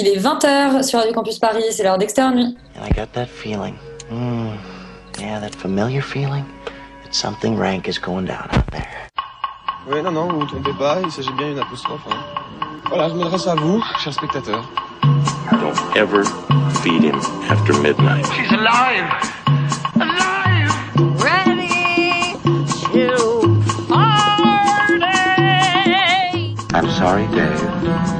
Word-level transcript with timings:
il 0.00 0.08
est 0.08 0.18
20h 0.18 0.82
sur 0.82 0.98
Radio 0.98 1.12
Campus 1.12 1.38
Paris, 1.38 1.62
c'est 1.70 1.82
l'heure 1.82 1.98
d'externe 1.98 2.34
nuit. 2.34 2.56
And 2.76 2.86
I 2.86 2.90
got 2.94 3.12
that 3.12 3.26
feeling. 3.26 3.74
Mm, 4.10 4.54
yeah, 5.20 5.38
that 5.40 5.54
familiar 5.54 6.00
feeling 6.02 6.44
that 7.04 7.12
something 7.14 7.56
rank 7.56 7.86
is 7.86 7.98
going 7.98 8.24
down 8.26 8.48
out 8.52 8.66
there. 8.70 8.88
Oui, 9.90 10.02
non, 10.02 10.12
non, 10.12 10.28
vous 10.28 10.40
vous 10.40 10.46
trompez 10.46 10.72
pas, 10.78 10.98
il 11.02 11.10
s'agit 11.10 11.32
bien 11.32 11.48
d'une 11.48 11.58
apostrophe. 11.60 12.00
hein. 12.10 12.16
Voilà, 12.88 13.08
je 13.08 13.14
m'adresse 13.14 13.46
à 13.46 13.54
vous, 13.54 13.82
chers 14.02 14.14
spectateurs. 14.14 14.68
Don't 15.52 15.96
ever 15.96 16.24
feed 16.82 17.02
him 17.02 17.20
after 17.50 17.72
midnight. 17.80 18.24
She's 18.34 18.50
alive! 18.52 19.04
Alive! 19.96 20.72
ready 21.22 22.34
to 22.92 23.62
party. 23.88 25.00
I'm 26.72 26.88
sorry, 26.90 27.26
Dave. 27.34 28.19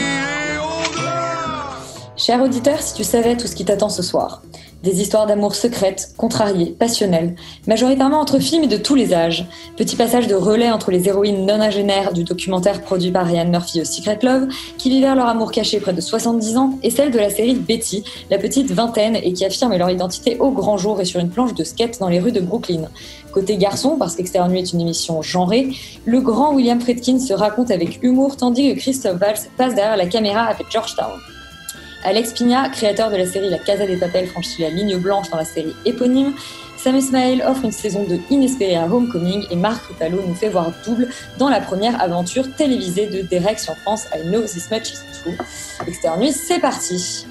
Cher 2.21 2.39
auditeur, 2.39 2.79
si 2.83 2.93
tu 2.93 3.03
savais 3.03 3.35
tout 3.35 3.47
ce 3.47 3.55
qui 3.55 3.65
t'attend 3.65 3.89
ce 3.89 4.03
soir. 4.03 4.43
Des 4.83 5.01
histoires 5.01 5.25
d'amour 5.25 5.55
secrètes, 5.55 6.13
contrariées, 6.17 6.67
passionnelles, 6.67 7.33
majoritairement 7.65 8.19
entre 8.19 8.37
films 8.37 8.65
et 8.65 8.67
de 8.67 8.77
tous 8.77 8.93
les 8.93 9.11
âges. 9.11 9.47
Petit 9.75 9.95
passage 9.95 10.27
de 10.27 10.35
relais 10.35 10.69
entre 10.69 10.91
les 10.91 11.07
héroïnes 11.07 11.47
nonagénaires 11.47 12.13
du 12.13 12.23
documentaire 12.23 12.83
produit 12.83 13.11
par 13.11 13.25
Ryan 13.25 13.49
Murphy 13.49 13.81
au 13.81 13.85
Secret 13.85 14.19
Love, 14.21 14.49
qui 14.77 14.91
vivèrent 14.91 15.15
leur 15.15 15.25
amour 15.25 15.51
caché 15.51 15.79
près 15.79 15.93
de 15.93 16.01
70 16.01 16.57
ans, 16.57 16.77
et 16.83 16.91
celle 16.91 17.09
de 17.09 17.17
la 17.17 17.31
série 17.31 17.55
Betty, 17.55 18.03
la 18.29 18.37
petite 18.37 18.69
vingtaine, 18.69 19.15
et 19.15 19.33
qui 19.33 19.43
affirment 19.43 19.75
leur 19.75 19.89
identité 19.89 20.37
au 20.37 20.51
grand 20.51 20.77
jour 20.77 21.01
et 21.01 21.05
sur 21.05 21.19
une 21.19 21.31
planche 21.31 21.55
de 21.55 21.63
skate 21.63 21.99
dans 21.99 22.09
les 22.09 22.19
rues 22.19 22.31
de 22.31 22.39
Brooklyn. 22.39 22.83
Côté 23.31 23.57
garçon, 23.57 23.95
parce 23.97 24.15
qu'Extérieur 24.15 24.47
Nuit 24.47 24.59
est 24.59 24.73
une 24.73 24.81
émission 24.81 25.23
genrée, 25.23 25.69
le 26.05 26.21
grand 26.21 26.53
William 26.53 26.79
Friedkin 26.79 27.17
se 27.17 27.33
raconte 27.33 27.71
avec 27.71 28.03
humour 28.03 28.37
tandis 28.37 28.75
que 28.75 28.79
Christophe 28.79 29.17
Valls 29.17 29.39
passe 29.57 29.73
derrière 29.73 29.97
la 29.97 30.05
caméra 30.05 30.41
avec 30.41 30.67
Georgetown. 30.69 31.19
Alex 32.03 32.33
Pigna, 32.33 32.69
créateur 32.69 33.11
de 33.11 33.15
la 33.15 33.25
série 33.25 33.49
La 33.49 33.57
Casa 33.57 33.85
des 33.85 33.97
Papel, 33.97 34.27
franchit 34.27 34.61
la 34.61 34.69
ligne 34.69 34.97
blanche 34.97 35.29
dans 35.29 35.37
la 35.37 35.45
série 35.45 35.75
éponyme. 35.85 36.33
Sam 36.77 36.95
Esmail 36.95 37.43
offre 37.43 37.65
une 37.65 37.71
saison 37.71 38.03
de 38.05 38.17
inespérée 38.31 38.75
à 38.75 38.87
Homecoming 38.87 39.45
et 39.51 39.55
Marc 39.55 39.85
Ruffalo 39.85 40.23
nous 40.27 40.33
fait 40.33 40.49
voir 40.49 40.71
double 40.85 41.09
dans 41.37 41.49
la 41.49 41.59
première 41.59 42.01
aventure 42.01 42.55
télévisée 42.55 43.07
de 43.07 43.21
Derek 43.21 43.59
sur 43.59 43.75
France 43.77 44.07
I 44.15 44.27
Know 44.27 44.41
This 44.41 44.71
Much 44.71 44.89
Is 44.89 45.21
True. 45.21 45.37
Extérieur 45.87 46.19
Nuit, 46.19 46.31
c'est 46.31 46.59
parti 46.59 47.25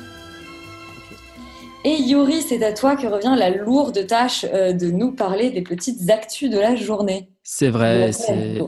et 1.82 1.96
Yuri, 1.96 2.42
c'est 2.42 2.62
à 2.62 2.72
toi 2.72 2.94
que 2.94 3.06
revient 3.06 3.34
la 3.38 3.48
lourde 3.48 4.06
tâche 4.06 4.44
euh, 4.52 4.74
de 4.74 4.90
nous 4.90 5.12
parler 5.12 5.50
des 5.50 5.62
petites 5.62 6.10
actus 6.10 6.50
de 6.50 6.58
la 6.58 6.76
journée. 6.76 7.30
C'est 7.42 7.70
vrai, 7.70 8.12
c'est... 8.12 8.60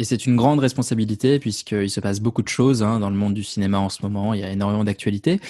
Et 0.00 0.04
c'est 0.04 0.24
une 0.24 0.34
grande 0.34 0.60
responsabilité 0.60 1.38
puisqu'il 1.38 1.90
se 1.90 2.00
passe 2.00 2.20
beaucoup 2.20 2.40
de 2.40 2.48
choses 2.48 2.82
hein, 2.82 3.00
dans 3.00 3.10
le 3.10 3.16
monde 3.16 3.34
du 3.34 3.44
cinéma 3.44 3.78
en 3.78 3.90
ce 3.90 4.00
moment. 4.00 4.32
Il 4.32 4.40
y 4.40 4.44
a 4.44 4.50
énormément 4.50 4.82
d'actualités, 4.82 5.40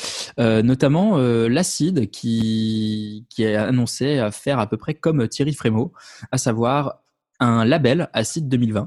euh, 0.40 0.60
notamment 0.60 1.18
euh, 1.18 1.48
l'Acide 1.48 2.10
qui, 2.10 3.26
qui 3.30 3.46
a 3.46 3.68
annoncé 3.68 4.18
à 4.18 4.32
faire 4.32 4.58
à 4.58 4.66
peu 4.66 4.76
près 4.76 4.94
comme 4.94 5.28
Thierry 5.28 5.54
Frémaux, 5.54 5.92
à 6.32 6.36
savoir 6.36 6.98
un 7.38 7.64
label 7.64 8.10
Acide 8.12 8.48
2020 8.48 8.80
euh, 8.80 8.86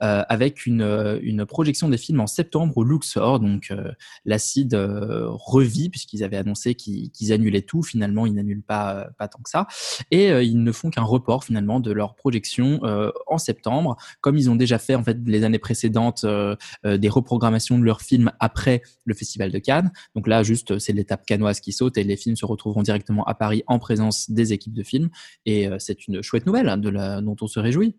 avec 0.00 0.66
une, 0.66 0.82
euh, 0.82 1.18
une 1.22 1.44
projection 1.46 1.88
des 1.88 1.98
films 1.98 2.20
en 2.20 2.26
septembre 2.26 2.76
au 2.76 2.84
Luxor. 2.84 3.40
Donc 3.40 3.68
euh, 3.70 3.90
l'Acide 4.24 4.74
euh, 4.74 5.26
revit 5.28 5.90
puisqu'ils 5.90 6.22
avaient 6.22 6.36
annoncé 6.36 6.74
qu'ils 6.74 7.32
annulaient 7.32 7.62
tout. 7.62 7.82
Finalement, 7.82 8.26
ils 8.26 8.34
n'annulent 8.34 8.62
pas, 8.62 8.94
euh, 8.94 9.04
pas 9.18 9.28
tant 9.28 9.40
que 9.40 9.50
ça. 9.50 9.66
Et 10.10 10.30
euh, 10.30 10.42
ils 10.42 10.62
ne 10.62 10.72
font 10.72 10.90
qu'un 10.90 11.02
report 11.02 11.44
finalement 11.44 11.80
de 11.80 11.92
leur 11.92 12.14
projection 12.14 12.80
euh, 12.84 13.10
en 13.26 13.38
septembre 13.38 13.96
comme 14.20 14.36
ils 14.36 14.50
ont 14.50 14.56
déjà 14.56 14.78
fait 14.78 14.94
en 14.94 15.02
fait 15.02 15.18
les 15.26 15.44
années 15.44 15.58
précédentes 15.58 16.24
euh, 16.24 16.56
euh, 16.84 16.96
des 16.96 17.08
reprogrammations 17.08 17.78
de 17.78 17.84
leurs 17.84 18.02
films 18.02 18.30
après 18.40 18.82
le 19.04 19.14
festival 19.14 19.50
de 19.50 19.58
Cannes. 19.58 19.92
Donc 20.14 20.26
là, 20.28 20.42
juste 20.42 20.78
c'est 20.78 20.92
l'étape 20.92 21.26
canoise 21.26 21.60
qui 21.60 21.72
saute 21.72 21.98
et 21.98 22.04
les 22.04 22.16
films 22.16 22.36
se 22.36 22.46
retrouveront 22.46 22.82
directement 22.82 23.24
à 23.24 23.34
Paris 23.34 23.62
en 23.66 23.78
présence 23.78 24.30
des 24.30 24.52
équipes 24.52 24.74
de 24.74 24.82
films. 24.82 25.10
Et 25.46 25.66
euh, 25.68 25.76
c'est 25.78 26.06
une 26.06 26.22
chouette 26.22 26.46
nouvelle 26.46 26.68
hein, 26.68 26.76
de 26.76 26.88
la, 26.88 27.20
dont 27.20 27.36
on 27.40 27.46
se 27.46 27.60
réjouit. 27.60 27.96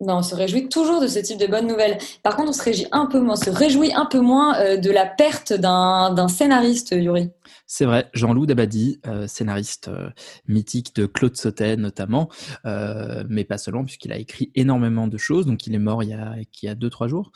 Non, 0.00 0.18
on 0.18 0.22
se 0.22 0.34
réjouit 0.34 0.68
toujours 0.68 1.00
de 1.00 1.06
ce 1.06 1.18
type 1.18 1.38
de 1.38 1.46
bonnes 1.46 1.66
nouvelles. 1.66 1.98
Par 2.22 2.36
contre, 2.36 2.50
on 2.50 2.52
se 2.52 2.62
réjouit 2.62 2.86
un 2.92 3.06
peu 3.06 3.20
moins, 3.20 3.36
se 3.36 3.50
réjouit 3.50 3.92
un 3.94 4.06
peu 4.06 4.20
moins 4.20 4.56
euh, 4.58 4.76
de 4.76 4.90
la 4.90 5.06
perte 5.06 5.52
d'un 5.52 6.28
scénariste, 6.28 6.94
Yuri. 6.96 7.30
C'est 7.66 7.84
vrai, 7.84 8.10
Jean-Loup 8.12 8.46
Dabadi, 8.46 9.00
euh, 9.06 9.26
scénariste 9.26 9.88
euh, 9.88 10.10
mythique 10.46 10.94
de 10.94 11.06
Claude 11.06 11.36
Sautet 11.36 11.76
notamment, 11.76 12.28
mais 12.64 13.44
pas 13.44 13.58
seulement 13.58 13.84
puisqu'il 13.84 14.12
a 14.12 14.18
écrit 14.18 14.50
énormément 14.54 15.08
de 15.08 15.16
choses. 15.16 15.46
Donc 15.46 15.66
il 15.66 15.74
est 15.74 15.78
mort 15.78 16.02
il 16.02 16.10
y 16.10 16.14
a, 16.14 16.34
il 16.38 16.66
y 16.66 16.68
a 16.68 16.74
deux 16.74 16.90
trois 16.90 17.08
jours. 17.08 17.32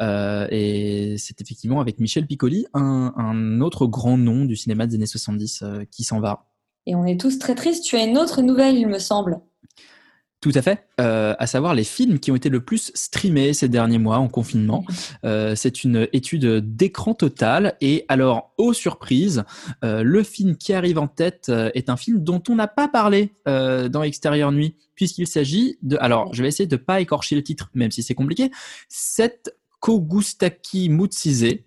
Et 0.00 1.16
c'est 1.18 1.40
effectivement 1.40 1.80
avec 1.80 1.98
Michel 1.98 2.26
Piccoli, 2.26 2.66
un, 2.74 3.12
un 3.16 3.60
autre 3.60 3.86
grand 3.86 4.16
nom 4.16 4.44
du 4.44 4.56
cinéma 4.56 4.86
des 4.86 4.96
années 4.96 5.06
70 5.06 5.62
euh, 5.62 5.84
qui 5.90 6.04
s'en 6.04 6.20
va. 6.20 6.46
Et 6.86 6.94
on 6.94 7.04
est 7.04 7.20
tous 7.20 7.38
très 7.38 7.54
tristes. 7.54 7.84
Tu 7.84 7.96
as 7.96 8.04
une 8.04 8.18
autre 8.18 8.42
nouvelle, 8.42 8.76
il 8.76 8.88
me 8.88 8.98
semble. 8.98 9.40
Tout 10.42 10.50
à 10.56 10.60
fait, 10.60 10.88
euh, 11.00 11.36
à 11.38 11.46
savoir 11.46 11.72
les 11.72 11.84
films 11.84 12.18
qui 12.18 12.32
ont 12.32 12.34
été 12.34 12.48
le 12.48 12.60
plus 12.60 12.90
streamés 12.94 13.52
ces 13.52 13.68
derniers 13.68 14.00
mois 14.00 14.18
en 14.18 14.26
confinement. 14.26 14.84
Euh, 15.24 15.54
c'est 15.54 15.84
une 15.84 16.08
étude 16.12 16.44
d'écran 16.74 17.14
total 17.14 17.76
et 17.80 18.04
alors, 18.08 18.52
aux 18.58 18.72
surprises, 18.72 19.44
euh, 19.84 20.02
le 20.02 20.24
film 20.24 20.56
qui 20.56 20.72
arrive 20.72 20.98
en 20.98 21.06
tête 21.06 21.46
euh, 21.48 21.70
est 21.74 21.88
un 21.88 21.96
film 21.96 22.24
dont 22.24 22.42
on 22.48 22.56
n'a 22.56 22.66
pas 22.66 22.88
parlé 22.88 23.36
euh, 23.46 23.88
dans 23.88 24.02
Extérieur 24.02 24.50
Nuit, 24.50 24.74
puisqu'il 24.96 25.28
s'agit 25.28 25.78
de... 25.82 25.96
Alors, 26.00 26.34
je 26.34 26.42
vais 26.42 26.48
essayer 26.48 26.66
de 26.66 26.76
pas 26.76 27.00
écorcher 27.00 27.36
le 27.36 27.44
titre, 27.44 27.70
même 27.74 27.92
si 27.92 28.02
c'est 28.02 28.16
compliqué. 28.16 28.50
Kogustaki 29.82 30.88
Mutsize, 30.90 31.58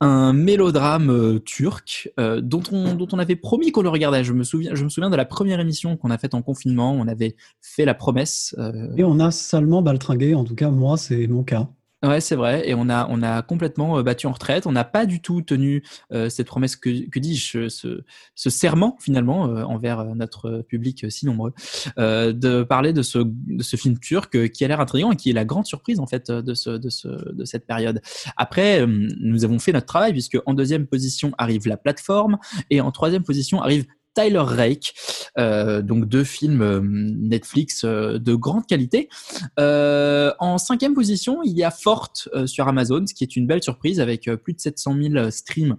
un 0.00 0.32
mélodrame 0.32 1.10
euh, 1.10 1.38
turc 1.38 2.10
euh, 2.18 2.40
dont, 2.40 2.62
on, 2.72 3.18
avait 3.18 3.36
promis 3.36 3.70
qu'on 3.70 3.82
le 3.82 3.90
regardait. 3.90 4.24
Je 4.24 4.32
me 4.32 4.44
souviens, 4.44 4.74
je 4.74 4.82
me 4.82 4.88
souviens 4.88 5.10
de 5.10 5.16
la 5.16 5.26
première 5.26 5.60
émission 5.60 5.98
qu'on 5.98 6.10
a 6.10 6.16
faite 6.16 6.32
en 6.32 6.40
confinement. 6.40 6.92
On 6.92 7.06
avait 7.06 7.36
fait 7.60 7.84
la 7.84 7.92
promesse. 7.92 8.54
euh, 8.58 8.96
Et 8.96 9.04
on 9.04 9.20
a 9.20 9.30
salement 9.30 9.82
baltringué, 9.82 10.34
en 10.34 10.44
tout 10.44 10.54
cas, 10.54 10.70
moi, 10.70 10.96
c'est 10.96 11.26
mon 11.26 11.44
cas. 11.44 11.68
Ouais, 12.04 12.20
c'est 12.20 12.36
vrai. 12.36 12.68
Et 12.68 12.74
on 12.74 12.90
a, 12.90 13.06
on 13.08 13.22
a 13.22 13.40
complètement 13.40 13.98
euh, 13.98 14.02
battu 14.02 14.26
en 14.26 14.32
retraite. 14.32 14.66
On 14.66 14.72
n'a 14.72 14.84
pas 14.84 15.06
du 15.06 15.22
tout 15.22 15.40
tenu 15.40 15.82
euh, 16.12 16.28
cette 16.28 16.46
promesse 16.46 16.76
que, 16.76 17.08
que 17.08 17.18
dis-je, 17.18 17.68
ce, 17.70 18.02
ce 18.34 18.50
serment 18.50 18.98
finalement 19.00 19.46
euh, 19.46 19.62
envers 19.62 20.04
notre 20.14 20.62
public 20.68 21.06
si 21.10 21.24
nombreux, 21.24 21.54
de 21.96 22.62
parler 22.62 22.92
de 22.92 23.02
ce, 23.02 23.18
de 23.20 23.62
ce 23.62 23.76
film 23.76 23.98
turc 23.98 24.50
qui 24.50 24.64
a 24.64 24.68
l'air 24.68 24.80
intriguant 24.80 25.12
et 25.12 25.16
qui 25.16 25.30
est 25.30 25.32
la 25.32 25.44
grande 25.44 25.66
surprise 25.66 25.98
en 25.98 26.06
fait 26.06 26.30
de, 26.30 26.54
ce, 26.54 26.70
de, 26.70 26.90
ce, 26.90 27.08
de 27.32 27.44
cette 27.44 27.66
période. 27.66 28.02
Après, 28.36 28.86
nous 28.86 29.44
avons 29.44 29.58
fait 29.58 29.72
notre 29.72 29.86
travail 29.86 30.12
puisque 30.12 30.38
en 30.46 30.54
deuxième 30.54 30.86
position 30.86 31.32
arrive 31.38 31.66
La 31.68 31.76
Plateforme 31.76 32.38
et 32.70 32.80
en 32.80 32.90
troisième 32.90 33.22
position 33.22 33.62
arrive 33.62 33.86
Tyler 34.14 34.38
Rake, 34.38 34.94
euh, 35.38 35.82
donc 35.82 36.06
deux 36.06 36.24
films 36.24 36.62
euh, 36.62 36.80
Netflix 36.82 37.84
euh, 37.84 38.18
de 38.18 38.34
grande 38.34 38.66
qualité. 38.66 39.08
En 39.58 40.58
cinquième 40.58 40.94
position, 40.94 41.42
il 41.42 41.52
y 41.52 41.64
a 41.64 41.70
Forte 41.70 42.28
sur 42.46 42.68
Amazon, 42.68 43.04
ce 43.06 43.14
qui 43.14 43.24
est 43.24 43.36
une 43.36 43.46
belle 43.46 43.62
surprise 43.62 44.00
avec 44.00 44.30
plus 44.42 44.52
de 44.52 44.60
700 44.60 44.96
000 45.12 45.30
streams 45.30 45.76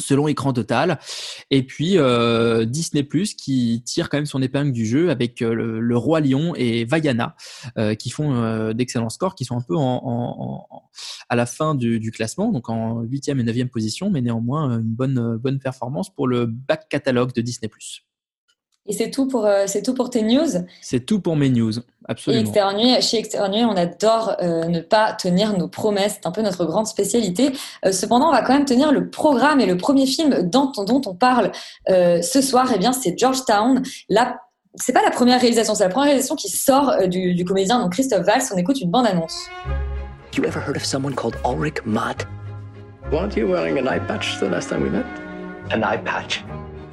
selon 0.00 0.28
écran 0.28 0.52
total. 0.52 0.98
Et 1.50 1.64
puis 1.64 1.98
euh, 1.98 2.64
Disney 2.64 3.02
Plus 3.02 3.34
qui 3.34 3.82
tire 3.84 4.08
quand 4.08 4.16
même 4.16 4.26
son 4.26 4.42
épingle 4.42 4.72
du 4.72 4.86
jeu 4.86 5.10
avec 5.10 5.42
euh, 5.42 5.54
le, 5.54 5.96
Roi 5.96 6.20
Lion 6.20 6.54
et 6.56 6.84
Vaiana 6.84 7.36
euh, 7.78 7.94
qui 7.94 8.10
font 8.10 8.72
d'excellents 8.72 9.10
scores, 9.10 9.34
qui 9.34 9.44
sont 9.44 9.56
un 9.56 9.60
peu 9.60 9.76
en, 9.76 10.66
à 11.28 11.36
la 11.36 11.46
fin 11.46 11.74
du, 11.74 12.10
classement, 12.10 12.50
donc 12.50 12.68
en 12.68 13.02
huitième 13.02 13.40
et 13.40 13.44
neuvième 13.44 13.68
position, 13.68 14.10
mais 14.10 14.20
néanmoins 14.20 14.78
une 14.78 14.94
bonne 14.94 15.36
bonne 15.36 15.58
performance 15.58 16.12
pour 16.12 16.26
le 16.26 16.46
back 16.46 16.88
catalogue 16.88 17.32
de 17.32 17.40
Disney 17.40 17.68
Plus. 17.68 18.04
Et 18.86 18.92
c'est 18.92 19.10
tout 19.10 19.28
pour 19.28 19.46
euh, 19.46 19.64
c'est 19.66 19.82
tout 19.82 19.94
pour 19.94 20.10
tes 20.10 20.22
news. 20.22 20.48
C'est 20.80 21.06
tout 21.06 21.20
pour 21.20 21.36
mes 21.36 21.48
news, 21.48 21.78
Et 21.78 21.82
absolument. 22.08 22.72
Nuit, 22.74 23.00
chez 23.00 23.18
Extérieur 23.18 23.48
Nuit, 23.48 23.64
on 23.64 23.76
adore 23.76 24.36
euh, 24.42 24.64
ne 24.64 24.80
pas 24.80 25.12
tenir 25.12 25.56
nos 25.56 25.68
promesses. 25.68 26.14
C'est 26.20 26.26
un 26.26 26.32
peu 26.32 26.42
notre 26.42 26.64
grande 26.64 26.86
spécialité. 26.88 27.52
Euh, 27.84 27.92
cependant, 27.92 28.28
on 28.28 28.32
va 28.32 28.42
quand 28.42 28.54
même 28.54 28.64
tenir 28.64 28.90
le 28.90 29.08
programme 29.08 29.60
et 29.60 29.66
le 29.66 29.76
premier 29.76 30.06
film 30.06 30.42
dont, 30.42 30.72
dont 30.76 31.00
on 31.06 31.14
parle 31.14 31.52
euh, 31.90 32.20
ce 32.22 32.40
soir. 32.42 32.72
Eh 32.74 32.78
bien, 32.78 32.92
c'est 32.92 33.16
Georgetown. 33.16 33.82
La 34.08 34.38
c'est 34.74 34.92
pas 34.92 35.02
la 35.02 35.10
première 35.10 35.40
réalisation, 35.40 35.74
c'est 35.74 35.84
la 35.84 35.90
première 35.90 36.06
réalisation 36.06 36.34
qui 36.34 36.48
sort 36.48 36.90
euh, 36.90 37.06
du, 37.06 37.34
du 37.34 37.44
comédien 37.44 37.78
donc 37.78 37.92
Christophe 37.92 38.24
Valls. 38.24 38.42
On 38.52 38.56
écoute 38.56 38.80
une 38.80 38.90
bande 38.90 39.06
annonce. 39.06 39.36
You 40.34 40.44
ever 40.44 40.60
heard 40.60 40.76
of 40.76 40.84
someone 40.84 41.14
called 41.14 41.36
Ulrich 41.44 41.84
Mott? 41.84 42.26
Weren't 43.12 43.36
you 43.36 43.46
wearing 43.46 43.78
an 43.78 43.86
eye 43.86 44.00
patch 44.00 44.38
the 44.40 44.48
last 44.48 44.70
time 44.70 44.82
we 44.82 44.88
met? 44.88 45.04
An 45.70 45.82
eye 45.84 45.98
patch? 45.98 46.42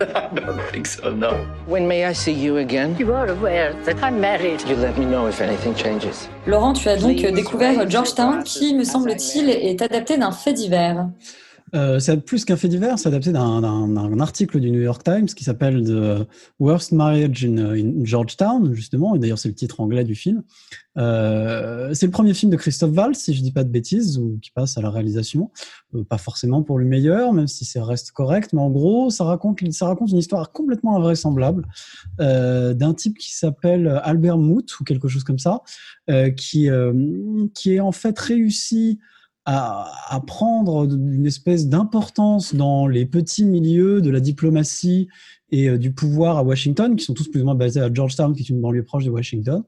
I 0.02 0.30
don't 0.34 0.62
think 0.72 0.88
so, 0.88 1.12
no. 1.12 1.46
When 1.68 1.88
may 1.88 2.06
I 2.06 2.14
see 2.14 2.32
you 2.32 2.58
again? 2.58 2.96
You 2.98 3.14
are 3.14 3.28
aware 3.28 3.74
that 3.86 4.02
I'm 4.02 4.20
married. 4.20 4.62
You 4.68 4.76
let 4.76 4.98
me 4.98 5.06
know 5.06 5.28
if 5.28 5.42
anything 5.42 5.76
changes. 5.76 6.30
Laurent, 6.48 6.74
tu 6.74 6.90
as 6.90 6.98
donc 6.98 7.18
découvert 7.18 7.90
Georgetown 7.90 8.44
qui, 8.44 8.74
me 8.74 8.84
semble-t-il, 8.84 9.50
est 9.50 9.82
adapté 9.82 10.18
d'un 10.18 10.32
fait 10.32 10.54
divers. 10.54 11.08
Euh, 11.76 12.00
c'est 12.00 12.18
plus 12.26 12.46
qu'un 12.46 12.58
fait 12.58 12.68
divers, 12.68 12.98
c'est 12.98 13.08
adapté 13.08 13.32
d'un 13.32 14.20
article 14.20 14.60
du 14.60 14.72
New 14.72 14.82
York 14.82 15.04
Times 15.04 15.26
qui 15.26 15.44
s'appelle 15.44 15.84
The 15.84 16.28
Worst 16.60 16.92
Marriage 16.92 17.46
in, 17.46 17.58
in 17.58 18.04
Georgetown, 18.04 18.74
justement, 18.74 19.16
et 19.16 19.20
d'ailleurs 19.20 19.40
c'est 19.40 19.50
le 19.50 19.56
titre 19.56 19.80
anglais 19.80 20.04
du 20.04 20.16
film. 20.16 20.44
Euh, 20.98 21.94
c'est 21.94 22.08
le 22.08 22.12
premier 22.12 22.34
film 22.34 22.52
de 22.52 22.58
Christophe 22.58 22.92
Valls, 22.92 23.16
si 23.16 23.34
je 23.34 23.42
dis 23.42 23.52
pas 23.52 23.64
de 23.64 23.70
bêtises, 23.70 24.18
ou 24.18 24.38
qui 24.42 24.52
passe 24.52 24.78
à 24.78 24.82
la 24.82 24.90
réalisation. 24.90 25.52
Euh, 25.96 26.04
pas 26.04 26.18
forcément 26.18 26.64
pour 26.64 26.78
le 26.80 26.86
meilleur, 26.86 27.34
même 27.34 27.48
si 27.48 27.66
ça 27.66 27.84
reste 27.84 28.12
correct, 28.12 28.52
mais 28.54 28.62
en 28.62 28.70
gros, 28.70 29.10
ça 29.10 29.24
raconte, 29.24 29.62
une 29.62 29.70
histoire 30.18 30.52
complètement 30.52 30.96
invraisemblable 30.98 31.66
euh, 32.20 32.74
d'un 32.74 32.94
type 32.94 33.18
qui 33.18 33.34
s'appelle 33.36 34.00
Albert 34.04 34.38
Moot 34.38 34.80
ou 34.80 34.84
quelque 34.84 35.08
chose 35.08 35.24
comme 35.24 35.40
ça, 35.40 35.62
euh, 36.10 36.30
qui 36.32 36.68
est 36.68 37.80
en 37.80 37.92
fait 37.92 38.18
réussi 38.20 39.00
à, 39.46 40.22
prendre 40.28 40.86
une 40.86 41.26
espèce 41.26 41.68
d'importance 41.68 42.54
dans 42.54 42.88
les 42.88 43.06
petits 43.06 43.46
milieux 43.46 44.02
de 44.02 44.10
la 44.10 44.20
diplomatie 44.20 45.08
et 45.52 45.70
euh, 45.70 45.78
du 45.78 45.92
pouvoir 45.92 46.38
à 46.38 46.44
Washington, 46.44 46.96
qui 46.96 47.06
sont 47.06 47.14
tous 47.14 47.28
plus 47.28 47.42
ou 47.42 47.46
moins 47.46 47.56
basés 47.56 47.82
à 47.82 47.92
Georgetown, 47.92 48.34
qui 48.36 48.44
est 48.44 48.50
une 48.50 48.62
banlieue 48.62 48.84
proche 48.84 49.06
de 49.06 49.10
Washington. 49.10 49.64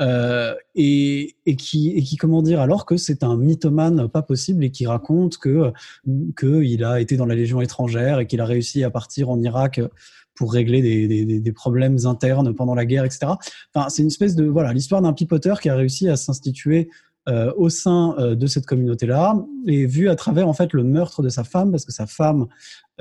Euh, 0.00 0.54
et, 0.74 1.36
qui, 1.58 2.16
comment 2.18 2.40
dire, 2.40 2.60
alors 2.60 2.86
que 2.86 2.96
c'est 2.96 3.22
un 3.22 3.36
mythomane 3.36 4.08
pas 4.08 4.22
possible 4.22 4.64
et 4.64 4.70
qui 4.70 4.86
raconte 4.86 5.36
que 5.36 5.72
qu'il 6.38 6.84
a 6.84 7.00
été 7.00 7.18
dans 7.18 7.26
la 7.26 7.34
Légion 7.34 7.60
étrangère 7.60 8.18
et 8.20 8.26
qu'il 8.26 8.40
a 8.40 8.46
réussi 8.46 8.82
à 8.82 8.90
partir 8.90 9.28
en 9.28 9.38
Irak 9.42 9.80
pour 10.34 10.54
régler 10.54 10.80
des, 10.80 11.06
des, 11.06 11.40
des, 11.40 11.52
problèmes 11.52 11.98
internes 12.06 12.54
pendant 12.54 12.74
la 12.74 12.86
guerre, 12.86 13.04
etc. 13.04 13.32
Enfin, 13.74 13.90
c'est 13.90 14.00
une 14.00 14.08
espèce 14.08 14.34
de 14.36 14.46
voilà 14.46 14.72
l'histoire 14.72 15.02
d'un 15.02 15.12
pipoteur 15.12 15.60
qui 15.60 15.68
a 15.68 15.76
réussi 15.76 16.08
à 16.08 16.16
s'instituer 16.16 16.88
euh, 17.28 17.52
au 17.54 17.68
sein 17.68 18.14
euh, 18.18 18.34
de 18.34 18.46
cette 18.46 18.64
communauté-là 18.64 19.36
et 19.66 19.84
vu 19.84 20.08
à 20.08 20.16
travers 20.16 20.48
en 20.48 20.54
fait 20.54 20.72
le 20.72 20.84
meurtre 20.84 21.22
de 21.22 21.28
sa 21.28 21.44
femme 21.44 21.70
parce 21.70 21.84
que 21.84 21.92
sa 21.92 22.06
femme 22.06 22.46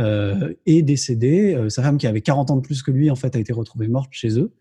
euh, 0.01 0.53
est 0.65 0.81
décédée, 0.81 1.57
sa 1.69 1.83
femme 1.83 1.97
qui 1.97 2.05
avait 2.05 2.19
40 2.19 2.51
ans 2.51 2.57
de 2.57 2.61
plus 2.61 2.83
que 2.83 2.91
lui 2.91 3.09
en 3.09 3.15
fait 3.15 3.33
a 3.37 3.39
été 3.39 3.53
retrouvée 3.53 3.87
morte 3.87 4.09
chez 4.11 4.37
eux 4.37 4.51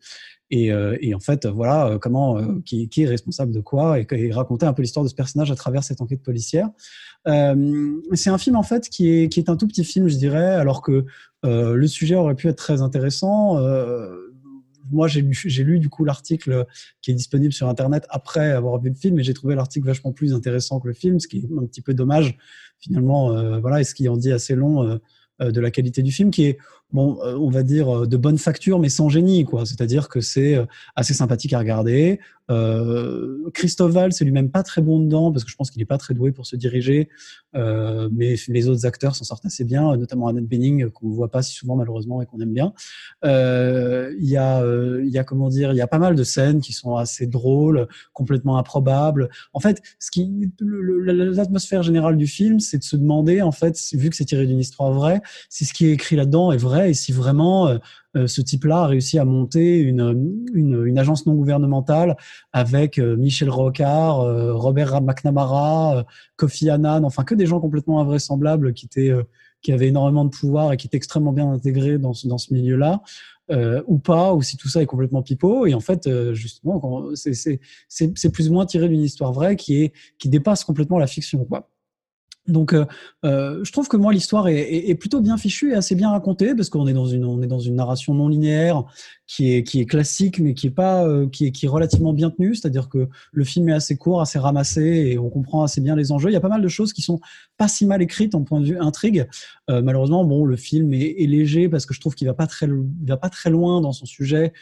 et, 0.50 0.68
et 1.00 1.14
en 1.14 1.18
fait 1.18 1.44
voilà 1.46 1.98
comment 2.00 2.60
qui, 2.62 2.88
est 2.96 3.06
responsable 3.06 3.52
de 3.52 3.60
quoi 3.60 3.98
et, 3.98 4.06
et 4.12 4.32
raconter 4.32 4.64
un 4.64 4.72
peu 4.72 4.82
l'histoire 4.82 5.04
de 5.04 5.10
ce 5.10 5.14
personnage 5.16 5.50
à 5.50 5.56
travers 5.56 5.82
cette 5.82 6.00
enquête 6.00 6.22
policière. 6.22 6.70
c'est 7.26 8.30
un 8.30 8.38
film 8.38 8.54
en 8.54 8.62
fait 8.62 8.88
qui 8.88 9.10
est 9.10 9.28
qui 9.28 9.40
est 9.40 9.50
un 9.50 9.56
tout 9.56 9.66
petit 9.66 9.84
film 9.84 10.08
je 10.08 10.16
dirais 10.16 10.54
alors 10.54 10.82
que 10.82 11.04
le 11.42 11.86
sujet 11.88 12.14
aurait 12.14 12.36
pu 12.36 12.46
être 12.46 12.56
très 12.56 12.80
intéressant 12.80 13.58
moi, 14.90 15.08
j'ai 15.08 15.22
lu, 15.64 15.78
du 15.78 15.88
coup 15.88 16.04
l'article 16.04 16.66
qui 17.02 17.10
est 17.10 17.14
disponible 17.14 17.52
sur 17.52 17.68
Internet 17.68 18.06
après 18.10 18.50
avoir 18.50 18.80
vu 18.80 18.90
le 18.90 18.94
film, 18.94 19.18
et 19.18 19.22
j'ai 19.22 19.34
trouvé 19.34 19.54
l'article 19.54 19.86
vachement 19.86 20.12
plus 20.12 20.34
intéressant 20.34 20.80
que 20.80 20.88
le 20.88 20.94
film, 20.94 21.20
ce 21.20 21.28
qui 21.28 21.38
est 21.38 21.48
un 21.58 21.66
petit 21.66 21.82
peu 21.82 21.94
dommage 21.94 22.36
finalement. 22.78 23.32
Euh, 23.32 23.58
voilà, 23.58 23.80
et 23.80 23.84
ce 23.84 23.94
qui 23.94 24.08
en 24.08 24.16
dit 24.16 24.32
assez 24.32 24.54
long 24.54 24.84
euh, 24.84 24.98
euh, 25.40 25.50
de 25.50 25.60
la 25.60 25.70
qualité 25.70 26.02
du 26.02 26.12
film, 26.12 26.30
qui 26.30 26.44
est 26.44 26.58
bon, 26.92 27.18
on 27.22 27.50
va 27.50 27.62
dire 27.62 28.06
de 28.06 28.16
bonne 28.16 28.38
facture, 28.38 28.78
mais 28.78 28.88
sans 28.88 29.08
génie, 29.08 29.44
quoi. 29.44 29.66
C'est-à-dire 29.66 30.08
que 30.08 30.20
c'est 30.20 30.58
assez 30.96 31.14
sympathique 31.14 31.52
à 31.52 31.58
regarder. 31.58 32.20
Euh, 32.50 33.50
Christophe 33.52 33.92
Val, 33.92 34.12
c'est 34.12 34.24
lui-même 34.24 34.50
pas 34.50 34.62
très 34.62 34.80
bon 34.80 35.00
dedans 35.00 35.30
parce 35.30 35.44
que 35.44 35.50
je 35.50 35.56
pense 35.56 35.70
qu'il 35.70 35.82
est 35.82 35.86
pas 35.86 35.98
très 35.98 36.14
doué 36.14 36.32
pour 36.32 36.46
se 36.46 36.56
diriger, 36.56 37.08
euh, 37.54 38.08
mais 38.10 38.36
les 38.48 38.68
autres 38.68 38.86
acteurs 38.86 39.14
s'en 39.14 39.24
sortent 39.24 39.44
assez 39.44 39.64
bien, 39.64 39.96
notamment 39.96 40.28
Annette 40.28 40.46
Bening 40.46 40.88
qu'on 40.90 41.10
voit 41.10 41.30
pas 41.30 41.42
si 41.42 41.54
souvent 41.54 41.76
malheureusement 41.76 42.22
et 42.22 42.26
qu'on 42.26 42.40
aime 42.40 42.52
bien. 42.52 42.72
Euh, 43.24 44.14
il 44.18 44.28
y 44.28 44.36
a, 44.36 44.64
y 45.02 45.18
a 45.18 45.24
comment 45.24 45.48
dire, 45.48 45.72
il 45.72 45.76
y 45.76 45.82
a 45.82 45.86
pas 45.86 45.98
mal 45.98 46.14
de 46.14 46.24
scènes 46.24 46.60
qui 46.60 46.72
sont 46.72 46.96
assez 46.96 47.26
drôles, 47.26 47.86
complètement 48.12 48.58
improbables. 48.58 49.28
En 49.52 49.60
fait, 49.60 49.82
ce 49.98 50.10
qui, 50.10 50.50
l'atmosphère 50.60 51.82
générale 51.82 52.16
du 52.16 52.26
film, 52.26 52.60
c'est 52.60 52.78
de 52.78 52.84
se 52.84 52.96
demander 52.96 53.42
en 53.42 53.52
fait, 53.52 53.78
vu 53.92 54.08
que 54.08 54.16
c'est 54.16 54.24
tiré 54.24 54.46
d'une 54.46 54.60
histoire 54.60 54.92
vraie, 54.92 55.20
si 55.50 55.64
ce 55.64 55.74
qui 55.74 55.86
est 55.86 55.92
écrit 55.92 56.16
là-dedans 56.16 56.52
est 56.52 56.58
vrai 56.58 56.77
et 56.86 56.94
si 56.94 57.12
vraiment 57.12 57.68
euh, 57.68 58.26
ce 58.26 58.40
type-là 58.40 58.82
a 58.82 58.86
réussi 58.86 59.18
à 59.18 59.24
monter 59.24 59.78
une, 59.78 60.98
agence 60.98 61.26
non 61.26 61.34
gouvernementale 61.34 62.16
avec 62.52 62.98
euh, 62.98 63.16
Michel 63.16 63.50
Rocard, 63.50 64.20
euh, 64.20 64.54
Robert 64.54 65.00
McNamara, 65.00 66.04
Kofi 66.36 66.70
Annan, 66.70 67.04
enfin 67.04 67.24
que 67.24 67.34
des 67.34 67.46
gens 67.46 67.60
complètement 67.60 68.00
invraisemblables 68.00 68.74
qui 68.74 68.86
étaient 68.86 69.12
qui 69.60 69.72
avaient 69.72 69.88
énormément 69.88 70.24
de 70.24 70.30
pouvoir 70.30 70.72
et 70.72 70.76
qui 70.76 70.86
étaient 70.86 70.96
extrêmement 70.96 71.32
bien 71.32 71.50
intégrés 71.50 71.98
dans 71.98 72.12
ce, 72.12 72.52
milieu-là. 72.52 73.02
Euh, 73.50 73.82
ou 73.86 73.98
pas, 73.98 74.34
ou 74.34 74.42
si 74.42 74.58
tout 74.58 74.68
ça 74.68 74.82
est 74.82 74.86
complètement 74.86 75.22
pipeau. 75.22 75.64
Et 75.64 75.72
en 75.72 75.80
fait, 75.80 76.06
euh, 76.06 76.34
justement, 76.34 77.08
c'est 77.14 78.30
plus 78.30 78.50
ou 78.50 78.52
moins 78.52 78.66
tiré 78.66 78.90
d'une 78.90 79.00
histoire 79.00 79.32
vraie 79.32 79.56
qui 79.56 79.90
qui 80.18 80.28
dépasse 80.28 80.64
complètement 80.64 80.98
la 80.98 81.06
fiction, 81.06 81.46
quoi. 81.46 81.66
Donc, 82.48 82.72
euh, 82.72 82.86
euh, 83.24 83.60
je 83.62 83.72
trouve 83.72 83.88
que 83.88 83.96
moi 83.96 84.12
l'histoire 84.12 84.48
est, 84.48 84.94
plutôt 84.94 85.20
bien 85.20 85.36
fichue 85.36 85.72
et 85.72 85.74
assez 85.74 85.94
bien 85.94 86.10
racontée 86.10 86.54
parce 86.54 86.70
qu'on 86.70 86.86
est 86.86 86.92
dans 86.92 87.06
une 87.06 87.24
on 87.24 87.42
est 87.42 87.46
dans 87.46 87.58
une 87.58 87.76
narration 87.76 88.14
non 88.14 88.28
linéaire 88.28 88.84
qui 89.26 89.52
est 89.52 89.62
qui 89.62 89.80
est 89.80 89.84
classique 89.84 90.40
mais 90.40 90.54
qui 90.54 90.68
est 90.68 90.72
pas 90.72 91.06
euh, 91.06 91.28
qui 91.28 91.46
est 91.46 91.52
qui 91.52 91.66
est 91.66 91.68
relativement 91.68 92.12
bien 92.12 92.30
tenue. 92.30 92.54
C'est-à-dire 92.54 92.88
que 92.88 93.08
le 93.32 93.44
film 93.44 93.68
est 93.68 93.72
assez 93.72 93.96
court, 93.96 94.20
assez 94.20 94.38
ramassé 94.38 94.82
et 94.82 95.18
on 95.18 95.28
comprend 95.28 95.62
assez 95.62 95.80
bien 95.80 95.94
les 95.94 96.10
enjeux. 96.10 96.30
Il 96.30 96.32
y 96.32 96.36
a 96.36 96.40
pas 96.40 96.48
mal 96.48 96.62
de 96.62 96.68
choses 96.68 96.92
qui 96.92 97.02
sont 97.02 97.20
pas 97.58 97.68
si 97.68 97.84
mal 97.84 98.00
écrites 98.00 98.34
en 98.34 98.42
point 98.42 98.60
de 98.60 98.66
vue 98.66 98.78
intrigue. 98.78 99.28
Euh, 99.70 99.82
malheureusement, 99.82 100.24
bon, 100.24 100.44
le 100.44 100.56
film 100.56 100.94
est, 100.94 101.16
est 101.22 101.26
léger 101.26 101.68
parce 101.68 101.84
que 101.84 101.92
je 101.92 102.00
trouve 102.00 102.14
qu'il 102.14 102.26
va 102.26 102.34
pas 102.34 102.46
très 102.46 102.66
il 102.66 103.08
va 103.08 103.18
pas 103.18 103.30
très 103.30 103.50
loin 103.50 103.80
dans 103.80 103.92
son 103.92 104.06
sujet 104.06 104.52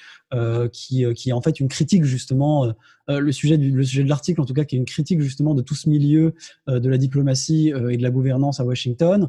qui 0.73 1.05
qui 1.15 1.31
est 1.31 1.33
en 1.33 1.41
fait 1.41 1.61
une 1.61 1.69
critique 1.69 2.05
justement 2.05 2.75
euh, 3.09 3.21
le 3.21 3.31
sujet 3.31 3.57
du 3.57 3.71
le 3.71 3.85
sujet 3.85 4.03
de 4.03 4.09
l'article 4.09 4.41
en 4.41 4.45
tout 4.45 4.55
cas 4.55 4.65
qui 4.65 4.75
est 4.75 4.79
une 4.79 4.85
critique 4.85 5.21
justement 5.21 5.55
de 5.55 5.63
tout 5.63 5.77
ce 5.77 5.89
milieu 5.89 6.35
euh, 6.69 6.81
de 6.81 6.89
la 6.89 6.99
diplomatie 6.99 7.73
euh, 7.73 7.91
et 7.91 7.97
de 7.97 8.03
la 8.03 8.11
gouvernance 8.11 8.59
à 8.59 8.65
Washington. 8.65 9.29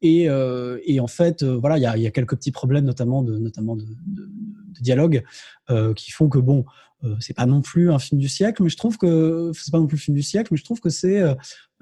Et, 0.00 0.28
et 0.28 1.00
en 1.00 1.06
fait 1.08 1.42
voilà 1.42 1.76
il 1.76 2.02
y 2.02 2.06
a, 2.06 2.10
quelques 2.12 2.36
petits 2.36 2.52
problèmes 2.52 2.84
notamment 2.84 3.22
de 3.22 3.36
notamment 3.36 3.74
de, 3.74 3.84
dialogue 4.80 5.24
qui 5.96 6.12
font 6.12 6.28
que 6.28 6.38
bon 6.38 6.64
euh, 7.04 7.14
c'est 7.20 7.34
pas 7.34 7.46
non 7.46 7.60
plus 7.60 7.92
un 7.92 7.98
film 8.00 8.20
du 8.20 8.28
siècle, 8.28 8.62
mais 8.62 8.68
je 8.68 8.76
trouve 8.76 8.98
que 8.98 9.52
c'est 9.54 9.70
pas 9.70 9.78
non 9.78 9.86
plus 9.86 9.96
le 9.96 10.00
film 10.00 10.16
du 10.16 10.22
siècle, 10.22 10.48
mais 10.50 10.56
je 10.56 10.64
trouve 10.64 10.80
que 10.80 10.90
c'est 10.90 11.22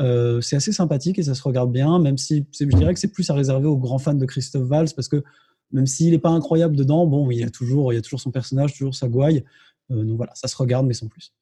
euh, 0.01 0.41
c'est 0.43 0.57
assez 0.57 0.73
sympathique 0.73 1.19
et 1.19 1.23
ça 1.23 1.35
se 1.35 1.43
regarde 1.43 1.73
bien, 1.73 1.99
même 1.99 2.19
si 2.19 2.47
je 2.59 2.67
dirais 2.67 2.93
que 2.93 3.01
c'est 3.01 3.13
plus 3.13 3.29
à 3.31 3.35
réserver 3.35 3.67
aux 3.67 3.79
grands 3.79 3.99
fans 3.99 4.15
de 4.15 4.27
Christophe 4.27 4.67
Valls 4.69 4.91
parce 4.95 5.09
que 5.09 5.25
même 5.73 5.87
s'il 5.87 6.13
n'est 6.13 6.19
pas 6.19 6.31
incroyable 6.31 6.77
dedans, 6.77 7.07
bon, 7.07 7.31
il 7.31 7.41
y 7.41 7.45
a 7.45 7.51
toujours 7.51 7.93
il 7.93 7.97
y 7.97 7.99
a 7.99 8.03
toujours 8.03 8.21
son 8.21 8.31
personnage, 8.31 8.73
toujours 8.73 8.95
sa 8.95 9.09
gouaille. 9.09 9.45
Euh, 9.91 10.05
donc 10.05 10.17
voilà, 10.17 10.35
ça 10.35 10.49
se 10.49 10.57
regarde, 10.57 10.87
mais 10.87 10.95
sans 10.95 11.09
plus. 11.09 11.33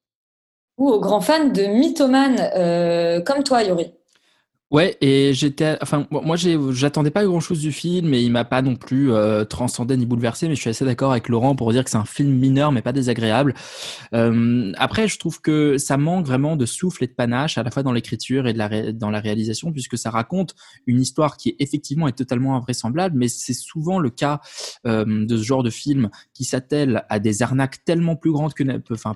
Ou 0.78 0.88
aux 0.88 1.00
grands 1.00 1.20
fans 1.20 1.48
de 1.48 1.62
mythomane 1.62 2.38
euh, 2.56 3.20
comme 3.20 3.44
toi, 3.44 3.62
Yori. 3.62 3.92
Ouais, 4.74 4.96
et 5.00 5.32
j'étais, 5.34 5.78
enfin, 5.82 6.04
moi, 6.10 6.34
j'attendais 6.34 7.12
pas 7.12 7.24
grand 7.24 7.38
chose 7.38 7.60
du 7.60 7.70
film, 7.70 8.12
et 8.12 8.20
il 8.20 8.32
m'a 8.32 8.44
pas 8.44 8.60
non 8.60 8.74
plus 8.74 9.12
euh, 9.12 9.44
transcendé 9.44 9.96
ni 9.96 10.04
bouleversé, 10.04 10.48
mais 10.48 10.56
je 10.56 10.60
suis 10.62 10.70
assez 10.70 10.84
d'accord 10.84 11.12
avec 11.12 11.28
Laurent 11.28 11.54
pour 11.54 11.70
dire 11.70 11.84
que 11.84 11.90
c'est 11.90 11.96
un 11.96 12.04
film 12.04 12.32
mineur, 12.32 12.72
mais 12.72 12.82
pas 12.82 12.92
désagréable. 12.92 13.54
Euh, 14.14 14.72
après, 14.76 15.06
je 15.06 15.16
trouve 15.16 15.40
que 15.40 15.78
ça 15.78 15.96
manque 15.96 16.26
vraiment 16.26 16.56
de 16.56 16.66
souffle 16.66 17.04
et 17.04 17.06
de 17.06 17.12
panache, 17.12 17.56
à 17.56 17.62
la 17.62 17.70
fois 17.70 17.84
dans 17.84 17.92
l'écriture 17.92 18.48
et 18.48 18.52
dans 18.92 19.10
la 19.10 19.20
réalisation, 19.20 19.70
puisque 19.70 19.96
ça 19.96 20.10
raconte 20.10 20.56
une 20.88 21.00
histoire 21.00 21.36
qui 21.36 21.54
effectivement 21.60 22.08
est 22.08 22.18
totalement 22.18 22.56
invraisemblable, 22.56 23.16
mais 23.16 23.28
c'est 23.28 23.54
souvent 23.54 24.00
le 24.00 24.10
cas 24.10 24.40
euh, 24.88 25.04
de 25.24 25.36
ce 25.36 25.42
genre 25.44 25.62
de 25.62 25.70
film 25.70 26.10
qui 26.32 26.42
s'attelle 26.44 27.04
à 27.10 27.20
des 27.20 27.44
arnaques 27.44 27.84
tellement 27.84 28.16
plus 28.16 28.32
grandes 28.32 28.54
que, 28.54 28.64
enfin, 28.90 29.14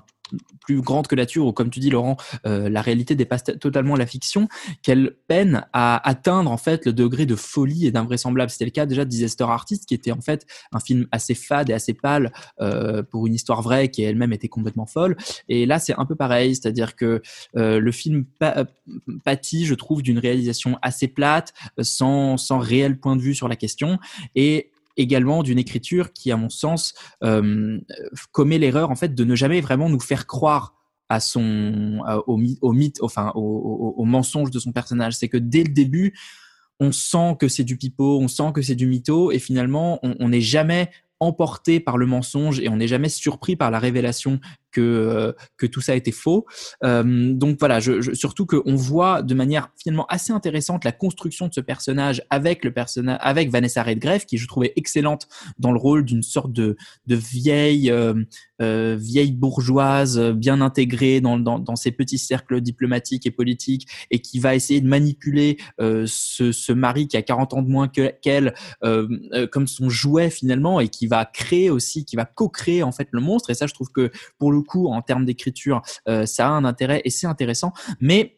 plus 0.59 0.81
grande 0.81 1.07
que 1.07 1.15
la 1.15 1.23
nature, 1.23 1.45
ou 1.45 1.53
comme 1.53 1.69
tu 1.69 1.79
dis 1.79 1.89
Laurent, 1.89 2.17
euh, 2.45 2.69
la 2.69 2.81
réalité 2.81 3.15
dépasse 3.15 3.43
totalement 3.43 3.95
la 3.95 4.05
fiction, 4.05 4.47
qu'elle 4.81 5.15
peine 5.27 5.65
à 5.73 6.07
atteindre 6.07 6.51
en 6.51 6.57
fait 6.57 6.85
le 6.85 6.93
degré 6.93 7.25
de 7.25 7.35
folie 7.35 7.87
et 7.87 7.91
d'invraisemblable. 7.91 8.49
C'était 8.49 8.65
le 8.65 8.71
cas 8.71 8.85
déjà 8.85 9.05
de 9.05 9.09
Disaster 9.09 9.45
Artist, 9.45 9.85
qui 9.85 9.93
était 9.93 10.11
en 10.11 10.21
fait 10.21 10.45
un 10.71 10.79
film 10.79 11.07
assez 11.11 11.35
fade 11.35 11.69
et 11.69 11.73
assez 11.73 11.93
pâle 11.93 12.31
euh, 12.61 13.03
pour 13.03 13.27
une 13.27 13.33
histoire 13.33 13.61
vraie 13.61 13.89
qui 13.89 14.03
elle-même 14.03 14.33
était 14.33 14.47
complètement 14.47 14.85
folle. 14.85 15.17
Et 15.47 15.65
là, 15.65 15.79
c'est 15.79 15.93
un 15.97 16.05
peu 16.05 16.15
pareil, 16.15 16.55
c'est-à-dire 16.55 16.95
que 16.95 17.21
euh, 17.55 17.79
le 17.79 17.91
film 17.91 18.25
pâtit, 19.23 19.65
je 19.65 19.75
trouve, 19.75 20.01
d'une 20.01 20.19
réalisation 20.19 20.77
assez 20.81 21.07
plate, 21.07 21.53
sans, 21.81 22.37
sans 22.37 22.59
réel 22.59 22.99
point 22.99 23.15
de 23.15 23.21
vue 23.21 23.35
sur 23.35 23.47
la 23.47 23.55
question, 23.55 23.99
et 24.35 24.71
également 24.99 25.43
d'une 25.43 25.57
écriture 25.57 26.13
qui, 26.13 26.31
à 26.31 26.37
mon 26.37 26.49
sens, 26.49 26.93
euh, 27.23 27.79
commet 28.31 28.57
l'erreur 28.57 28.91
en 28.91 28.95
fait 28.95 29.15
de 29.15 29.23
ne 29.23 29.35
jamais 29.35 29.61
vraiment 29.61 29.89
nous 29.89 29.99
faire 29.99 30.27
croire 30.27 30.75
à 31.09 31.19
son 31.19 32.01
au, 32.27 32.37
mythe, 32.71 32.99
enfin 33.01 33.31
au, 33.33 33.95
au, 33.97 34.05
mensonge 34.05 34.51
de 34.51 34.59
son 34.59 34.71
personnage. 34.71 35.15
C'est 35.15 35.27
que 35.27 35.37
dès 35.37 35.63
le 35.63 35.73
début, 35.73 36.13
on 36.79 36.91
sent 36.91 37.35
que 37.39 37.47
c'est 37.47 37.63
du 37.63 37.77
pipeau, 37.77 38.19
on 38.19 38.27
sent 38.27 38.51
que 38.53 38.61
c'est 38.61 38.75
du 38.75 38.85
mytho, 38.85 39.31
et 39.31 39.39
finalement, 39.39 39.99
on 40.03 40.29
n'est 40.29 40.41
jamais 40.41 40.91
emporté 41.19 41.79
par 41.79 41.97
le 41.97 42.05
mensonge 42.05 42.59
et 42.59 42.69
on 42.69 42.77
n'est 42.77 42.87
jamais 42.87 43.09
surpris 43.09 43.55
par 43.55 43.71
la 43.71 43.79
révélation 43.79 44.39
que 44.71 44.81
euh, 44.81 45.33
que 45.57 45.65
tout 45.65 45.81
ça 45.81 45.95
était 45.95 46.11
faux. 46.11 46.45
Euh, 46.83 47.33
donc 47.33 47.57
voilà, 47.59 47.79
surtout 48.13 48.45
qu'on 48.45 48.75
voit 48.75 49.21
de 49.21 49.33
manière 49.33 49.69
finalement 49.77 50.05
assez 50.07 50.31
intéressante 50.31 50.85
la 50.85 50.91
construction 50.91 51.47
de 51.47 51.53
ce 51.53 51.61
personnage 51.61 52.23
avec 52.29 52.63
le 52.63 52.71
personnage 52.71 53.17
avec 53.21 53.49
Vanessa 53.49 53.83
Redgrave 53.83 54.25
qui 54.25 54.37
je 54.37 54.47
trouvais 54.47 54.73
excellente 54.75 55.27
dans 55.57 55.71
le 55.71 55.79
rôle 55.79 56.05
d'une 56.05 56.23
sorte 56.23 56.51
de 56.51 56.75
vieille 57.07 57.91
euh, 57.91 58.95
vieille 58.99 59.31
bourgeoise 59.31 60.19
bien 60.35 60.61
intégrée 60.61 61.21
dans, 61.21 61.39
dans, 61.39 61.75
ces 61.75 61.91
petits 61.91 62.17
cercles 62.17 62.59
diplomatiques 62.59 63.25
et 63.25 63.31
politiques 63.31 63.87
et 64.11 64.19
qui 64.19 64.39
va 64.39 64.53
essayer 64.55 64.81
de 64.81 64.87
manipuler 64.87 65.57
ce, 65.79 66.73
mari 66.73 67.07
qui 67.07 67.15
a 67.15 67.21
40 67.21 67.53
ans 67.53 67.61
de 67.61 67.69
moins 67.69 67.87
qu'elle 67.87 68.53
comme 68.81 69.67
son 69.67 69.89
jouet 69.89 70.29
finalement 70.29 70.79
et 70.79 70.89
qui 70.89 71.07
va 71.07 71.25
créer 71.25 71.69
aussi 71.69 72.05
qui 72.05 72.15
va 72.15 72.25
co-créer 72.25 72.83
en 72.83 72.91
fait 72.91 73.07
le 73.11 73.21
monstre 73.21 73.49
et 73.49 73.53
ça 73.53 73.67
je 73.67 73.73
trouve 73.73 73.91
que 73.91 74.11
pour 74.37 74.51
le 74.51 74.58
coup 74.63 74.87
en 74.87 75.01
termes 75.01 75.25
d'écriture 75.25 75.81
euh, 76.07 76.25
ça 76.25 76.47
a 76.47 76.51
un 76.51 76.65
intérêt 76.65 77.01
et 77.05 77.09
c'est 77.09 77.27
intéressant 77.27 77.73
mais 77.99 78.35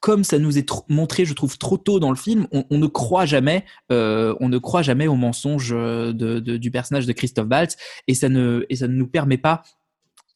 comme 0.00 0.22
ça 0.22 0.38
nous 0.38 0.58
est 0.58 0.70
montré, 0.88 1.24
je 1.24 1.34
trouve 1.34 1.58
trop 1.58 1.76
tôt 1.76 1.98
dans 1.98 2.10
le 2.10 2.16
film, 2.16 2.46
on, 2.52 2.78
ne 2.78 2.86
croit 2.86 3.26
jamais, 3.26 3.64
euh, 3.90 4.32
on 4.38 4.48
ne 4.48 4.56
croit 4.58 4.82
jamais 4.82 5.08
au 5.08 5.16
mensonge 5.16 5.70
de, 5.70 6.12
de, 6.12 6.56
du 6.56 6.70
personnage 6.70 7.04
de 7.04 7.12
Christophe 7.12 7.48
Waltz, 7.50 7.76
et 8.06 8.14
ça 8.14 8.28
ne 8.28 8.64
et 8.68 8.76
ça 8.76 8.86
ne 8.86 8.92
nous 8.92 9.08
permet 9.08 9.38
pas 9.38 9.64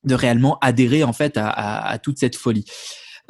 de 0.04 0.14
réellement 0.14 0.59
adhérer 0.61 1.04
en 1.04 1.12
fait 1.12 1.35
à, 1.37 1.99
toute 2.02 2.19
cette 2.19 2.37
folie. 2.37 2.64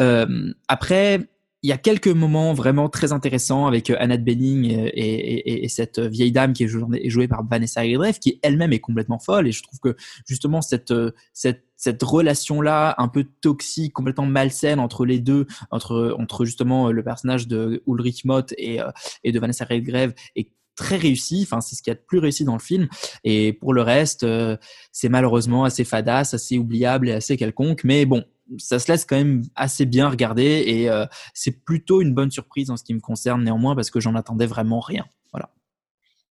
Euh, 0.01 0.53
après, 0.69 1.29
il 1.65 1.69
y 1.69 1.73
a 1.73 1.79
quelques 1.79 2.09
moments 2.09 2.55
vraiment 2.55 2.89
très 2.89 3.13
intéressants 3.13 3.67
avec 3.67 3.91
euh, 3.91 3.97
Annette 4.01 4.25
Bening 4.25 4.65
et, 4.65 4.89
et, 4.95 5.65
et, 5.65 5.69
cette 5.69 6.01
vieille 6.01 6.33
dame 6.33 6.55
qui 6.55 6.65
est 6.65 6.69
jouée, 6.69 7.29
par 7.29 7.47
Vanessa 7.47 7.83
Redgrave, 7.83 8.19
qui 8.19 8.41
elle-même 8.43 8.73
est 8.73 8.81
complètement 8.81 9.21
folle. 9.21 9.47
Et 9.47 9.53
je 9.53 9.63
trouve 9.63 9.79
que 9.79 9.97
justement 10.27 10.61
euh, 10.91 11.11
cette 11.33 11.72
cette 11.83 12.01
relation-là, 12.01 12.95
un 12.99 13.09
peu 13.09 13.25
toxique, 13.41 13.93
complètement 13.93 14.25
malsaine 14.25 14.79
entre 14.79 15.05
les 15.05 15.19
deux, 15.19 15.49
entre 15.73 16.15
entre 16.17 16.45
justement 16.45 16.93
le 16.93 17.03
personnage 17.03 17.49
de 17.49 17.83
Ulrich 17.89 18.25
Mott 18.25 18.55
et 18.57 18.81
euh, 18.81 18.93
et 19.25 19.33
de 19.33 19.41
Vanessa 19.41 19.65
Redgrave, 19.65 20.15
est 20.37 20.53
très 20.77 20.97
réussi. 20.97 21.41
Enfin, 21.43 21.61
c'est 21.61 21.75
ce 21.75 21.83
qu'il 21.83 21.91
y 21.91 21.97
a 21.97 21.99
de 21.99 22.05
plus 22.07 22.19
réussi 22.19 22.45
dans 22.45 22.53
le 22.53 22.61
film. 22.61 22.87
Et 23.25 23.53
pour 23.53 23.75
le 23.75 23.83
reste, 23.83 24.23
euh, 24.23 24.57
c'est 24.93 25.09
malheureusement 25.09 25.65
assez 25.65 25.83
fadasse, 25.83 26.35
assez 26.35 26.57
oubliable 26.57 27.09
et 27.09 27.15
assez 27.15 27.37
quelconque. 27.37 27.83
Mais 27.83 28.07
bon, 28.07 28.25
ça 28.59 28.79
se 28.79 28.91
laisse 28.91 29.05
quand 29.05 29.17
même 29.17 29.43
assez 29.57 29.85
bien 29.85 30.09
regarder 30.09 30.63
et 30.65 30.89
euh, 30.89 31.05
c'est 31.35 31.65
plutôt 31.65 32.01
une 32.01 32.15
bonne 32.15 32.31
surprise 32.31 32.71
en 32.71 32.77
ce 32.77 32.85
qui 32.85 32.95
me 32.95 33.01
concerne 33.01 33.43
néanmoins 33.43 33.75
parce 33.75 33.91
que 33.91 33.99
j'en 33.99 34.15
attendais 34.15 34.47
vraiment 34.47 34.79
rien. 34.79 35.05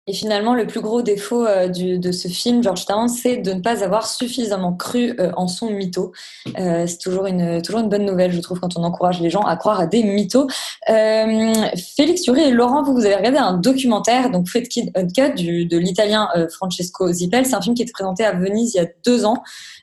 Et 0.07 0.13
finalement, 0.15 0.55
le 0.55 0.67
plus 0.67 0.81
gros 0.81 1.03
défaut 1.03 1.47
euh, 1.47 1.69
de 1.69 2.13
ce 2.13 2.27
film, 2.27 2.63
Georgetown, 2.63 3.09
c'est 3.09 3.37
de 3.37 3.53
ne 3.53 3.61
pas 3.61 3.85
avoir 3.85 4.07
suffisamment 4.07 4.73
cru 4.73 5.15
euh, 5.21 5.31
en 5.37 5.47
son 5.47 5.71
mytho. 5.71 6.13
Euh, 6.59 6.87
c'est 6.87 6.99
toujours 6.99 7.27
une, 7.27 7.61
toujours 7.61 7.81
une 7.81 7.91
bonne 7.91 8.07
nouvelle, 8.07 8.33
je 8.33 8.41
trouve, 8.41 8.61
quand 8.61 8.77
on 8.77 8.83
encourage 8.83 9.21
les 9.21 9.29
gens 9.29 9.43
à 9.43 9.57
croire 9.57 9.79
à 9.79 9.87
des 9.87 10.03
mythos. 10.03 10.49
Félix 10.87 12.27
Yuri 12.27 12.41
et 12.41 12.51
Laurent, 12.51 12.83
vous, 12.83 12.95
vous 12.95 13.05
avez 13.05 13.15
regardé 13.15 13.39
un 13.39 13.53
documentaire, 13.53 14.31
donc 14.31 14.49
Fredkin 14.49 14.87
Uncut, 14.95 15.35
du, 15.35 15.67
de 15.67 15.77
l'italien 15.77 16.29
Francesco 16.51 17.13
Zippel. 17.13 17.45
C'est 17.45 17.55
un 17.55 17.63
film 17.63 17.75
qui 17.75 17.83
était 17.83 17.93
présenté 17.93 18.25
à 18.25 18.33
Venise 18.33 18.75
il 18.75 18.79
y 18.79 18.81
a 18.81 18.89
deux 19.05 19.25
ans, 19.25 19.43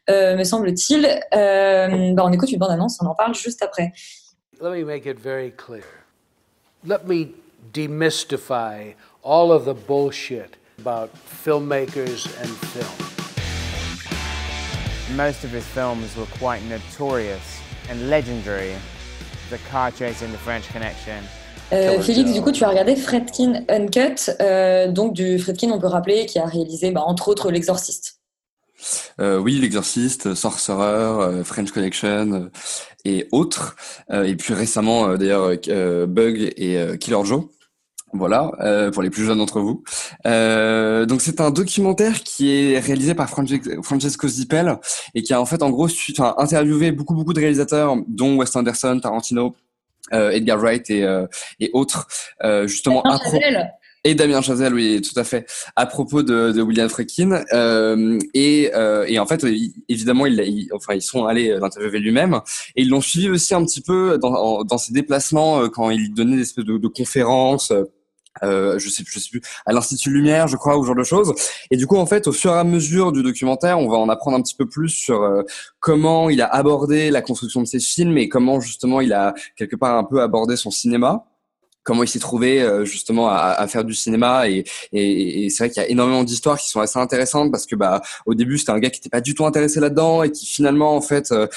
me 0.10 0.44
semble-t-il. 0.44 1.04
Bah, 1.32 2.24
on 2.26 2.32
écoute 2.34 2.52
une 2.52 2.60
bande-annonce, 2.60 2.98
on 3.02 3.06
en 3.06 3.16
parle 3.16 3.36
juste 3.36 3.62
après. 3.62 3.94
Let 4.60 4.72
me 4.72 4.84
make 4.84 5.06
it 5.06 5.20
very 5.20 5.52
clear. 5.52 5.84
Let 6.86 7.06
me 7.06 7.28
demystify 7.74 8.96
all 9.28 9.52
of 9.52 9.66
the 9.66 9.74
bullshit 9.74 10.56
about 10.80 11.10
filmmakers 11.44 12.26
and 12.42 12.50
film. 12.72 12.98
Most 15.18 15.44
of 15.44 15.52
his 15.52 15.66
films 15.66 16.16
were 16.16 16.30
quite 16.40 16.64
notorious 16.70 17.60
and 17.90 18.10
legendary. 18.10 18.74
The 19.50 19.60
car 19.70 19.92
chase 19.92 20.22
in 20.22 20.32
the 20.32 20.38
French 20.38 20.70
Connection. 20.70 21.22
Euh, 21.74 22.00
Félix, 22.00 22.32
du 22.32 22.42
coup, 22.42 22.54
tu 22.54 22.64
as 22.64 22.70
regardé 22.70 22.96
Fredkin 22.96 23.66
Uncut, 23.68 24.32
euh, 24.40 24.90
donc 24.90 25.12
du 25.12 25.38
Fredkin, 25.38 25.72
on 25.72 25.80
peut 25.80 25.88
rappeler, 25.88 26.26
qui 26.26 26.40
a 26.40 26.46
réalisé, 26.46 26.92
bah, 26.92 27.04
entre 27.06 27.28
autres, 27.28 27.52
L'Exorciste. 27.52 28.22
Euh, 29.20 29.38
oui, 29.40 29.60
L'Exorciste, 29.60 30.36
Sorcerer, 30.36 30.84
euh, 30.84 31.44
French 31.44 31.72
Connection 31.72 32.32
euh, 32.32 32.50
et 33.04 33.28
autres. 33.34 33.76
et 34.10 34.36
puis 34.36 34.54
récemment, 34.54 35.16
d'ailleurs, 35.16 35.50
Bug 36.08 36.54
et 36.56 36.98
Killer 37.00 37.26
Joe. 37.26 37.44
Voilà, 38.14 38.52
euh, 38.62 38.90
pour 38.90 39.04
les 39.04 39.10
plus 39.10 39.26
jeunes 39.26 39.40
d'entre 39.40 39.60
vous. 39.60 39.84
Euh, 40.26 41.06
donc 41.06 41.22
c'est 41.22 41.42
un 41.42 41.52
documentaire 41.52 42.24
qui 42.24 42.52
est 42.52 42.80
réalisé 42.80 43.14
par 43.14 43.30
Francesco 43.30 44.28
Zippel 44.28 44.78
et 45.14 45.24
qui 45.24 45.34
a 45.34 45.42
en 45.42 45.46
fait 45.46 45.62
en 45.62 45.70
gros 45.70 45.90
enfin, 46.12 46.34
interviewé 46.38 46.94
beaucoup 46.94 47.14
beaucoup 47.14 47.34
de 47.34 47.40
réalisateurs, 47.40 47.98
dont 48.08 48.38
Wes 48.38 48.56
Anderson, 48.56 49.00
Tarantino, 49.02 49.56
euh, 50.14 50.32
Edgar 50.32 50.58
Wright 50.58 50.90
et, 50.90 51.04
euh, 51.04 51.28
et 51.60 51.70
autres, 51.74 52.08
euh, 52.44 52.66
justement. 52.66 53.04
Et 54.04 54.16
Damien 54.16 54.42
Chazelle, 54.42 54.74
oui, 54.74 55.02
tout 55.02 55.20
à 55.20 55.26
fait, 55.26 55.46
à 55.76 55.86
propos 55.86 56.24
de, 56.24 56.54
de 56.54 56.62
William 56.62 56.88
Friedkin. 56.88 57.44
Euh, 57.52 58.18
et, 58.34 58.72
euh, 58.74 59.04
et, 59.06 59.20
en 59.20 59.26
fait, 59.26 59.46
évidemment, 59.90 60.26
il, 60.28 60.40
il, 60.40 60.70
enfin, 60.74 60.94
ils 60.94 61.02
sont 61.02 61.26
allés 61.26 61.58
l'interviewer 61.60 62.00
lui-même. 62.00 62.40
Et 62.78 62.84
ils 62.84 62.90
l'ont 62.90 63.02
suivi 63.02 63.30
aussi 63.30 63.54
un 63.54 63.66
petit 63.66 63.82
peu 63.82 64.18
dans, 64.18 64.64
dans 64.64 64.78
ses 64.78 64.94
déplacements 64.94 65.68
quand 65.68 65.90
il 65.90 66.14
donnait 66.14 66.38
des 66.38 66.44
espèces 66.44 66.64
de, 66.64 66.78
de 66.78 66.88
conférences 66.88 67.74
euh, 68.44 68.79
je 68.79 68.89
sais, 68.89 69.03
je 69.06 69.20
sais 69.20 69.29
plus, 69.29 69.41
à 69.65 69.74
l'Institut 69.74 70.12
Lumière, 70.12 70.48
je 70.48 70.58
crois, 70.58 70.77
ou 70.77 70.84
ce 70.84 70.88
genre 70.88 70.96
de 70.96 71.03
choses. 71.03 71.34
Et 71.72 71.77
du 71.77 71.88
coup, 71.88 71.98
en 71.98 72.06
fait, 72.06 72.27
au 72.27 72.32
fur 72.32 72.51
et 72.51 72.58
à 72.58 72.63
mesure 72.63 73.12
du 73.12 73.24
documentaire, 73.24 73.79
on 73.79 73.89
va 73.89 73.98
en 73.98 74.10
apprendre 74.10 74.38
un 74.38 74.41
petit 74.41 74.56
peu 74.56 74.67
plus 74.67 74.89
sur 74.89 75.24
euh, 75.24 75.44
comment 75.79 76.29
il 76.29 76.41
a 76.41 76.48
abordé 76.48 77.12
la 77.12 77.22
construction 77.22 77.62
de 77.62 77.67
ses 77.67 77.79
films 77.79 78.17
et 78.17 78.29
comment 78.29 78.60
justement 78.60 79.01
il 79.01 79.13
a 79.13 79.34
quelque 79.56 79.75
part 79.75 79.98
un 79.98 80.03
peu 80.03 80.22
abordé 80.22 80.56
son 80.56 80.72
cinéma 80.72 81.25
comment 81.88 82.03
il 82.03 82.10
s'est 82.10 82.20
trouvé 82.20 82.62
euh, 82.62 82.84
justement 82.84 83.29
à, 83.29 83.65
faire 83.67 83.86
du 83.86 83.94
cinéma 83.94 84.50
et, 84.50 84.65
et, 84.91 85.46
et 85.46 85.50
c'est 85.50 85.63
vrai 85.63 85.70
qu'il 85.70 85.82
y 85.82 85.86
a 85.86 85.89
énormément 85.89 86.25
d'histoires 86.25 86.60
qui 86.60 86.70
sont 86.70 86.82
assez 86.82 87.00
intéressantes 87.00 87.50
parce 87.50 87.65
que 87.65 87.77
bah 87.77 88.01
au 88.25 88.34
début 88.34 88.58
c'était 88.58 88.74
un 88.74 88.79
gars 88.79 88.89
qui 88.89 89.00
n'était 89.00 89.10
pas 89.10 89.22
du 89.22 89.34
tout 89.34 89.46
intéressé 89.46 89.79
là-dedans 89.79 90.22
et 90.22 90.29
qui 90.29 90.46
finalement 90.46 90.98
en 90.98 91.01
fait 91.01 91.32
euh, 91.32 91.48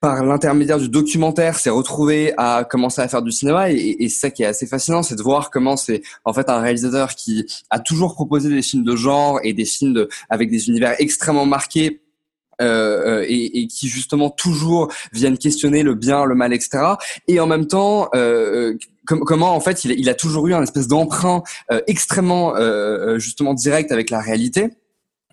par 0.00 0.24
l'intermédiaire 0.24 0.78
du 0.78 0.88
documentaire, 0.88 1.58
s'est 1.58 1.70
retrouvé 1.70 2.32
à 2.36 2.64
commencer 2.64 3.00
à 3.00 3.08
faire 3.08 3.22
du 3.22 3.32
cinéma. 3.32 3.70
Et, 3.70 3.96
et 4.00 4.08
ça 4.08 4.30
qui 4.30 4.42
est 4.42 4.46
assez 4.46 4.66
fascinant, 4.66 5.02
c'est 5.02 5.16
de 5.16 5.22
voir 5.22 5.50
comment 5.50 5.76
c'est 5.76 6.02
en 6.24 6.32
fait 6.32 6.48
un 6.48 6.60
réalisateur 6.60 7.14
qui 7.14 7.46
a 7.70 7.80
toujours 7.80 8.14
proposé 8.14 8.48
des 8.48 8.62
films 8.62 8.84
de 8.84 8.96
genre 8.96 9.40
et 9.42 9.52
des 9.52 9.64
films 9.64 9.94
de, 9.94 10.08
avec 10.30 10.50
des 10.50 10.68
univers 10.68 10.94
extrêmement 10.98 11.46
marqués. 11.46 12.02
Euh, 12.60 13.24
et, 13.28 13.60
et, 13.60 13.66
qui 13.68 13.86
justement 13.86 14.30
toujours 14.30 14.92
viennent 15.12 15.38
questionner 15.38 15.84
le 15.84 15.94
bien, 15.94 16.24
le 16.24 16.34
mal, 16.34 16.52
etc. 16.52 16.80
Et 17.28 17.38
en 17.38 17.46
même 17.46 17.68
temps, 17.68 18.08
euh, 18.16 18.74
com 19.06 19.20
comment 19.20 19.54
en 19.54 19.60
fait 19.60 19.84
il, 19.84 19.92
il, 19.92 20.08
a 20.08 20.14
toujours 20.14 20.48
eu 20.48 20.54
un 20.54 20.62
espèce 20.64 20.88
d'emprunt 20.88 21.44
euh, 21.70 21.80
extrêmement 21.86 22.56
euh, 22.56 23.20
justement 23.20 23.54
direct 23.54 23.92
avec 23.92 24.10
la 24.10 24.20
réalité 24.20 24.70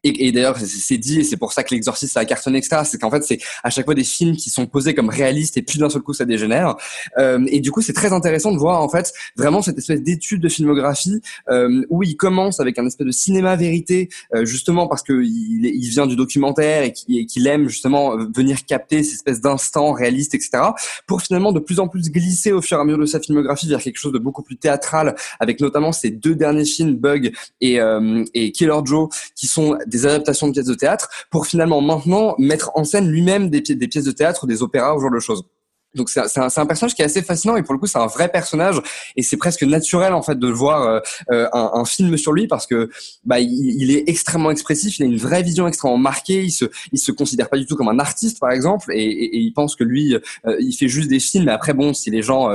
et, 0.06 0.32
d'ailleurs 0.32 0.58
c'est 0.58 0.98
dit 0.98 1.20
et 1.20 1.24
c'est 1.24 1.38
pour 1.38 1.54
ça 1.54 1.64
que 1.64 1.74
l'exorciste 1.74 2.16
a 2.18 2.26
cartonné 2.26 2.60
etc 2.60 2.82
c'est 2.86 3.00
qu'en 3.00 3.10
fait 3.10 3.24
c'est 3.24 3.40
à 3.64 3.70
chaque 3.70 3.86
fois 3.86 3.96
des 3.96 4.04
films 4.04 4.36
qui 4.36 4.50
sont 4.50 4.68
posés 4.68 4.94
comme 4.94 5.10
réalistes 5.10 5.58
et 5.58 5.62
puis 5.62 5.80
d'un 5.80 5.90
seul 5.90 6.02
coup 6.02 6.14
ça 6.14 6.26
dégénère. 6.26 6.76
Euh, 7.18 7.44
et 7.48 7.60
du 7.60 7.72
coup 7.72 7.82
c'est 7.82 7.94
très 7.94 8.14
intéressant 8.14 8.52
de 8.52 8.58
voir 8.58 8.82
en 8.82 8.90
fait 8.90 9.14
vraiment 9.36 9.62
cette 9.62 9.78
espèce 9.78 10.02
d'étude 10.02 10.42
de 10.42 10.50
filmographie 10.50 11.22
euh, 11.50 11.86
où 11.90 12.04
il 12.04 12.16
commence 12.16 12.60
avec 12.60 12.78
un 12.80 12.86
espèce 12.86 13.08
de 13.08 13.12
cinéma 13.12 13.56
vérité 13.56 14.10
euh, 14.34 14.46
justement 14.46 14.88
parce 14.88 15.04
que 15.04 15.24
il, 15.24 15.90
vient 15.90 16.08
du 16.08 16.16
documentaire 16.16 16.84
et 16.84 16.94
qu'il 17.26 17.48
aime 17.48 17.70
justement 17.70 18.18
venir 18.36 18.66
capter 18.66 19.04
ces 19.04 19.14
espèces 19.14 19.40
d'instants 19.40 19.94
réalistes 19.94 20.36
etc 20.36 20.64
pour 21.08 21.22
finalement 21.22 21.52
de 21.52 21.60
plus 21.60 21.80
en 21.80 21.88
plus 21.88 22.12
glisser 22.12 22.52
au 22.52 22.62
fur 22.62 22.78
et 22.78 22.82
à 22.82 22.84
mesure 22.84 23.00
de 23.00 23.06
sa 23.06 23.20
filmographie 23.20 23.70
vers 23.70 23.82
quelque 23.82 23.98
chose 23.98 24.12
de 24.12 24.20
beaucoup 24.20 24.42
plus 24.42 24.58
théâtral 24.58 25.16
avec 25.40 25.62
notamment 25.62 25.92
ces 25.92 26.10
deux 26.10 26.36
derniers 26.36 26.66
films 26.66 26.96
Bug 26.96 27.32
et, 27.62 27.80
euh, 27.80 28.24
et 28.34 28.52
Killer 28.52 28.80
Joe 28.84 29.10
qui 29.36 29.48
sont 29.48 29.78
adaptations 30.04 30.48
de 30.48 30.54
pièces 30.54 30.66
de 30.66 30.74
théâtre 30.74 31.10
pour 31.30 31.48
finalement 31.48 31.82
maintenant 31.82 32.36
mettre 32.38 32.72
en 32.76 32.84
scène 32.84 33.08
lui-même 33.08 33.50
des, 33.50 33.62
des, 33.62 33.88
pièces 33.88 34.06
de 34.06 34.12
théâtre, 34.12 34.48
des 34.48 34.62
opéras, 34.62 34.96
ce 34.96 35.02
genre 35.02 35.12
de 35.12 35.20
choses. 35.20 35.44
Donc 35.96 36.10
c'est 36.10 36.20
un, 36.20 36.66
personnage 36.66 36.94
qui 36.94 37.02
est 37.02 37.06
assez 37.06 37.22
fascinant 37.22 37.56
et 37.56 37.64
pour 37.64 37.74
le 37.74 37.80
coup 37.80 37.88
c'est 37.88 37.98
un 37.98 38.08
vrai 38.08 38.28
personnage 38.28 38.82
et 39.16 39.24
c'est 39.24 39.38
presque 39.38 39.64
naturel 39.64 40.14
en 40.14 40.22
fait 40.22 40.38
de 40.38 40.48
voir 40.48 40.82
euh, 40.82 41.00
euh, 41.32 41.48
un, 41.54 41.86
film 41.86 42.18
sur 42.18 42.34
lui 42.34 42.48
parce 42.48 42.68
que 42.68 42.90
bah 43.24 43.40
il, 43.40 43.92
est 43.92 44.04
extrêmement 44.10 44.52
expressif, 44.52 45.00
il 45.00 45.04
a 45.04 45.06
une 45.06 45.18
vraie 45.18 45.42
vision 45.42 45.68
extrêmement 45.68 45.98
marquée, 45.98 46.44
il 46.44 46.52
se 46.52 46.66
il 46.92 47.00
se 47.00 47.14
considère 47.14 47.50
pas 47.50 47.58
du 47.58 47.66
tout 47.66 47.78
comme 47.78 47.88
un 47.88 48.00
artiste 48.00 48.40
par 48.40 48.52
exemple 48.52 48.92
et 48.94 49.38
il 49.38 49.54
pense 49.54 49.78
que 49.78 49.86
lui 49.86 50.16
euh, 50.16 50.58
il 50.60 50.74
fait 50.74 50.90
juste 50.90 51.10
des 51.10 51.20
films 51.20 51.46
mais 51.46 51.54
après 51.54 51.74
bon 51.74 51.94
si 51.94 52.12
les 52.12 52.22
gens 52.22 52.50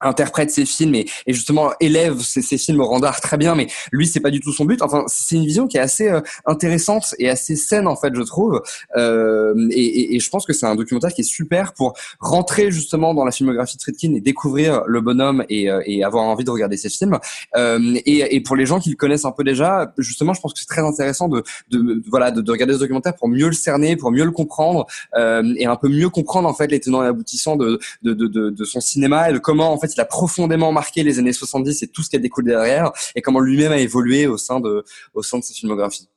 interprète 0.00 0.50
ses 0.50 0.64
films 0.64 0.94
et, 0.94 1.06
et 1.26 1.32
justement 1.32 1.72
élève 1.80 2.20
ses, 2.20 2.42
ses 2.42 2.58
films 2.58 2.80
au 2.80 2.86
rang 2.86 3.00
d'art 3.00 3.20
très 3.20 3.36
bien 3.36 3.54
mais 3.54 3.66
lui 3.92 4.06
c'est 4.06 4.20
pas 4.20 4.30
du 4.30 4.40
tout 4.40 4.52
son 4.52 4.64
but. 4.64 4.82
Enfin 4.82 5.04
c'est 5.06 5.36
une 5.36 5.46
vision 5.46 5.66
qui 5.66 5.76
est 5.76 5.80
assez 5.80 6.08
euh, 6.08 6.20
intéressante 6.46 7.14
et 7.18 7.28
assez 7.28 7.56
saine 7.56 7.86
en 7.86 7.96
fait 7.96 8.14
je 8.14 8.22
trouve. 8.22 8.62
Euh, 8.96 9.54
et, 9.70 9.84
et, 9.84 10.16
et, 10.16 10.20
je 10.20 10.30
pense 10.30 10.46
que 10.46 10.52
c'est 10.52 10.66
un 10.66 10.74
documentaire 10.74 11.12
qui 11.12 11.20
est 11.22 11.24
super 11.24 11.72
pour 11.72 11.94
rentrer 12.18 12.70
justement 12.70 13.14
dans 13.14 13.24
la 13.24 13.32
filmographie 13.32 13.76
de 13.76 13.82
Friedkin 13.82 14.14
et 14.14 14.20
découvrir 14.20 14.82
le 14.86 15.00
bonhomme 15.00 15.44
et, 15.48 15.70
euh, 15.70 15.82
et 15.86 16.04
avoir 16.04 16.24
envie 16.24 16.44
de 16.44 16.50
regarder 16.50 16.76
ses 16.76 16.88
films. 16.88 17.18
Euh, 17.56 17.98
et, 18.06 18.40
pour 18.40 18.56
les 18.56 18.66
gens 18.66 18.80
qui 18.80 18.90
le 18.90 18.96
connaissent 18.96 19.26
un 19.26 19.32
peu 19.32 19.44
déjà 19.44 19.92
justement 19.98 20.32
je 20.32 20.40
pense 20.40 20.54
que 20.54 20.60
c'est 20.60 20.66
très 20.66 20.82
intéressant 20.82 21.28
de, 21.28 21.42
de, 21.70 22.02
voilà 22.08 22.30
de, 22.30 22.40
de, 22.40 22.50
regarder 22.50 22.74
ce 22.74 22.78
documentaire 22.78 23.14
pour 23.14 23.28
mieux 23.28 23.46
le 23.46 23.52
cerner 23.52 23.96
pour 23.96 24.10
mieux 24.10 24.24
le 24.24 24.30
comprendre 24.30 24.86
et 25.14 25.66
un 25.66 25.76
peu 25.76 25.88
mieux 25.88 26.08
comprendre 26.08 26.48
en 26.48 26.54
fait 26.54 26.68
les 26.68 26.80
tenants 26.80 27.02
et 27.04 27.06
aboutissants 27.06 27.56
de, 27.56 27.78
de, 28.02 28.14
de, 28.14 28.50
de 28.50 28.64
son 28.64 28.80
cinéma 28.80 29.30
et 29.30 29.34
de 29.34 29.38
comment 29.38 29.72
en 29.72 29.78
fait 29.78 29.88
il 29.94 30.00
a 30.00 30.04
profondément 30.04 30.72
marqué 30.72 31.02
les 31.02 31.18
années 31.18 31.32
70 31.32 31.82
et 31.82 31.88
tout 31.88 32.02
ce 32.02 32.10
qui 32.10 32.16
a 32.16 32.18
découlé 32.18 32.52
derrière, 32.52 32.92
et 33.14 33.22
comment 33.22 33.40
lui-même 33.40 33.72
a 33.72 33.78
évolué 33.78 34.26
au 34.26 34.38
sein 34.38 34.60
de, 34.60 34.84
au 35.14 35.22
sein 35.22 35.38
de 35.38 35.44
sa 35.44 35.54
filmographie. 35.54 36.08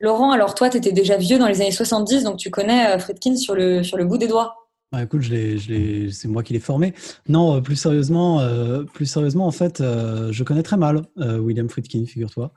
Laurent, 0.00 0.32
alors 0.32 0.54
toi, 0.54 0.70
tu 0.70 0.78
étais 0.78 0.92
déjà 0.92 1.18
vieux 1.18 1.38
dans 1.38 1.46
les 1.46 1.60
années 1.60 1.70
70, 1.70 2.24
donc 2.24 2.38
tu 2.38 2.50
connais 2.50 2.86
euh, 2.86 2.98
Friedkin 2.98 3.36
sur 3.36 3.54
le, 3.54 3.82
sur 3.82 3.98
le 3.98 4.06
bout 4.06 4.16
des 4.16 4.28
doigts. 4.28 4.60
Bah, 4.92 5.04
écoute, 5.04 5.20
je 5.20 5.56
je 5.56 6.10
c'est 6.10 6.26
moi 6.26 6.42
qui 6.42 6.52
l'ai 6.52 6.58
formé. 6.58 6.94
Non, 7.28 7.56
euh, 7.56 7.60
plus 7.60 7.76
sérieusement, 7.76 8.40
euh, 8.40 8.82
plus 8.82 9.06
sérieusement, 9.06 9.46
en 9.46 9.52
fait, 9.52 9.80
euh, 9.80 10.32
je 10.32 10.42
connais 10.42 10.64
très 10.64 10.76
mal 10.76 11.02
euh, 11.18 11.38
William 11.38 11.68
Friedkin, 11.68 12.06
figure-toi. 12.06 12.52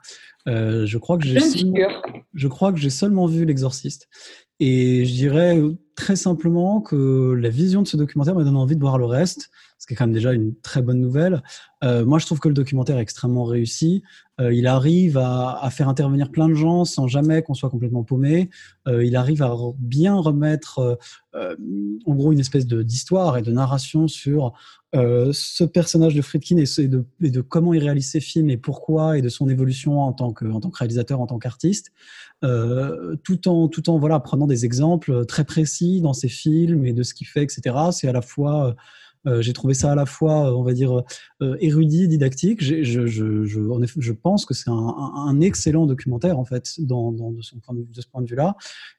Euh, 0.46 0.86
je 0.86 0.98
crois 0.98 1.18
que 1.18 1.24
j'ai, 1.24 1.38
je 2.34 2.48
crois 2.48 2.72
que 2.72 2.78
j'ai 2.78 2.90
seulement 2.90 3.26
vu 3.26 3.44
L'Exorciste. 3.44 4.08
Et 4.60 5.04
je 5.04 5.12
dirais 5.12 5.60
très 5.96 6.16
simplement 6.16 6.80
que 6.80 7.32
la 7.40 7.48
vision 7.48 7.82
de 7.82 7.88
ce 7.88 7.96
documentaire 7.96 8.34
me 8.34 8.44
donne 8.44 8.56
envie 8.56 8.76
de 8.76 8.80
voir 8.80 8.98
le 8.98 9.04
reste, 9.04 9.50
ce 9.78 9.86
qui 9.86 9.94
est 9.94 9.96
quand 9.96 10.06
même 10.06 10.14
déjà 10.14 10.32
une 10.32 10.54
très 10.60 10.80
bonne 10.80 11.00
nouvelle. 11.00 11.42
Euh, 11.82 12.04
moi, 12.04 12.18
je 12.18 12.26
trouve 12.26 12.40
que 12.40 12.48
le 12.48 12.54
documentaire 12.54 12.98
est 12.98 13.02
extrêmement 13.02 13.44
réussi. 13.44 14.02
Euh, 14.40 14.52
il 14.52 14.66
arrive 14.66 15.18
à, 15.18 15.58
à, 15.60 15.70
faire 15.70 15.88
intervenir 15.88 16.30
plein 16.30 16.48
de 16.48 16.54
gens 16.54 16.84
sans 16.84 17.06
jamais 17.06 17.42
qu'on 17.42 17.54
soit 17.54 17.70
complètement 17.70 18.02
paumé. 18.02 18.50
Euh, 18.88 19.04
il 19.04 19.16
arrive 19.16 19.42
à 19.42 19.54
bien 19.78 20.14
remettre, 20.14 20.98
euh, 21.34 21.56
en 22.06 22.14
gros, 22.14 22.32
une 22.32 22.40
espèce 22.40 22.66
de, 22.66 22.82
d'histoire 22.82 23.36
et 23.36 23.42
de 23.42 23.52
narration 23.52 24.08
sur 24.08 24.52
euh, 24.94 25.30
ce 25.32 25.64
personnage 25.64 26.14
de 26.14 26.22
Friedkin 26.22 26.56
et, 26.56 26.64
et, 26.78 26.88
de, 26.88 27.04
et, 27.20 27.30
de, 27.30 27.40
comment 27.40 27.74
il 27.74 27.82
réalise 27.82 28.10
ses 28.10 28.20
films 28.20 28.50
et 28.50 28.56
pourquoi 28.56 29.18
et 29.18 29.22
de 29.22 29.28
son 29.28 29.48
évolution 29.48 30.00
en 30.00 30.12
tant 30.12 30.32
que, 30.32 30.44
en 30.44 30.60
tant 30.60 30.70
que 30.70 30.78
réalisateur, 30.78 31.20
en 31.20 31.26
tant 31.26 31.38
qu'artiste, 31.38 31.92
euh, 32.44 33.16
tout 33.24 33.48
en, 33.48 33.68
tout 33.68 33.90
en 33.90 33.98
voilà, 33.98 34.20
prenant 34.20 34.46
des 34.46 34.64
exemples 34.64 35.26
très 35.26 35.44
précis 35.44 36.00
dans 36.00 36.12
ses 36.12 36.28
films 36.28 36.86
et 36.86 36.92
de 36.92 37.02
ce 37.02 37.14
qu'il 37.14 37.26
fait, 37.26 37.42
etc. 37.42 37.76
C'est 37.92 38.08
à 38.08 38.12
la 38.12 38.22
fois 38.22 38.76
euh, 39.26 39.40
j'ai 39.40 39.52
trouvé 39.52 39.74
ça 39.74 39.92
à 39.92 39.94
la 39.94 40.06
fois, 40.06 40.56
on 40.56 40.62
va 40.62 40.72
dire, 40.72 41.02
euh, 41.44 41.56
érudit, 41.60 42.08
didactique. 42.08 42.62
Je, 42.62 44.12
pense 44.12 44.46
que 44.46 44.54
c'est 44.54 44.70
un, 44.70 45.40
excellent 45.40 45.86
documentaire 45.86 46.38
en 46.38 46.44
fait, 46.44 46.74
de, 46.78 46.94
ce 47.42 48.06
point 48.10 48.22
de 48.22 48.26
vue-là. 48.26 48.56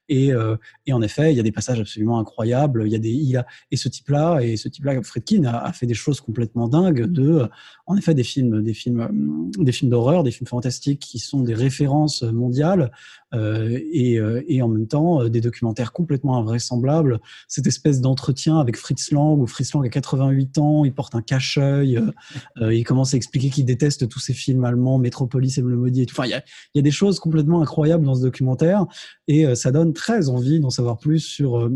Et, 0.07 0.31
euh, 0.31 0.55
et, 0.85 0.93
en 0.93 1.01
effet, 1.01 1.33
il 1.33 1.37
y 1.37 1.39
a 1.39 1.43
des 1.43 1.51
passages 1.51 1.79
absolument 1.79 2.19
incroyables. 2.19 2.83
Il 2.85 2.91
y 2.91 2.95
a 2.95 2.99
des, 2.99 3.41
et 3.71 3.77
ce 3.77 3.89
type-là, 3.89 4.41
et 4.41 4.55
ce 4.55 4.69
type-là, 4.69 5.01
Friedkin 5.01 5.45
a, 5.45 5.73
fait 5.73 5.87
des 5.87 5.95
choses 5.95 6.21
complètement 6.21 6.67
dingues. 6.67 7.05
De, 7.05 7.49
en 7.87 7.97
effet, 7.97 8.13
des 8.13 8.23
films, 8.23 8.61
des 8.61 8.73
films, 8.73 9.51
des 9.57 9.71
films 9.71 9.89
d'horreur, 9.89 10.23
des 10.23 10.31
films 10.31 10.47
fantastiques 10.47 10.99
qui 10.99 11.17
sont 11.17 11.41
des 11.41 11.55
références 11.55 12.21
mondiales, 12.21 12.91
euh, 13.35 13.79
et, 13.91 14.17
euh, 14.17 14.43
et, 14.47 14.61
en 14.61 14.67
même 14.67 14.87
temps 14.87 15.21
euh, 15.21 15.29
des 15.29 15.41
documentaires 15.41 15.91
complètement 15.91 16.37
invraisemblables. 16.37 17.19
Cette 17.47 17.67
espèce 17.67 17.99
d'entretien 17.99 18.59
avec 18.59 18.77
Fritz 18.77 19.11
Lang, 19.11 19.41
où 19.41 19.47
Fritz 19.47 19.73
Lang 19.73 19.85
a 19.85 19.89
88 19.89 20.57
ans, 20.57 20.85
il 20.85 20.93
porte 20.93 21.15
un 21.15 21.21
cache-œil, 21.21 21.99
euh, 22.61 22.73
il 22.73 22.83
commence 22.83 23.13
à 23.13 23.17
expliquer 23.17 23.49
qu'il 23.49 23.65
déteste 23.65 24.07
tous 24.07 24.19
ces 24.19 24.33
films 24.33 24.63
allemands, 24.65 24.97
Metropolis 24.97 25.57
et 25.57 25.61
le 25.61 25.75
maudit. 25.75 26.03
Et. 26.03 26.07
Enfin, 26.09 26.25
il 26.25 26.31
y 26.75 26.79
a, 26.79 26.81
des 26.81 26.91
choses 26.91 27.19
complètement 27.19 27.61
incroyables 27.61 28.05
dans 28.05 28.15
ce 28.15 28.21
documentaire, 28.21 28.85
et 29.27 29.55
ça 29.55 29.71
donne 29.71 29.93
très 29.93 30.29
envie 30.29 30.59
d'en 30.59 30.69
savoir 30.69 30.97
plus 30.97 31.19
sur 31.19 31.69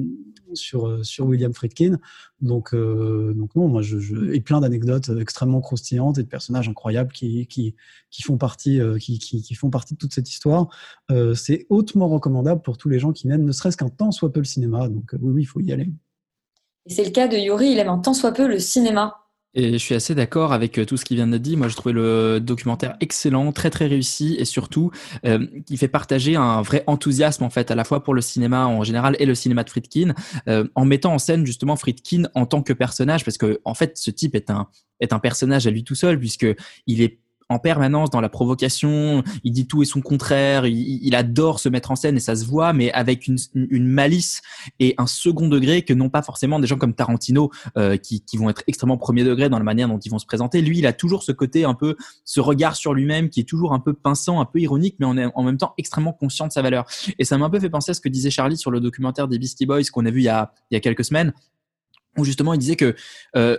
sur 0.54 1.06
sur 1.06 1.26
William 1.26 1.54
Friedkin. 1.54 1.98
Donc 2.42 2.74
euh, 2.74 3.34
donc 3.34 3.56
non, 3.56 3.68
moi 3.68 3.82
je, 3.82 4.34
et 4.34 4.40
plein 4.40 4.62
d'anecdotes 4.62 5.12
extrêmement 5.20 5.60
croustillantes 5.60 6.18
et 6.18 6.24
de 6.24 6.28
personnages 6.28 6.70
incroyables 6.70 7.12
qui 7.12 7.46
qui 7.48 7.76
qui 8.10 8.24
font 8.24 8.38
partie 8.38 8.80
euh, 8.80 8.98
qui, 8.98 9.20
qui, 9.20 9.42
qui 9.42 9.56
font 9.56 9.70
partie 9.70 9.94
de 9.94 10.00
toute 10.00 10.14
cette 10.14 10.30
histoire. 10.30 10.68
Euh, 11.12 11.34
c'est 11.34 11.66
hautement 11.70 12.08
recommandable 12.08 12.62
pour 12.62 12.78
tous 12.78 12.88
les 12.88 13.00
gens 13.00 13.12
qui 13.12 13.28
n'aiment 13.28 13.44
ne 13.44 13.52
serait-ce 13.52 13.78
qu'un 13.78 13.90
temps 13.90 14.12
soit 14.12 14.32
peu 14.32 14.40
le 14.40 14.46
cinéma. 14.46 14.88
Donc 14.88 15.14
oui 15.22 15.32
oui, 15.34 15.42
il 15.44 15.46
faut 15.46 15.60
y 15.60 15.72
aller. 15.72 15.92
C'est 16.88 17.04
le 17.04 17.12
cas 17.12 17.28
de 17.28 17.36
Yuri, 17.36 17.72
il 17.72 17.78
aime 17.78 17.90
un 17.90 18.00
tant 18.00 18.14
soit 18.14 18.32
peu 18.32 18.48
le 18.48 18.58
cinéma. 18.58 19.19
Et 19.56 19.74
je 19.74 19.78
suis 19.78 19.96
assez 19.96 20.14
d'accord 20.14 20.54
avec 20.54 20.78
euh, 20.78 20.86
tout 20.86 20.96
ce 20.96 21.04
qui 21.04 21.16
vient 21.16 21.26
d'être 21.26 21.42
dit. 21.42 21.58
Moi, 21.58 21.70
je 21.70 21.76
trouvais 21.76 21.94
le 21.94 22.40
documentaire 22.40 22.96
excellent, 23.00 23.52
très 23.52 23.72
très 23.72 23.88
réussi 23.88 24.36
et 24.38 24.46
surtout, 24.46 24.92
euh, 25.26 25.48
qui 25.66 25.76
fait 25.78 25.88
partager 25.88 26.36
un 26.36 26.62
vrai 26.62 26.84
enthousiasme 26.86 27.44
en 27.44 27.50
fait, 27.50 27.72
à 27.72 27.76
la 27.76 27.84
fois 27.84 28.04
pour 28.04 28.14
le 28.14 28.22
cinéma 28.22 28.68
en 28.68 28.84
général 28.84 29.16
et 29.20 29.26
le 29.26 29.34
cinéma 29.34 29.64
de 29.64 29.70
Friedkin, 29.70 30.14
euh, 30.48 30.66
en 30.76 30.86
mettant 30.86 31.14
en 31.14 31.20
scène 31.20 31.46
justement 31.48 31.76
Friedkin 31.76 32.24
en 32.36 32.46
tant 32.46 32.62
que 32.62 32.74
personnage, 32.74 33.26
parce 33.26 33.38
que 33.40 33.60
en 33.66 33.74
fait, 33.74 33.98
ce 33.98 34.12
type 34.12 34.36
est 34.36 34.52
un 34.52 34.68
est 35.00 35.14
un 35.14 35.20
personnage 35.20 35.66
à 35.66 35.72
lui 35.72 35.84
tout 35.84 35.96
seul 35.96 36.20
puisque 36.20 36.46
il 36.86 37.02
est 37.02 37.20
en 37.50 37.58
permanence 37.58 38.12
dans 38.12 38.22
la 38.22 38.30
provocation, 38.30 39.24
il 39.44 39.52
dit 39.52 39.68
tout 39.68 39.82
et 39.82 39.86
son 39.86 40.02
contraire, 40.02 40.68
il, 40.68 41.16
adore 41.16 41.60
se 41.60 41.68
mettre 41.68 41.90
en 41.90 41.96
scène 41.96 42.16
et 42.16 42.20
ça 42.20 42.36
se 42.36 42.46
voit, 42.46 42.74
mais 42.74 42.92
avec 42.92 43.28
une, 43.28 43.38
une, 43.56 43.88
malice 43.88 44.42
et 44.80 44.94
un 45.00 45.08
second 45.08 45.48
degré 45.48 45.82
que 45.82 45.94
n'ont 45.94 46.10
pas 46.10 46.22
forcément 46.22 46.60
des 46.60 46.68
gens 46.68 46.78
comme 46.78 46.94
Tarantino 46.94 47.50
euh, 47.78 47.98
qui, 47.98 48.22
qui, 48.22 48.38
vont 48.38 48.50
être 48.50 48.64
extrêmement 48.68 48.98
premier 48.98 49.24
degré 49.24 49.50
dans 49.50 49.58
la 49.58 49.64
manière 49.64 49.88
dont 49.88 49.98
ils 49.98 50.12
vont 50.12 50.20
se 50.20 50.28
présenter. 50.28 50.62
Lui, 50.62 50.78
il 50.78 50.86
a 50.86 50.94
toujours 50.94 51.24
ce 51.24 51.32
côté 51.32 51.66
un 51.66 51.74
peu, 51.74 51.96
ce 52.24 52.40
regard 52.40 52.76
sur 52.76 52.94
lui-même 52.94 53.30
qui 53.30 53.40
est 53.40 53.50
toujours 53.50 53.74
un 53.74 53.80
peu 53.80 53.94
pinçant, 53.94 54.40
un 54.40 54.46
peu 54.46 54.60
ironique, 54.60 54.96
mais 55.00 55.08
on 55.08 55.18
est 55.18 55.26
en 55.34 55.44
même 55.44 55.58
temps 55.58 55.74
extrêmement 55.80 56.14
conscient 56.14 56.46
de 56.46 56.52
sa 56.52 56.62
valeur. 56.62 56.86
Et 57.18 57.26
ça 57.26 57.38
m'a 57.40 57.46
un 57.46 57.50
peu 57.50 57.60
fait 57.60 57.72
penser 57.72 57.92
à 57.92 57.94
ce 57.96 58.02
que 58.02 58.10
disait 58.10 58.30
Charlie 58.30 58.58
sur 58.58 58.70
le 58.70 58.80
documentaire 58.80 59.28
des 59.28 59.40
Beastie 59.40 59.66
Boys 59.66 59.84
qu'on 59.92 60.06
a 60.06 60.12
vu 60.12 60.22
il 60.22 60.26
y 60.26 60.30
a, 60.30 60.54
il 60.70 60.76
y 60.76 60.78
a 60.78 60.82
quelques 60.82 61.04
semaines 61.04 61.34
où 62.18 62.26
justement 62.26 62.54
il 62.54 62.60
disait 62.60 62.76
que 62.76 62.96
euh, 63.36 63.58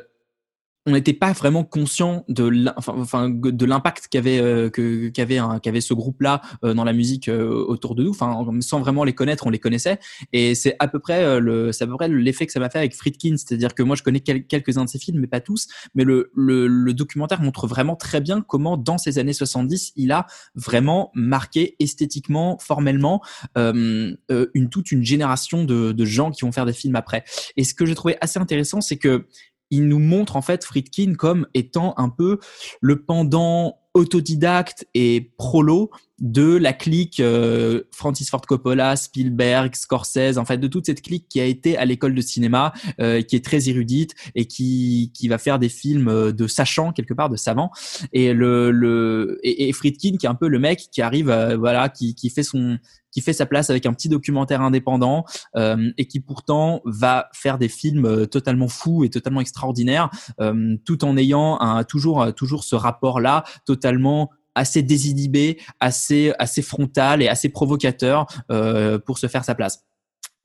on 0.87 0.93
n'était 0.93 1.13
pas 1.13 1.33
vraiment 1.33 1.63
conscient 1.63 2.25
de 2.29 3.65
l'impact 3.65 4.09
qu'avait 4.11 4.41
euh, 4.41 4.71
qu'avait 4.71 5.81
ce 5.81 5.93
groupe 5.93 6.23
là 6.23 6.41
euh, 6.65 6.73
dans 6.73 6.85
la 6.85 6.95
musique 6.95 7.29
euh, 7.29 7.65
autour 7.67 7.95
de 7.95 8.05
nous. 8.05 8.15
Sans 8.15 8.81
vraiment 8.81 9.05
les 9.05 9.13
connaître 9.13 9.47
on 9.47 9.51
les 9.51 9.59
connaissait. 9.59 9.99
Et 10.33 10.55
c'est 10.55 10.77
à 10.79 10.89
peu 10.89 10.99
près 10.99 11.41
l'effet 11.41 12.47
que 12.47 12.53
ça 12.53 12.61
m'a 12.61 12.71
fait 12.71 12.79
avec 12.79 12.95
Friedkin. 12.95 13.37
C'est-à-dire 13.37 13.75
que 13.75 13.83
moi 13.83 13.95
je 13.95 14.03
connais 14.03 14.21
quelques-uns 14.21 14.85
de 14.85 14.89
ses 14.89 14.99
films 14.99 15.21
mais 15.21 15.27
pas 15.27 15.41
tous. 15.41 15.69
Mais 15.95 16.05
le, 16.05 16.31
documentaire 16.95 17.41
montre 17.41 17.67
vraiment 17.67 17.95
très 17.95 18.21
bien 18.21 18.41
comment 18.41 18.77
dans 18.77 18.99
ces 18.99 19.19
années 19.19 19.33
70 19.33 19.93
il 19.97 20.13
a 20.13 20.27
vraiment 20.55 21.13
marqué 21.15 21.77
esthétiquement 21.79 22.59
formellement 22.59 23.23
toute 23.55 24.93
une 24.93 25.05
génération 25.05 25.65
de 25.65 26.05
gens 26.05 26.31
qui 26.31 26.45
vont 26.45 26.53
faire 26.53 26.67
des 26.67 26.73
films 26.73 26.97
après. 26.97 27.25
Et 27.57 27.65
ce 27.65 27.75
que 27.75 27.85
j'ai 27.85 27.95
trouvé 27.95 28.17
assez 28.21 28.39
intéressant 28.39 28.81
c'est 28.81 28.97
que 28.97 29.27
il 29.71 29.89
nous 29.89 29.99
montre 29.99 30.37
en 30.37 30.43
fait 30.43 30.65
Friedkin 30.65 31.15
comme 31.15 31.47
étant 31.55 31.95
un 31.97 32.09
peu 32.09 32.39
le 32.81 33.05
pendant 33.05 33.79
autodidacte 33.95 34.87
et 34.95 35.33
prolo 35.37 35.91
de 36.21 36.57
la 36.57 36.73
clique 36.73 37.21
euh, 37.21 37.83
Francis 37.93 38.29
Ford 38.31 38.43
Coppola, 38.43 38.97
Spielberg, 38.97 39.75
Scorsese, 39.75 40.37
en 40.37 40.45
fait 40.45 40.59
de 40.59 40.69
toute 40.69 40.87
cette 40.87 41.03
clique 41.03 41.27
qui 41.29 41.41
a 41.41 41.45
été 41.45 41.77
à 41.77 41.85
l'école 41.85 42.15
de 42.15 42.21
cinéma, 42.21 42.73
euh, 43.01 43.23
qui 43.23 43.37
est 43.37 43.45
très 43.45 43.69
érudite 43.69 44.15
et 44.35 44.47
qui 44.47 45.13
qui 45.15 45.29
va 45.29 45.39
faire 45.39 45.59
des 45.59 45.69
films 45.69 46.09
euh, 46.09 46.33
de 46.33 46.47
sachant 46.47 46.93
quelque 46.93 47.15
part, 47.15 47.31
de 47.31 47.37
savant. 47.37 47.71
Et 48.13 48.33
le 48.33 48.71
le 48.71 49.39
et, 49.43 49.69
et 49.69 49.73
Friedkin 49.73 50.17
qui 50.19 50.27
est 50.27 50.31
un 50.31 50.35
peu 50.35 50.49
le 50.49 50.59
mec 50.59 50.89
qui 50.93 51.03
arrive, 51.03 51.31
euh, 51.31 51.57
voilà, 51.57 51.89
qui 51.89 52.15
qui 52.15 52.31
fait 52.31 52.43
son 52.43 52.79
qui 53.13 53.21
fait 53.21 53.33
sa 53.33 53.47
place 53.47 53.71
avec 53.71 53.87
un 53.87 53.93
petit 53.93 54.09
documentaire 54.09 54.63
indépendant 54.63 55.25
euh, 55.57 55.91
et 55.99 56.07
qui 56.07 56.21
pourtant 56.21 56.81
va 56.85 57.29
faire 57.33 57.59
des 57.59 57.69
films 57.69 58.07
euh, 58.07 58.27
totalement 58.27 58.69
fous 58.69 59.05
et 59.05 59.11
totalement 59.11 59.41
extraordinaires, 59.41 60.11
euh, 60.41 60.77
tout 60.85 61.05
en 61.05 61.17
ayant 61.17 61.61
un, 61.61 61.85
toujours 61.85 62.35
toujours 62.35 62.65
ce 62.65 62.77
rapport 62.77 63.21
là 63.21 63.45
totalement 63.67 64.31
assez 64.55 64.83
désinhibé, 64.83 65.59
assez 65.81 66.33
assez 66.39 66.63
frontal 66.63 67.23
et 67.23 67.29
assez 67.29 67.49
provocateur 67.49 68.27
euh, 68.51 68.99
pour 68.99 69.19
se 69.19 69.27
faire 69.27 69.45
sa 69.45 69.55
place. 69.55 69.85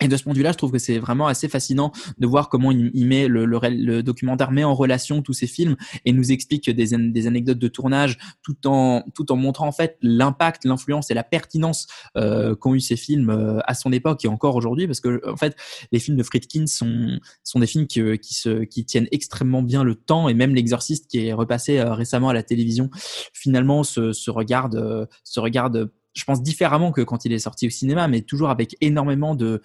Et 0.05 0.07
de 0.07 0.17
ce 0.17 0.23
point 0.23 0.33
de 0.33 0.37
vue-là, 0.37 0.51
je 0.51 0.57
trouve 0.57 0.71
que 0.71 0.77
c'est 0.77 0.99
vraiment 0.99 1.25
assez 1.25 1.47
fascinant 1.47 1.91
de 2.19 2.27
voir 2.27 2.47
comment 2.49 2.71
il, 2.71 3.07
met 3.07 3.27
le, 3.27 4.03
documentaire 4.03 4.51
met 4.51 4.63
en 4.63 4.75
relation 4.75 5.23
tous 5.23 5.33
ces 5.33 5.47
films 5.47 5.75
et 6.05 6.11
nous 6.11 6.31
explique 6.31 6.69
des, 6.69 6.93
anecdotes 7.25 7.57
de 7.57 7.67
tournage 7.67 8.19
tout 8.43 8.67
en 8.67 9.03
tout 9.15 9.31
en 9.31 9.35
montrant 9.35 9.67
en 9.67 9.71
fait 9.71 9.97
l'impact, 10.03 10.65
l'influence 10.65 11.09
et 11.09 11.15
la 11.15 11.23
pertinence 11.23 11.87
euh, 12.17 12.55
qu'ont 12.55 12.75
eu 12.75 12.79
ces 12.79 12.97
films 12.97 13.31
euh, 13.31 13.59
à 13.65 13.73
son 13.73 13.91
époque 13.91 14.23
et 14.25 14.27
encore 14.27 14.55
aujourd'hui. 14.55 14.85
Parce 14.85 14.99
que 14.99 15.27
en 15.27 15.37
fait 15.37 15.55
les 15.91 15.99
films 15.99 16.17
de 16.17 16.23
Friedkin 16.23 16.67
sont 16.67 17.19
sont 17.43 17.59
des 17.59 17.67
films 17.67 17.87
qui, 17.87 18.01
euh, 18.01 18.17
qui 18.17 18.35
se 18.35 18.63
qui 18.63 18.85
tiennent 18.85 19.07
extrêmement 19.11 19.63
bien 19.63 19.83
le 19.83 19.95
temps 19.95 20.29
et 20.29 20.35
même 20.35 20.53
l'exorciste 20.53 21.09
qui 21.09 21.25
est 21.25 21.33
repassé 21.33 21.81
récemment 21.81 22.29
à 22.29 22.33
la 22.35 22.43
télévision 22.43 22.91
finalement 23.33 23.81
se, 23.83 24.13
se 24.13 24.29
regarde 24.29 25.09
se 25.23 25.39
regarde 25.39 25.89
je 26.15 26.23
pense 26.23 26.41
différemment 26.41 26.91
que 26.91 27.01
quand 27.01 27.25
il 27.25 27.33
est 27.33 27.39
sorti 27.39 27.67
au 27.67 27.69
cinéma, 27.69 28.07
mais 28.07 28.21
toujours 28.21 28.49
avec 28.49 28.75
énormément 28.81 29.35
de, 29.35 29.61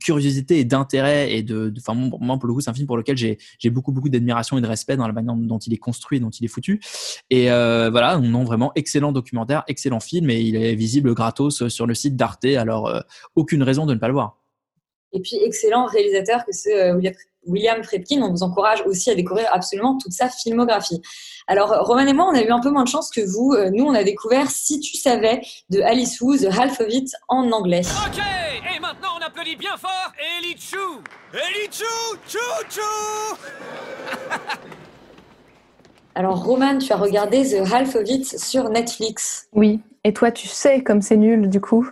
curiosité 0.00 0.58
et 0.58 0.64
d'intérêt 0.64 1.32
et 1.32 1.42
de, 1.42 1.72
enfin 1.78 1.94
moi 1.94 2.38
pour 2.38 2.48
le 2.48 2.54
coup 2.54 2.60
c'est 2.60 2.70
un 2.70 2.74
film 2.74 2.86
pour 2.86 2.96
lequel 2.96 3.16
j'ai 3.16 3.70
beaucoup 3.70 3.92
beaucoup 3.92 4.08
d'admiration 4.08 4.58
et 4.58 4.60
de 4.60 4.66
respect 4.66 4.96
dans 4.96 5.06
la 5.06 5.12
manière 5.12 5.34
dont 5.34 5.58
il 5.58 5.72
est 5.72 5.78
construit, 5.78 6.20
dont 6.20 6.30
il 6.30 6.44
est 6.44 6.48
foutu. 6.48 6.80
Et 7.30 7.50
euh, 7.50 7.88
voilà, 7.90 8.18
non 8.18 8.44
vraiment 8.44 8.72
excellent 8.74 9.12
documentaire, 9.12 9.62
excellent 9.68 10.00
film 10.00 10.28
et 10.30 10.40
il 10.40 10.56
est 10.56 10.74
visible 10.74 11.14
gratos 11.14 11.68
sur 11.68 11.86
le 11.86 11.94
site 11.94 12.16
d'Arte. 12.16 12.44
Alors 12.44 12.88
euh, 12.88 13.00
aucune 13.36 13.62
raison 13.62 13.86
de 13.86 13.94
ne 13.94 13.98
pas 13.98 14.08
le 14.08 14.14
voir. 14.14 14.38
Et 15.12 15.20
puis 15.20 15.36
excellent 15.42 15.86
réalisateur 15.86 16.44
que 16.44 16.52
c'est 16.52 16.78
euh, 16.78 16.94
William 16.94 17.14
William 17.46 17.82
Friedkin. 17.82 18.22
On 18.22 18.30
vous 18.30 18.42
encourage 18.42 18.82
aussi 18.86 19.10
à 19.10 19.14
découvrir 19.14 19.48
absolument 19.52 19.96
toute 19.98 20.12
sa 20.12 20.28
filmographie. 20.28 21.00
Alors, 21.46 21.86
Roman 21.86 22.06
et 22.06 22.12
moi, 22.12 22.28
on 22.30 22.34
a 22.34 22.42
eu 22.42 22.50
un 22.50 22.60
peu 22.60 22.70
moins 22.70 22.84
de 22.84 22.88
chance 22.88 23.10
que 23.10 23.20
vous. 23.20 23.52
Euh, 23.52 23.70
nous, 23.72 23.84
on 23.84 23.94
a 23.94 24.02
découvert 24.04 24.50
Si 24.50 24.80
tu 24.80 24.96
savais 24.96 25.40
de 25.70 25.80
Alice 25.80 26.20
Wu, 26.20 26.38
The 26.38 26.48
Half 26.58 26.80
of 26.80 26.88
It 26.88 27.12
en 27.28 27.50
anglais. 27.52 27.82
Ok, 28.06 28.18
et 28.18 28.80
maintenant 28.80 29.10
on 29.18 29.24
applaudit 29.24 29.56
bien 29.56 29.76
fort 29.76 30.12
Ellie 30.38 30.56
Chou 30.58 31.00
Ellie 31.32 31.70
Chou 31.70 32.16
Chou 32.28 32.38
Chou 32.68 33.36
Alors, 36.16 36.42
Roman, 36.42 36.78
tu 36.78 36.92
as 36.92 36.96
regardé 36.96 37.44
The 37.44 37.70
Half 37.70 37.94
of 37.94 38.08
It 38.08 38.38
sur 38.38 38.70
Netflix. 38.70 39.48
Oui, 39.52 39.80
et 40.02 40.14
toi, 40.14 40.30
tu 40.30 40.48
sais 40.48 40.82
comme 40.82 41.02
c'est 41.02 41.18
nul, 41.18 41.50
du 41.50 41.60
coup. 41.60 41.86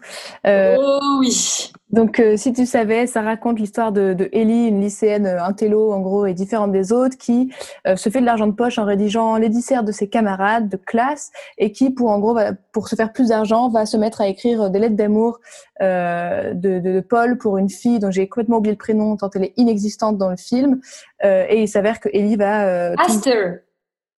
Euh, 0.46 0.76
oh 0.80 1.18
oui. 1.20 1.72
Donc, 1.94 2.18
euh, 2.18 2.36
si 2.36 2.52
tu 2.52 2.66
savais, 2.66 3.06
ça 3.06 3.22
raconte 3.22 3.60
l'histoire 3.60 3.92
de, 3.92 4.14
de 4.14 4.28
Ellie, 4.32 4.66
une 4.66 4.80
lycéenne 4.80 5.26
euh, 5.26 5.44
intello, 5.44 5.92
en 5.92 6.00
gros, 6.00 6.26
et 6.26 6.34
différente 6.34 6.72
des 6.72 6.92
autres, 6.92 7.16
qui 7.16 7.52
euh, 7.86 7.94
se 7.94 8.10
fait 8.10 8.20
de 8.20 8.26
l'argent 8.26 8.48
de 8.48 8.52
poche 8.52 8.78
en 8.78 8.84
rédigeant 8.84 9.36
les 9.36 9.48
disserts 9.48 9.84
de 9.84 9.92
ses 9.92 10.08
camarades 10.08 10.68
de 10.68 10.76
classe, 10.76 11.30
et 11.56 11.70
qui, 11.70 11.90
pour 11.90 12.10
en 12.10 12.18
gros, 12.18 12.34
va, 12.34 12.50
pour 12.72 12.88
se 12.88 12.96
faire 12.96 13.12
plus 13.12 13.28
d'argent, 13.28 13.68
va 13.68 13.86
se 13.86 13.96
mettre 13.96 14.20
à 14.20 14.26
écrire 14.26 14.70
des 14.70 14.80
lettres 14.80 14.96
d'amour 14.96 15.38
euh, 15.82 16.52
de, 16.52 16.80
de, 16.80 16.94
de, 16.94 17.00
Paul 17.00 17.38
pour 17.38 17.58
une 17.58 17.70
fille 17.70 18.00
dont 18.00 18.10
j'ai 18.10 18.26
complètement 18.26 18.56
oublié 18.56 18.72
le 18.72 18.78
prénom, 18.78 19.16
tant 19.16 19.30
elle 19.32 19.44
est 19.44 19.54
inexistante 19.56 20.18
dans 20.18 20.30
le 20.30 20.36
film. 20.36 20.80
et 21.22 21.62
il 21.62 21.68
s'avère 21.68 22.00
que 22.00 22.08
Ellie 22.12 22.34
va... 22.34 22.92
Aster. 22.98 23.60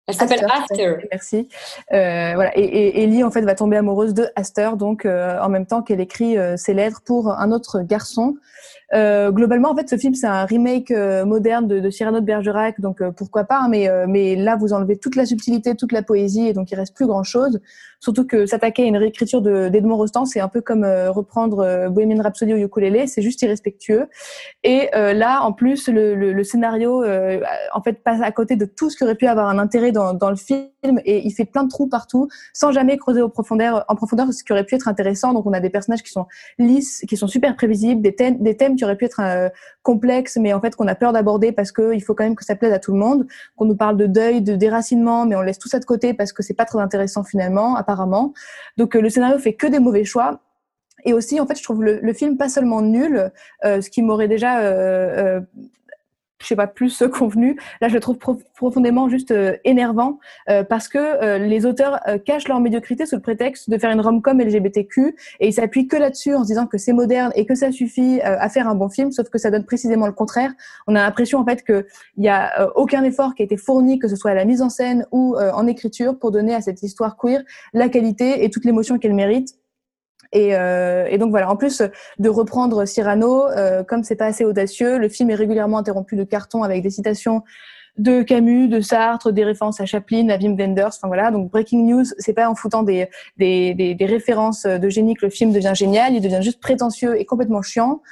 Elle 0.07 0.14
s'appelle 0.14 0.47
Aster. 0.51 0.97
Merci. 1.11 1.49
Euh, 1.93 2.33
voilà. 2.35 2.57
Et, 2.59 2.62
et, 2.62 3.03
Ellie 3.05 3.25
en 3.25 3.31
fait 3.31 3.40
va 3.40 3.55
tomber 3.55 3.79
amoureuse 3.79 4.12
de 4.12 4.27
Aster, 4.37 4.71
donc 4.77 5.07
euh, 5.07 5.38
en 5.40 5.49
même 5.49 5.64
temps 5.64 5.81
qu'elle 5.81 6.01
écrit 6.01 6.37
euh, 6.37 6.59
ses 6.59 6.75
lettres 6.75 7.01
pour 7.05 7.31
un 7.31 7.51
autre 7.53 7.81
garçon. 7.81 8.37
Euh, 8.93 9.31
globalement, 9.31 9.71
en 9.71 9.77
fait, 9.77 9.88
ce 9.88 9.97
film 9.97 10.14
c'est 10.14 10.27
un 10.27 10.45
remake 10.45 10.90
moderne 11.25 11.67
de, 11.67 11.81
de, 11.81 11.90
Cyrano 11.90 12.21
de 12.21 12.27
Bergerac, 12.27 12.81
donc 12.81 13.03
pourquoi 13.12 13.45
pas. 13.45 13.61
Hein, 13.61 13.69
mais 13.71 13.88
mais 14.07 14.37
là, 14.37 14.57
vous 14.57 14.75
enlevez 14.75 14.99
toute 14.99 15.17
la 15.17 15.25
subtilité, 15.25 15.75
toute 15.75 15.93
la 15.93 16.03
poésie, 16.03 16.49
et 16.49 16.53
donc 16.53 16.71
il 16.71 16.75
reste 16.75 16.95
plus 16.95 17.07
grand 17.07 17.23
chose. 17.25 17.61
Surtout 18.05 18.27
que 18.27 18.45
s'attaquer 18.45 18.83
à 18.83 18.87
une 18.87 18.99
réécriture 18.99 19.40
d'Edmond 19.40 19.97
Rostand, 19.97 20.27
c'est 20.27 20.40
un 20.40 20.49
peu 20.49 20.61
comme 20.61 20.85
reprendre 20.85 21.88
Bohemian 21.88 22.23
Rhapsody 22.23 22.53
au 22.53 22.59
ukulélé, 22.59 23.07
c'est 23.07 23.23
juste 23.23 23.40
irrespectueux. 23.40 24.09
Et 24.62 24.90
là, 24.93 25.40
en 25.40 25.53
plus, 25.53 25.88
le, 25.88 26.43
scénario 26.45 27.03
en 27.73 27.83
fait 27.83 28.05
passe 28.05 28.21
à 28.21 28.31
côté 28.31 28.57
de 28.57 28.67
tout 28.67 28.90
ce 28.90 28.97
qui 28.99 29.05
aurait 29.05 29.14
pu 29.14 29.27
avoir 29.27 29.49
un 29.49 29.59
intérêt 29.59 29.90
dans, 29.90 30.31
le 30.31 30.37
film 30.37 30.69
et 31.07 31.27
il 31.27 31.31
fait 31.31 31.47
plein 31.47 31.64
de 31.64 31.71
trous 31.71 31.87
partout 31.87 32.29
sans 32.53 32.73
jamais 32.73 32.99
creuser 32.99 33.23
au 33.23 33.31
profondeur, 33.31 33.87
en 33.88 33.95
profondeur 33.95 34.31
ce 34.35 34.45
qui 34.45 34.53
aurait 34.53 34.64
pu 34.64 34.75
être 34.75 34.87
intéressant. 34.87 35.33
Donc 35.33 35.47
on 35.47 35.55
a 35.55 35.61
des 35.61 35.71
personnages 35.71 36.03
qui 36.03 36.11
sont 36.11 36.27
lisses, 36.59 37.03
qui 37.09 37.17
sont 37.17 37.27
super 37.27 37.57
prévisibles, 37.57 38.03
des 38.03 38.14
thèmes, 38.14 38.77
qui 38.77 38.85
auraient 38.85 38.97
pu 38.97 39.07
être 39.07 39.21
euh, 39.21 39.49
complexes 39.83 40.37
mais 40.37 40.53
en 40.53 40.61
fait 40.61 40.77
qu'on 40.77 40.88
a 40.88 40.95
peur 40.95 41.12
d'aborder 41.12 41.53
parce 41.53 41.73
qu'il 41.73 42.03
faut 42.03 42.14
quand 42.14 42.25
même 42.25 42.37
que 42.37 42.45
ça 42.45 42.57
plaise 42.57 42.73
à 42.73 42.79
tout 42.79 42.93
le 42.93 42.99
monde. 42.99 43.27
Qu'on 43.57 43.64
nous 43.64 43.77
parle 43.77 43.97
de 43.97 44.07
deuil, 44.07 44.43
de 44.43 44.57
déracinement, 44.57 45.27
mais 45.27 45.37
on 45.37 45.43
laisse 45.43 45.59
tout 45.59 45.69
ça 45.69 45.79
de 45.79 45.85
côté 45.85 46.14
parce 46.14 46.33
que 46.33 46.43
c'est 46.43 46.55
pas 46.55 46.64
très 46.64 46.81
intéressant 46.81 47.25
finalement, 47.25 47.77
apparemment. 47.95 48.35
Donc 48.77 48.97
euh, 48.97 49.01
le 49.01 49.09
scénario 49.09 49.39
fait 49.39 49.55
que 49.55 49.67
des 49.67 49.79
mauvais 49.79 50.05
choix. 50.05 50.41
Et 51.07 51.13
aussi, 51.13 51.39
en 51.39 51.47
fait, 51.47 51.59
je 51.59 51.63
trouve 51.63 51.83
le, 51.83 52.13
film 52.15 52.39
pas 52.39 52.49
seulement 52.49 52.81
nul, 52.81 53.31
euh, 53.65 53.83
ce 53.83 53.91
qui 53.91 54.01
m'aurait 54.01 54.29
déjà 54.29 54.61
euh, 54.61 55.41
je 56.45 56.49
sais 56.49 56.57
pas 56.57 56.67
plus 56.67 57.03
convenu. 57.13 57.59
Là, 57.81 57.89
je 57.89 57.95
le 57.95 58.01
trouve 58.01 58.19
profondément 58.55 59.09
juste 59.09 59.31
euh, 59.31 59.57
énervant 59.65 60.19
euh, 60.49 60.63
parce 60.63 60.89
que 60.89 60.99
euh, 60.99 61.39
les 61.39 61.67
auteurs 61.67 62.01
cachent 62.25 62.49
leur 62.49 62.61
médiocrité 62.61 63.07
sous 63.07 63.17
le 63.17 63.23
prétexte 63.23 63.71
de 63.71 63.79
faire 63.79 63.91
une 63.91 64.01
rom-com 64.01 64.41
LGBTQ 64.41 65.17
et 65.41 65.49
ils 65.49 65.53
s'appuient 65.53 65.89
que 65.89 65.97
là-dessus 65.97 66.35
en 66.35 66.43
se 66.43 66.49
disant 66.49 66.67
que 66.67 66.79
c'est 66.79 66.93
moderne 66.93 67.33
et 67.35 67.47
que 67.47 67.55
ça 67.55 67.73
suffit 67.73 68.21
à 68.21 68.49
faire 68.49 68.69
un 68.69 68.75
bon 68.75 68.89
film, 68.89 69.11
sauf 69.11 69.29
que 69.31 69.39
ça 69.39 69.51
donne 69.51 69.65
précisément 69.65 70.07
le 70.07 70.13
contraire. 70.13 70.53
On 70.87 70.95
a 70.95 71.01
l'impression 71.01 71.39
en 71.39 71.45
fait 71.45 71.63
que 71.63 71.87
il 72.17 72.25
y 72.25 72.29
a 72.29 72.71
aucun 72.77 73.03
effort 73.05 73.35
qui 73.35 73.43
a 73.43 73.45
été 73.45 73.57
fourni, 73.57 73.99
que 73.99 74.09
ce 74.09 74.17
soit 74.17 74.33
à 74.33 74.35
la 74.35 74.45
mise 74.45 74.63
en 74.63 74.69
scène 74.69 75.07
ou 75.13 75.37
en 75.37 75.67
écriture, 75.67 76.19
pour 76.19 76.31
donner 76.31 76.55
à 76.55 76.61
cette 76.61 76.83
histoire 76.83 77.17
queer 77.17 77.43
la 77.73 77.89
qualité 77.89 78.45
et 78.45 78.51
toute 78.51 78.65
l'émotion 78.65 78.99
qu'elle 78.99 79.15
mérite. 79.15 79.55
Et, 80.35 80.57
euh, 80.57 81.07
et, 81.09 81.16
donc 81.16 81.31
voilà, 81.31 81.49
en 81.49 81.57
plus 81.57 81.83
de 82.18 82.29
reprendre 82.29 82.85
Cyrano, 82.85 83.47
euh, 83.47 83.85
comme 83.85 84.03
c'est 84.03 84.16
pas 84.16 84.27
assez 84.27 84.44
audacieux, 84.44 84.99
le 84.99 85.09
film 85.09 85.31
est 85.31 85.37
régulièrement 85.37 85.79
interrompu 85.79 86.16
de 86.16 86.25
cartons 86.25 86.64
avec 86.64 86.83
des 86.83 86.90
citations 86.90 87.42
de 87.97 88.23
Camus, 88.23 88.66
de 88.66 88.81
Sartre, 88.81 89.31
des 89.31 89.44
références 89.44 89.81
à 89.81 89.87
Chaplin, 89.87 90.29
à 90.29 90.37
Wim 90.37 90.57
Wenders, 90.59 90.88
enfin 90.88 91.07
voilà. 91.07 91.31
Donc 91.31 91.53
Breaking 91.53 91.85
News, 91.85 92.05
c'est 92.18 92.33
pas 92.33 92.51
en 92.51 92.57
foutant 92.57 92.83
des, 92.83 93.09
des, 93.37 93.75
des, 93.75 93.94
des, 93.94 94.07
références 94.07 94.64
de 94.64 94.88
génie 94.88 95.14
que 95.14 95.25
le 95.25 95.31
film 95.31 95.53
devient 95.53 95.75
génial, 95.77 96.12
il 96.12 96.20
devient 96.20 96.42
juste 96.42 96.61
prétentieux 96.61 97.20
et 97.20 97.25
complètement 97.25 97.62
chiant. 97.62 98.03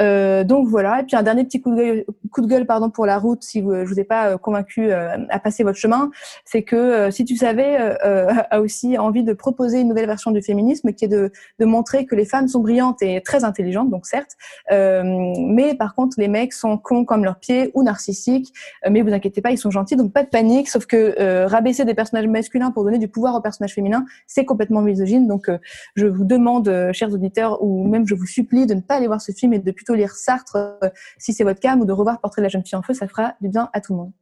Euh, 0.00 0.44
donc 0.44 0.68
voilà. 0.68 1.00
Et 1.00 1.02
puis 1.04 1.16
un 1.16 1.22
dernier 1.22 1.44
petit 1.44 1.60
coup 1.60 1.74
de 1.74 2.46
gueule, 2.46 2.66
pardon 2.66 2.90
pour 2.90 3.06
la 3.06 3.18
route, 3.18 3.42
si 3.42 3.60
vous, 3.60 3.74
je 3.74 3.88
vous 3.88 4.00
ai 4.00 4.04
pas 4.04 4.30
euh, 4.30 4.38
convaincu 4.38 4.90
euh, 4.90 5.16
à 5.28 5.38
passer 5.38 5.64
votre 5.64 5.78
chemin, 5.78 6.10
c'est 6.44 6.62
que 6.62 6.76
euh, 6.76 7.10
si 7.10 7.24
tu 7.24 7.36
savais 7.36 7.76
a 8.50 8.60
aussi 8.60 8.98
envie 8.98 9.22
de 9.22 9.32
proposer 9.32 9.80
une 9.80 9.88
nouvelle 9.88 10.06
version 10.06 10.30
du 10.30 10.42
féminisme 10.42 10.92
qui 10.92 11.04
est 11.04 11.08
de, 11.08 11.32
de 11.58 11.64
montrer 11.64 12.06
que 12.06 12.14
les 12.14 12.24
femmes 12.24 12.48
sont 12.48 12.60
brillantes 12.60 13.02
et 13.02 13.20
très 13.20 13.44
intelligentes, 13.44 13.90
donc 13.90 14.06
certes, 14.06 14.36
mais 14.70 15.74
par 15.74 15.94
contre 15.94 16.16
les 16.18 16.28
mecs 16.28 16.52
sont 16.52 16.78
cons 16.78 17.04
comme 17.04 17.24
leurs 17.24 17.38
pieds 17.38 17.70
ou 17.74 17.82
narcissiques. 17.82 18.52
mais 18.88 19.02
vous 19.02 19.12
inquiétez 19.12 19.40
pas, 19.40 19.50
ils 19.50 19.58
sont 19.58 19.70
gentils, 19.70 19.96
donc 19.96 20.12
pas 20.12 20.22
de 20.22 20.28
panique. 20.28 20.68
Sauf 20.68 20.86
que 20.86 21.46
rabaisser 21.46 21.84
des 21.84 21.94
personnages 21.94 22.26
masculins 22.26 22.70
pour 22.70 22.84
donner 22.84 22.98
du 22.98 23.08
pouvoir 23.08 23.34
aux 23.34 23.40
personnages 23.40 23.74
féminins, 23.74 24.04
c'est 24.26 24.44
complètement 24.44 24.82
misogyne. 24.82 25.26
Donc 25.26 25.50
je 25.94 26.06
vous 26.06 26.24
demande, 26.24 26.90
chers 26.92 27.12
auditeurs, 27.12 27.62
ou 27.62 27.86
même 27.86 28.06
je 28.06 28.14
vous 28.14 28.26
supplie 28.26 28.66
de 28.66 28.74
ne 28.74 28.80
pas 28.80 28.94
aller 28.94 29.06
voir 29.06 29.20
ce 29.20 29.32
film 29.32 29.52
et 29.52 29.58
lire 29.94 30.12
Sartre 30.12 30.56
euh, 30.56 30.88
si 31.18 31.32
c'est 31.32 31.44
votre 31.44 31.60
cas, 31.60 31.76
ou 31.76 31.84
de 31.84 31.92
revoir 31.92 32.20
Portrait 32.20 32.42
de 32.42 32.44
la 32.44 32.48
jeune 32.48 32.64
fille 32.64 32.76
en 32.76 32.82
feu, 32.82 32.94
ça 32.94 33.08
fera 33.08 33.34
du 33.40 33.48
bien 33.48 33.70
à 33.72 33.80
tout 33.80 33.92
le 33.92 33.98
monde. 33.98 34.12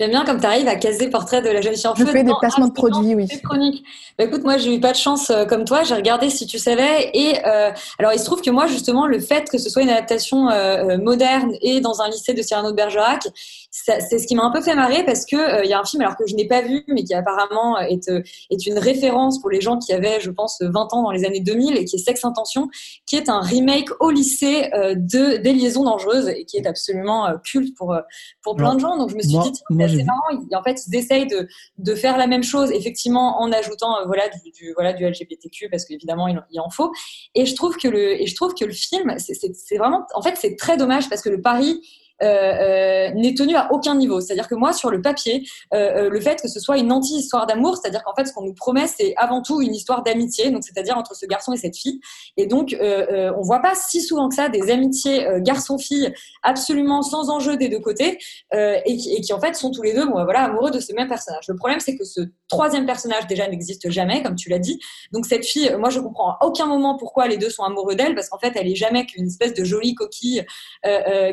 J'aime 0.00 0.12
bien 0.12 0.24
comme 0.24 0.40
tu 0.40 0.46
arrives 0.46 0.66
à 0.66 0.76
caser 0.76 1.10
portrait 1.10 1.42
de 1.42 1.50
la 1.50 1.60
jeune 1.60 1.74
fille 1.74 1.86
en 1.86 1.94
feu. 1.94 2.06
Je 2.06 2.10
fais 2.10 2.24
des 2.24 2.32
placements 2.40 2.68
de 2.68 2.72
produits, 2.72 3.14
oui. 3.14 3.26
Chronique. 3.44 3.84
Bah, 4.16 4.24
écoute, 4.24 4.44
moi, 4.44 4.56
j'ai 4.56 4.74
eu 4.74 4.80
pas 4.80 4.92
de 4.92 4.96
chance 4.96 5.28
euh, 5.28 5.44
comme 5.44 5.66
toi. 5.66 5.82
J'ai 5.82 5.94
regardé 5.94 6.30
si 6.30 6.46
tu 6.46 6.58
savais. 6.58 7.10
Et 7.12 7.36
euh, 7.46 7.70
alors, 7.98 8.12
il 8.14 8.18
se 8.18 8.24
trouve 8.24 8.40
que 8.40 8.50
moi, 8.50 8.66
justement, 8.66 9.06
le 9.06 9.20
fait 9.20 9.50
que 9.50 9.58
ce 9.58 9.68
soit 9.68 9.82
une 9.82 9.90
adaptation 9.90 10.48
euh, 10.48 10.96
moderne 10.96 11.52
et 11.60 11.82
dans 11.82 12.00
un 12.00 12.08
lycée 12.08 12.32
de 12.32 12.40
Cyrano 12.40 12.70
de 12.70 12.76
Bergerac, 12.76 13.28
c'est 13.70 14.18
ce 14.18 14.26
qui 14.26 14.34
m'a 14.34 14.44
un 14.44 14.50
peu 14.50 14.62
fait 14.62 14.74
marrer 14.74 15.04
parce 15.04 15.24
que 15.24 15.64
il 15.64 15.70
y 15.70 15.72
a 15.72 15.78
un 15.78 15.84
film 15.84 16.02
alors 16.02 16.16
que 16.16 16.26
je 16.26 16.34
n'ai 16.34 16.46
pas 16.46 16.60
vu, 16.60 16.84
mais 16.88 17.04
qui 17.04 17.14
apparemment 17.14 17.78
est 17.78 18.10
est 18.50 18.66
une 18.66 18.78
référence 18.78 19.40
pour 19.40 19.48
les 19.48 19.60
gens 19.60 19.78
qui 19.78 19.92
avaient, 19.92 20.20
je 20.20 20.30
pense, 20.30 20.60
20 20.60 20.92
ans 20.92 21.02
dans 21.04 21.12
les 21.12 21.24
années 21.24 21.40
2000 21.40 21.76
et 21.76 21.84
qui 21.84 21.96
est 21.96 21.98
Sex 22.00 22.24
Intention, 22.24 22.68
qui 23.06 23.14
est 23.14 23.28
un 23.28 23.40
remake 23.40 23.88
au 24.00 24.10
lycée 24.10 24.70
de 24.74 25.36
des 25.36 25.52
liaisons 25.52 25.84
dangereuses 25.84 26.28
et 26.28 26.44
qui 26.46 26.56
est 26.56 26.66
absolument 26.66 27.28
culte 27.44 27.76
pour 27.76 27.96
pour 28.42 28.56
plein 28.56 28.74
de 28.74 28.80
gens. 28.80 28.96
Donc, 28.96 29.10
je 29.10 29.14
me 29.14 29.22
suis 29.22 29.38
dit 29.38 29.52
c'est 29.88 30.04
marrant. 30.04 30.44
en 30.54 30.62
fait, 30.62 30.80
ils 30.86 30.96
essayent 30.96 31.26
de, 31.26 31.48
de, 31.78 31.94
faire 31.94 32.16
la 32.16 32.26
même 32.26 32.42
chose, 32.42 32.70
effectivement, 32.72 33.40
en 33.40 33.52
ajoutant 33.52 33.98
euh, 33.98 34.04
voilà 34.06 34.28
du, 34.28 34.50
du, 34.50 34.72
voilà 34.74 34.92
du 34.92 35.04
LGBTQ 35.04 35.68
parce 35.70 35.84
qu'évidemment 35.84 36.28
il, 36.28 36.40
il 36.50 36.60
en 36.60 36.70
faut. 36.70 36.92
Et 37.34 37.46
je 37.46 37.54
trouve 37.54 37.76
que 37.76 37.88
le 37.88 38.20
et 38.20 38.26
je 38.26 38.34
trouve 38.34 38.54
que 38.54 38.64
le 38.64 38.72
film, 38.72 39.14
c'est 39.18 39.76
vraiment, 39.76 40.06
en 40.14 40.22
fait, 40.22 40.36
c'est 40.36 40.56
très 40.56 40.76
dommage 40.76 41.08
parce 41.08 41.22
que 41.22 41.30
le 41.30 41.40
pari 41.40 41.80
n'est 42.22 43.34
tenu 43.34 43.56
à 43.56 43.72
aucun 43.72 43.94
niveau. 43.94 44.20
C'est-à-dire 44.20 44.48
que 44.48 44.54
moi, 44.54 44.72
sur 44.72 44.90
le 44.90 45.00
papier, 45.00 45.46
euh, 45.74 46.10
le 46.10 46.20
fait 46.20 46.40
que 46.40 46.48
ce 46.48 46.60
soit 46.60 46.78
une 46.78 46.92
anti-histoire 46.92 47.46
d'amour, 47.46 47.76
c'est-à-dire 47.76 48.02
qu'en 48.02 48.14
fait, 48.14 48.26
ce 48.26 48.32
qu'on 48.32 48.44
nous 48.44 48.54
promet, 48.54 48.86
c'est 48.86 49.14
avant 49.16 49.42
tout 49.42 49.60
une 49.60 49.74
histoire 49.74 50.02
d'amitié, 50.02 50.50
donc 50.50 50.64
c'est-à-dire 50.64 50.96
entre 50.96 51.14
ce 51.14 51.26
garçon 51.26 51.52
et 51.52 51.56
cette 51.56 51.76
fille. 51.76 52.00
Et 52.36 52.46
donc, 52.46 52.74
euh, 52.74 53.32
on 53.36 53.42
voit 53.42 53.60
pas 53.60 53.74
si 53.74 54.02
souvent 54.02 54.28
que 54.28 54.34
ça 54.34 54.48
des 54.48 54.70
amitiés 54.70 55.26
garçon-fille 55.40 56.12
absolument 56.42 57.02
sans 57.02 57.30
enjeu 57.30 57.56
des 57.56 57.68
deux 57.68 57.80
côtés, 57.80 58.18
et 58.52 58.96
qui, 58.96 59.14
et, 59.14 59.20
qui, 59.20 59.32
en 59.32 59.40
fait 59.40 59.54
sont 59.54 59.70
tous 59.70 59.82
les 59.82 59.94
deux, 59.94 60.06
bon, 60.06 60.24
voilà, 60.24 60.44
amoureux 60.44 60.70
de 60.70 60.80
ce 60.80 60.92
même 60.92 61.08
personnage. 61.08 61.44
Le 61.48 61.56
problème, 61.56 61.80
c'est 61.80 61.96
que 61.96 62.04
ce 62.04 62.20
troisième 62.48 62.86
personnage 62.86 63.26
déjà 63.26 63.48
n'existe 63.48 63.90
jamais, 63.90 64.22
comme 64.22 64.36
tu 64.36 64.48
l'as 64.48 64.58
dit. 64.58 64.78
Donc 65.12 65.26
cette 65.26 65.44
fille, 65.44 65.74
moi, 65.78 65.90
je 65.90 66.00
comprends 66.00 66.32
à 66.32 66.38
aucun 66.44 66.66
moment 66.66 66.96
pourquoi 66.96 67.28
les 67.28 67.36
deux 67.36 67.50
sont 67.50 67.62
amoureux 67.62 67.94
d'elle, 67.94 68.14
parce 68.14 68.28
qu'en 68.28 68.38
fait, 68.38 68.52
elle 68.56 68.68
est 68.68 68.76
jamais 68.76 69.06
qu'une 69.06 69.26
espèce 69.26 69.54
de 69.54 69.64
jolie 69.64 69.94
coquille 69.94 70.44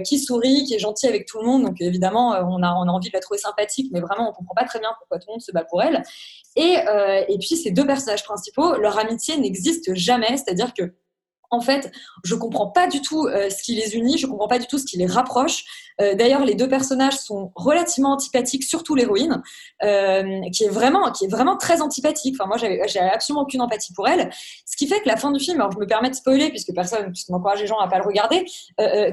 qui 0.04 0.20
sourit, 0.20 0.64
qui 0.66 0.77
gentil 0.80 1.08
avec 1.08 1.26
tout 1.26 1.40
le 1.40 1.46
monde, 1.46 1.64
donc 1.64 1.82
évidemment, 1.82 2.34
euh, 2.34 2.44
on 2.44 2.64
a, 2.64 2.74
on 2.74 2.88
a 2.88 2.92
envie 2.92 3.10
de 3.10 3.14
la 3.14 3.20
trouver 3.20 3.40
sympathique, 3.40 3.90
mais 3.92 4.00
vraiment, 4.00 4.30
on 4.30 4.34
comprend 4.34 4.56
pas 4.56 4.66
très 4.66 4.80
bien 4.80 4.90
pourquoi 4.98 5.20
tout 5.20 5.26
le 5.28 5.34
monde 5.34 5.42
se 5.42 5.52
bat 5.52 5.64
pour 5.64 5.82
elle. 5.82 6.04
Et, 6.56 6.78
euh, 6.88 7.24
et 7.28 7.38
puis, 7.38 7.56
ces 7.56 7.72
deux 7.72 7.86
personnages 7.86 8.24
principaux, 8.24 8.76
leur 8.78 8.98
amitié 8.98 9.38
n'existe 9.38 9.94
jamais, 9.94 10.38
c'est-à-dire 10.38 10.74
que 10.74 10.94
en 11.50 11.62
fait, 11.62 11.92
je 12.24 12.36
comprends 12.36 12.68
pas 12.68 12.88
du 12.88 13.02
tout 13.02 13.26
euh, 13.26 13.50
ce 13.50 13.64
qui 13.64 13.76
les 13.76 13.96
unit, 13.96 14.18
je 14.18 14.28
comprends 14.28 14.48
pas 14.48 14.60
du 14.60 14.68
tout 14.68 14.78
ce 14.78 14.86
qui 14.86 14.98
les 14.98 15.06
rapproche. 15.06 15.64
Euh, 16.02 16.14
D'ailleurs, 16.14 16.44
les 16.44 16.56
deux 16.56 16.68
personnages 16.68 17.18
sont 17.18 17.52
relativement 17.56 18.12
antipathiques, 18.12 18.64
surtout 18.64 18.96
l'héroïne, 18.96 19.42
euh, 19.84 20.42
qui 20.52 20.66
est 20.66 20.70
vraiment, 20.70 21.12
qui 21.12 21.26
est 21.26 21.30
vraiment 21.30 21.58
très 21.58 21.82
antipathique. 21.82 22.36
Enfin, 22.38 22.48
moi, 22.48 22.58
j'ai 22.58 23.00
absolument 23.00 23.44
aucune 23.44 23.62
empathie 23.62 23.94
pour 23.94 24.08
elle. 24.08 24.30
Ce 24.66 24.76
qui 24.76 24.88
fait 24.88 25.00
que 25.00 25.08
la 25.08 25.16
fin 25.16 25.32
du 25.32 25.40
film, 25.40 25.60
alors 25.60 25.72
je 25.72 25.80
me 25.80 25.88
permets 25.88 26.10
de 26.10 26.16
spoiler 26.16 26.50
puisque 26.50 26.74
personne, 26.74 27.12
puisque 27.12 27.30
m'encourage 27.30 27.62
les 27.62 27.68
gens 27.68 27.80
à 27.80 27.88
pas 27.88 27.98
le 27.98 28.04
regarder, 28.04 28.46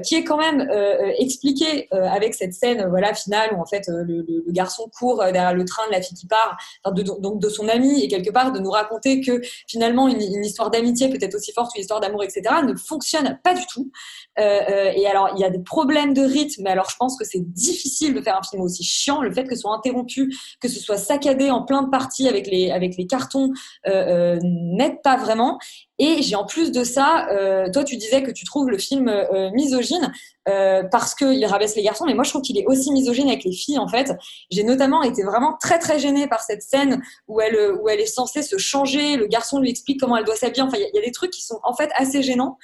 qui 0.03 0.15
est 0.15 0.23
quand 0.23 0.37
même 0.37 0.69
expliqué 1.17 1.87
avec 1.91 2.35
cette 2.35 2.53
scène, 2.53 2.85
voilà, 2.89 3.13
finale 3.13 3.53
où 3.55 3.61
en 3.61 3.65
fait 3.65 3.87
le, 3.87 4.25
garçon 4.49 4.89
court 4.97 5.17
derrière 5.17 5.53
le 5.53 5.65
train 5.65 5.85
de 5.87 5.91
la 5.91 6.01
fille 6.01 6.17
qui 6.17 6.27
part, 6.27 6.57
de, 6.85 7.01
donc 7.01 7.41
de 7.41 7.49
son 7.49 7.67
ami 7.67 8.03
et 8.03 8.07
quelque 8.07 8.29
part 8.29 8.51
de 8.51 8.59
nous 8.59 8.69
raconter 8.69 9.21
que 9.21 9.41
finalement 9.67 10.07
une, 10.07 10.21
une 10.21 10.45
histoire 10.45 10.69
d'amitié 10.71 11.09
peut 11.09 11.17
être 11.19 11.35
aussi 11.35 11.51
forte 11.51 11.73
qu'une 11.73 11.81
histoire 11.81 11.99
d'amour, 11.99 12.23
etc., 12.25 12.55
ne 12.65 12.75
fonctionne 12.75 13.39
pas 13.43 13.53
du 13.53 13.65
tout. 13.67 13.91
Euh, 14.39 14.43
euh, 14.43 14.91
et 14.95 15.07
alors, 15.07 15.31
il 15.35 15.39
y 15.39 15.43
a 15.43 15.49
des 15.49 15.59
problèmes 15.59 16.13
de 16.13 16.21
rythme, 16.21 16.63
mais 16.63 16.71
alors 16.71 16.89
je 16.89 16.95
pense 16.97 17.17
que 17.17 17.25
c'est 17.25 17.41
difficile 17.41 18.13
de 18.13 18.21
faire 18.21 18.37
un 18.37 18.43
film 18.43 18.61
aussi 18.61 18.83
chiant. 18.83 19.21
Le 19.21 19.31
fait 19.31 19.45
que 19.45 19.55
ce 19.55 19.61
soit 19.61 19.75
interrompu, 19.75 20.33
que 20.59 20.67
ce 20.67 20.79
soit 20.79 20.97
saccadé 20.97 21.49
en 21.49 21.63
plein 21.63 21.83
de 21.83 21.89
parties 21.89 22.27
avec 22.27 22.47
les, 22.47 22.71
avec 22.71 22.97
les 22.97 23.07
cartons, 23.07 23.51
euh, 23.87 24.39
n'aide 24.43 25.01
pas 25.03 25.17
vraiment. 25.17 25.57
Et 25.97 26.21
j'ai 26.21 26.35
en 26.35 26.45
plus 26.45 26.71
de 26.71 26.83
ça, 26.83 27.27
euh, 27.31 27.69
toi 27.71 27.83
tu 27.83 27.95
disais 27.95 28.21
que 28.21 28.31
tu 28.31 28.43
trouves 28.45 28.69
le 28.69 28.77
film 28.77 29.07
euh, 29.07 29.49
misogyne 29.51 30.11
euh, 30.49 30.83
parce 30.91 31.15
qu'il 31.15 31.45
rabaisse 31.45 31.75
les 31.75 31.83
garçons, 31.83 32.05
mais 32.05 32.13
moi 32.13 32.23
je 32.23 32.31
trouve 32.31 32.41
qu'il 32.41 32.57
est 32.57 32.65
aussi 32.65 32.91
misogyne 32.91 33.27
avec 33.29 33.43
les 33.43 33.53
filles 33.53 33.77
en 33.79 33.87
fait. 33.87 34.11
J'ai 34.51 34.63
notamment 34.63 35.03
été 35.03 35.23
vraiment 35.23 35.55
très 35.59 35.79
très 35.79 35.97
gênée 35.99 36.27
par 36.27 36.41
cette 36.41 36.61
scène 36.61 37.01
où 37.27 37.39
elle, 37.39 37.57
où 37.81 37.87
elle 37.87 38.01
est 38.01 38.05
censée 38.05 38.41
se 38.41 38.57
changer, 38.57 39.15
le 39.15 39.27
garçon 39.27 39.59
lui 39.59 39.69
explique 39.69 39.99
comment 39.99 40.17
elle 40.17 40.25
doit 40.25 40.35
s'habiller, 40.35 40.63
enfin 40.63 40.77
il 40.77 40.89
y, 40.93 40.97
y 40.97 41.01
a 41.01 41.05
des 41.05 41.11
trucs 41.11 41.31
qui 41.31 41.43
sont 41.43 41.59
en 41.63 41.73
fait 41.73 41.89
assez 41.95 42.21
gênants. 42.21 42.57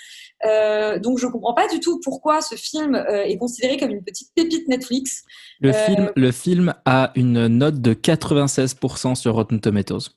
Euh, 0.45 0.99
donc 0.99 1.19
je 1.19 1.27
comprends 1.27 1.53
pas 1.53 1.67
du 1.67 1.79
tout 1.79 1.99
pourquoi 2.03 2.41
ce 2.41 2.55
film 2.55 2.95
euh, 2.95 3.23
est 3.23 3.37
considéré 3.37 3.77
comme 3.77 3.91
une 3.91 4.03
petite 4.03 4.29
pépite 4.35 4.67
Netflix. 4.67 5.23
Le, 5.59 5.69
Euh, 5.69 5.85
film, 5.85 6.11
le 6.15 6.31
film 6.31 6.73
a 6.85 7.11
une 7.15 7.47
note 7.47 7.81
de 7.81 7.93
96% 7.93 9.15
sur 9.15 9.35
Rotten 9.35 9.59
Tomatoes. 9.59 10.09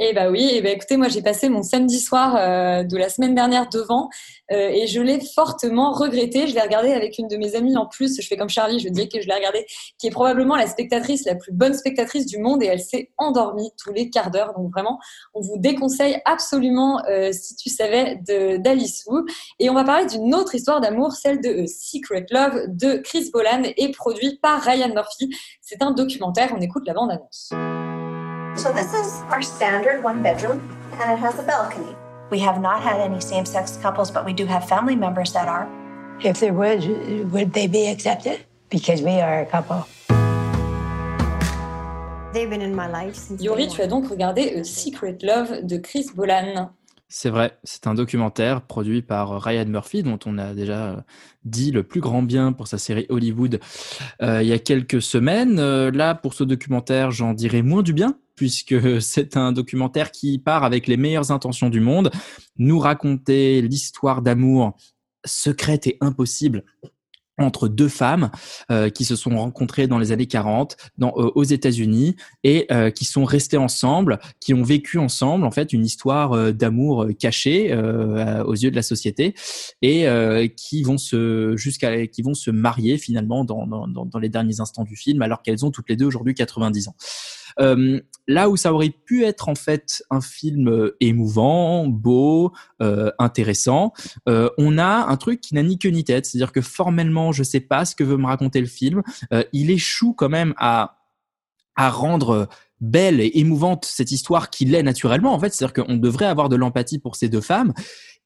Eh 0.00 0.12
bah 0.12 0.30
oui, 0.30 0.48
eh 0.52 0.62
bah 0.62 0.68
écoutez, 0.68 0.96
moi 0.96 1.08
j'ai 1.08 1.22
passé 1.22 1.48
mon 1.48 1.64
samedi 1.64 1.98
soir 1.98 2.36
euh, 2.36 2.84
de 2.84 2.96
la 2.96 3.08
semaine 3.08 3.34
dernière 3.34 3.68
devant 3.68 4.08
euh, 4.52 4.68
et 4.68 4.86
je 4.86 5.00
l'ai 5.00 5.18
fortement 5.20 5.90
regretté. 5.90 6.46
Je 6.46 6.54
l'ai 6.54 6.60
regardé 6.60 6.92
avec 6.92 7.18
une 7.18 7.26
de 7.26 7.36
mes 7.36 7.56
amies 7.56 7.76
en 7.76 7.84
plus. 7.84 8.20
Je 8.22 8.24
fais 8.24 8.36
comme 8.36 8.48
Charlie, 8.48 8.78
je 8.78 8.88
dis 8.88 9.08
que 9.08 9.20
je 9.20 9.26
l'ai 9.26 9.34
regardé, 9.34 9.66
qui 9.98 10.06
est 10.06 10.12
probablement 10.12 10.54
la 10.54 10.68
spectatrice 10.68 11.24
la 11.24 11.34
plus 11.34 11.50
bonne 11.50 11.74
spectatrice 11.74 12.26
du 12.26 12.38
monde 12.38 12.62
et 12.62 12.66
elle 12.66 12.80
s'est 12.80 13.10
endormie 13.18 13.72
tous 13.82 13.92
les 13.92 14.08
quarts 14.08 14.30
d'heure. 14.30 14.54
Donc 14.56 14.70
vraiment, 14.72 15.00
on 15.34 15.40
vous 15.40 15.58
déconseille 15.58 16.20
absolument 16.26 17.04
euh, 17.08 17.32
si 17.32 17.56
tu 17.56 17.68
savais 17.68 18.20
d'Alice 18.60 19.02
Wu. 19.08 19.22
Et 19.58 19.68
on 19.68 19.74
va 19.74 19.82
parler 19.82 20.06
d'une 20.06 20.32
autre 20.32 20.54
histoire 20.54 20.80
d'amour, 20.80 21.10
celle 21.10 21.40
de 21.40 21.66
Secret 21.66 22.24
Love 22.30 22.66
de 22.68 22.98
Chris 22.98 23.30
Bolan 23.32 23.62
et 23.76 23.90
produit 23.90 24.38
par 24.40 24.62
Ryan 24.62 24.94
Murphy. 24.94 25.28
C'est 25.60 25.82
un 25.82 25.90
documentaire. 25.90 26.54
On 26.56 26.60
écoute 26.60 26.86
la 26.86 26.94
bande 26.94 27.10
annonce. 27.10 27.50
So 28.56 28.72
this 28.72 28.92
is 28.94 29.22
our 29.30 29.42
standard 29.42 30.02
one 30.02 30.22
bedroom, 30.22 30.60
and 30.92 31.12
it 31.12 31.18
has 31.18 31.38
a 31.38 31.42
balcony. 31.42 31.94
We 32.30 32.38
have 32.40 32.60
not 32.60 32.82
had 32.82 33.00
any 33.00 33.20
same-sex 33.20 33.78
couples, 33.82 34.10
but 34.10 34.24
we 34.24 34.32
do 34.32 34.46
have 34.46 34.68
family 34.68 34.96
members 34.96 35.32
that 35.32 35.48
are. 35.48 35.68
If 36.22 36.40
there 36.40 36.52
was, 36.52 36.86
would 37.32 37.52
they 37.52 37.66
be 37.66 37.88
accepted? 37.88 38.44
Because 38.68 39.00
we 39.00 39.20
are 39.20 39.40
a 39.40 39.46
couple. 39.46 39.86
They've 42.32 42.50
been 42.50 42.60
in 42.60 42.74
my 42.74 42.88
life 42.88 43.14
since. 43.14 43.42
Yori, 43.42 43.66
day 43.66 43.72
tu 43.74 43.82
as 43.82 43.88
donc 43.88 44.10
regardé 44.10 44.60
A 44.60 44.64
Secret 44.64 45.22
Love 45.22 45.66
de 45.66 45.78
Chris 45.78 46.10
Bolan. 46.14 46.68
C'est 47.10 47.30
vrai, 47.30 47.58
c'est 47.64 47.86
un 47.86 47.94
documentaire 47.94 48.60
produit 48.60 49.00
par 49.00 49.42
Ryan 49.42 49.64
Murphy, 49.64 50.02
dont 50.02 50.18
on 50.26 50.36
a 50.36 50.52
déjà 50.52 50.90
euh, 50.90 50.96
dit 51.44 51.70
le 51.70 51.82
plus 51.82 52.00
grand 52.00 52.22
bien 52.22 52.52
pour 52.52 52.68
sa 52.68 52.76
série 52.76 53.06
Hollywood 53.08 53.60
euh, 54.20 54.42
il 54.42 54.48
y 54.48 54.52
a 54.52 54.58
quelques 54.58 55.00
semaines. 55.00 55.58
Euh, 55.58 55.90
là, 55.90 56.14
pour 56.14 56.34
ce 56.34 56.44
documentaire, 56.44 57.10
j'en 57.10 57.32
dirai 57.32 57.62
moins 57.62 57.82
du 57.82 57.94
bien, 57.94 58.18
puisque 58.36 58.76
c'est 59.00 59.38
un 59.38 59.52
documentaire 59.52 60.10
qui 60.10 60.38
part 60.38 60.64
avec 60.64 60.86
les 60.86 60.98
meilleures 60.98 61.30
intentions 61.30 61.70
du 61.70 61.80
monde, 61.80 62.10
nous 62.58 62.78
raconter 62.78 63.62
l'histoire 63.62 64.20
d'amour 64.20 64.76
secrète 65.24 65.86
et 65.86 65.96
impossible 66.02 66.64
entre 67.38 67.68
deux 67.68 67.88
femmes 67.88 68.30
euh, 68.70 68.90
qui 68.90 69.04
se 69.04 69.16
sont 69.16 69.36
rencontrées 69.36 69.86
dans 69.86 69.98
les 69.98 70.12
années 70.12 70.26
40 70.26 70.76
dans, 70.98 71.12
euh, 71.16 71.30
aux 71.34 71.44
États-Unis 71.44 72.16
et 72.44 72.66
euh, 72.70 72.90
qui 72.90 73.04
sont 73.04 73.24
restées 73.24 73.56
ensemble, 73.56 74.18
qui 74.40 74.54
ont 74.54 74.62
vécu 74.62 74.98
ensemble 74.98 75.44
en 75.44 75.50
fait 75.50 75.72
une 75.72 75.84
histoire 75.84 76.32
euh, 76.32 76.52
d'amour 76.52 77.04
euh, 77.04 77.12
cachée 77.12 77.72
euh, 77.72 78.44
aux 78.44 78.54
yeux 78.54 78.70
de 78.70 78.76
la 78.76 78.82
société 78.82 79.34
et 79.82 80.06
qui 80.56 80.82
vont 80.82 80.98
se 80.98 81.54
jusqu'à 81.56 82.06
qui 82.06 82.22
vont 82.22 82.34
se 82.34 82.50
marier 82.50 82.98
finalement 82.98 83.44
dans, 83.44 83.66
dans, 83.66 83.86
dans 83.86 84.18
les 84.18 84.28
derniers 84.28 84.60
instants 84.60 84.84
du 84.84 84.96
film 84.96 85.22
alors 85.22 85.42
qu'elles 85.42 85.64
ont 85.64 85.70
toutes 85.70 85.88
les 85.88 85.96
deux 85.96 86.06
aujourd'hui 86.06 86.34
90 86.34 86.88
ans. 86.88 86.94
Euh, 87.60 88.00
là 88.26 88.50
où 88.50 88.56
ça 88.56 88.72
aurait 88.72 88.90
pu 88.90 89.24
être 89.24 89.48
en 89.48 89.54
fait 89.54 90.02
un 90.10 90.20
film 90.20 90.68
euh, 90.68 90.96
émouvant, 91.00 91.86
beau, 91.86 92.52
euh, 92.82 93.10
intéressant, 93.18 93.92
on 94.26 94.78
a 94.78 95.06
un 95.06 95.16
truc 95.16 95.40
qui 95.40 95.54
n'a 95.54 95.62
ni 95.62 95.78
queue 95.78 95.88
ni 95.90 96.04
tête. 96.04 96.26
C'est-à-dire 96.26 96.52
que 96.52 96.60
formellement, 96.60 97.32
je 97.32 97.42
sais 97.42 97.60
pas 97.60 97.84
ce 97.84 97.94
que 97.94 98.04
veut 98.04 98.16
me 98.16 98.26
raconter 98.26 98.60
le 98.60 98.66
film. 98.66 99.02
Il 99.52 99.70
échoue 99.70 100.12
quand 100.12 100.28
même 100.28 100.54
à 100.58 100.94
rendre 101.76 102.48
belle 102.80 103.20
et 103.20 103.38
émouvante 103.38 103.84
cette 103.84 104.12
histoire 104.12 104.50
qui 104.50 104.64
l'est 104.64 104.82
naturellement 104.82 105.34
en 105.34 105.38
fait 105.40 105.52
c'est-à-dire 105.52 105.84
qu'on 105.84 105.96
devrait 105.96 106.26
avoir 106.26 106.48
de 106.48 106.54
l'empathie 106.56 106.98
pour 106.98 107.16
ces 107.16 107.28
deux 107.28 107.40
femmes 107.40 107.72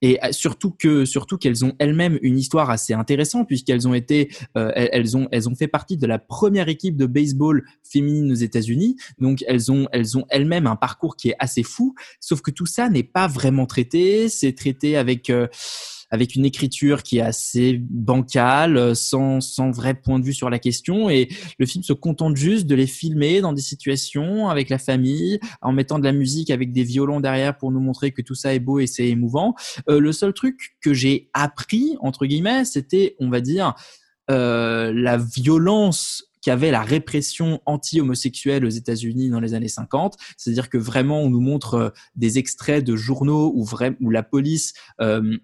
et 0.02 0.22
euh, 0.22 0.32
surtout 0.32 0.72
que 0.72 1.04
surtout 1.04 1.38
qu'elles 1.38 1.64
ont 1.64 1.74
elles-mêmes 1.78 2.18
une 2.22 2.38
histoire 2.38 2.68
assez 2.68 2.92
intéressante 2.92 3.46
puisqu'elles 3.46 3.88
ont 3.88 3.94
été 3.94 4.30
euh, 4.58 4.70
elles, 4.74 5.16
ont 5.16 5.28
elles 5.30 5.48
ont 5.48 5.54
fait 5.54 5.68
partie 5.68 5.96
de 5.96 6.06
la 6.06 6.18
première 6.18 6.68
équipe 6.68 6.96
de 6.96 7.06
baseball 7.06 7.64
féminine 7.82 8.30
aux 8.32 8.36
États-Unis. 8.36 8.96
Donc 9.18 9.42
elles 9.46 9.70
ont 9.72 9.88
elles 9.92 10.18
ont 10.18 10.26
elles-mêmes 10.28 10.66
un 10.66 10.76
parcours 10.76 11.16
qui 11.16 11.30
est 11.30 11.36
assez 11.38 11.62
fou. 11.62 11.94
Sauf 12.20 12.42
que 12.42 12.50
tout 12.50 12.66
ça 12.66 12.90
n'est 12.90 13.02
pas 13.04 13.28
vraiment 13.28 13.66
traité. 13.66 14.28
C'est 14.28 14.52
traité 14.52 14.96
avec 14.96 15.30
euh, 15.30 15.46
avec 16.12 16.36
une 16.36 16.44
écriture 16.44 17.02
qui 17.02 17.18
est 17.18 17.22
assez 17.22 17.80
bancale, 17.80 18.76
euh, 18.76 18.94
sans, 18.94 19.40
sans 19.40 19.70
vrai 19.70 19.94
point 19.94 20.20
de 20.20 20.24
vue 20.24 20.34
sur 20.34 20.50
la 20.50 20.60
question. 20.60 21.10
Et 21.10 21.28
le 21.58 21.66
film 21.66 21.82
se 21.82 21.94
contente 21.94 22.36
juste 22.36 22.66
de 22.66 22.74
les 22.74 22.86
filmer 22.86 23.40
dans 23.40 23.52
des 23.52 23.62
situations 23.62 24.48
avec 24.48 24.68
la 24.68 24.78
famille, 24.78 25.40
en 25.62 25.72
mettant 25.72 25.98
de 25.98 26.04
la 26.04 26.12
musique 26.12 26.50
avec 26.50 26.72
des 26.72 26.84
violons 26.84 27.18
derrière 27.18 27.56
pour 27.56 27.72
nous 27.72 27.80
montrer 27.80 28.12
que 28.12 28.22
tout 28.22 28.34
ça 28.34 28.54
est 28.54 28.60
beau 28.60 28.78
et 28.78 28.86
c'est 28.86 29.08
émouvant. 29.08 29.54
Euh, 29.88 29.98
le 29.98 30.12
seul 30.12 30.34
truc 30.34 30.76
que 30.80 30.92
j'ai 30.94 31.30
appris, 31.32 31.96
entre 32.00 32.26
guillemets, 32.26 32.66
c'était, 32.66 33.16
on 33.18 33.30
va 33.30 33.40
dire, 33.40 33.74
euh, 34.30 34.92
la 34.94 35.16
violence 35.16 36.24
qu'avait 36.42 36.70
la 36.70 36.82
répression 36.82 37.60
anti-homosexuelle 37.66 38.64
aux 38.64 38.70
États-Unis 38.70 39.30
dans 39.30 39.40
les 39.40 39.54
années 39.54 39.68
50, 39.68 40.16
c'est-à-dire 40.36 40.68
que 40.68 40.76
vraiment 40.76 41.20
on 41.22 41.30
nous 41.30 41.40
montre 41.40 41.74
euh, 41.74 41.90
des 42.16 42.38
extraits 42.38 42.84
de 42.84 42.96
journaux 42.96 43.52
où, 43.54 43.66
où 44.00 44.10
la 44.10 44.22
police 44.22 44.74
euh, 45.00 45.38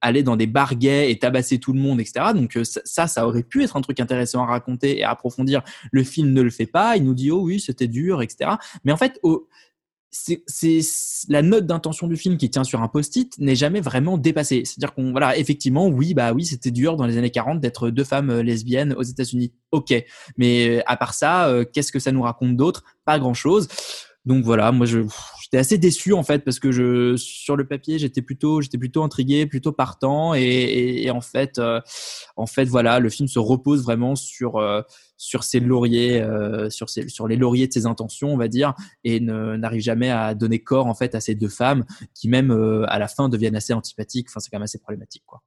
allait 0.00 0.22
dans 0.22 0.36
des 0.36 0.46
bars 0.46 0.74
et 0.80 1.18
tabasser 1.18 1.58
tout 1.58 1.72
le 1.72 1.80
monde, 1.80 2.00
etc. 2.00 2.26
Donc 2.34 2.56
euh, 2.56 2.64
ça, 2.64 3.06
ça 3.06 3.26
aurait 3.26 3.42
pu 3.42 3.62
être 3.62 3.76
un 3.76 3.80
truc 3.80 4.00
intéressant 4.00 4.42
à 4.42 4.46
raconter 4.46 4.98
et 4.98 5.04
à 5.04 5.10
approfondir. 5.10 5.62
Le 5.90 6.04
film 6.04 6.32
ne 6.32 6.42
le 6.42 6.50
fait 6.50 6.66
pas. 6.66 6.96
Il 6.96 7.04
nous 7.04 7.14
dit 7.14 7.30
oh 7.30 7.40
oui 7.40 7.60
c'était 7.60 7.88
dur, 7.88 8.22
etc. 8.22 8.52
Mais 8.84 8.92
en 8.92 8.96
fait, 8.96 9.18
oh, 9.22 9.48
c'est 10.10 10.80
la 11.28 11.42
note 11.42 11.66
d'intention 11.66 12.08
du 12.08 12.16
film 12.16 12.38
qui 12.38 12.48
tient 12.48 12.64
sur 12.64 12.80
un 12.80 12.88
post-it 12.88 13.38
n'est 13.38 13.54
jamais 13.54 13.80
vraiment 13.80 14.16
dépassée. 14.16 14.62
C'est-à-dire 14.64 14.94
qu'on 14.94 15.10
voilà, 15.10 15.36
effectivement, 15.36 15.86
oui, 15.88 16.14
bah 16.14 16.32
oui, 16.32 16.46
c'était 16.46 16.70
dur 16.70 16.96
dans 16.96 17.06
les 17.06 17.18
années 17.18 17.30
40 17.30 17.60
d'être 17.60 17.90
deux 17.90 18.04
femmes 18.04 18.30
euh, 18.30 18.42
lesbiennes 18.42 18.94
aux 18.94 19.02
États-Unis. 19.02 19.52
OK. 19.70 19.92
Mais 20.36 20.82
à 20.86 20.96
part 20.96 21.14
ça, 21.14 21.48
euh, 21.48 21.64
qu'est-ce 21.64 21.92
que 21.92 21.98
ça 21.98 22.12
nous 22.12 22.22
raconte 22.22 22.56
d'autre? 22.56 22.84
Pas 23.04 23.18
grand-chose. 23.18 23.68
Donc 24.28 24.44
voilà, 24.44 24.72
moi 24.72 24.84
j'étais 24.84 25.56
assez 25.56 25.78
déçu 25.78 26.12
en 26.12 26.22
fait 26.22 26.44
parce 26.44 26.60
que 26.60 27.16
sur 27.16 27.56
le 27.56 27.66
papier 27.66 27.98
j'étais 27.98 28.20
plutôt 28.20 28.60
j'étais 28.60 28.76
plutôt 28.76 29.02
intrigué, 29.02 29.46
plutôt 29.46 29.72
partant 29.72 30.34
et, 30.34 31.08
euh, 31.08 31.80
en 32.36 32.46
fait 32.46 32.68
voilà 32.68 33.00
le 33.00 33.08
film 33.08 33.26
se 33.26 33.38
repose 33.38 33.82
vraiment 33.84 34.16
sur 34.16 34.58
euh, 34.58 34.82
ses 35.16 35.60
lauriers 35.60 36.20
euh, 36.20 36.68
sur 36.68 37.26
les 37.26 37.36
lauriers 37.36 37.68
de 37.68 37.72
ses 37.72 37.86
intentions 37.86 38.28
on 38.30 38.36
va 38.36 38.48
dire 38.48 38.74
et 39.02 39.18
n'arrive 39.18 39.80
jamais 39.80 40.10
à 40.10 40.34
donner 40.34 40.58
corps 40.58 40.88
en 40.88 40.94
fait 40.94 41.14
à 41.14 41.20
ces 41.20 41.34
deux 41.34 41.48
femmes 41.48 41.86
qui 42.12 42.28
même 42.28 42.50
à 42.86 42.98
la 42.98 43.08
fin 43.08 43.30
deviennent 43.30 43.56
assez 43.56 43.72
antipathiques. 43.72 44.26
Enfin 44.28 44.40
c'est 44.40 44.50
quand 44.50 44.58
même 44.58 44.64
assez 44.64 44.78
problématique 44.78 45.22
quoi. 45.24 45.40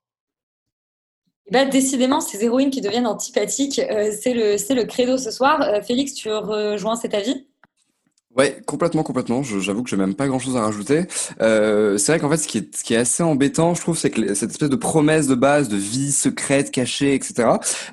Bah, 1.51 1.65
décidément, 1.65 2.21
ces 2.21 2.45
héroïnes 2.45 2.69
qui 2.69 2.79
deviennent 2.79 3.07
antipathiques, 3.07 3.81
c'est 4.21 4.33
le, 4.33 4.83
credo 4.85 5.17
ce 5.17 5.31
soir. 5.31 5.83
Félix, 5.83 6.13
tu 6.13 6.29
rejoins 6.29 6.95
cet 6.95 7.13
avis? 7.13 7.45
Ouais, 8.37 8.61
complètement, 8.65 9.03
complètement. 9.03 9.43
J'avoue 9.43 9.83
que 9.83 9.89
j'ai 9.89 9.97
même 9.97 10.15
pas 10.15 10.27
grand-chose 10.27 10.55
à 10.55 10.61
rajouter. 10.61 11.03
Euh, 11.41 11.97
c'est 11.97 12.13
vrai 12.13 12.19
qu'en 12.19 12.29
fait, 12.29 12.37
ce 12.37 12.47
qui 12.47 12.59
est, 12.59 12.75
ce 12.75 12.81
qui 12.81 12.93
est 12.93 12.97
assez 12.97 13.23
embêtant, 13.23 13.75
je 13.75 13.81
trouve, 13.81 13.97
c'est 13.97 14.09
que 14.09 14.33
cette 14.35 14.51
espèce 14.51 14.69
de 14.69 14.75
promesse 14.77 15.27
de 15.27 15.35
base 15.35 15.67
de 15.67 15.75
vie 15.75 16.13
secrète, 16.13 16.71
cachée, 16.71 17.13
etc., 17.13 17.49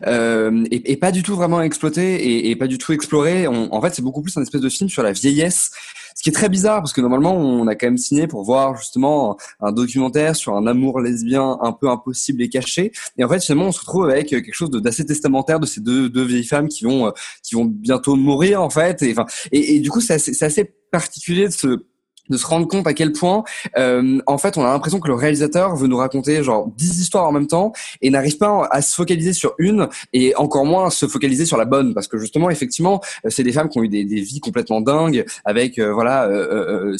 euh, 0.06 0.64
est, 0.70 0.96
pas 0.96 1.10
du 1.10 1.24
tout 1.24 1.34
vraiment 1.34 1.60
exploitée 1.60 2.48
et, 2.50 2.54
pas 2.54 2.68
du 2.68 2.78
tout 2.78 2.92
explorée. 2.92 3.48
En 3.48 3.80
fait, 3.82 3.94
c'est 3.96 4.02
beaucoup 4.02 4.22
plus 4.22 4.36
un 4.36 4.42
espèce 4.42 4.60
de 4.60 4.68
film 4.68 4.88
sur 4.88 5.02
la 5.02 5.10
vieillesse. 5.10 5.72
Ce 6.18 6.24
qui 6.24 6.30
est 6.30 6.32
très 6.32 6.48
bizarre 6.48 6.80
parce 6.80 6.92
que 6.92 7.00
normalement 7.00 7.36
on 7.36 7.68
a 7.68 7.76
quand 7.76 7.86
même 7.86 7.96
signé 7.96 8.26
pour 8.26 8.42
voir 8.42 8.76
justement 8.76 9.36
un 9.60 9.70
documentaire 9.70 10.34
sur 10.34 10.56
un 10.56 10.66
amour 10.66 10.98
lesbien 10.98 11.58
un 11.60 11.70
peu 11.70 11.88
impossible 11.88 12.42
et 12.42 12.48
caché. 12.48 12.90
Et 13.18 13.22
en 13.22 13.28
fait 13.28 13.40
finalement 13.40 13.68
on 13.68 13.72
se 13.72 13.78
retrouve 13.78 14.10
avec 14.10 14.26
quelque 14.26 14.52
chose 14.52 14.68
d'assez 14.68 15.06
testamentaire 15.06 15.60
de 15.60 15.66
ces 15.66 15.80
deux, 15.80 16.10
vieilles 16.24 16.42
femmes 16.42 16.66
qui 16.66 16.82
vont 16.82 17.12
qui 17.44 17.54
vont 17.54 17.66
bientôt 17.66 18.16
mourir 18.16 18.60
en 18.60 18.68
fait. 18.68 19.04
Et 19.52 19.78
du 19.78 19.90
coup 19.90 20.00
c'est 20.00 20.14
assez, 20.14 20.42
assez 20.42 20.74
particulier 20.90 21.46
de 21.46 21.52
se 21.52 21.86
de 22.28 22.36
se 22.36 22.46
rendre 22.46 22.66
compte 22.66 22.86
à 22.86 22.94
quel 22.94 23.12
point 23.12 23.44
euh, 23.76 24.20
en 24.26 24.38
fait 24.38 24.56
on 24.56 24.64
a 24.64 24.72
l'impression 24.72 25.00
que 25.00 25.08
le 25.08 25.14
réalisateur 25.14 25.76
veut 25.76 25.86
nous 25.86 25.96
raconter 25.96 26.42
genre 26.42 26.68
10 26.76 27.00
histoires 27.00 27.26
en 27.26 27.32
même 27.32 27.46
temps 27.46 27.72
et 28.00 28.10
n'arrive 28.10 28.38
pas 28.38 28.68
à 28.70 28.82
se 28.82 28.94
focaliser 28.94 29.32
sur 29.32 29.54
une 29.58 29.88
et 30.12 30.34
encore 30.36 30.64
moins 30.64 30.90
se 30.90 31.06
focaliser 31.06 31.46
sur 31.46 31.56
la 31.56 31.64
bonne. 31.64 31.94
Parce 31.94 32.08
que 32.08 32.18
justement 32.18 32.50
effectivement 32.50 33.00
c'est 33.28 33.42
des 33.42 33.52
femmes 33.52 33.68
qui 33.68 33.78
ont 33.78 33.82
eu 33.82 33.88
des, 33.88 34.04
vies 34.04 34.40
complètement 34.40 34.80
dingues 34.80 35.24
avec 35.44 35.78
euh, 35.78 35.92
voilà 35.92 36.26
euh, 36.26 36.92
euh, 36.92 36.96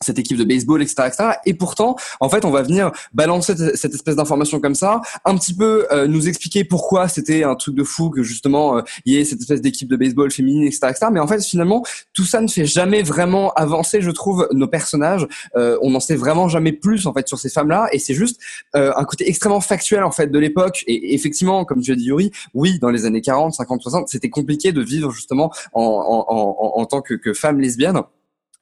cette 0.00 0.18
équipe 0.18 0.36
de 0.36 0.44
baseball, 0.44 0.82
etc., 0.82 0.94
etc. 1.06 1.24
Et 1.46 1.54
pourtant, 1.54 1.96
en 2.20 2.28
fait, 2.28 2.44
on 2.44 2.50
va 2.50 2.62
venir 2.62 2.92
balancer 3.12 3.54
cette 3.76 3.94
espèce 3.94 4.16
d'information 4.16 4.60
comme 4.60 4.74
ça, 4.74 5.00
un 5.24 5.36
petit 5.36 5.54
peu 5.54 5.86
euh, 5.92 6.06
nous 6.06 6.28
expliquer 6.28 6.64
pourquoi 6.64 7.08
c'était 7.08 7.44
un 7.44 7.54
truc 7.54 7.74
de 7.74 7.84
fou 7.84 8.10
que 8.10 8.22
justement 8.22 8.78
euh, 8.78 8.82
il 9.04 9.14
y 9.14 9.18
ait 9.18 9.24
cette 9.24 9.40
espèce 9.40 9.60
d'équipe 9.60 9.88
de 9.88 9.96
baseball 9.96 10.30
féminine, 10.30 10.64
etc., 10.64 10.88
etc. 10.90 11.06
Mais 11.12 11.20
en 11.20 11.26
fait, 11.26 11.42
finalement, 11.42 11.84
tout 12.12 12.24
ça 12.24 12.40
ne 12.40 12.48
fait 12.48 12.66
jamais 12.66 13.02
vraiment 13.02 13.52
avancer, 13.52 14.00
je 14.00 14.10
trouve, 14.10 14.48
nos 14.52 14.68
personnages. 14.68 15.26
Euh, 15.56 15.78
on 15.82 15.90
n'en 15.90 16.00
sait 16.00 16.16
vraiment 16.16 16.48
jamais 16.48 16.72
plus 16.72 17.06
en 17.06 17.12
fait 17.12 17.26
sur 17.28 17.38
ces 17.38 17.48
femmes-là, 17.48 17.88
et 17.92 17.98
c'est 17.98 18.14
juste 18.14 18.40
euh, 18.76 18.92
un 18.96 19.04
côté 19.04 19.28
extrêmement 19.28 19.60
factuel 19.60 20.04
en 20.04 20.10
fait 20.10 20.28
de 20.28 20.38
l'époque. 20.38 20.84
Et 20.86 21.14
effectivement, 21.14 21.64
comme 21.64 21.80
tu 21.80 21.92
as 21.92 21.96
dit 21.96 22.04
Yuri, 22.04 22.30
oui, 22.54 22.78
dans 22.78 22.90
les 22.90 23.06
années 23.06 23.20
40, 23.20 23.54
50, 23.54 23.82
60, 23.82 24.08
c'était 24.08 24.30
compliqué 24.30 24.72
de 24.72 24.82
vivre 24.82 25.10
justement 25.10 25.52
en, 25.72 25.82
en, 25.82 26.24
en, 26.28 26.80
en 26.80 26.86
tant 26.86 27.00
que, 27.00 27.14
que 27.14 27.32
femme 27.32 27.60
lesbienne. 27.60 28.02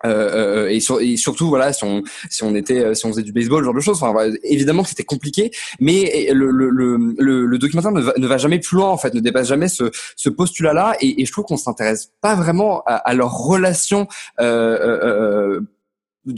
Euh, 0.04 0.64
euh, 0.64 0.68
et, 0.68 0.80
sur, 0.80 1.00
et, 1.00 1.16
surtout 1.16 1.48
voilà 1.48 1.72
si 1.72 1.84
on 1.84 2.02
si 2.28 2.42
on 2.42 2.54
était 2.56 2.84
euh, 2.84 2.94
si 2.94 3.06
on 3.06 3.10
faisait 3.10 3.22
du 3.22 3.32
baseball 3.32 3.62
genre 3.62 3.74
de 3.74 3.80
choses 3.80 4.02
enfin 4.02 4.32
évidemment 4.42 4.82
c'était 4.82 5.04
compliqué 5.04 5.52
mais 5.78 6.28
le, 6.32 6.50
le, 6.50 6.70
le, 6.70 7.46
le 7.46 7.58
documentaire 7.58 7.92
ne 7.92 8.26
va, 8.26 8.36
jamais 8.36 8.58
plus 8.58 8.78
loin 8.78 8.88
en 8.88 8.96
fait 8.96 9.14
ne 9.14 9.20
dépasse 9.20 9.46
jamais 9.46 9.68
ce, 9.68 9.90
ce 10.16 10.28
postulat 10.28 10.72
là 10.72 10.96
et, 11.00 11.22
et 11.22 11.24
je 11.24 11.30
trouve 11.30 11.44
qu'on 11.44 11.56
s'intéresse 11.56 12.10
pas 12.20 12.34
vraiment 12.34 12.82
à, 12.86 12.96
à 12.96 13.14
leur 13.14 13.32
relation 13.32 14.08
euh, 14.40 15.60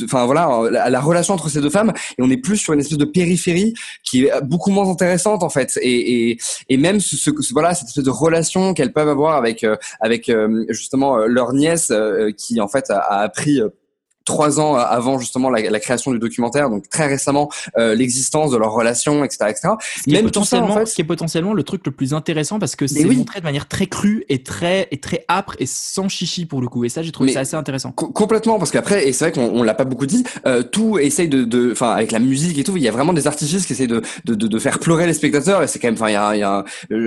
enfin 0.04 0.24
voilà 0.24 0.48
la, 0.70 0.90
la, 0.90 1.00
relation 1.00 1.34
entre 1.34 1.48
ces 1.48 1.60
deux 1.60 1.70
femmes 1.70 1.92
et 2.16 2.22
on 2.22 2.30
est 2.30 2.38
plus 2.38 2.56
sur 2.56 2.72
une 2.72 2.80
espèce 2.80 2.98
de 2.98 3.04
périphérie 3.04 3.74
qui 4.02 4.24
est 4.24 4.40
beaucoup 4.42 4.70
moins 4.70 4.88
intéressante 4.88 5.42
en 5.42 5.50
fait. 5.50 5.78
Et 5.82 6.30
et, 6.30 6.38
et 6.68 6.76
même 6.76 7.00
ce, 7.00 7.16
ce, 7.16 7.30
voilà 7.52 7.74
cette 7.74 7.88
espèce 7.88 8.04
de 8.04 8.10
relation 8.10 8.74
qu'elles 8.74 8.92
peuvent 8.92 9.08
avoir 9.08 9.36
avec 9.36 9.64
euh, 9.64 9.76
avec 10.00 10.28
euh, 10.28 10.64
justement 10.70 11.18
euh, 11.18 11.26
leur 11.26 11.52
nièce 11.52 11.92
qui 12.36 12.60
en 12.60 12.68
fait 12.68 12.90
a, 12.90 12.98
a 12.98 13.20
appris 13.20 13.60
trois 14.24 14.60
ans 14.60 14.76
avant 14.76 15.18
justement 15.18 15.50
la, 15.50 15.70
la, 15.70 15.80
création 15.80 16.12
du 16.12 16.18
documentaire, 16.18 16.70
donc 16.70 16.88
très 16.88 17.06
récemment 17.06 17.50
euh, 17.78 17.94
l'existence 17.94 18.50
de 18.50 18.56
leur 18.56 18.72
relation, 18.72 19.24
etc., 19.24 19.46
etc. 19.50 19.68
Ce 20.04 20.10
Même 20.10 20.30
tout 20.30 20.44
ça, 20.44 20.62
en 20.62 20.74
fait, 20.74 20.86
ce 20.86 20.94
qui 20.94 21.02
est 21.02 21.04
potentiellement 21.04 21.52
le 21.52 21.62
truc 21.62 21.82
le 21.84 21.92
plus 21.92 22.14
intéressant 22.14 22.58
parce 22.58 22.76
que 22.76 22.86
c'est 22.86 23.04
oui. 23.04 23.16
montré 23.16 23.40
de 23.40 23.44
manière 23.44 23.68
très 23.68 23.86
crue 23.86 24.24
et 24.28 24.42
très 24.42 24.88
et 24.90 24.98
très 24.98 25.24
âpre 25.28 25.54
et 25.58 25.66
sans 25.66 26.08
chichi 26.08 26.46
pour 26.46 26.60
le 26.60 26.68
coup. 26.68 26.84
Et 26.84 26.88
ça, 26.88 27.02
j'ai 27.02 27.12
trouvé 27.12 27.28
Mais 27.28 27.34
ça 27.34 27.40
assez 27.40 27.56
intéressant. 27.56 27.92
complètement, 27.92 28.58
parce 28.58 28.70
qu'après, 28.70 29.08
et 29.08 29.12
c'est 29.12 29.30
vrai 29.30 29.32
qu'on 29.32 29.58
on, 29.58 29.62
l'a 29.62 29.74
pas 29.74 29.84
beaucoup 29.84 30.06
dit, 30.06 30.24
euh, 30.46 30.62
tout 30.62 30.98
essaye 30.98 31.28
de, 31.28 31.72
enfin, 31.72 31.92
avec 31.92 32.12
la 32.12 32.18
musique 32.18 32.58
et 32.58 32.64
tout, 32.64 32.76
il 32.76 32.82
y 32.82 32.88
a 32.88 32.92
vraiment 32.92 33.12
des 33.12 33.26
artifices 33.26 33.66
qui 33.66 33.72
essayent 33.72 33.86
de 33.86 34.02
de, 34.24 34.34
de, 34.34 34.46
de 34.46 34.58
faire 34.58 34.78
pleurer 34.78 35.06
les 35.06 35.14
spectateurs. 35.14 35.62
Et 35.62 35.66
c'est 35.66 35.78
quand 35.78 35.88
même, 35.88 35.94
enfin, 35.94 36.08
il 36.08 36.14
y 36.14 36.16
a, 36.16 36.34
il 36.34 36.40
y 36.40 36.42
a 36.42 36.64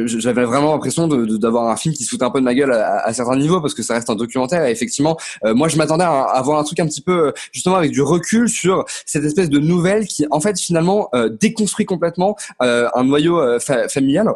j'avais 0.08 0.44
vraiment 0.44 0.74
l'impression 0.74 1.08
d'avoir 1.08 1.70
un 1.70 1.76
film 1.76 1.94
qui 1.96 2.04
se 2.04 2.10
fout 2.10 2.22
un 2.22 2.30
peu 2.30 2.40
de 2.40 2.46
ma 2.46 2.54
gueule 2.54 2.74
à, 2.74 3.06
à, 3.06 3.14
certains 3.14 3.38
niveaux 3.38 3.62
parce 3.62 3.74
que 3.74 3.84
ça 3.84 3.96
reste 3.96 4.10
un 4.10 4.16
documentaire. 4.16 4.66
Et 4.66 4.72
effectivement, 4.72 5.18
euh, 5.46 5.54
moi, 5.54 5.68
je 5.68 5.78
m'attendais 5.78 6.04
à, 6.04 6.24
à 6.24 6.42
voir 6.42 6.60
un 6.60 6.64
truc 6.64 6.80
un 6.80 6.86
petit 6.86 7.02
peu 7.02 7.07
justement 7.52 7.76
avec 7.76 7.92
du 7.92 8.02
recul 8.02 8.50
sur 8.50 8.86
cette 9.06 9.24
espèce 9.24 9.50
de 9.50 9.60
nouvelle 9.60 10.06
qui 10.06 10.26
en 10.32 10.40
fait 10.40 10.60
finalement 10.60 11.10
euh, 11.14 11.30
déconstruit 11.30 11.86
complètement 11.86 12.36
euh, 12.62 12.88
un 12.94 13.04
noyau 13.04 13.40
euh, 13.40 13.60
fa 13.60 13.88
familial 13.90 14.28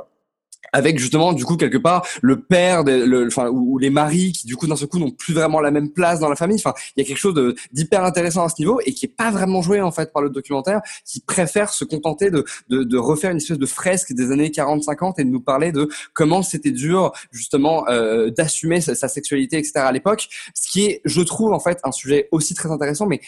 avec 0.73 0.99
justement 0.99 1.33
du 1.33 1.45
coup 1.45 1.57
quelque 1.57 1.77
part 1.77 2.05
le 2.21 2.41
père 2.41 2.83
de, 2.83 2.91
le, 2.91 3.27
enfin 3.27 3.49
ou, 3.49 3.77
les 3.77 3.89
maris 3.89 4.31
qui 4.31 4.47
du 4.47 4.55
coup 4.55 4.67
d'un 4.67 4.75
seul 4.75 4.87
coup 4.87 4.99
n'ont 4.99 5.11
plus 5.11 5.33
vraiment 5.33 5.59
la 5.59 5.71
même 5.71 5.89
place 5.89 6.19
dans 6.19 6.29
la 6.29 6.35
famille 6.35 6.57
enfin 6.57 6.73
il 6.95 7.01
y 7.01 7.05
a 7.05 7.07
quelque 7.07 7.17
chose 7.17 7.55
d'hyper 7.71 8.03
intéressant 8.03 8.43
à 8.43 8.49
ce 8.49 8.55
niveau 8.59 8.79
et 8.85 8.93
qui 8.93 9.05
est 9.05 9.15
pas 9.15 9.31
vraiment 9.31 9.61
joué 9.61 9.81
en 9.81 9.91
fait 9.91 10.13
par 10.13 10.21
le 10.21 10.29
documentaire 10.29 10.81
qui 11.05 11.19
préfère 11.21 11.69
se 11.73 11.83
contenter 11.83 12.31
de, 12.31 12.45
de, 12.69 12.83
de 12.83 12.97
refaire 12.97 13.31
une 13.31 13.37
espèce 13.37 13.57
de 13.57 13.65
fresque 13.65 14.13
des 14.13 14.31
années 14.31 14.51
40 14.51 14.83
50 14.83 15.19
et 15.19 15.23
de 15.23 15.29
nous 15.29 15.41
parler 15.41 15.71
de 15.71 15.89
comment 16.13 16.41
c'était 16.41 16.71
dur 16.71 17.11
justement 17.31 17.87
euh, 17.89 18.29
d'assumer 18.29 18.81
sa, 18.81 18.95
sa, 18.95 19.07
sexualité 19.07 19.57
etc 19.57 19.73
à 19.77 19.91
l'époque 19.91 20.29
ce 20.53 20.69
qui 20.71 20.85
est 20.85 21.01
je 21.05 21.21
trouve 21.21 21.53
en 21.53 21.59
fait 21.59 21.79
un 21.83 21.91
sujet 21.91 22.27
aussi 22.31 22.53
très 22.53 22.71
intéressant 22.71 23.07
mais 23.07 23.19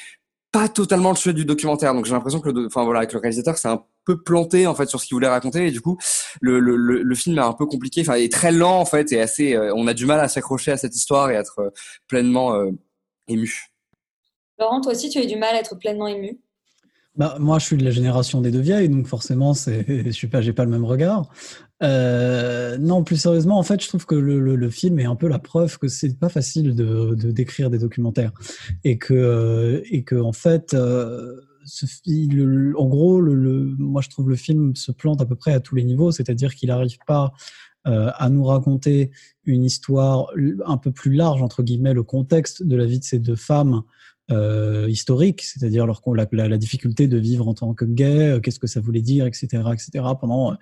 pas 0.53 0.69
totalement 0.69 1.09
le 1.09 1.15
sujet 1.15 1.33
du 1.33 1.45
documentaire. 1.45 1.93
Donc 1.93 2.05
j'ai 2.05 2.13
l'impression 2.13 2.39
que 2.39 2.49
le, 2.49 2.67
enfin 2.67 2.85
voilà, 2.85 2.99
avec 2.99 3.11
le 3.11 3.19
réalisateur, 3.19 3.57
c'est 3.57 3.67
un 3.67 3.83
peu 4.05 4.21
planté 4.21 4.67
en 4.67 4.75
fait 4.75 4.87
sur 4.87 4.99
ce 4.99 5.05
qu'il 5.05 5.15
voulait 5.15 5.27
raconter 5.27 5.67
et 5.67 5.71
du 5.71 5.81
coup 5.81 5.97
le, 6.41 6.59
le, 6.59 6.75
le, 6.75 7.15
film 7.15 7.37
est 7.37 7.41
un 7.41 7.53
peu 7.53 7.65
compliqué, 7.65 8.01
enfin 8.01 8.15
est 8.15 8.31
très 8.31 8.51
lent 8.51 8.79
en 8.79 8.85
fait 8.85 9.11
et 9.11 9.21
assez, 9.21 9.55
euh, 9.55 9.73
on 9.75 9.87
a 9.87 9.93
du 9.93 10.05
mal 10.05 10.19
à 10.19 10.27
s'accrocher 10.27 10.71
à 10.71 10.77
cette 10.77 10.95
histoire 10.95 11.29
et 11.29 11.37
à 11.37 11.39
être 11.39 11.59
euh, 11.59 11.69
pleinement 12.07 12.53
euh, 12.55 12.71
ému. 13.27 13.71
Laurent, 14.59 14.81
toi 14.81 14.91
aussi 14.91 15.09
tu 15.09 15.19
as 15.19 15.23
eu 15.23 15.27
du 15.27 15.37
mal 15.37 15.55
à 15.55 15.59
être 15.59 15.75
pleinement 15.77 16.07
ému? 16.07 16.39
Bah, 17.15 17.35
moi, 17.39 17.59
je 17.59 17.65
suis 17.65 17.77
de 17.77 17.83
la 17.83 17.91
génération 17.91 18.41
des 18.41 18.49
deux 18.49 18.59
vieilles, 18.59 18.89
donc 18.89 19.05
forcément, 19.05 19.53
c'est, 19.53 19.85
je 20.05 20.09
suis 20.09 20.27
pas, 20.27 20.41
j'ai 20.41 20.51
pas 20.51 20.65
le 20.65 20.71
même 20.71 20.83
regard. 20.83 21.29
Euh, 21.83 22.77
non, 22.79 23.03
plus 23.03 23.17
sérieusement, 23.17 23.59
en 23.59 23.63
fait, 23.63 23.83
je 23.83 23.87
trouve 23.87 24.05
que 24.05 24.15
le, 24.15 24.39
le, 24.39 24.55
le, 24.55 24.69
film 24.69 24.99
est 24.99 25.05
un 25.05 25.15
peu 25.15 25.27
la 25.27 25.37
preuve 25.37 25.77
que 25.77 25.87
c'est 25.87 26.17
pas 26.17 26.29
facile 26.29 26.75
de, 26.75 27.13
de 27.13 27.31
d'écrire 27.31 27.69
des 27.69 27.77
documentaires 27.77 28.31
et 28.83 28.97
que 28.97 29.83
et 29.91 30.03
que 30.03 30.15
en 30.15 30.31
fait, 30.31 30.73
euh, 30.73 31.41
en 32.77 32.87
gros, 32.87 33.21
moi, 33.21 34.01
je 34.01 34.09
trouve 34.09 34.29
le 34.29 34.35
film 34.35 34.75
se 34.75 34.91
plante 34.91 35.21
à 35.21 35.25
peu 35.25 35.35
près 35.35 35.53
à 35.53 35.59
tous 35.59 35.75
les 35.75 35.83
niveaux, 35.83 36.11
c'est-à-dire 36.11 36.55
qu'il 36.55 36.69
n'arrive 36.69 36.97
pas 37.05 37.33
euh, 37.85 38.11
à 38.15 38.29
nous 38.29 38.45
raconter 38.45 39.11
une 39.45 39.63
histoire 39.63 40.27
un 40.65 40.77
peu 40.77 40.91
plus 40.91 41.13
large 41.13 41.41
entre 41.41 41.63
guillemets, 41.63 41.93
le 41.93 42.03
contexte 42.03 42.63
de 42.63 42.75
la 42.77 42.85
vie 42.85 42.99
de 42.99 43.03
ces 43.03 43.19
deux 43.19 43.35
femmes 43.35 43.83
euh, 44.31 44.87
historique, 44.89 45.41
c'est-à-dire 45.41 45.85
leur, 45.85 46.01
la, 46.15 46.27
la, 46.31 46.47
la, 46.47 46.57
difficulté 46.57 47.07
de 47.07 47.17
vivre 47.17 47.47
en 47.47 47.53
tant 47.53 47.73
que 47.73 47.85
gay, 47.85 48.31
euh, 48.31 48.39
qu'est-ce 48.39 48.59
que 48.59 48.67
ça 48.67 48.79
voulait 48.79 49.01
dire, 49.01 49.25
etc., 49.25 49.63
etc., 49.73 50.05
pendant 50.19 50.55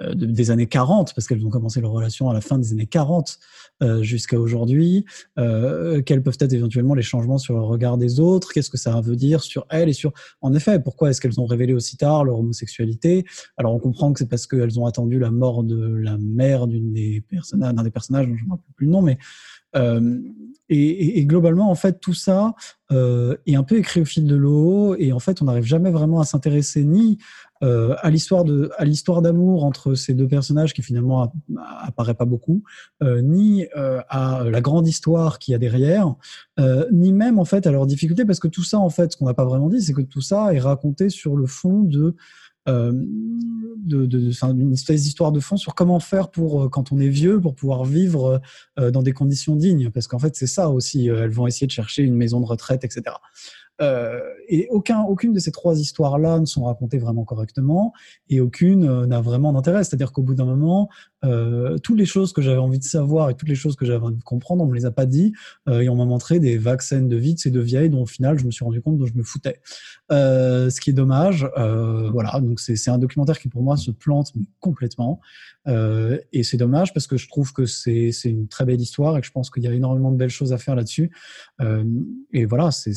euh, 0.00 0.14
des 0.14 0.50
années 0.50 0.66
40, 0.66 1.12
parce 1.14 1.26
qu'elles 1.26 1.44
ont 1.44 1.50
commencé 1.50 1.80
leur 1.80 1.90
relation 1.90 2.30
à 2.30 2.34
la 2.34 2.40
fin 2.40 2.56
des 2.58 2.72
années 2.72 2.86
40 2.86 3.38
euh, 3.82 4.02
jusqu'à 4.02 4.38
aujourd'hui, 4.38 5.04
euh, 5.38 6.02
quels 6.02 6.22
peuvent 6.22 6.36
être 6.38 6.52
éventuellement 6.52 6.94
les 6.94 7.02
changements 7.02 7.38
sur 7.38 7.54
le 7.54 7.62
regard 7.62 7.98
des 7.98 8.20
autres, 8.20 8.52
qu'est-ce 8.52 8.70
que 8.70 8.76
ça 8.76 9.00
veut 9.00 9.16
dire 9.16 9.42
sur 9.42 9.66
elles 9.70 9.88
et 9.88 9.92
sur, 9.92 10.12
en 10.40 10.54
effet, 10.54 10.78
pourquoi 10.78 11.10
est-ce 11.10 11.20
qu'elles 11.20 11.40
ont 11.40 11.46
révélé 11.46 11.72
aussi 11.72 11.96
tard 11.96 12.24
leur 12.24 12.38
homosexualité? 12.38 13.24
Alors 13.56 13.74
on 13.74 13.80
comprend 13.80 14.12
que 14.12 14.20
c'est 14.20 14.28
parce 14.28 14.46
qu'elles 14.46 14.78
ont 14.78 14.86
attendu 14.86 15.18
la 15.18 15.32
mort 15.32 15.64
de 15.64 15.96
la 15.96 16.16
mère 16.16 16.68
d'une 16.68 16.92
des 16.92 17.24
personnages, 17.28 17.74
d'un 17.74 17.82
des 17.82 17.90
personnages 17.90 18.28
dont 18.28 18.36
je 18.36 18.42
ne 18.42 18.46
me 18.46 18.52
rappelle 18.52 18.74
plus 18.76 18.86
le 18.86 18.92
nom, 18.92 19.02
mais 19.02 19.18
euh, 19.76 20.18
et, 20.70 21.24
globalement, 21.24 21.70
en 21.70 21.74
fait, 21.74 21.98
tout 21.98 22.12
ça 22.12 22.54
euh, 22.92 23.36
est 23.46 23.56
un 23.56 23.62
peu 23.62 23.78
écrit 23.78 24.02
au 24.02 24.04
fil 24.04 24.26
de 24.26 24.36
l'eau, 24.36 24.94
et 24.98 25.12
en 25.12 25.18
fait, 25.18 25.40
on 25.40 25.46
n'arrive 25.46 25.64
jamais 25.64 25.90
vraiment 25.90 26.20
à 26.20 26.24
s'intéresser 26.24 26.84
ni 26.84 27.16
euh, 27.62 27.96
à 28.00 28.10
l'histoire 28.10 29.22
d'amour 29.22 29.64
entre 29.64 29.94
ces 29.94 30.12
deux 30.12 30.28
personnages 30.28 30.74
qui 30.74 30.82
finalement 30.82 31.32
apparaît 31.80 32.14
pas 32.14 32.26
beaucoup, 32.26 32.62
ni 33.02 33.66
à 33.74 34.42
la 34.44 34.60
grande 34.60 34.86
histoire 34.86 35.38
qu'il 35.38 35.52
y 35.52 35.54
a 35.54 35.58
derrière, 35.58 36.14
ni 36.92 37.14
même 37.14 37.38
en 37.38 37.46
fait 37.46 37.66
à 37.66 37.70
leurs 37.70 37.86
difficultés, 37.86 38.26
parce 38.26 38.38
que 38.38 38.48
tout 38.48 38.64
ça, 38.64 38.78
en 38.78 38.90
fait, 38.90 39.12
ce 39.12 39.16
qu'on 39.16 39.24
n'a 39.24 39.34
pas 39.34 39.46
vraiment 39.46 39.70
dit, 39.70 39.80
c'est 39.80 39.94
que 39.94 40.02
tout 40.02 40.20
ça 40.20 40.52
est 40.52 40.60
raconté 40.60 41.08
sur 41.08 41.34
le 41.34 41.46
fond 41.46 41.80
de 41.82 42.14
de, 42.68 44.06
de, 44.06 44.18
de, 44.18 44.52
d'une 44.52 44.72
espèce 44.72 45.02
d'histoire 45.02 45.32
de 45.32 45.40
fond 45.40 45.56
sur 45.56 45.74
comment 45.74 46.00
faire 46.00 46.30
pour, 46.30 46.64
euh, 46.64 46.68
quand 46.68 46.92
on 46.92 46.98
est 46.98 47.08
vieux, 47.08 47.40
pour 47.40 47.54
pouvoir 47.54 47.84
vivre 47.84 48.40
euh, 48.78 48.90
dans 48.90 49.02
des 49.02 49.12
conditions 49.12 49.56
dignes. 49.56 49.90
Parce 49.90 50.06
qu'en 50.06 50.18
fait, 50.18 50.36
c'est 50.36 50.46
ça 50.46 50.68
aussi. 50.70 51.08
Elles 51.08 51.30
vont 51.30 51.46
essayer 51.46 51.66
de 51.66 51.72
chercher 51.72 52.02
une 52.02 52.14
maison 52.14 52.40
de 52.40 52.46
retraite, 52.46 52.84
etc. 52.84 53.16
Euh, 53.80 54.20
et 54.48 54.66
aucun, 54.70 55.02
aucune 55.02 55.32
de 55.32 55.38
ces 55.38 55.52
trois 55.52 55.78
histoires-là 55.78 56.40
ne 56.40 56.46
sont 56.46 56.64
racontées 56.64 56.98
vraiment 56.98 57.24
correctement 57.24 57.92
et 58.28 58.40
aucune 58.40 58.84
euh, 58.84 59.06
n'a 59.06 59.20
vraiment 59.20 59.52
d'intérêt. 59.52 59.84
C'est-à-dire 59.84 60.12
qu'au 60.12 60.22
bout 60.22 60.34
d'un 60.34 60.46
moment, 60.46 60.88
euh, 61.24 61.78
toutes 61.78 61.98
les 61.98 62.06
choses 62.06 62.32
que 62.32 62.40
j'avais 62.42 62.58
envie 62.58 62.78
de 62.78 62.84
savoir 62.84 63.28
et 63.28 63.34
toutes 63.34 63.48
les 63.48 63.56
choses 63.56 63.74
que 63.74 63.84
j'avais 63.84 64.04
envie 64.04 64.16
de 64.16 64.22
comprendre, 64.22 64.62
on 64.62 64.66
me 64.66 64.74
les 64.74 64.84
a 64.84 64.90
pas 64.90 65.04
dit 65.04 65.32
euh, 65.68 65.80
et 65.80 65.88
on 65.88 65.96
m'a 65.96 66.04
montré 66.04 66.38
des 66.38 66.60
scènes 66.80 67.08
de 67.08 67.16
vie 67.16 67.34
de 67.34 67.40
ces 67.40 67.50
deux 67.50 67.60
vieilles 67.60 67.90
dont 67.90 68.02
au 68.02 68.06
final 68.06 68.38
je 68.38 68.44
me 68.44 68.50
suis 68.50 68.64
rendu 68.64 68.80
compte 68.80 68.98
dont 68.98 69.06
je 69.06 69.14
me 69.14 69.22
foutais. 69.22 69.60
Euh, 70.12 70.70
ce 70.70 70.80
qui 70.80 70.90
est 70.90 70.94
dommage. 70.94 71.46
voilà, 71.56 72.40
donc 72.40 72.60
c'est 72.60 72.90
un 72.90 72.98
documentaire 72.98 73.38
qui 73.38 73.48
pour 73.48 73.62
moi 73.62 73.76
se 73.76 73.90
plante 73.90 74.32
mais 74.34 74.44
complètement. 74.60 75.20
Et 75.66 76.42
c'est 76.42 76.56
dommage 76.56 76.94
parce 76.94 77.06
que 77.06 77.16
je 77.16 77.28
trouve 77.28 77.52
que 77.52 77.66
c'est 77.66 78.10
une 78.24 78.48
très 78.48 78.64
belle 78.64 78.80
histoire 78.80 79.16
et 79.16 79.20
que 79.20 79.26
je 79.26 79.32
pense 79.32 79.50
qu'il 79.50 79.62
y 79.62 79.66
a 79.66 79.72
énormément 79.72 80.10
de 80.10 80.16
belles 80.16 80.30
choses 80.30 80.52
à 80.52 80.58
faire 80.58 80.74
là-dessus. 80.74 81.10
Et 82.32 82.44
voilà, 82.44 82.70
c'est 82.70 82.94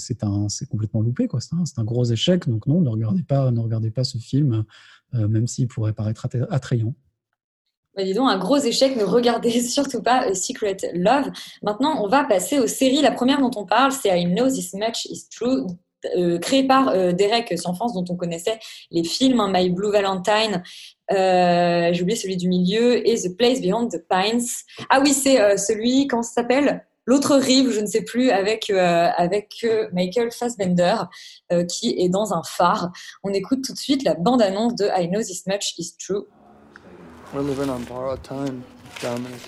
complètement 0.71 1.01
loupé, 1.01 1.27
quoi. 1.27 1.39
C'est 1.41 1.79
un, 1.79 1.83
gros 1.83 2.05
échec. 2.05 2.47
Donc 2.47 2.65
non, 2.65 2.81
ne 2.81 2.89
regardez 2.89 3.23
pas, 3.23 3.51
ne 3.51 3.59
regardez 3.59 3.91
pas 3.91 4.03
ce 4.03 4.17
film, 4.17 4.65
euh, 5.13 5.27
même 5.27 5.47
s'il 5.47 5.67
pourrait 5.67 5.93
paraître 5.93 6.27
attrayant. 6.49 6.95
Bah, 7.95 8.03
dis 8.03 8.13
donc, 8.13 8.29
un 8.29 8.37
gros 8.37 8.57
échec, 8.57 8.95
ne 8.95 9.03
regardez 9.03 9.61
surtout 9.61 10.01
pas 10.01 10.21
A 10.21 10.33
Secret 10.33 10.77
Love. 10.93 11.29
Maintenant, 11.61 12.03
on 12.03 12.07
va 12.07 12.23
passer 12.23 12.59
aux 12.59 12.67
séries. 12.67 13.01
La 13.01 13.11
première 13.11 13.41
dont 13.41 13.51
on 13.55 13.65
parle, 13.65 13.91
c'est 13.91 14.19
I 14.19 14.25
Know 14.25 14.49
This 14.49 14.73
Much 14.73 15.05
Is 15.05 15.27
True, 15.29 15.67
euh, 16.15 16.39
créée 16.39 16.63
par 16.63 16.89
euh, 16.89 17.11
Derek 17.11 17.53
Cienfance, 17.57 17.93
dont 17.93 18.05
on 18.09 18.15
connaissait 18.15 18.59
les 18.91 19.03
films, 19.03 19.39
hein, 19.39 19.51
My 19.53 19.69
Blue 19.69 19.91
Valentine, 19.91 20.63
euh, 21.11 21.91
j'ai 21.91 22.01
oublié 22.01 22.17
celui 22.17 22.37
du 22.37 22.47
milieu, 22.47 23.07
et 23.07 23.15
The 23.15 23.35
Place 23.35 23.61
Beyond 23.61 23.89
the 23.89 24.03
Pines. 24.09 24.45
Ah 24.89 25.01
oui, 25.01 25.13
c'est 25.13 25.41
euh, 25.41 25.57
celui, 25.57 26.07
comment 26.07 26.23
ça 26.23 26.41
s'appelle? 26.41 26.85
L'autre 27.07 27.35
rive, 27.35 27.71
je 27.71 27.79
ne 27.79 27.87
sais 27.87 28.03
plus, 28.03 28.29
avec, 28.29 28.69
euh, 28.69 29.09
avec 29.17 29.57
euh, 29.63 29.87
Michael 29.91 30.31
Fassbender, 30.31 30.95
euh, 31.51 31.65
qui 31.65 31.95
est 31.99 32.09
dans 32.09 32.33
un 32.33 32.43
phare. 32.43 32.91
On 33.23 33.33
écoute 33.33 33.63
tout 33.63 33.73
de 33.73 33.77
suite 33.77 34.03
la 34.03 34.13
bande-annonce 34.13 34.75
de 34.75 34.85
I 34.95 35.07
Know 35.07 35.21
This 35.21 35.45
Much 35.47 35.73
Is 35.79 35.95
True. 35.97 36.27
We're 37.33 37.41
living 37.41 37.69
on 37.69 37.83
borrowed 37.85 38.21
time, 38.23 38.63
Dominic. 39.01 39.39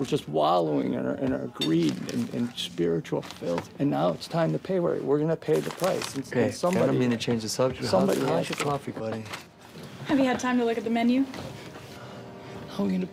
We're 0.00 0.06
just 0.06 0.28
wallowing 0.30 0.94
in 0.94 1.06
our, 1.06 1.14
in 1.16 1.32
our 1.32 1.46
greed 1.48 1.94
and, 2.14 2.34
and 2.34 2.48
spiritual 2.56 3.20
filth. 3.22 3.68
And 3.78 3.90
now 3.90 4.12
it's 4.14 4.26
time 4.26 4.50
to 4.52 4.58
pay. 4.58 4.80
We're, 4.80 4.98
we're 5.02 5.18
going 5.18 5.28
to 5.28 5.36
pay 5.36 5.60
the 5.60 5.70
price. 5.70 6.14
And, 6.16 6.26
Okay, 6.26 6.44
and 6.44 6.54
somebody, 6.54 6.84
I 6.84 6.86
don't 6.86 6.98
mean 6.98 7.10
to 7.10 7.18
change 7.18 7.42
the 7.42 7.50
subject. 7.50 7.84
Somebody 7.84 8.20
How's, 8.20 8.48
your 8.48 8.56
to- 8.56 8.64
coffee, 8.64 8.92
buddy? 8.92 9.24
Have 10.06 10.18
you 10.18 10.24
had 10.24 10.40
time 10.40 10.58
to 10.58 10.64
look 10.64 10.78
at 10.78 10.84
the 10.84 10.90
menu? 10.90 11.24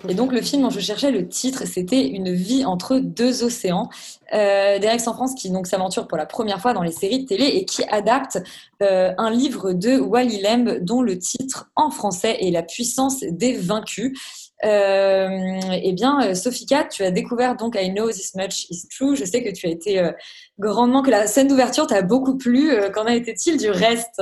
Et 0.09 0.13
donc 0.13 0.31
le 0.31 0.41
film 0.41 0.63
dont 0.63 0.69
je 0.69 0.79
cherchais 0.79 1.11
le 1.11 1.27
titre, 1.27 1.63
c'était 1.65 2.07
Une 2.07 2.33
vie 2.33 2.65
entre 2.65 2.97
deux 2.99 3.43
océans. 3.43 3.89
Euh, 4.33 4.79
Derek 4.79 4.99
France 4.99 5.35
qui 5.35 5.49
donc 5.49 5.67
s'aventure 5.67 6.07
pour 6.07 6.17
la 6.17 6.25
première 6.25 6.59
fois 6.59 6.73
dans 6.73 6.83
les 6.83 6.91
séries 6.91 7.23
de 7.23 7.27
télé 7.27 7.45
et 7.45 7.65
qui 7.65 7.83
adapte 7.85 8.39
euh, 8.81 9.13
un 9.17 9.31
livre 9.31 9.73
de 9.73 9.97
Wally 9.97 10.41
Lamb 10.41 10.79
dont 10.81 11.01
le 11.01 11.17
titre 11.17 11.69
en 11.75 11.89
français 11.89 12.37
est 12.41 12.51
La 12.51 12.63
puissance 12.63 13.21
des 13.21 13.53
vaincus. 13.53 14.17
Euh, 14.65 15.59
eh 15.71 15.93
bien, 15.93 16.21
euh, 16.21 16.33
Sophie 16.33 16.65
Kat, 16.65 16.85
tu 16.85 17.03
as 17.03 17.11
découvert 17.11 17.55
donc 17.55 17.77
I 17.79 17.91
Know 17.91 18.11
This 18.11 18.35
Much 18.35 18.65
Is 18.69 18.87
True. 18.89 19.15
Je 19.15 19.23
sais 19.23 19.43
que 19.43 19.51
tu 19.51 19.67
as 19.67 19.69
été 19.69 20.11
grandement, 20.59 21.01
que 21.01 21.11
la 21.11 21.27
scène 21.27 21.47
d'ouverture 21.47 21.87
t'a 21.87 22.01
beaucoup 22.01 22.37
plu. 22.37 22.71
Qu'en 22.93 23.05
a 23.05 23.15
été-il 23.15 23.57
du 23.57 23.69
reste? 23.69 24.21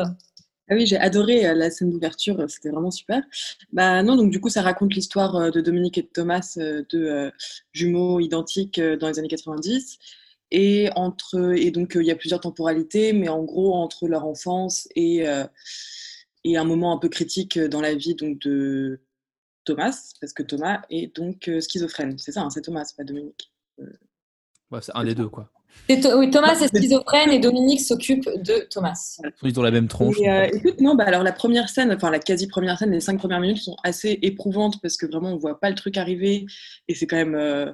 Ah 0.67 0.73
oui, 0.73 0.87
j'ai 0.87 0.97
adoré 0.97 1.45
euh, 1.45 1.53
la 1.53 1.69
scène 1.69 1.91
d'ouverture, 1.91 2.39
euh, 2.39 2.47
c'était 2.47 2.69
vraiment 2.69 2.89
super. 2.89 3.21
Bah 3.71 4.01
non, 4.01 4.15
donc 4.15 4.31
du 4.31 4.41
coup, 4.41 4.49
ça 4.49 4.63
raconte 4.63 4.95
l'histoire 4.95 5.35
euh, 5.35 5.51
de 5.51 5.61
Dominique 5.61 5.99
et 5.99 6.01
de 6.01 6.07
Thomas, 6.07 6.57
deux 6.89 7.31
jumeaux 7.71 8.19
identiques 8.19 8.79
dans 8.79 9.07
les 9.07 9.19
années 9.19 9.27
90. 9.27 9.99
Et, 10.51 10.89
entre, 10.95 11.55
et 11.55 11.71
donc, 11.71 11.97
il 11.99 12.05
y 12.05 12.11
a 12.11 12.15
plusieurs 12.15 12.39
temporalités, 12.39 13.13
mais 13.13 13.29
en 13.29 13.43
gros, 13.43 13.73
entre 13.75 14.07
leur 14.07 14.25
enfance 14.25 14.87
et, 14.95 15.25
et 16.43 16.57
un 16.57 16.63
moment 16.63 16.93
un 16.93 16.97
peu 16.97 17.09
critique 17.09 17.59
dans 17.59 17.81
la 17.81 17.95
vie 17.95 18.15
donc, 18.15 18.39
de 18.39 19.01
Thomas, 19.65 20.13
parce 20.21 20.33
que 20.33 20.43
Thomas 20.43 20.81
est 20.89 21.15
donc 21.15 21.49
schizophrène. 21.59 22.17
C'est 22.19 22.31
ça, 22.31 22.41
hein, 22.41 22.49
c'est 22.49 22.61
Thomas, 22.61 22.85
pas 22.95 23.03
Dominique. 23.03 23.51
Ouais, 24.71 24.81
c'est 24.81 24.95
un 24.95 25.03
des 25.03 25.15
deux, 25.15 25.29
quoi. 25.29 25.51
Oui, 25.89 26.29
Thomas 26.31 26.59
est 26.59 26.75
schizophrène 26.75 27.31
et 27.31 27.39
Dominique 27.39 27.79
s'occupe 27.79 28.25
de 28.25 28.67
Thomas. 28.69 29.19
Ils 29.43 29.49
sont 29.49 29.55
dans 29.55 29.61
la 29.61 29.71
même 29.71 29.87
tronche. 29.87 30.19
Et, 30.19 30.29
euh, 30.29 30.47
écoute, 30.51 30.81
non, 30.81 30.95
bah 30.95 31.03
alors 31.05 31.23
la 31.23 31.31
première 31.31 31.69
scène, 31.69 31.93
enfin 31.93 32.09
la 32.09 32.19
quasi 32.19 32.47
première 32.47 32.77
scène, 32.79 32.91
les 32.91 32.99
cinq 32.99 33.17
premières 33.17 33.39
minutes 33.39 33.59
sont 33.59 33.77
assez 33.83 34.17
éprouvantes 34.21 34.81
parce 34.81 34.97
que 34.97 35.05
vraiment 35.05 35.29
on 35.29 35.37
voit 35.37 35.59
pas 35.59 35.69
le 35.69 35.75
truc 35.75 35.97
arriver 35.97 36.45
et 36.87 36.95
c'est 36.95 37.05
quand 37.05 37.17
même 37.17 37.35
euh, 37.35 37.71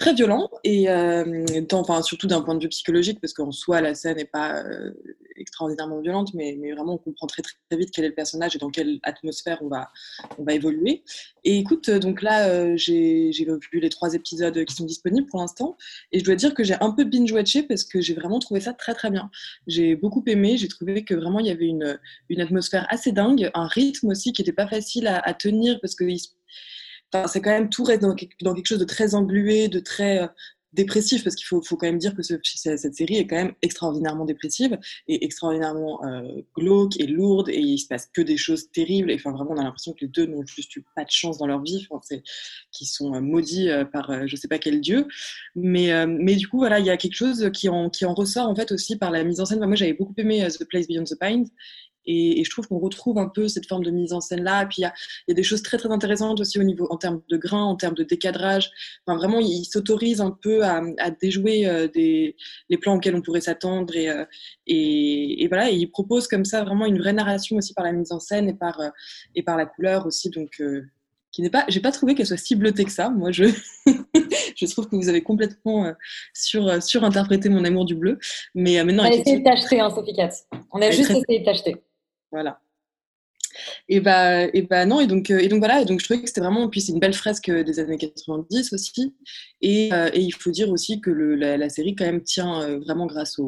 très 0.00 0.14
violent 0.14 0.50
et 0.64 0.88
euh, 0.88 1.44
tant- 1.68 1.80
enfin 1.80 2.00
surtout 2.00 2.26
d'un 2.26 2.40
point 2.40 2.54
de 2.54 2.62
vue 2.62 2.70
psychologique 2.70 3.20
parce 3.20 3.34
qu'en 3.34 3.52
soi 3.52 3.82
la 3.82 3.94
scène 3.94 4.16
n'est 4.16 4.24
pas 4.24 4.64
euh, 4.64 4.92
extraordinairement 5.36 6.00
violente, 6.00 6.32
mais, 6.32 6.58
vraiment 6.74 6.94
on 6.94 6.98
comprend 6.98 7.26
très 7.26 7.42
très 7.42 7.76
vite 7.76 7.90
quel 7.92 8.06
est 8.06 8.08
le 8.08 8.14
personnage 8.14 8.56
et 8.56 8.58
dans 8.58 8.70
quelle 8.70 8.98
atmosphère 9.02 9.58
on 9.60 9.68
va 9.68 9.90
on 10.38 10.44
va 10.44 10.54
évoluer. 10.54 11.04
Et 11.44 11.58
écoute, 11.58 11.90
euh, 11.90 11.98
donc 11.98 12.22
là 12.22 12.76
j'ai 12.76 13.30
vu 13.30 13.80
les 13.80 13.90
trois 13.90 14.14
épisodes 14.14 14.64
qui 14.64 14.74
sont 14.74 14.86
disponibles 14.86 15.26
pour 15.26 15.40
l'instant 15.40 15.76
et 16.12 16.18
je 16.18 16.24
dois 16.24 16.34
dire 16.34 16.54
que 16.54 16.64
j'ai 16.64 16.76
un 16.80 16.92
peu 16.92 17.04
binge-watché 17.04 17.64
parce 17.64 17.84
que 17.84 18.00
j'ai 18.00 18.14
vraiment 18.14 18.38
trouvé 18.38 18.60
ça 18.60 18.72
très 18.72 18.94
très 18.94 19.10
bien. 19.10 19.30
J'ai 19.66 19.96
beaucoup 19.96 20.24
aimé, 20.26 20.56
j'ai 20.56 20.68
trouvé 20.68 21.04
que 21.04 21.14
vraiment 21.14 21.40
il 21.40 21.46
y 21.46 21.50
avait 21.50 21.66
une, 21.66 21.98
atmosphère 22.38 22.86
assez 22.88 23.12
dingue, 23.12 23.50
un 23.52 23.66
rythme 23.66 24.08
aussi 24.08 24.32
qui 24.32 24.40
n'était 24.40 24.52
pas 24.52 24.66
facile 24.66 25.06
à, 25.08 25.34
tenir 25.34 25.78
parce 25.82 25.94
que 25.94 26.04
il 26.04 26.18
se- 26.18 26.30
c'est 27.28 27.40
quand 27.40 27.50
même 27.50 27.70
tout 27.70 27.84
reste 27.84 28.02
dans, 28.02 28.14
quelque- 28.14 28.66
chose 28.66 28.78
de 28.78 28.84
très 28.84 29.14
englué, 29.14 29.68
de 29.68 29.80
très 29.80 30.22
euh, 30.22 30.26
dépressif 30.72 31.24
parce 31.24 31.34
qu'il 31.34 31.46
faut, 31.46 31.60
quand 31.60 31.86
même 31.86 31.98
dire 31.98 32.14
que 32.14 32.22
ce- 32.22 32.34
cette 32.44 32.94
série 32.94 33.16
est 33.16 33.26
quand 33.26 33.34
même 33.36 33.54
extraordinairement 33.60 34.24
dépressive 34.24 34.78
et 35.08 35.24
extraordinairement 35.24 36.04
euh, 36.06 36.22
glauque 36.56 37.00
et 37.00 37.08
lourde 37.08 37.48
et 37.48 37.58
il 37.58 37.78
se 37.78 37.88
passe 37.88 38.08
que 38.12 38.22
des 38.22 38.36
choses 38.36 38.70
terribles 38.70 39.10
et 39.10 39.16
enfin 39.16 39.32
vraiment 39.32 39.50
on 39.50 39.56
a 39.58 39.64
l'impression 39.64 39.92
que 39.92 40.02
les 40.02 40.08
deux 40.08 40.26
n'ont 40.26 40.46
juste 40.46 40.76
eu 40.76 40.84
pas 40.94 41.04
de 41.04 41.10
chance 41.10 41.38
dans 41.38 41.48
leur 41.48 41.60
vie 41.62 41.88
enfin, 41.90 42.16
qui 42.70 42.86
sont 42.86 43.12
euh, 43.14 43.20
maudits 43.20 43.68
par 43.92 44.28
je 44.28 44.36
sais 44.36 44.46
pas 44.46 44.58
quel 44.58 44.80
dieu. 44.80 45.08
Mais 45.56 46.36
du 46.36 46.46
coup 46.46 46.58
voilà 46.58 46.78
il 46.78 46.86
y 46.86 46.90
a 46.90 46.96
quelque 46.96 47.16
chose 47.16 47.50
qui 47.52 47.68
en 47.68 47.90
ressort 48.14 48.48
en 48.48 48.54
fait 48.54 48.70
aussi 48.70 48.96
par 48.96 49.10
la 49.10 49.24
mise 49.24 49.40
en 49.40 49.46
scène. 49.46 49.58
Moi 49.58 49.74
j'avais 49.74 49.94
beaucoup 49.94 50.14
aimé 50.18 50.46
The 50.56 50.64
Place 50.64 50.86
Beyond 50.86 51.04
the 51.04 51.18
Pines 51.18 51.48
et, 52.06 52.40
et 52.40 52.44
je 52.44 52.50
trouve 52.50 52.66
qu'on 52.66 52.78
retrouve 52.78 53.18
un 53.18 53.28
peu 53.28 53.48
cette 53.48 53.66
forme 53.66 53.84
de 53.84 53.90
mise 53.90 54.12
en 54.12 54.20
scène 54.20 54.42
là. 54.42 54.62
Et 54.62 54.66
puis 54.66 54.76
il 54.78 54.82
y 54.82 54.84
a, 54.84 54.92
il 55.26 55.30
y 55.30 55.32
a 55.32 55.34
des 55.34 55.42
choses 55.42 55.62
très 55.62 55.76
très 55.78 55.90
intéressantes 55.90 56.40
aussi 56.40 56.58
au 56.58 56.62
niveau 56.62 56.86
en 56.90 56.96
termes 56.96 57.20
de 57.28 57.36
grain, 57.36 57.62
en 57.62 57.76
termes 57.76 57.94
de 57.94 58.02
décadrage. 58.04 58.70
Enfin 59.06 59.16
vraiment, 59.16 59.40
il 59.40 59.64
s'autorise 59.64 60.20
un 60.20 60.30
peu 60.42 60.64
à, 60.64 60.82
à 60.98 61.10
déjouer 61.10 61.66
euh, 61.66 61.88
des 61.88 62.36
les 62.68 62.78
plans 62.78 62.96
auxquels 62.96 63.14
on 63.14 63.22
pourrait 63.22 63.40
s'attendre 63.40 63.94
et, 63.96 64.08
euh, 64.08 64.24
et 64.66 65.42
et 65.44 65.48
voilà. 65.48 65.70
Et 65.70 65.76
il 65.76 65.86
propose 65.90 66.28
comme 66.28 66.44
ça 66.44 66.64
vraiment 66.64 66.86
une 66.86 66.98
vraie 66.98 67.12
narration 67.12 67.56
aussi 67.56 67.74
par 67.74 67.84
la 67.84 67.92
mise 67.92 68.12
en 68.12 68.20
scène 68.20 68.48
et 68.48 68.54
par 68.54 68.80
euh, 68.80 68.88
et 69.34 69.42
par 69.42 69.56
la 69.56 69.66
couleur 69.66 70.06
aussi. 70.06 70.30
Donc 70.30 70.60
qui 71.32 71.42
n'est 71.42 71.50
pas, 71.50 71.64
j'ai 71.68 71.80
pas 71.80 71.92
trouvé 71.92 72.14
qu'elle 72.14 72.26
soit 72.26 72.36
si 72.36 72.56
bleutée 72.56 72.84
que 72.84 72.90
ça. 72.90 73.10
Moi, 73.10 73.30
je, 73.30 73.44
je 74.56 74.66
trouve 74.66 74.88
que 74.88 74.96
vous 74.96 75.08
avez 75.08 75.22
complètement 75.22 75.86
euh, 75.86 75.92
sur, 76.34 76.66
euh, 76.66 76.80
surinterprété 76.80 77.48
mon 77.48 77.64
amour 77.64 77.84
du 77.84 77.94
bleu. 77.94 78.18
Mais 78.54 78.78
euh, 78.78 78.84
maintenant, 78.84 79.04
On 79.04 79.06
a 79.06 79.14
essayé 79.14 79.38
de 79.38 79.44
t'acheter, 79.44 79.80
hein, 79.80 79.90
Sophie. 79.90 80.14
On 80.72 80.82
a 80.82 80.90
juste 80.90 81.10
très- 81.10 81.20
essayé 81.20 81.40
de 81.40 81.44
t'acheter. 81.44 81.76
Voilà. 82.30 82.60
Et 83.88 84.00
bah, 84.00 84.44
et 84.54 84.62
bah 84.62 84.86
non, 84.86 85.00
et 85.00 85.06
donc, 85.06 85.30
euh, 85.30 85.38
et 85.38 85.48
donc 85.48 85.58
voilà, 85.58 85.80
et 85.80 85.84
donc 85.84 86.00
je 86.00 86.04
trouvais 86.04 86.20
que 86.20 86.28
c'était 86.28 86.40
vraiment, 86.40 86.68
puis 86.68 86.80
c'est 86.80 86.92
une 86.92 87.00
belle 87.00 87.14
fresque 87.14 87.50
des 87.50 87.78
années 87.80 87.98
90 87.98 88.72
aussi, 88.72 89.14
et, 89.60 89.92
euh, 89.92 90.10
et 90.12 90.20
il 90.20 90.32
faut 90.32 90.50
dire 90.50 90.70
aussi 90.70 91.00
que 91.00 91.10
la, 91.10 91.68
série 91.68 91.94
quand 91.96 92.04
même 92.04 92.22
tient 92.22 92.62
euh, 92.62 92.78
vraiment 92.78 93.06
grâce 93.06 93.40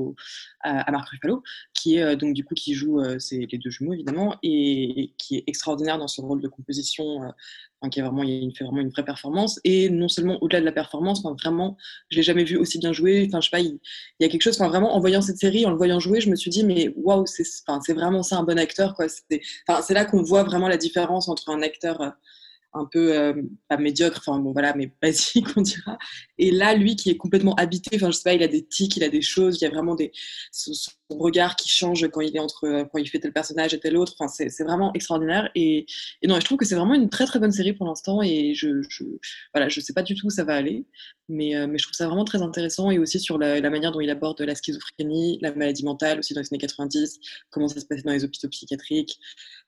à, 0.61 0.81
à 0.81 0.91
Marc 0.91 1.09
Ruffalo, 1.11 1.43
qui 1.75 1.97
est 1.97 2.03
euh, 2.03 2.17
donc 2.17 2.35
du 2.35 2.45
coup 2.45 2.55
qui 2.55 2.75
joue 2.75 3.01
euh, 3.01 3.19
les 3.31 3.59
deux 3.59 3.71
jumeaux 3.71 3.95
évidemment, 3.95 4.37
et, 4.43 5.13
qui 5.19 5.37
est 5.37 5.45
extraordinaire 5.47 5.99
dans 5.99 6.09
son 6.09 6.27
rôle 6.27 6.41
de 6.41 6.49
composition, 6.49 7.23
euh, 7.23 7.29
enfin, 7.83 7.91
qui 7.91 7.99
est 7.99 8.03
vraiment, 8.03 8.23
il 8.23 8.53
fait 8.57 8.65
vraiment 8.65 8.81
une 8.81 8.91
vraie 8.91 9.05
performance, 9.05 9.61
et 9.65 9.91
non 9.91 10.09
seulement 10.09 10.39
au-delà 10.43 10.61
de 10.61 10.65
la 10.65 10.73
performance, 10.73 11.25
enfin, 11.25 11.35
vraiment, 11.43 11.77
je 12.11 12.17
l'ai 12.17 12.23
jamais 12.23 12.45
vu 12.45 12.57
aussi 12.57 12.79
bien 12.79 12.93
jouer, 12.93 13.25
enfin 13.29 13.41
je 13.41 13.47
sais 13.49 13.51
pas, 13.51 13.61
il, 13.61 13.81
il 14.21 14.23
y 14.23 14.25
a 14.25 14.29
quelque 14.29 14.43
chose, 14.43 14.55
enfin 14.61 14.69
vraiment 14.69 14.95
en 14.95 15.01
voyant 15.01 15.21
cette 15.21 15.39
série, 15.39 15.67
en 15.67 15.71
le 15.71 15.77
voyant 15.77 15.99
jouer, 15.99 16.21
je 16.21 16.31
me 16.31 16.37
suis 16.37 16.51
dit 16.51 16.65
mais 16.65 16.93
waouh, 16.97 17.27
c'est, 17.27 17.45
enfin, 17.67 17.81
c'est 17.85 17.95
vraiment 17.95 18.23
ça 18.23 18.39
un 18.39 18.45
bon 18.45 18.59
acteur 18.59 18.95
quoi, 18.95 19.07
c'est, 19.09 19.41
enfin, 19.67 19.83
c'est 19.83 19.95
là 19.95 20.05
qu'on 20.05 20.23
voit 20.23 20.45
vraiment 20.45 20.69
la 20.69 20.77
différence 20.77 21.29
entre 21.29 21.51
un 21.51 21.63
acteur 21.63 22.01
euh, 22.01 22.11
un 22.75 22.87
peu 22.91 23.17
euh, 23.19 23.35
pas 23.69 23.77
médiocre, 23.77 24.23
enfin 24.27 24.39
bon 24.39 24.53
voilà, 24.53 24.75
mais 24.75 24.91
basique 25.03 25.47
on 25.57 25.63
dira. 25.63 25.99
Et 26.39 26.51
là, 26.51 26.75
lui 26.75 26.97
qui 26.97 27.11
est 27.11 27.17
complètement 27.17 27.55
habité, 27.55 27.97
enfin 27.97 28.11
je 28.11 28.17
sais 28.17 28.23
pas, 28.23 28.35
il 28.35 28.43
a 28.43 28.49
des 28.49 28.65
tics, 28.65 28.97
il 28.97 29.05
a 29.05 29.09
des 29.09 29.23
choses, 29.23 29.59
il 29.61 29.65
y 29.65 29.67
a 29.67 29.71
vraiment 29.71 29.95
des 29.95 30.13
son, 30.51 30.73
regard 31.11 31.57
qui 31.57 31.69
change 31.69 32.09
quand 32.09 32.23
il 32.23 32.35
est 32.35 32.41
entre 32.41 32.89
quand 32.91 32.99
il 32.99 33.07
fait 33.07 33.19
tel 33.19 33.33
personnage 33.33 33.75
et 33.75 33.81
tel 33.81 33.97
autre. 33.97 34.15
Enfin 34.19 34.29
c'est, 34.29 34.49
c'est 34.49 34.65
vraiment 34.65 34.93
extraordinaire. 34.95 35.51
Et, 35.55 35.87
et 36.23 36.27
non, 36.27 36.41
je 36.41 36.45
trouve 36.45 36.59
que 36.59 36.65
c'est 36.65 36.75
vraiment 36.75 36.95
une 36.95 37.11
très 37.11 37.27
très 37.27 37.39
bonne 37.39 37.53
série 37.53 37.75
pour 37.75 37.87
l'instant. 37.87 38.23
Et 38.23 38.55
je, 38.55 38.83
je 38.89 39.05
voilà, 39.55 39.69
je 39.69 39.81
sais 39.81 39.93
pas 39.93 40.03
du 40.03 40.15
tout 40.15 40.27
où 40.29 40.31
ça 40.31 40.45
va 40.45 40.55
aller, 40.55 40.87
mais 41.33 41.57
euh, 41.57 41.67
mais 41.67 41.79
je 41.79 41.85
trouve 41.85 41.95
ça 41.95 42.07
vraiment 42.07 42.25
très 42.25 42.43
intéressant 42.43 42.91
et 42.91 42.99
aussi 42.99 43.19
sur 43.19 43.39
la, 43.39 43.61
manière 43.71 43.91
dont 43.91 44.01
il 44.01 44.11
aborde 44.11 44.41
la 44.41 44.55
schizophrénie, 44.55 45.39
la 45.41 45.53
maladie 45.55 45.85
mentale 45.85 46.19
aussi 46.19 46.35
dans 46.35 46.41
les 46.41 46.49
années 46.53 46.59
90, 46.59 47.19
comment 47.51 47.69
ça 47.69 47.81
se 47.81 47.87
passait 47.87 48.03
dans 48.03 48.13
les 48.13 48.25
hôpitaux 48.25 48.49
psychiatriques, 48.49 49.19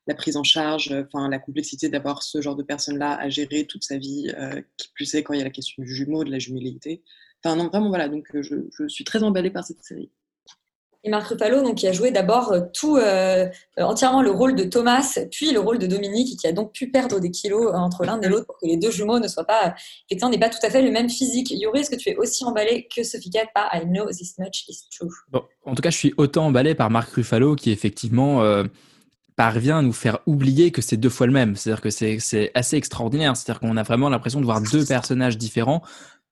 la 0.07 0.15
prise 0.15 0.37
en 0.37 0.45
charge, 0.45 0.93
euh, 0.93 1.05
la 1.29 1.39
complexité 1.39 1.89
d'avoir 1.89 2.23
ce 2.23 2.41
genre 2.41 2.57
de 2.57 2.63
personne-là 2.63 3.15
à 3.15 3.29
gérer 3.31 3.67
toute 3.67 3.85
sa 3.85 3.97
vie, 3.97 4.33
euh, 4.39 4.61
qui 4.77 4.89
plus 4.95 5.15
est 5.15 5.23
quand 5.23 5.33
il 5.35 5.39
y 5.39 5.43
a 5.43 5.45
la 5.45 5.51
question 5.51 5.83
du 5.83 5.95
jumeau, 5.95 6.25
de 6.25 6.31
la 6.31 6.39
jumélité. 6.39 7.03
Enfin 7.43 7.57
non, 7.57 7.69
vraiment 7.69 7.89
voilà, 7.89 8.09
donc 8.09 8.29
je, 8.35 8.57
je 8.71 8.89
suis 8.89 9.05
très 9.05 9.23
emballée 9.23 9.51
par 9.51 9.65
cette 9.65 9.83
série. 9.83 10.11
Et 11.07 11.11
Marc 11.11 11.29
Ruffalo, 11.29 11.63
donc, 11.63 11.77
qui 11.77 11.87
a 11.87 11.93
joué 11.93 12.11
d'abord 12.11 12.53
euh, 12.53 12.61
tout 12.73 12.97
euh, 12.97 13.47
euh, 13.79 13.83
entièrement 13.83 14.23
le 14.23 14.31
rôle 14.31 14.55
de 14.55 14.65
Thomas, 14.65 15.19
puis 15.31 15.53
le 15.53 15.61
rôle 15.61 15.79
de 15.79 15.87
Dominique, 15.87 16.33
et 16.33 16.37
qui 16.37 16.47
a 16.47 16.53
donc 16.53 16.73
pu 16.73 16.91
perdre 16.91 17.21
des 17.21 17.31
kilos 17.31 17.73
entre 17.75 18.07
l'un 18.07 18.19
et 18.23 18.29
l'autre 18.29 18.47
pour 18.47 18.57
que 18.59 18.67
les 18.67 18.79
deux 18.79 18.91
jumeaux 18.91 19.19
ne 19.19 19.29
soient 19.29 19.45
pas, 19.45 19.75
effectivement, 20.09 20.31
n'aient 20.31 20.39
pas 20.39 20.49
tout 20.49 20.65
à 20.65 20.71
fait 20.71 20.81
le 20.81 20.91
même 20.91 21.11
physique. 21.11 21.51
Yuri, 21.51 21.81
est-ce 21.81 21.91
que 21.91 21.97
tu 21.97 22.09
es 22.09 22.17
aussi 22.17 22.43
emballé 22.47 22.89
que 22.95 23.03
Sophie 23.03 23.29
Cat 23.29 23.49
par 23.55 23.69
I 23.75 23.85
Know 23.85 24.07
This 24.07 24.39
Much 24.39 24.65
Is 24.67 24.89
True? 24.91 25.11
En 25.67 25.75
tout 25.75 25.83
cas, 25.83 25.91
je 25.91 25.99
suis 25.99 26.15
autant 26.17 26.47
emballé 26.47 26.75
par 26.75 26.89
Marc 26.89 27.13
Ruffalo 27.13 27.55
qui 27.55 27.71
effectivement 27.71 28.43
parvient 29.37 29.79
à 29.79 29.83
nous 29.83 29.93
faire 29.93 30.21
oublier 30.27 30.71
que 30.71 30.81
c'est 30.81 30.97
deux 30.97 31.11
fois 31.11 31.27
le 31.27 31.33
même. 31.33 31.57
C'est-à-dire 31.57 31.83
que 31.83 31.91
c'est 31.91 32.51
assez 32.55 32.77
extraordinaire. 32.77 33.37
C'est-à-dire 33.37 33.61
qu'on 33.61 33.77
a 33.77 33.83
vraiment 33.83 34.09
l'impression 34.09 34.41
de 34.41 34.47
voir 34.47 34.63
deux 34.63 34.87
personnages 34.87 35.37
différents 35.37 35.83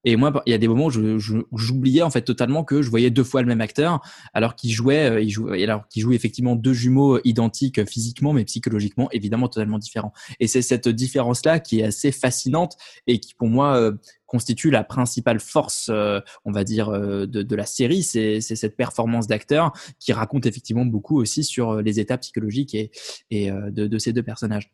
Et 0.05 0.16
moi, 0.16 0.42
il 0.46 0.50
y 0.50 0.55
a 0.55 0.59
des 0.59 0.68
moments 0.68 0.86
où 0.86 1.59
j'oubliais 1.59 2.03
en 2.03 2.11
fait 2.11 2.22
totalement 2.22 2.64
que 2.64 2.82
je 2.82 2.90
voyais 2.90 3.11
deux 3.11 3.24
fois 3.24 3.40
le 3.40 3.46
même 3.46 3.61
acteur, 3.61 4.00
alors 4.34 4.57
qu'il 4.57 4.70
jouait, 4.70 5.11
euh, 5.11 5.20
il 5.20 5.30
jouait, 5.30 5.62
alors 5.62 5.86
qu'il 5.88 6.03
joue 6.03 6.12
effectivement 6.12 6.57
deux 6.57 6.72
jumeaux 6.72 7.20
identiques 7.24 7.78
euh, 7.78 7.86
physiquement, 7.86 8.32
mais 8.32 8.44
psychologiquement 8.44 9.09
évidemment 9.12 9.48
totalement 9.48 9.78
différents. 9.78 10.12
Et 10.40 10.46
c'est 10.48 10.62
cette 10.62 10.88
différence-là 10.88 11.61
qui 11.61 11.80
est 11.80 11.84
assez 11.84 12.12
fascinante 12.12 12.76
et 13.07 13.20
qui, 13.20 13.34
pour 13.34 13.48
moi, 13.48 13.76
euh, 13.76 13.92
constitue 14.26 14.70
la 14.70 14.82
principale 14.82 15.40
force, 15.40 15.88
euh, 15.92 16.20
on 16.44 16.53
va 16.53 16.64
dire, 16.64 16.88
euh, 16.88 17.26
de, 17.26 17.42
de 17.42 17.57
la 17.57 17.66
série. 17.66 18.03
C'est 18.03 18.40
c'est 18.40 18.57
cette 18.57 18.76
performance 18.76 19.26
d'acteur 19.26 19.72
qui 20.00 20.12
raconte 20.12 20.46
effectivement 20.46 20.86
beaucoup 20.86 21.20
aussi 21.20 21.44
sur 21.44 21.72
euh, 21.72 21.82
les 21.82 22.00
états 22.00 22.18
psychologiques 22.18 22.74
et, 22.74 22.90
et 23.30 23.50
euh, 23.50 23.70
de, 23.70 23.86
de 23.86 23.98
ces 23.98 24.12
deux 24.12 24.22
personnages. 24.22 24.70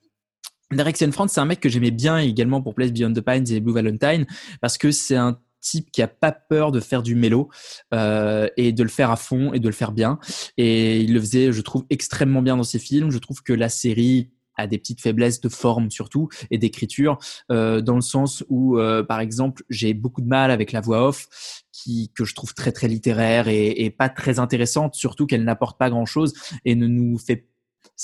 Derek 0.72 0.96
Cianfrance, 0.96 1.32
c'est 1.32 1.40
un 1.40 1.46
mec 1.46 1.60
que 1.60 1.68
j'aimais 1.68 1.90
bien 1.90 2.18
également 2.18 2.60
pour 2.60 2.74
Place 2.74 2.92
Beyond 2.92 3.14
the 3.14 3.22
Pines 3.22 3.50
et 3.50 3.60
Blue 3.60 3.72
Valentine 3.72 4.26
parce 4.60 4.76
que 4.76 4.90
c'est 4.90 5.16
un 5.16 5.38
type 5.60 5.90
qui 5.90 6.02
a 6.02 6.08
pas 6.08 6.30
peur 6.30 6.72
de 6.72 6.80
faire 6.80 7.02
du 7.02 7.14
mélo 7.14 7.48
euh, 7.94 8.48
et 8.56 8.72
de 8.72 8.82
le 8.82 8.88
faire 8.88 9.10
à 9.10 9.16
fond 9.16 9.52
et 9.54 9.60
de 9.60 9.66
le 9.66 9.72
faire 9.72 9.92
bien. 9.92 10.18
Et 10.56 11.00
il 11.00 11.14
le 11.14 11.20
faisait, 11.20 11.52
je 11.52 11.60
trouve, 11.62 11.84
extrêmement 11.90 12.42
bien 12.42 12.56
dans 12.56 12.64
ses 12.64 12.78
films. 12.78 13.10
Je 13.10 13.18
trouve 13.18 13.42
que 13.42 13.52
la 13.52 13.68
série 13.68 14.30
a 14.56 14.66
des 14.66 14.76
petites 14.76 15.00
faiblesses 15.00 15.40
de 15.40 15.48
forme 15.48 15.90
surtout 15.90 16.28
et 16.50 16.58
d'écriture 16.58 17.18
euh, 17.50 17.80
dans 17.80 17.94
le 17.94 18.00
sens 18.00 18.44
où 18.48 18.76
euh, 18.76 19.04
par 19.04 19.20
exemple 19.20 19.62
j'ai 19.70 19.94
beaucoup 19.94 20.20
de 20.20 20.26
mal 20.26 20.50
avec 20.50 20.72
la 20.72 20.80
voix 20.80 21.06
off 21.06 21.28
qui 21.70 22.10
que 22.12 22.24
je 22.24 22.34
trouve 22.34 22.54
très 22.54 22.72
très 22.72 22.88
littéraire 22.88 23.46
et, 23.46 23.68
et 23.84 23.90
pas 23.90 24.08
très 24.08 24.40
intéressante 24.40 24.96
surtout 24.96 25.26
qu'elle 25.26 25.44
n'apporte 25.44 25.78
pas 25.78 25.90
grand 25.90 26.06
chose 26.06 26.34
et 26.64 26.74
ne 26.74 26.88
nous 26.88 27.18
fait 27.18 27.46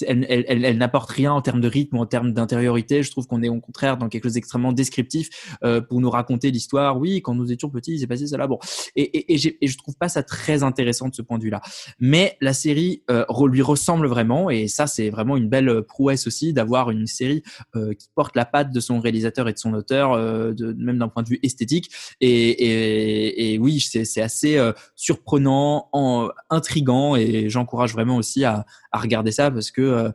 elle, 0.07 0.79
n'apporte 0.79 1.11
rien 1.11 1.33
en 1.33 1.41
termes 1.41 1.61
de 1.61 1.69
rythme 1.69 1.97
en 1.97 2.07
termes 2.07 2.33
d'intériorité. 2.33 3.03
Je 3.03 3.11
trouve 3.11 3.27
qu'on 3.27 3.43
est 3.43 3.49
au 3.49 3.61
contraire 3.61 3.97
dans 3.97 4.09
quelque 4.09 4.25
chose 4.25 4.35
d'extrêmement 4.35 4.73
descriptif 4.73 5.57
euh, 5.63 5.81
pour 5.81 6.01
nous 6.01 6.11
raconter 6.11 6.51
l'histoire. 6.51 6.99
Oui, 6.99 7.23
quand 7.23 7.35
nous 7.35 7.53
étions 7.53 7.71
petits, 7.71 7.93
il 7.93 8.01
s'est 8.01 8.07
passé 8.07 8.27
cela. 8.27 8.47
Bon, 8.47 8.59
et, 8.97 9.03
et, 9.03 9.57
et, 9.61 9.67
je 9.67 9.79
trouve 9.79 9.97
pas 9.97 10.09
ça 10.09 10.23
très 10.23 10.63
intéressant 10.63 11.09
de 11.09 11.15
ce 11.15 11.23
point 11.23 11.39
de 11.39 11.45
vue-là. 11.45 11.61
Mais 12.01 12.37
la 12.41 12.53
série 12.53 13.03
euh, 13.11 13.25
lui 13.47 13.63
ressemble 13.63 14.07
vraiment, 14.07 14.51
et 14.51 14.69
ça 14.69 14.87
c'est 14.87 15.11
vraiment 15.11 15.37
une 15.37 15.49
belle 15.49 15.83
prouesse 15.83 16.27
aussi 16.27 16.53
d'avoir 16.53 16.91
une 16.91 17.07
série 17.07 17.43
euh, 17.77 17.95
qui 17.95 18.09
porte 18.15 18.37
la 18.37 18.45
patte 18.45 18.73
de 18.73 18.81
son 18.81 19.01
réalisateur 19.01 19.49
et 19.49 19.53
de 19.53 19.59
son 19.59 19.75
auteur, 19.75 20.13
euh, 20.13 20.55
même 20.77 20.99
d'un 20.99 21.09
point 21.09 21.23
de 21.23 21.29
vue 21.29 21.41
esthétique. 21.43 21.91
Et, 22.21 23.59
oui, 23.61 23.81
c'est 23.81 24.23
assez 24.23 24.57
euh, 24.57 24.73
surprenant, 24.95 25.89
en, 25.93 26.29
intrigant, 26.51 27.17
et 27.17 27.49
j'encourage 27.49 27.93
vraiment 27.93 28.17
aussi 28.17 28.45
à, 28.45 28.65
regarder 28.93 29.33
ça 29.33 29.51
euh, 29.79 30.11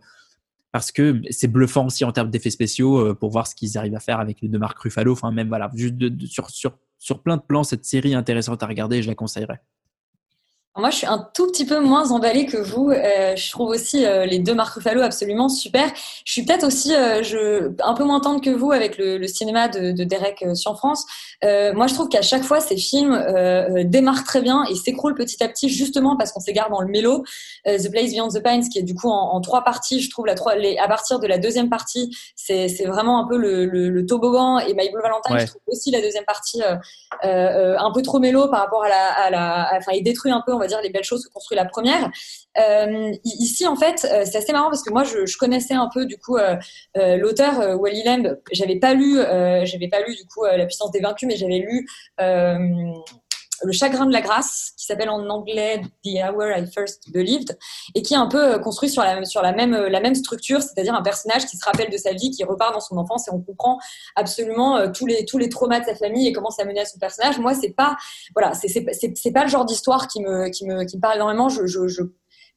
parce 0.71 0.91
que 0.91 1.21
c'est 1.29 1.47
bluffant 1.47 1.85
aussi 1.85 2.05
en 2.05 2.11
termes 2.11 2.29
d'effets 2.29 2.49
spéciaux 2.49 2.99
euh, 2.99 3.13
pour 3.13 3.31
voir 3.31 3.47
ce 3.47 3.55
qu'ils 3.55 3.77
arrivent 3.77 3.95
à 3.95 3.99
faire 3.99 4.19
avec 4.19 4.41
les 4.41 4.47
deux 4.47 4.59
marques 4.59 4.79
Ruffalo. 4.79 5.13
Enfin, 5.13 5.31
même 5.31 5.47
voilà, 5.47 5.71
juste 5.75 5.95
sur, 6.99 7.23
plein 7.23 7.37
de 7.37 7.41
plans, 7.41 7.63
cette 7.63 7.85
série 7.85 8.13
intéressante 8.13 8.61
à 8.63 8.67
regarder, 8.67 9.01
je 9.01 9.07
la 9.07 9.15
conseillerais. 9.15 9.61
Moi, 10.79 10.89
je 10.89 10.95
suis 10.97 11.07
un 11.07 11.27
tout 11.33 11.47
petit 11.47 11.65
peu 11.65 11.79
moins 11.79 12.11
emballée 12.11 12.45
que 12.45 12.57
vous. 12.57 12.89
Euh, 12.89 13.35
je 13.35 13.51
trouve 13.51 13.69
aussi 13.69 14.05
euh, 14.05 14.25
les 14.25 14.39
deux 14.39 14.53
Marc 14.55 14.75
Ruffalo 14.75 15.01
absolument 15.01 15.49
super. 15.49 15.91
Je 16.25 16.31
suis 16.31 16.43
peut-être 16.45 16.63
aussi 16.65 16.95
euh, 16.95 17.21
je, 17.23 17.71
un 17.83 17.93
peu 17.93 18.03
moins 18.03 18.19
tendre 18.19 18.41
que 18.41 18.49
vous 18.49 18.71
avec 18.71 18.97
le, 18.97 19.17
le 19.17 19.27
cinéma 19.27 19.67
de, 19.67 19.91
de 19.91 20.03
Derek 20.03 20.41
euh, 20.43 20.53
France. 20.75 21.05
Moi, 21.43 21.87
je 21.87 21.93
trouve 21.93 22.09
qu'à 22.09 22.21
chaque 22.21 22.43
fois, 22.43 22.59
ces 22.59 22.77
films 22.77 23.17
démarrent 23.85 24.23
très 24.23 24.41
bien 24.41 24.63
et 24.69 24.75
s'écroulent 24.75 25.15
petit 25.15 25.41
à 25.43 25.47
petit, 25.47 25.69
justement 25.69 26.15
parce 26.17 26.31
qu'on 26.31 26.39
s'égare 26.39 26.69
dans 26.69 26.81
le 26.81 26.87
mélo. 26.87 27.23
The 27.65 27.89
Place 27.91 28.11
Beyond 28.11 28.29
the 28.29 28.43
Pines, 28.43 28.67
qui 28.69 28.79
est 28.79 28.83
du 28.83 28.93
coup 28.95 29.09
en, 29.09 29.31
en 29.33 29.41
trois 29.41 29.63
parties, 29.63 30.01
je 30.01 30.09
trouve 30.09 30.25
la 30.25 30.35
trois, 30.35 30.55
les, 30.55 30.77
à 30.77 30.87
partir 30.87 31.19
de 31.19 31.27
la 31.27 31.37
deuxième 31.37 31.69
partie, 31.69 32.15
c'est 32.35 32.67
c'est 32.67 32.85
vraiment 32.85 33.23
un 33.23 33.27
peu 33.27 33.37
le, 33.37 33.65
le, 33.65 33.89
le 33.89 34.05
toboggan. 34.05 34.59
Et 34.59 34.73
My 34.73 34.89
Blue 34.91 35.01
Valentine, 35.01 35.33
Ouais. 35.35 35.41
je 35.41 35.47
trouve 35.47 35.61
aussi 35.67 35.91
la 35.91 36.01
deuxième 36.01 36.25
partie 36.25 36.61
un 37.23 37.91
peu 37.93 38.01
trop 38.01 38.19
mélo 38.19 38.47
par 38.49 38.59
rapport 38.61 38.83
à 38.83 38.89
la, 38.89 39.05
à 39.13 39.29
la, 39.29 39.61
à- 39.63 39.77
enfin, 39.77 39.91
il 39.93 40.03
détruit 40.03 40.31
un 40.31 40.41
peu, 40.45 40.53
on 40.53 40.59
va 40.59 40.67
dire, 40.69 40.81
les 40.81 40.89
belles 40.89 41.03
choses 41.03 41.25
que 41.25 41.31
construit 41.31 41.55
la 41.55 41.65
première. 41.65 42.09
Euh, 42.57 43.11
ici, 43.23 43.67
en 43.67 43.75
fait, 43.75 44.05
euh, 44.05 44.23
c'est 44.25 44.37
assez 44.37 44.51
marrant 44.51 44.69
parce 44.69 44.83
que 44.83 44.91
moi, 44.91 45.03
je, 45.03 45.37
connaissais 45.37 45.73
un 45.73 45.89
peu 45.93 46.05
du 46.05 46.17
coup 46.17 46.37
euh, 46.37 46.57
l'auteur 46.95 47.79
Wally 47.79 48.03
Lamb. 48.03 48.37
J'avais 48.51 48.77
pas 48.77 48.93
lu, 48.93 49.17
j'avais 49.63 49.87
pas 49.87 50.01
lu 50.01 50.15
du 50.15 50.25
coup 50.25 50.43
La 50.45 50.65
puissance 50.65 50.91
des 50.91 50.99
vaincus, 50.99 51.27
mais 51.27 51.37
j'avais 51.37 51.59
lu. 51.59 51.87
Le 53.63 53.71
chagrin 53.71 54.05
de 54.05 54.13
la 54.13 54.21
grâce, 54.21 54.73
qui 54.77 54.85
s'appelle 54.85 55.09
en 55.09 55.27
anglais 55.29 55.81
The 56.03 56.17
Hour 56.23 56.57
I 56.57 56.65
First 56.71 57.11
Believed, 57.11 57.57
et 57.95 58.01
qui 58.01 58.13
est 58.13 58.17
un 58.17 58.27
peu 58.27 58.55
euh, 58.55 58.59
construit 58.59 58.89
sur 58.89 59.03
euh, 59.03 59.89
la 59.89 60.01
même 60.01 60.15
structure, 60.15 60.61
c'est-à-dire 60.61 60.93
un 60.93 61.01
personnage 61.01 61.45
qui 61.45 61.57
se 61.57 61.65
rappelle 61.65 61.89
de 61.89 61.97
sa 61.97 62.13
vie, 62.13 62.31
qui 62.31 62.43
repart 62.43 62.73
dans 62.73 62.79
son 62.79 62.97
enfance, 62.97 63.27
et 63.27 63.31
on 63.31 63.41
comprend 63.41 63.79
absolument 64.15 64.77
euh, 64.77 64.87
tous 64.91 65.05
les 65.05 65.25
tous 65.25 65.37
les 65.37 65.49
traumas 65.49 65.79
de 65.79 65.85
sa 65.85 65.95
famille 65.95 66.27
et 66.27 66.33
comment 66.33 66.49
ça 66.49 66.65
menait 66.65 66.81
à 66.81 66.85
son 66.85 66.99
personnage. 66.99 67.39
Moi, 67.39 67.53
c'est 67.53 67.71
pas 67.71 67.97
voilà, 68.35 68.53
c'est 68.53 69.31
pas 69.31 69.43
le 69.43 69.49
genre 69.49 69.65
d'histoire 69.65 70.07
qui 70.07 70.21
me 70.21 70.49
qui 70.49 70.65
me 70.65 70.83
qui 70.83 70.97
me 70.97 71.01
parle 71.01 71.15
énormément. 71.15 71.49
Je 71.49 71.65
je, 71.65 71.87
je 71.87 72.03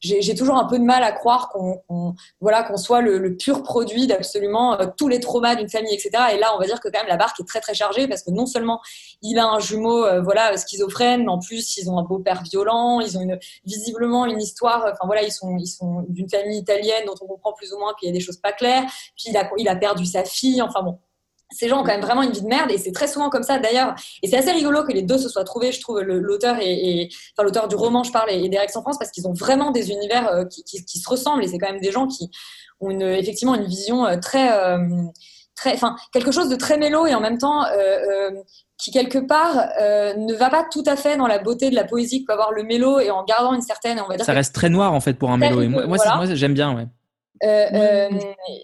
j'ai 0.03 0.35
toujours 0.35 0.57
un 0.57 0.65
peu 0.65 0.77
de 0.77 0.83
mal 0.83 1.01
à 1.03 1.11
croire 1.11 1.49
qu'on 1.49 1.77
qu'on- 1.87 2.13
voilà 2.41 2.63
qu'on 2.63 2.77
soit 2.77 3.01
le, 3.01 3.17
le 3.17 3.35
pur 3.37 3.63
produit 3.63 4.05
d'absolument 4.07 4.79
euh, 4.79 4.85
tous 4.97 5.07
les 5.07 5.19
traumas 5.19 5.55
d'une 5.55 5.69
famille, 5.69 5.93
etc. 5.93 6.11
Et 6.33 6.37
là, 6.37 6.51
on 6.55 6.59
va 6.59 6.65
dire 6.65 6.79
que 6.81 6.89
quand 6.89 6.99
même 6.99 7.07
la 7.07 7.17
barque 7.17 7.39
est 7.39 7.47
très 7.47 7.61
très 7.61 7.73
chargée 7.73 8.07
parce 8.07 8.21
que 8.23 8.31
non 8.31 8.45
seulement 8.45 8.81
il 9.21 9.39
a 9.39 9.45
un 9.47 9.59
jumeau 9.59 10.05
euh, 10.05 10.21
voilà 10.21 10.55
schizophrène, 10.57 11.23
mais 11.23 11.29
en 11.31 11.39
plus 11.39 11.77
ils 11.77 11.89
ont 11.89 11.97
un 11.97 12.03
beau-père 12.03 12.43
violent, 12.43 12.99
ils 12.99 13.17
ont 13.17 13.21
une, 13.21 13.39
visiblement 13.65 14.25
une 14.25 14.41
histoire. 14.41 14.81
Enfin 14.91 15.05
voilà, 15.05 15.23
ils 15.23 15.31
sont 15.31 15.57
ils 15.57 15.67
sont 15.67 16.05
d'une 16.09 16.29
famille 16.29 16.57
italienne 16.59 17.03
dont 17.05 17.15
on 17.21 17.27
comprend 17.27 17.53
plus 17.53 17.71
ou 17.73 17.79
moins 17.79 17.93
qu'il 17.99 18.07
y 18.09 18.11
a 18.11 18.13
des 18.13 18.19
choses 18.19 18.37
pas 18.37 18.51
claires. 18.51 18.83
Puis 19.15 19.25
il 19.29 19.37
a 19.37 19.49
il 19.57 19.67
a 19.69 19.75
perdu 19.75 20.05
sa 20.05 20.23
fille. 20.23 20.61
Enfin 20.61 20.81
bon, 20.83 20.99
ces 21.53 21.67
gens 21.69 21.79
ont 21.81 21.83
quand 21.83 21.91
même 21.91 22.01
vraiment 22.01 22.21
une 22.23 22.31
vie 22.31 22.41
de 22.41 22.47
merde 22.47 22.71
et 22.71 22.77
c'est 22.77 22.91
très 22.91 23.07
souvent 23.07 23.29
comme 23.29 23.43
ça 23.43 23.59
d'ailleurs 23.59 23.95
et 24.21 24.27
c'est 24.27 24.37
assez 24.37 24.51
rigolo 24.51 24.83
que 24.83 24.91
les 24.91 25.01
deux 25.01 25.17
se 25.17 25.29
soient 25.29 25.43
trouvés 25.43 25.71
je 25.71 25.79
trouve 25.81 25.99
l'auteur 26.01 26.57
et, 26.59 26.71
et- 26.71 27.09
enfin 27.35 27.43
l'auteur 27.43 27.67
du 27.67 27.75
roman 27.75 28.03
je 28.03 28.11
parle 28.11 28.31
et, 28.31 28.43
et 28.43 28.49
Derek 28.49 28.69
en 28.75 28.81
France 28.81 28.97
parce 28.99 29.11
qu'ils 29.11 29.27
ont 29.27 29.33
vraiment 29.33 29.71
des 29.71 29.89
univers 29.91 30.27
euh, 30.29 30.45
qui, 30.45 30.63
qui, 30.63 30.83
qui 30.83 30.99
se 30.99 31.09
ressemblent 31.09 31.43
et 31.43 31.47
c'est 31.47 31.57
quand 31.57 31.71
même 31.71 31.81
des 31.81 31.91
gens 31.91 32.07
qui 32.07 32.29
ont 32.79 32.89
une, 32.89 33.01
effectivement 33.03 33.55
une 33.55 33.65
vision 33.65 34.05
euh, 34.05 34.17
très 34.17 34.51
euh, 34.51 34.77
très 35.55 35.73
enfin 35.73 35.95
quelque 36.11 36.31
chose 36.31 36.49
de 36.49 36.55
très 36.55 36.77
mélo 36.77 37.05
et 37.05 37.13
en 37.13 37.21
même 37.21 37.37
temps 37.37 37.63
qui 38.77 38.91
quelque 38.91 39.19
part 39.19 39.55
euh, 39.79 40.13
ne 40.15 40.33
va 40.33 40.49
pas 40.49 40.65
tout 40.69 40.83
à 40.87 40.95
fait 40.95 41.15
dans 41.15 41.27
la 41.27 41.39
beauté 41.39 41.69
de 41.69 41.75
la 41.75 41.83
poésie 41.85 42.21
que 42.21 42.27
peut 42.27 42.33
avoir 42.33 42.51
le 42.51 42.63
mélo 42.63 42.99
et 42.99 43.11
en 43.11 43.23
gardant 43.23 43.53
une 43.53 43.61
certaine 43.61 43.99
on 44.03 44.07
va 44.09 44.17
dire 44.17 44.25
Ça 44.25 44.33
reste 44.33 44.53
très 44.53 44.69
noir 44.69 44.93
en 44.93 44.99
fait 44.99 45.13
pour 45.13 45.29
un 45.31 45.37
mélo. 45.37 45.61
Et 45.61 45.67
moi, 45.67 45.85
voilà. 45.85 46.15
moi, 46.17 46.25
j'aime 46.33 46.53
bien, 46.53 46.75
ouais. 46.75 46.87
Euh, 47.43 47.65
euh, 47.73 48.09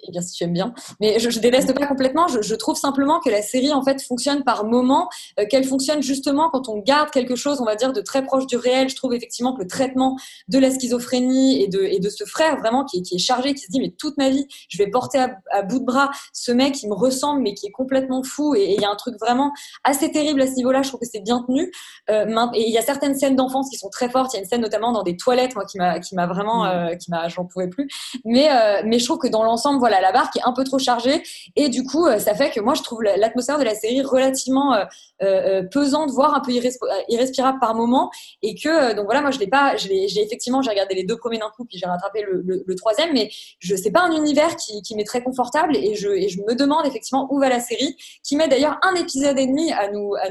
eh 0.07 0.11
bien, 0.11 0.21
si 0.21 0.33
tu 0.33 0.43
aimes 0.45 0.53
bien. 0.53 0.73
Mais 1.01 1.19
je, 1.19 1.29
je 1.29 1.39
déteste 1.39 1.77
pas 1.77 1.85
complètement. 1.85 2.27
Je, 2.27 2.41
je 2.41 2.55
trouve 2.55 2.77
simplement 2.77 3.19
que 3.19 3.29
la 3.29 3.41
série, 3.41 3.73
en 3.73 3.83
fait, 3.83 4.01
fonctionne 4.01 4.43
par 4.43 4.63
moments, 4.63 5.09
euh, 5.39 5.45
qu'elle 5.45 5.65
fonctionne 5.65 6.01
justement 6.01 6.49
quand 6.49 6.69
on 6.69 6.77
garde 6.77 7.11
quelque 7.11 7.35
chose, 7.35 7.59
on 7.59 7.65
va 7.65 7.75
dire, 7.75 7.91
de 7.91 8.01
très 8.01 8.23
proche 8.23 8.47
du 8.47 8.55
réel. 8.55 8.89
Je 8.89 8.95
trouve 8.95 9.13
effectivement 9.13 9.53
que 9.53 9.61
le 9.61 9.67
traitement 9.67 10.17
de 10.47 10.59
la 10.59 10.71
schizophrénie 10.71 11.61
et 11.61 11.67
de, 11.67 11.81
et 11.83 11.99
de 11.99 12.09
ce 12.09 12.23
frère 12.23 12.57
vraiment 12.57 12.85
qui 12.85 12.99
est, 12.99 13.01
qui 13.01 13.15
est 13.15 13.19
chargé, 13.19 13.53
qui 13.53 13.63
se 13.63 13.71
dit, 13.71 13.81
mais 13.81 13.93
toute 13.97 14.17
ma 14.17 14.29
vie, 14.29 14.47
je 14.69 14.77
vais 14.77 14.87
porter 14.87 15.17
à, 15.17 15.37
à 15.51 15.61
bout 15.63 15.79
de 15.79 15.85
bras 15.85 16.11
ce 16.31 16.51
mec 16.53 16.75
qui 16.75 16.87
me 16.87 16.93
ressemble, 16.93 17.41
mais 17.41 17.53
qui 17.53 17.67
est 17.67 17.71
complètement 17.71 18.23
fou. 18.23 18.55
Et 18.55 18.69
et 18.69 18.75
il 18.75 18.81
y 18.81 18.85
a 18.85 18.89
un 18.89 18.95
truc 18.95 19.15
vraiment 19.19 19.51
assez 19.83 20.11
terrible 20.11 20.41
à 20.41 20.47
ce 20.47 20.53
niveau-là. 20.53 20.83
Je 20.83 20.89
trouve 20.89 20.99
que 20.99 21.07
c'est 21.11 21.21
bien 21.21 21.43
tenu. 21.47 21.71
Euh, 22.09 22.25
et 22.53 22.67
il 22.67 22.73
y 22.73 22.77
a 22.77 22.81
certaines 22.81 23.15
scènes 23.15 23.35
d'enfance 23.35 23.69
qui 23.69 23.77
sont 23.77 23.89
très 23.89 24.09
fortes. 24.09 24.33
Il 24.33 24.37
y 24.37 24.39
a 24.39 24.43
une 24.43 24.47
scène 24.47 24.61
notamment 24.61 24.91
dans 24.91 25.01
des 25.03 25.17
toilettes, 25.17 25.55
moi, 25.55 25.65
qui 25.65 25.79
m'a, 25.79 25.99
qui 25.99 26.13
m'a 26.15 26.27
vraiment, 26.27 26.65
euh, 26.65 26.95
qui 26.95 27.09
m'a, 27.09 27.27
j'en 27.29 27.45
pouvais 27.45 27.67
plus. 27.67 27.87
Mais, 28.25 28.47
euh, 28.69 28.81
mais 28.85 28.99
je 28.99 29.05
trouve 29.05 29.17
que 29.17 29.27
dans 29.27 29.43
l'ensemble, 29.43 29.79
voilà, 29.79 30.01
la 30.01 30.11
barque 30.11 30.35
est 30.37 30.43
un 30.45 30.53
peu 30.53 30.63
trop 30.63 30.79
chargée. 30.79 31.23
Et 31.55 31.69
du 31.69 31.83
coup, 31.83 32.05
euh, 32.05 32.19
ça 32.19 32.33
fait 32.33 32.51
que 32.51 32.59
moi, 32.59 32.73
je 32.73 32.83
trouve 32.83 33.01
la- 33.03 33.17
l'atmosphère 33.17 33.57
de 33.57 33.63
la 33.63 33.75
série 33.75 34.01
relativement 34.01 34.75
euh, 35.21 35.63
pesante, 35.63 36.11
voire 36.11 36.33
un 36.33 36.39
peu 36.39 36.51
irresp- 36.51 36.85
irrespirable 37.09 37.59
par 37.59 37.75
moment. 37.75 38.09
Et 38.41 38.55
que, 38.55 38.93
donc 38.93 39.05
voilà, 39.05 39.21
moi, 39.21 39.31
je 39.31 39.39
l'ai 39.39 39.47
pas, 39.47 39.75
j'ai 39.75 40.05
effectivement, 40.21 40.61
j'ai 40.61 40.69
regardé 40.69 40.95
les 40.95 41.03
deux 41.03 41.17
premiers 41.17 41.39
d'un 41.39 41.49
coup, 41.49 41.65
puis 41.65 41.77
j'ai 41.77 41.85
rattrapé 41.85 42.25
le, 42.25 42.75
troisième. 42.75 43.13
Mais 43.13 43.29
je 43.59 43.75
sais 43.75 43.91
pas 43.91 44.01
un 44.01 44.11
univers 44.11 44.55
qui, 44.55 44.95
m'est 44.95 45.03
très 45.03 45.21
confortable. 45.21 45.75
Et 45.75 45.95
je, 45.95 46.07
me 46.47 46.55
demande 46.55 46.85
effectivement 46.85 47.27
où 47.31 47.39
va 47.39 47.49
la 47.49 47.59
série, 47.59 47.97
qui 48.23 48.35
met 48.35 48.47
d'ailleurs 48.47 48.79
un 48.81 48.95
épisode 48.95 49.37
et 49.37 49.45
demi 49.45 49.71
à 49.73 49.91
nous, 49.91 50.13
à 50.15 50.29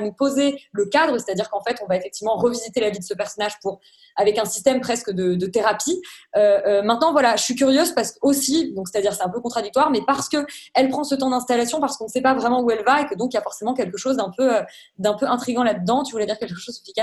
nous, 0.00 0.12
poser 0.12 0.58
le 0.72 0.86
cadre. 0.86 1.18
C'est-à-dire 1.18 1.50
qu'en 1.50 1.62
fait, 1.62 1.76
on 1.82 1.86
va 1.86 1.96
effectivement 1.96 2.36
revisiter 2.36 2.80
la 2.80 2.90
vie 2.90 2.98
de 2.98 3.04
ce 3.04 3.14
personnage 3.14 3.52
pour, 3.60 3.80
avec 4.16 4.38
un 4.38 4.44
système 4.44 4.80
presque 4.80 5.10
de, 5.10 5.46
thérapie. 5.46 6.00
Maintenant, 6.34 7.12
voilà, 7.12 7.36
je 7.36 7.42
suis 7.42 7.54
curieuse 7.54 7.71
parce 7.94 8.12
que 8.12 8.18
aussi, 8.22 8.72
donc 8.72 8.88
c'est-à-dire 8.88 9.12
c'est 9.12 9.22
un 9.22 9.28
peu 9.28 9.40
contradictoire, 9.40 9.90
mais 9.90 10.00
parce 10.06 10.28
que 10.28 10.38
elle 10.74 10.88
prend 10.88 11.04
ce 11.04 11.14
temps 11.14 11.30
d'installation, 11.30 11.80
parce 11.80 11.96
qu'on 11.96 12.04
ne 12.04 12.10
sait 12.10 12.22
pas 12.22 12.34
vraiment 12.34 12.62
où 12.62 12.70
elle 12.70 12.84
va 12.84 13.02
et 13.02 13.06
que 13.06 13.14
donc 13.14 13.32
il 13.32 13.36
y 13.36 13.38
a 13.38 13.42
forcément 13.42 13.74
quelque 13.74 13.96
chose 13.96 14.16
d'un 14.16 14.30
peu, 14.36 14.56
euh, 14.56 14.62
d'un 14.98 15.14
peu 15.14 15.26
intrigant 15.26 15.62
là-dedans. 15.62 16.02
Tu 16.02 16.12
voulais 16.12 16.26
dire 16.26 16.38
quelque 16.38 16.56
chose, 16.56 16.76
Sophie 16.76 16.94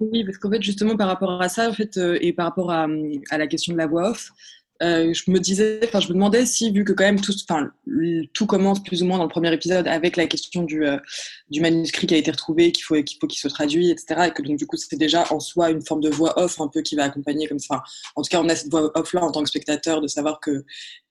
Oui, 0.00 0.24
parce 0.24 0.38
qu'en 0.38 0.50
fait, 0.50 0.62
justement, 0.62 0.96
par 0.96 1.08
rapport 1.08 1.40
à 1.40 1.48
ça, 1.48 1.68
en 1.68 1.72
fait, 1.72 1.96
euh, 1.96 2.18
et 2.20 2.32
par 2.32 2.46
rapport 2.46 2.70
à, 2.70 2.86
à 3.30 3.38
la 3.38 3.46
question 3.46 3.72
de 3.72 3.78
la 3.78 3.86
voix 3.86 4.10
off, 4.10 4.30
euh, 4.82 5.12
je 5.12 5.30
me 5.30 5.38
disais, 5.38 5.80
enfin, 5.84 6.00
je 6.00 6.08
me 6.08 6.14
demandais 6.14 6.46
si, 6.46 6.70
vu 6.72 6.84
que 6.84 6.92
quand 6.92 7.04
même 7.04 7.20
tout, 7.20 7.34
enfin, 7.48 7.70
tout 8.32 8.46
commence 8.46 8.82
plus 8.82 9.02
ou 9.02 9.06
moins 9.06 9.18
dans 9.18 9.24
le 9.24 9.30
premier 9.30 9.52
épisode 9.52 9.86
avec 9.86 10.16
la 10.16 10.26
question 10.26 10.62
du, 10.62 10.86
euh, 10.86 10.96
du 11.50 11.60
manuscrit 11.60 12.06
qui 12.06 12.14
a 12.14 12.16
été 12.16 12.30
retrouvé, 12.30 12.72
qu'il 12.72 12.84
faut 12.84 12.94
qu'il 13.02 13.18
faut 13.20 13.26
qu'il 13.26 13.38
soit 13.38 13.50
traduit, 13.50 13.90
etc., 13.90 14.28
et 14.28 14.30
que 14.30 14.40
donc 14.40 14.56
du 14.56 14.66
coup 14.66 14.76
c'est 14.76 14.96
déjà 14.96 15.30
en 15.32 15.40
soi 15.40 15.70
une 15.70 15.84
forme 15.84 16.00
de 16.00 16.08
voix 16.08 16.38
off 16.42 16.60
un 16.60 16.68
peu 16.68 16.80
qui 16.80 16.96
va 16.96 17.04
accompagner 17.04 17.46
comme 17.46 17.58
ça. 17.58 17.82
En 18.16 18.22
tout 18.22 18.30
cas, 18.30 18.40
on 18.40 18.48
a 18.48 18.56
cette 18.56 18.70
voix 18.70 18.90
off 18.98 19.12
là 19.12 19.22
en 19.22 19.30
tant 19.32 19.42
que 19.42 19.50
spectateur 19.50 20.00
de 20.00 20.08
savoir 20.08 20.40
que 20.40 20.64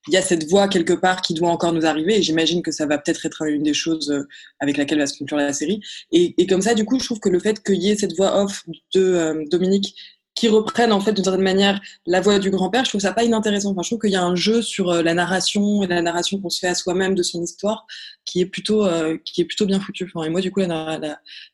il 0.08 0.14
y 0.14 0.18
a 0.18 0.22
cette 0.22 0.50
voix 0.50 0.68
quelque 0.68 0.94
part 0.94 1.22
qui 1.22 1.34
doit 1.36 1.50
encore 1.50 1.74
nous 1.74 1.86
arriver 1.86 2.18
et 2.18 2.24
j'imagine 2.24 2.64
que 2.64 2.72
ça 2.72 2.88
va 2.88 2.98
peut-être 2.98 3.26
être 3.26 3.46
une 3.48 3.64
des 3.64 3.74
choses 3.74 4.10
euh, 4.10 4.28
avec 4.60 4.78
laquelle 4.78 4.98
va 4.98 5.06
se 5.06 5.18
conclure 5.18 5.38
la 5.38 5.54
série. 5.54 5.82
Et, 6.12 6.48
comme 6.48 6.62
ça, 6.62 6.74
du 6.74 6.86
coup, 6.86 7.00
je 7.00 7.06
trouve 7.06 7.20
que 7.20 7.30
le 7.30 7.40
fait 7.40 7.62
qu'il 7.62 7.84
y 7.84 7.92
ait 7.92 7.96
cette 7.96 8.16
voix 8.16 8.42
off 8.42 8.64
de 8.96 9.46
Dominique 9.52 9.94
qui 10.40 10.48
reprenne 10.48 10.94
en 10.94 11.02
fait 11.02 11.12
d'une 11.12 11.26
certaine 11.26 11.44
manière 11.44 11.82
la 12.06 12.22
voix 12.22 12.40
du 12.40 12.50
grand-père, 12.50 12.86
je 12.86 12.92
trouve 12.92 13.02
ça 13.02 13.12
pas 13.12 13.26
inintéressant. 13.26 13.72
Enfin, 13.72 13.82
je 13.82 13.90
trouve 13.90 14.00
qu'il 14.00 14.12
y 14.12 14.16
a 14.16 14.24
un 14.24 14.36
jeu 14.36 14.62
sur 14.62 14.90
euh, 14.90 15.04
la 15.04 15.14
narration 15.14 15.84
et 15.84 15.88
la 15.88 16.02
narration 16.02 16.40
qu'on 16.40 16.50
se 16.50 16.60
fait 16.60 16.70
à 16.70 16.76
soi-même 16.76 17.14
de 17.14 17.24
son 17.24 17.44
histoire 17.44 17.86
qui 18.24 18.40
est 18.40 18.46
plutôt 18.46 18.86
euh, 18.86 19.18
qui 19.26 19.42
est 19.42 19.46
plutôt 19.46 19.66
bien 19.66 19.82
foutu. 19.82 20.10
Et 20.26 20.30
moi, 20.30 20.40
du 20.40 20.50
coup, 20.50 20.62
la, 20.62 21.12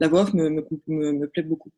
voix 0.07 0.21
off 0.21 0.33
me, 0.35 0.49
me, 0.49 1.11
me, 1.13 1.27
plaît 1.27 1.41
beaucoup. 1.41 1.71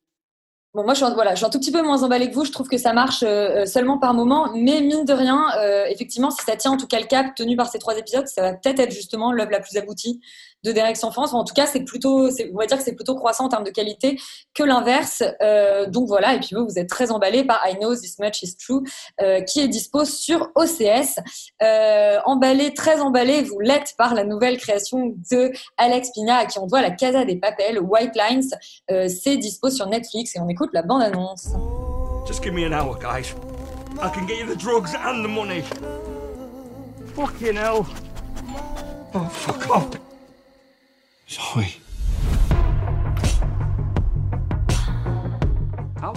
Bon, 0.74 0.84
moi, 0.84 0.94
je 0.94 1.06
suis, 1.06 1.14
voilà, 1.14 1.32
je 1.32 1.38
suis 1.38 1.46
un 1.46 1.50
tout 1.50 1.60
petit 1.60 1.72
peu 1.72 1.82
moins 1.82 2.04
emballée 2.04 2.30
que 2.30 2.36
vous. 2.36 2.44
Je 2.44 2.52
trouve 2.52 2.68
que 2.68 2.78
ça 2.78 2.92
marche 2.92 3.24
euh, 3.24 3.66
seulement 3.66 4.00
par 4.00 4.14
moment. 4.14 4.52
Mais 4.54 4.82
mine 4.82 5.06
de 5.06 5.14
rien, 5.14 5.46
effectivement, 5.88 6.30
si 6.30 6.44
ça 6.44 6.58
tient 6.58 6.72
en 6.72 6.78
tout 6.78 6.88
cas 6.88 7.00
le 7.00 7.08
cap 7.08 7.36
tenu 7.36 7.56
par 7.56 7.72
ces 7.72 7.80
trois 7.80 7.98
épisodes, 7.98 8.28
ça 8.28 8.42
va 8.42 8.54
peut-être 8.54 8.82
être 8.82 8.92
justement 8.92 9.32
l'œuvre 9.32 9.52
la 9.52 9.62
plus 9.62 9.78
aboutie 9.78 10.20
de 10.64 10.72
Derek 10.72 10.98
sans 10.98 11.12
France. 11.12 11.34
En 11.34 11.44
tout 11.44 11.54
cas, 11.54 11.66
c'est 11.66 11.84
plutôt, 11.84 12.30
on 12.30 12.58
va 12.58 12.66
dire 12.66 12.78
que 12.78 12.84
c'est 12.84 12.96
plutôt 12.96 13.16
croissant 13.16 13.46
en 13.46 13.50
termes 13.50 13.64
de 13.64 13.72
qualité 13.72 14.20
que 14.54 14.64
l'inverse. 14.64 15.24
Euh, 15.42 15.86
donc 15.88 16.08
voilà. 16.08 16.36
Et 16.36 16.40
puis 16.40 16.56
vous, 16.56 16.66
vous 16.66 16.80
êtes 16.80 16.90
très 16.90 17.12
emballé 17.12 17.44
par 17.44 17.62
I 17.68 17.76
Know 17.76 17.96
This 17.96 18.20
Much 18.20 18.42
Is 18.42 18.56
True, 18.58 18.84
euh, 19.22 19.42
qui 19.42 19.60
est 19.62 19.68
dispo 19.68 20.06
sur 20.06 20.50
OCS. 20.56 21.20
Euh, 21.62 22.20
emballé, 22.26 22.74
très 22.74 23.00
emballé, 23.00 23.44
vous 23.44 23.60
l'êtes 23.60 23.94
par 23.98 24.14
la 24.14 24.24
nouvelle 24.24 24.58
création 24.58 25.14
de 25.32 25.52
Alex 25.78 26.12
Pina, 26.12 26.38
à 26.38 26.46
qui 26.46 26.60
on 26.60 26.68
doit 26.68 26.82
la 26.82 26.92
Casa 26.92 27.26
des 27.26 27.36
Papels, 27.36 27.80
White 27.80 28.16
Lines. 28.16 28.50
Euh, 28.92 29.08
c'est 29.08 29.38
dispo 29.38 29.70
sur 29.70 29.88
Netflix 29.88 30.36
et 30.36 30.40
on 30.40 30.50
écoute 30.50 30.70
la 30.74 30.82
bande-annonce. 30.82 31.50
Just 32.28 32.44
give 32.44 32.54
me 32.54 32.66
an 32.66 32.74
hour, 32.74 32.98
guys. 33.00 33.34
I 34.02 34.10
can 34.10 34.28
get 34.28 34.38
you 34.38 34.46
the 34.46 34.58
drugs 34.58 34.94
and 34.96 35.24
the 35.24 35.30
money. 35.30 35.64
Fucking 37.16 37.56
hell. 37.56 37.86
Oh, 39.14 39.28
fuck 39.30 39.70
off. 39.70 40.07
Sorry. 41.28 41.82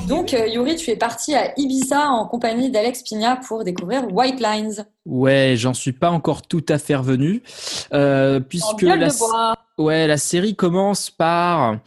Donc, 0.09 0.35
euh, 0.35 0.47
Yuri, 0.47 0.77
tu 0.77 0.91
es 0.91 0.97
parti 0.97 1.35
à 1.35 1.53
Ibiza 1.59 2.09
en 2.11 2.27
compagnie 2.27 2.71
d'Alex 2.71 3.03
Pina 3.03 3.37
pour 3.37 3.65
découvrir 3.65 4.13
White 4.13 4.41
Lines. 4.41 4.87
Ouais, 5.05 5.55
j'en 5.57 5.75
suis 5.75 5.93
pas 5.93 6.11
encore 6.11 6.43
tout 6.43 6.65
à 6.69 6.79
fait 6.79 6.95
revenu, 6.95 7.43
euh, 7.93 8.41
puisque 8.41 8.85
gueule 8.85 9.01
la, 9.01 9.09
de 9.09 9.19
bois. 9.19 9.55
ouais, 9.79 10.07
la 10.07 10.17
série 10.17 10.55
commence 10.55 11.11
par 11.11 11.79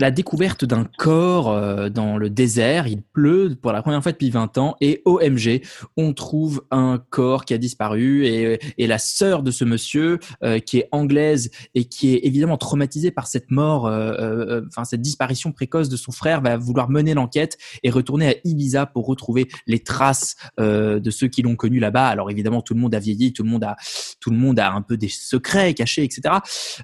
la 0.00 0.10
découverte 0.10 0.64
d'un 0.64 0.84
corps 0.98 1.50
euh, 1.50 1.88
dans 1.88 2.16
le 2.16 2.30
désert. 2.30 2.86
Il 2.86 3.02
pleut 3.02 3.56
pour 3.60 3.72
la 3.72 3.82
première 3.82 4.02
fois 4.02 4.12
depuis 4.12 4.30
20 4.30 4.58
ans 4.58 4.76
et 4.80 5.02
OMG, 5.04 5.62
on 5.96 6.12
trouve 6.12 6.62
un 6.70 7.02
corps 7.10 7.44
qui 7.44 7.54
a 7.54 7.58
disparu 7.58 8.26
et, 8.26 8.58
et 8.78 8.86
la 8.86 8.98
sœur 8.98 9.42
de 9.42 9.50
ce 9.50 9.64
monsieur 9.64 10.18
euh, 10.42 10.58
qui 10.58 10.78
est 10.78 10.88
anglaise 10.92 11.50
et 11.74 11.84
qui 11.84 12.14
est 12.14 12.20
évidemment 12.24 12.56
traumatisée 12.56 13.10
par 13.10 13.26
cette 13.26 13.50
mort, 13.50 13.86
euh, 13.86 14.12
euh, 14.18 14.62
enfin 14.68 14.84
cette 14.84 15.02
disparition 15.02 15.52
précoce 15.52 15.88
de 15.88 15.96
son 15.96 16.12
frère, 16.12 16.40
va 16.40 16.56
vouloir 16.56 16.90
mener 16.90 17.14
l'enquête 17.14 17.58
et 17.82 17.90
retourner 17.90 18.28
à 18.28 18.34
Ibiza 18.44 18.86
pour 18.86 19.06
retrouver 19.06 19.48
les 19.66 19.80
traces 19.80 20.36
euh, 20.58 21.00
de 21.00 21.10
ceux 21.10 21.28
qui 21.28 21.42
l'ont 21.42 21.56
connu 21.56 21.78
là-bas. 21.78 22.06
Alors 22.06 22.30
évidemment, 22.30 22.62
tout 22.62 22.74
le 22.74 22.80
monde 22.80 22.94
a 22.94 22.98
vieilli, 22.98 23.32
tout 23.32 23.42
le 23.42 23.50
monde 23.50 23.64
a, 23.64 23.76
tout 24.20 24.30
le 24.30 24.36
monde 24.36 24.58
a 24.58 24.72
un 24.72 24.82
peu 24.82 24.96
des 24.96 25.08
secrets 25.08 25.74
cachés, 25.74 26.04
etc. 26.04 26.36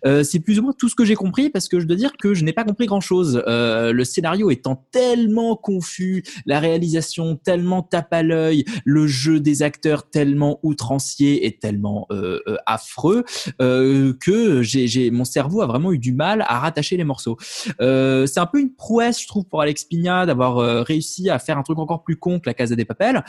Euh, 0.05 0.23
c'est 0.23 0.41
plus 0.41 0.59
ou 0.59 0.63
moins 0.63 0.73
tout 0.77 0.89
ce 0.89 0.95
que 0.95 1.05
j'ai 1.05 1.15
compris 1.15 1.51
parce 1.51 1.69
que 1.69 1.81
je 1.81 1.87
dois 1.87 1.97
dire 1.97 2.13
que 2.17 2.35
je 2.35 2.45
n'ai 2.45 2.53
pas 2.53 2.65
compris 2.65 2.87
Euh, 3.13 3.93
le 3.93 4.05
scénario 4.05 4.51
étant 4.51 4.87
tellement 4.91 5.57
confus, 5.57 6.25
la 6.47 6.61
réalisation 6.61 7.37
tellement 7.37 7.83
tape 7.83 8.13
à 8.13 8.23
l'œil, 8.23 8.65
le 8.85 9.07
jeu 9.07 9.41
des 9.41 9.63
acteurs 9.63 10.11
tellement 10.11 10.59
outrancier 10.63 11.47
et 11.47 11.59
tellement 11.59 12.07
euh, 12.11 12.41
euh, 12.47 12.57
affreux 12.67 13.25
euh, 13.61 14.13
que 14.21 14.63
j'ai, 14.63 15.11
mon 15.11 15.25
cerveau 15.25 15.63
a 15.63 15.67
vraiment 15.67 15.93
eu 15.93 15.99
du 15.99 16.13
mal 16.13 16.45
à 16.47 16.59
rattacher 16.59 16.97
les 16.97 17.05
morceaux. 17.05 17.37
Euh, 17.81 18.27
c'est 18.27 18.41
un 18.41 18.47
peu 18.47 18.61
une 18.61 18.75
prouesse, 18.75 19.23
je 19.23 19.27
trouve, 19.27 19.45
pour 19.45 19.61
Alex 19.61 19.85
Pina 19.85 20.27
d'avoir 20.27 20.85
réussi 20.85 21.31
à 21.31 21.39
faire 21.39 21.59
un 21.59 21.63
truc 21.63 21.79
encore 21.79 22.03
plus 22.03 22.17
con 22.17 22.41
que 22.41 22.49
la 22.49 22.55
Casa 22.55 22.77
des 22.77 22.85
Papels, 22.85 23.25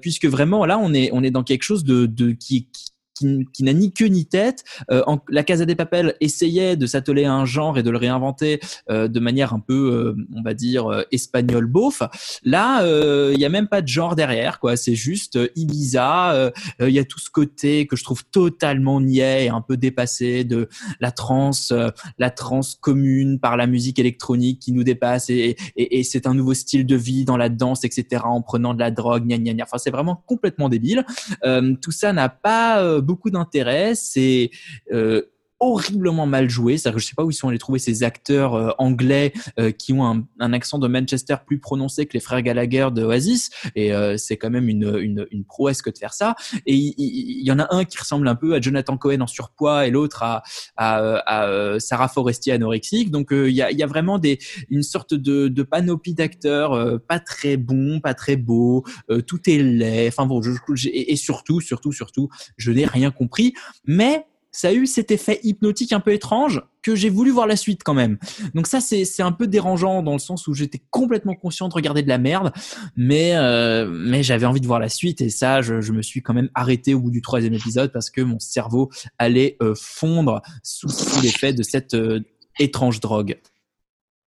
puisque 0.00 0.26
vraiment 0.26 0.66
là, 0.66 0.78
on 0.78 0.92
est 0.94 1.10
on 1.12 1.22
est 1.22 1.30
dans 1.30 1.42
quelque 1.42 1.62
chose 1.62 1.84
de, 1.84 2.06
de 2.06 2.32
qui, 2.32 2.68
qui 2.72 2.86
qui, 3.16 3.46
qui 3.52 3.64
n'a 3.64 3.72
ni 3.72 3.92
queue 3.92 4.06
ni 4.06 4.26
tête. 4.26 4.64
Euh, 4.90 5.02
en, 5.06 5.18
la 5.28 5.42
Casa 5.42 5.64
des 5.64 5.74
Papels 5.74 6.14
essayait 6.20 6.76
de 6.76 6.86
s'atteler 6.86 7.24
à 7.24 7.32
un 7.32 7.44
genre 7.44 7.78
et 7.78 7.82
de 7.82 7.90
le 7.90 7.98
réinventer 7.98 8.60
euh, 8.90 9.08
de 9.08 9.20
manière 9.20 9.54
un 9.54 9.60
peu, 9.60 10.14
euh, 10.16 10.26
on 10.34 10.42
va 10.42 10.54
dire, 10.54 10.86
euh, 10.86 11.02
espagnol 11.10 11.66
beauf. 11.66 12.02
Là, 12.44 12.82
euh, 12.82 13.32
il 13.34 13.40
y 13.40 13.44
a 13.44 13.48
même 13.48 13.68
pas 13.68 13.82
de 13.82 13.88
genre 13.88 14.14
derrière, 14.14 14.60
quoi. 14.60 14.76
C'est 14.76 14.94
juste 14.94 15.36
euh, 15.36 15.48
Ibiza. 15.56 16.52
Il 16.80 16.90
y 16.90 16.98
a 16.98 17.04
tout 17.04 17.18
ce 17.18 17.30
côté 17.30 17.86
que 17.86 17.96
je 17.96 18.04
trouve 18.04 18.24
totalement 18.26 19.00
niais 19.00 19.46
et 19.46 19.48
un 19.48 19.60
peu 19.60 19.76
dépassé 19.76 20.44
de 20.44 20.68
la 21.00 21.10
trance, 21.10 21.72
la 22.18 22.30
trance 22.30 22.74
commune 22.74 23.40
par 23.40 23.56
la 23.56 23.66
musique 23.66 23.98
électronique 23.98 24.60
qui 24.60 24.72
nous 24.72 24.84
dépasse 24.84 25.30
et, 25.30 25.56
et, 25.76 25.98
et 25.98 26.02
c'est 26.02 26.26
un 26.26 26.34
nouveau 26.34 26.54
style 26.54 26.84
de 26.84 26.96
vie 26.96 27.24
dans 27.24 27.36
la 27.36 27.48
danse, 27.48 27.84
etc. 27.84 28.22
En 28.24 28.42
prenant 28.42 28.74
de 28.74 28.80
la 28.80 28.90
drogue, 28.90 29.26
gna 29.26 29.38
gna 29.38 29.54
gna. 29.54 29.64
Enfin, 29.64 29.78
c'est 29.78 29.90
vraiment 29.90 30.22
complètement 30.26 30.68
débile. 30.68 31.04
Tout 31.42 31.92
ça 31.92 32.12
n'a 32.12 32.28
pas 32.28 33.00
beaucoup 33.06 33.30
d'intérêt. 33.30 33.94
C'est 33.94 34.50
euh, 34.92 35.22
horriblement 35.60 36.26
mal 36.26 36.50
joué. 36.50 36.76
C'est-à-dire 36.76 36.96
que 36.96 37.02
je 37.02 37.06
sais 37.06 37.14
pas 37.14 37.24
où 37.24 37.30
ils 37.30 37.34
sont 37.34 37.48
allés 37.48 37.58
trouver 37.58 37.78
ces 37.78 38.02
acteurs 38.02 38.54
euh, 38.54 38.70
anglais 38.78 39.32
euh, 39.58 39.70
qui 39.70 39.92
ont 39.92 40.04
un, 40.06 40.26
un 40.38 40.52
accent 40.52 40.78
de 40.78 40.88
Manchester 40.88 41.36
plus 41.46 41.58
prononcé 41.58 42.06
que 42.06 42.12
les 42.14 42.20
frères 42.20 42.42
Gallagher 42.42 42.88
de 42.92 43.02
Oasis. 43.02 43.50
Et 43.74 43.92
euh, 43.94 44.16
c'est 44.16 44.36
quand 44.36 44.50
même 44.50 44.68
une, 44.68 44.96
une, 45.00 45.26
une 45.30 45.44
prouesse 45.44 45.82
que 45.82 45.90
de 45.90 45.98
faire 45.98 46.12
ça. 46.14 46.34
Et 46.66 46.74
il, 46.74 47.44
y 47.46 47.50
en 47.50 47.58
a 47.58 47.74
un 47.74 47.84
qui 47.84 47.98
ressemble 47.98 48.28
un 48.28 48.34
peu 48.34 48.54
à 48.54 48.60
Jonathan 48.60 48.96
Cohen 48.98 49.20
en 49.20 49.26
surpoids 49.26 49.86
et 49.86 49.90
l'autre 49.90 50.22
à, 50.22 50.42
à, 50.76 50.96
à, 50.96 51.46
euh, 51.46 51.78
Sarah 51.78 52.08
Forestier 52.08 52.52
anorexique. 52.52 53.10
Donc 53.10 53.32
euh, 53.32 53.48
il 53.48 53.54
y, 53.54 53.62
a, 53.62 53.70
y 53.72 53.82
a 53.82 53.86
vraiment 53.86 54.18
des, 54.18 54.38
une 54.70 54.82
sorte 54.82 55.14
de, 55.14 55.48
de 55.48 55.62
panoplie 55.62 56.14
d'acteurs 56.14 56.72
euh, 56.72 56.98
pas 56.98 57.20
très 57.20 57.56
bons, 57.56 58.00
pas 58.00 58.14
très 58.14 58.36
beaux. 58.36 58.84
tout 59.26 59.40
est 59.48 59.58
laid. 59.58 60.08
Enfin 60.08 60.26
bon, 60.26 60.42
je, 60.42 60.50
et 60.88 61.12
et 61.12 61.16
surtout, 61.16 61.60
surtout, 61.60 61.92
surtout, 61.92 62.28
je 62.56 62.70
n'ai 62.72 62.84
rien 62.84 63.10
compris. 63.10 63.54
Mais 63.86 64.26
ça 64.56 64.68
a 64.68 64.72
eu 64.72 64.86
cet 64.86 65.10
effet 65.10 65.38
hypnotique 65.42 65.92
un 65.92 66.00
peu 66.00 66.12
étrange 66.12 66.62
que 66.80 66.94
j'ai 66.94 67.10
voulu 67.10 67.30
voir 67.30 67.46
la 67.46 67.56
suite 67.56 67.82
quand 67.84 67.92
même. 67.92 68.16
Donc 68.54 68.66
ça, 68.66 68.80
c'est 68.80 69.22
un 69.22 69.32
peu 69.32 69.46
dérangeant 69.46 70.02
dans 70.02 70.14
le 70.14 70.18
sens 70.18 70.46
où 70.46 70.54
j'étais 70.54 70.80
complètement 70.90 71.34
conscient 71.34 71.68
de 71.68 71.74
regarder 71.74 72.02
de 72.02 72.08
la 72.08 72.16
merde, 72.16 72.52
mais 72.96 73.32
euh, 73.34 73.86
mais 73.86 74.22
j'avais 74.22 74.46
envie 74.46 74.62
de 74.62 74.66
voir 74.66 74.78
la 74.80 74.88
suite 74.88 75.20
et 75.20 75.28
ça, 75.28 75.60
je, 75.60 75.82
je 75.82 75.92
me 75.92 76.00
suis 76.00 76.22
quand 76.22 76.32
même 76.32 76.48
arrêté 76.54 76.94
au 76.94 77.00
bout 77.00 77.10
du 77.10 77.20
troisième 77.20 77.52
épisode 77.52 77.92
parce 77.92 78.08
que 78.08 78.22
mon 78.22 78.38
cerveau 78.38 78.90
allait 79.18 79.58
euh, 79.60 79.74
fondre 79.76 80.40
sous, 80.62 80.88
sous 80.88 81.20
l'effet 81.20 81.52
de 81.52 81.62
cette 81.62 81.92
euh, 81.92 82.20
étrange 82.58 83.00
drogue. 83.00 83.38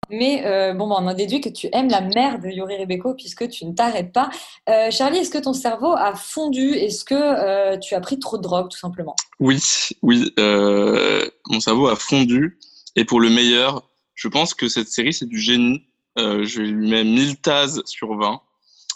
Mais 0.10 0.46
euh, 0.46 0.74
bon, 0.74 0.88
bah, 0.88 0.96
on 1.00 1.08
en 1.08 1.14
déduit 1.14 1.42
que 1.42 1.50
tu 1.50 1.68
aimes 1.74 1.90
la 1.90 2.02
mère 2.02 2.40
de 2.40 2.50
Yuri 2.50 2.78
Rebeko 2.78 3.14
puisque 3.14 3.50
tu 3.50 3.66
ne 3.66 3.74
t'arrêtes 3.74 4.12
pas. 4.12 4.30
Euh, 4.70 4.92
Charlie, 4.92 5.20
est-ce 5.20 5.32
que 5.32 5.38
ton 5.38 5.54
cerveau 5.54 5.94
a 5.94 6.16
fondu? 6.16 6.74
Est-ce 6.74 7.06
que 7.06 7.16
euh, 7.16 7.78
tu 7.78 7.96
as 7.96 8.00
pris 8.00 8.20
trop 8.20 8.38
de 8.38 8.44
drogue, 8.44 8.70
tout 8.70 8.78
simplement? 8.78 9.16
Oui, 9.40 9.60
oui, 10.02 10.32
euh, 10.40 11.28
mon 11.48 11.60
cerveau 11.60 11.88
a 11.88 11.96
fondu. 11.96 12.60
Et 12.96 13.06
pour 13.06 13.20
le 13.20 13.30
meilleur, 13.30 13.84
je 14.14 14.28
pense 14.28 14.54
que 14.54 14.68
cette 14.68 14.88
série, 14.88 15.14
c'est 15.14 15.28
du 15.28 15.40
génie. 15.40 15.84
Euh, 16.18 16.46
je 16.46 16.62
lui 16.62 16.90
mets 16.90 17.04
1000 17.04 17.38
tases 17.38 17.82
sur 17.86 18.16
20. 18.18 18.42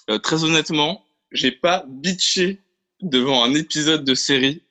Euh, 0.09 0.17
très 0.19 0.43
honnêtement, 0.43 1.03
j'ai 1.31 1.51
pas 1.51 1.85
bitché 1.87 2.61
devant 3.01 3.43
un 3.43 3.53
épisode 3.53 4.03
de 4.03 4.15
série 4.15 4.63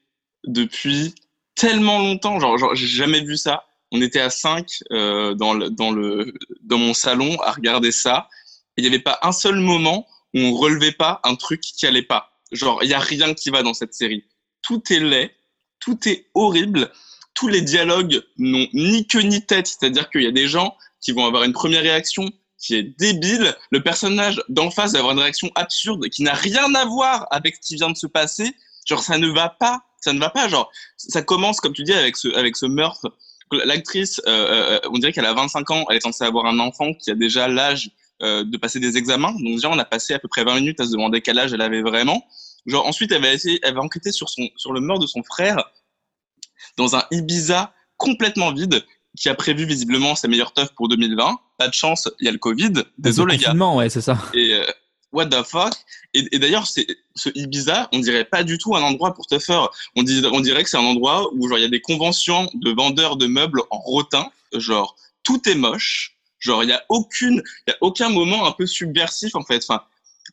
depuis 0.45 1.15
tellement 1.55 1.99
longtemps. 1.99 2.41
Genre, 2.41 2.57
genre 2.59 2.75
j'ai 2.75 2.87
jamais 2.87 3.21
vu 3.21 3.37
ça. 3.37 3.65
On 3.93 4.01
était 4.01 4.21
à 4.21 4.31
5 4.31 4.67
euh, 4.93 5.35
dans, 5.35 5.55
le, 5.55 5.71
dans, 5.71 5.91
le, 5.91 6.35
dans 6.63 6.79
mon 6.79 6.95
salon 6.95 7.41
à 7.41 7.53
regarder 7.53 7.93
ça. 7.93 8.29
Il 8.77 8.83
n'y 8.83 8.89
avait 8.89 8.99
pas 8.99 9.19
un 9.23 9.33
seul 9.33 9.57
moment 9.57 10.07
où 10.35 10.41
on 10.41 10.55
relevait 10.55 10.93
pas 10.93 11.21
un 11.25 11.35
truc 11.35 11.61
qui 11.61 11.87
allait 11.87 12.03
pas. 12.03 12.33
Genre, 12.53 12.83
il 12.83 12.91
y 12.91 12.95
a 12.95 12.99
rien 12.99 13.35
qui 13.35 13.51
va 13.51 13.63
dans 13.63 13.75
cette 13.75 13.95
série. 13.95 14.25
Tout 14.63 14.83
est 14.93 15.01
laid, 15.01 15.35
tout 15.81 16.09
est 16.09 16.27
horrible, 16.35 16.91
tous 17.35 17.49
les 17.49 17.63
dialogues 17.63 18.23
n'ont 18.37 18.67
ni 18.73 19.07
queue 19.07 19.23
ni 19.23 19.45
tête. 19.45 19.67
C'est-à-dire 19.67 20.11
qu'il 20.11 20.23
y 20.23 20.27
a 20.27 20.33
des 20.33 20.49
gens 20.49 20.77
qui 21.01 21.13
vont 21.13 21.25
avoir 21.25 21.45
une 21.45 21.53
première 21.53 21.83
réaction 21.83 22.31
qui 22.59 22.75
est 22.75 22.83
débile. 22.83 23.55
Le 23.71 23.83
personnage 23.83 24.43
d'en 24.49 24.71
face 24.71 24.93
va 24.93 24.99
avoir 24.99 25.15
une 25.15 25.21
réaction 25.21 25.51
absurde 25.55 26.09
qui 26.09 26.23
n'a 26.23 26.35
rien 26.35 26.75
à 26.75 26.85
voir 26.85 27.27
avec 27.31 27.57
ce 27.57 27.61
qui 27.61 27.77
vient 27.77 27.91
de 27.91 27.97
se 27.97 28.07
passer. 28.07 28.53
Genre, 28.87 29.03
ça 29.03 29.19
ne 29.19 29.29
va 29.29 29.49
pas. 29.49 29.83
Ça 30.01 30.13
ne 30.13 30.19
va 30.19 30.31
pas. 30.31 30.49
Genre, 30.49 30.71
ça 30.97 31.23
commence, 31.23 31.61
comme 31.61 31.73
tu 31.73 31.85
dis, 31.85 31.93
avec 31.93 32.17
ce, 32.17 32.29
avec 32.35 32.57
ce 32.57 32.67
meurtre. 32.67 33.15
L'actrice, 33.65 34.21
euh, 34.27 34.79
euh, 34.79 34.81
on 34.91 34.99
dirait 34.99 35.13
qu'elle 35.13 35.27
a 35.27 35.35
25 35.35 35.71
ans. 35.71 35.85
Elle 35.91 35.97
est 35.97 36.01
censée 36.01 36.25
avoir 36.25 36.47
un 36.47 36.59
enfant 36.59 36.95
qui 36.95 37.11
a 37.11 37.15
déjà 37.15 37.49
l'âge 37.49 37.91
euh, 38.23 38.45
de 38.45 38.57
passer 38.57 38.81
des 38.81 38.97
examens. 38.97 39.33
Donc 39.33 39.55
déjà, 39.55 39.71
on 39.71 39.79
a 39.79 39.85
passé 39.85 40.15
à 40.15 40.19
peu 40.19 40.29
près 40.29 40.45
20 40.45 40.57
minutes 40.57 40.81
à 40.81 40.87
se 40.87 40.93
demander 40.93 41.21
quel 41.21 41.39
âge 41.39 41.53
elle 41.53 41.63
avait 41.63 41.83
vraiment. 41.83 42.25
Genre 42.67 42.87
ensuite, 42.87 43.13
elle 43.13 43.23
va 43.23 43.33
essayer, 43.33 43.61
elle 43.63 43.75
va 43.75 43.81
enquêter 43.81 44.13
sur 44.13 44.29
son, 44.29 44.49
sur 44.57 44.73
le 44.73 44.81
meurtre 44.81 45.03
de 45.03 45.07
son 45.07 45.23
frère 45.23 45.71
dans 46.77 46.97
un 46.97 47.05
Ibiza 47.11 47.73
complètement 47.97 48.53
vide 48.53 48.85
qui 49.17 49.29
a 49.29 49.35
prévu 49.35 49.65
visiblement 49.67 50.15
sa 50.15 50.29
meilleure 50.29 50.53
teuf 50.53 50.69
pour 50.75 50.89
2020. 50.89 51.39
Pas 51.59 51.69
de 51.69 51.75
chance, 51.75 52.09
il 52.21 52.27
y 52.27 52.29
a 52.29 52.33
le 52.33 52.39
Covid. 52.39 52.73
Désolé 52.99 53.37
les 53.37 53.45
gars. 53.45 53.55
Ouais, 53.55 53.89
c'est 53.89 54.01
ça. 54.01 54.19
Et 54.35 54.55
euh, 54.55 54.65
what 55.13 55.27
the 55.27 55.43
fuck 55.43 55.75
Et, 56.15 56.39
d'ailleurs, 56.39 56.67
ce 56.67 57.31
Ibiza, 57.35 57.89
on 57.93 57.99
dirait 58.01 58.25
pas 58.25 58.45
du 58.45 58.59
tout 58.59 58.77
un 58.77 58.83
endroit 58.83 59.15
pour 59.15 59.27
te 59.27 59.39
faire. 59.39 59.69
On, 59.97 60.03
dirait 60.03 60.63
que 60.63 60.71
c'est 60.71 60.77
un 60.77 60.81
endroit 60.81 61.31
où 61.35 61.49
genre 61.49 61.59
il 61.59 61.63
y 61.63 61.65
a 61.65 61.71
des 61.71 61.81
conventions 61.81 62.51
de 62.55 62.71
vendeurs 62.71 63.17
de 63.17 63.27
meubles 63.27 63.63
en 63.71 63.79
rotin, 63.79 64.31
genre 64.55 64.97
tout 65.23 65.49
est 65.49 65.55
moche, 65.55 66.17
genre 66.39 66.63
il 66.63 66.71
y 66.71 66.73
a 66.73 66.85
aucune, 66.89 67.43
il 67.67 67.71
y 67.71 67.73
a 67.73 67.77
aucun 67.81 68.09
moment 68.09 68.47
un 68.47 68.53
peu 68.53 68.67
subversif 68.67 69.35
en 69.35 69.45
fait. 69.45 69.63
Enfin, 69.63 69.83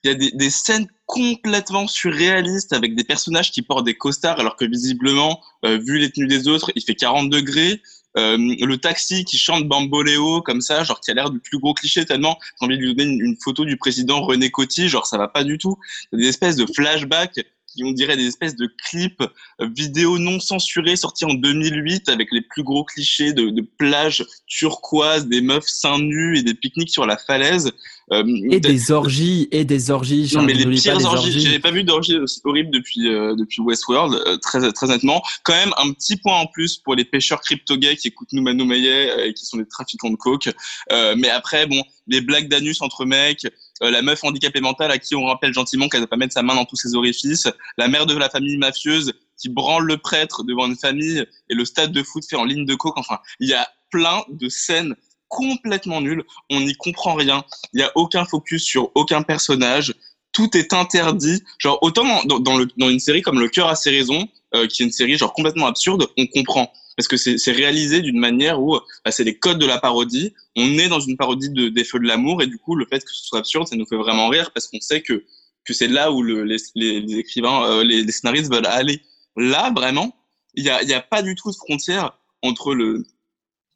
il 0.03 0.07
y 0.09 0.11
a 0.11 0.15
des, 0.15 0.32
des 0.32 0.49
scènes 0.49 0.88
complètement 1.05 1.88
surréalistes 1.88 2.73
avec 2.73 2.95
des 2.95 3.03
personnages 3.03 3.51
qui 3.51 3.61
portent 3.61 3.86
des 3.86 3.95
costards 3.95 4.39
alors 4.39 4.55
que 4.55 4.65
visiblement, 4.65 5.41
euh, 5.65 5.78
vu 5.78 5.99
les 5.99 6.11
tenues 6.11 6.28
des 6.28 6.47
autres, 6.47 6.71
il 6.76 6.84
fait 6.84 6.95
40 6.95 7.30
degrés. 7.30 7.82
Euh, 8.18 8.38
le 8.38 8.76
taxi 8.78 9.26
qui 9.26 9.38
chante 9.38 9.68
Bamboléo 9.68 10.41
comme 10.41 10.61
ça, 10.61 10.84
genre 10.84 11.01
qui 11.01 11.11
a 11.11 11.13
l'air 11.13 11.30
du 11.30 11.39
plus 11.39 11.59
gros 11.59 11.74
cliché 11.74 12.05
tellement 12.05 12.38
j'ai 12.59 12.66
envie 12.66 12.78
de 12.78 12.84
lui 12.84 12.95
donner 12.95 13.11
une, 13.11 13.22
une 13.22 13.38
photo 13.43 13.66
du 13.66 13.78
président 13.78 14.22
René 14.22 14.49
Coty, 14.51 14.88
genre 14.88 15.05
ça 15.05 15.18
va 15.18 15.28
pas 15.28 15.43
du 15.43 15.57
tout. 15.57 15.78
Des 16.13 16.28
espèces 16.28 16.55
de 16.55 16.66
flashbacks 16.66 17.39
qui 17.76 17.84
on 17.84 17.91
dirait 17.91 18.17
des 18.17 18.26
espèces 18.26 18.55
de 18.55 18.67
clips 18.86 19.21
euh, 19.61 19.69
vidéo 19.76 20.17
non 20.17 20.39
censurés 20.39 20.95
sortis 20.95 21.26
en 21.26 21.34
2008 21.34 22.09
avec 22.09 22.30
les 22.32 22.41
plus 22.41 22.63
gros 22.63 22.84
clichés 22.84 23.34
de, 23.34 23.49
de 23.49 23.61
plages 23.78 24.26
turquoises, 24.47 25.28
des 25.28 25.41
meufs 25.41 25.67
seins 25.67 25.99
nus 25.99 26.38
et 26.38 26.43
des 26.43 26.53
pique-niques 26.53 26.89
sur 26.89 27.05
la 27.05 27.17
falaise. 27.17 27.71
Euh, 28.11 28.23
Et 28.51 28.59
des 28.59 28.91
orgies, 28.91 29.47
et 29.51 29.65
des 29.65 29.89
orgies. 29.89 30.32
non, 30.36 30.43
mais 30.43 30.53
les 30.53 30.65
pires 30.65 30.97
les 30.97 31.05
orgies, 31.05 31.39
j'avais 31.39 31.59
pas 31.59 31.71
vu 31.71 31.84
d'orgies 31.84 32.17
aussi 32.17 32.39
horribles 32.43 32.69
depuis 32.69 33.07
euh, 33.07 33.36
depuis 33.36 33.61
Westworld, 33.61 34.13
euh, 34.13 34.38
très 34.38 34.71
très 34.73 34.88
nettement. 34.88 35.23
Quand 35.43 35.53
même 35.53 35.73
un 35.78 35.91
petit 35.91 36.15
point 36.17 36.38
en 36.38 36.45
plus 36.45 36.78
pour 36.78 36.93
les 36.93 37.03
pêcheurs 37.03 37.41
crypto-gays 37.41 37.95
qui 37.95 38.09
écoutent 38.09 38.32
Nouma 38.32 38.53
Noumaillet 38.53 39.09
euh, 39.09 39.26
et 39.26 39.34
qui 39.34 39.45
sont 39.45 39.57
des 39.57 39.67
trafiquants 39.67 40.11
de 40.11 40.15
coke. 40.15 40.49
Euh, 40.91 41.15
mais 41.17 41.30
après, 41.30 41.65
bon, 41.65 41.82
les 42.07 42.21
blagues 42.21 42.47
d'anus 42.47 42.82
entre 42.82 43.05
mecs, 43.05 43.47
la 43.82 44.01
meuf 44.01 44.23
handicapée 44.23 44.61
mentale 44.61 44.91
à 44.91 44.97
qui 44.97 45.15
on 45.15 45.26
rappelle 45.26 45.53
gentiment 45.53 45.89
qu'elle 45.89 46.01
ne 46.01 46.05
doit 46.05 46.11
pas 46.11 46.17
mettre 46.17 46.34
sa 46.34 46.43
main 46.43 46.55
dans 46.55 46.65
tous 46.65 46.78
ses 46.78 46.95
orifices, 46.95 47.47
la 47.78 47.88
mère 47.88 48.05
de 48.05 48.15
la 48.15 48.30
famille 48.30 48.57
mafieuse 48.57 49.13
qui 49.38 49.49
branle 49.49 49.86
le 49.86 49.97
prêtre 49.97 50.43
devant 50.43 50.67
une 50.67 50.78
famille 50.78 51.26
et 51.49 51.53
le 51.53 51.65
stade 51.65 51.91
de 51.91 52.03
foot 52.03 52.23
fait 52.28 52.36
en 52.36 52.45
ligne 52.45 52.65
de 52.65 52.76
coke. 52.76 52.97
Enfin, 52.97 53.19
il 53.39 53.49
y 53.49 53.53
a 53.53 53.67
plein 53.91 54.23
de 54.30 54.49
scènes 54.49 54.95
complètement 55.28 56.01
nulles. 56.01 56.23
On 56.49 56.61
n'y 56.61 56.76
comprend 56.76 57.13
rien. 57.13 57.43
Il 57.73 57.78
n'y 57.78 57.84
a 57.84 57.91
aucun 57.95 58.26
focus 58.26 58.63
sur 58.63 58.91
aucun 58.95 59.21
personnage. 59.23 59.93
Tout 60.32 60.55
est 60.57 60.73
interdit. 60.73 61.43
Genre, 61.59 61.78
autant 61.82 62.23
dans 62.26 62.57
le, 62.57 62.67
dans 62.78 62.89
une 62.89 62.99
série 62.99 63.21
comme 63.21 63.39
Le 63.39 63.49
cœur 63.49 63.67
a 63.67 63.76
ses 63.76 63.91
raisons, 63.91 64.28
euh, 64.53 64.67
qui 64.67 64.84
est 64.84 64.86
une 64.86 64.91
série 64.91 65.17
genre 65.17 65.34
complètement 65.34 65.67
absurde, 65.67 66.07
on 66.17 66.28
comprend. 66.28 66.71
Parce 66.98 67.08
que 67.08 67.18
c'est 67.18 67.52
réalisé 67.52 68.02
d'une 68.02 68.20
manière 68.20 68.62
où 68.62 68.80
bah, 69.04 69.12
c'est 69.12 69.26
les 69.26 69.38
codes 69.38 69.60
de 69.60 69.66
la 69.66 69.80
parodie. 69.80 70.34
On 70.56 70.78
est 70.78 70.88
dans 70.88 71.02
une 71.02 71.18
parodie 71.18 71.50
de, 71.50 71.68
des 71.68 71.84
feux 71.84 72.00
de 72.00 72.08
l'amour 72.08 72.41
et 72.41 72.48
du 72.48 72.58
coup, 72.58 72.76
le 72.76 72.86
fait 72.86 73.04
que 73.04 73.12
ce 73.12 73.26
soit 73.26 73.39
absurde, 73.39 73.68
ça 73.68 73.76
nous 73.76 73.86
fait 73.86 73.98
vraiment 73.98 74.30
rire 74.30 74.52
parce 74.52 74.68
qu'on 74.68 74.80
sait 74.80 75.02
que, 75.02 75.26
que 75.66 75.74
c'est 75.74 75.88
là 75.88 76.12
où 76.12 76.22
le, 76.22 76.43
les, 76.43 76.58
les, 76.76 77.18
écrivains, 77.18 77.70
euh, 77.70 77.84
les, 77.84 78.04
les 78.04 78.12
scénaristes 78.12 78.52
veulent 78.52 78.66
aller. 78.66 79.02
Là, 79.36 79.74
vraiment, 79.76 80.16
il 80.54 80.64
y 80.64 80.70
a, 80.70 80.84
y 80.84 80.93
a 80.93 81.02
pas 81.02 81.22
du 81.22 81.36
tout 81.36 81.52
de 81.52 81.56
frontière 81.56 82.18
entre 82.41 82.74
le, 82.74 83.06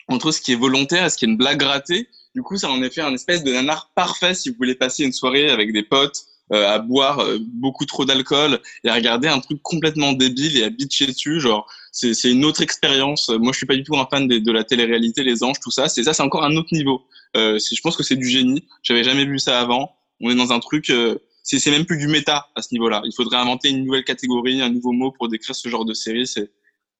entre 0.07 0.31
ce 0.31 0.41
qui 0.41 0.53
est 0.53 0.55
volontaire 0.55 1.05
et 1.05 1.09
ce 1.09 1.17
qui 1.17 1.25
est 1.25 1.27
une 1.27 1.37
blague 1.37 1.61
ratée. 1.61 2.07
Du 2.35 2.41
coup, 2.41 2.57
ça 2.57 2.69
en 2.69 2.81
est 2.81 2.89
fait 2.89 3.01
un 3.01 3.13
espèce 3.13 3.43
de 3.43 3.51
nanar 3.51 3.91
parfait 3.95 4.33
si 4.33 4.49
vous 4.49 4.55
voulez 4.57 4.75
passer 4.75 5.03
une 5.03 5.13
soirée 5.13 5.49
avec 5.49 5.73
des 5.73 5.83
potes 5.83 6.25
euh, 6.51 6.67
à 6.67 6.79
boire 6.79 7.19
euh, 7.19 7.37
beaucoup 7.41 7.85
trop 7.85 8.05
d'alcool 8.05 8.59
et 8.83 8.89
à 8.89 8.95
regarder 8.95 9.27
un 9.27 9.39
truc 9.39 9.61
complètement 9.61 10.13
débile 10.13 10.57
et 10.57 10.63
à 10.63 10.69
bitcher 10.69 11.07
dessus. 11.07 11.39
Genre, 11.39 11.69
c'est 11.91 12.31
une 12.31 12.45
autre 12.45 12.61
expérience. 12.61 13.29
Moi, 13.29 13.51
je 13.51 13.57
suis 13.57 13.65
pas 13.65 13.75
du 13.75 13.83
tout 13.83 13.97
un 13.97 14.07
fan 14.09 14.27
de, 14.27 14.37
de 14.37 14.51
la 14.51 14.63
télé-réalité, 14.63 15.23
les 15.23 15.43
anges, 15.43 15.59
tout 15.61 15.71
ça. 15.71 15.87
C'est 15.89 16.03
ça, 16.03 16.13
c'est 16.13 16.23
encore 16.23 16.43
un 16.43 16.55
autre 16.55 16.69
niveau. 16.71 17.01
Euh, 17.35 17.59
je 17.59 17.81
pense 17.81 17.95
que 17.97 18.03
c'est 18.03 18.15
du 18.15 18.27
génie. 18.27 18.63
J'avais 18.83 19.03
jamais 19.03 19.25
vu 19.25 19.39
ça 19.39 19.59
avant. 19.59 19.95
On 20.21 20.29
est 20.29 20.35
dans 20.35 20.51
un 20.51 20.59
truc. 20.59 20.89
euh, 20.89 21.17
c'est 21.43 21.71
même 21.71 21.85
plus 21.85 21.97
du 21.97 22.07
méta 22.07 22.47
à 22.55 22.61
ce 22.61 22.69
niveau-là. 22.73 23.01
Il 23.05 23.13
faudrait 23.15 23.37
inventer 23.37 23.69
une 23.69 23.85
nouvelle 23.85 24.03
catégorie, 24.03 24.61
un 24.61 24.69
nouveau 24.69 24.91
mot 24.91 25.11
pour 25.11 25.29
décrire 25.29 25.55
ce 25.55 25.67
genre 25.67 25.85
de 25.85 25.93
série. 25.93 26.27
C'est 26.27 26.51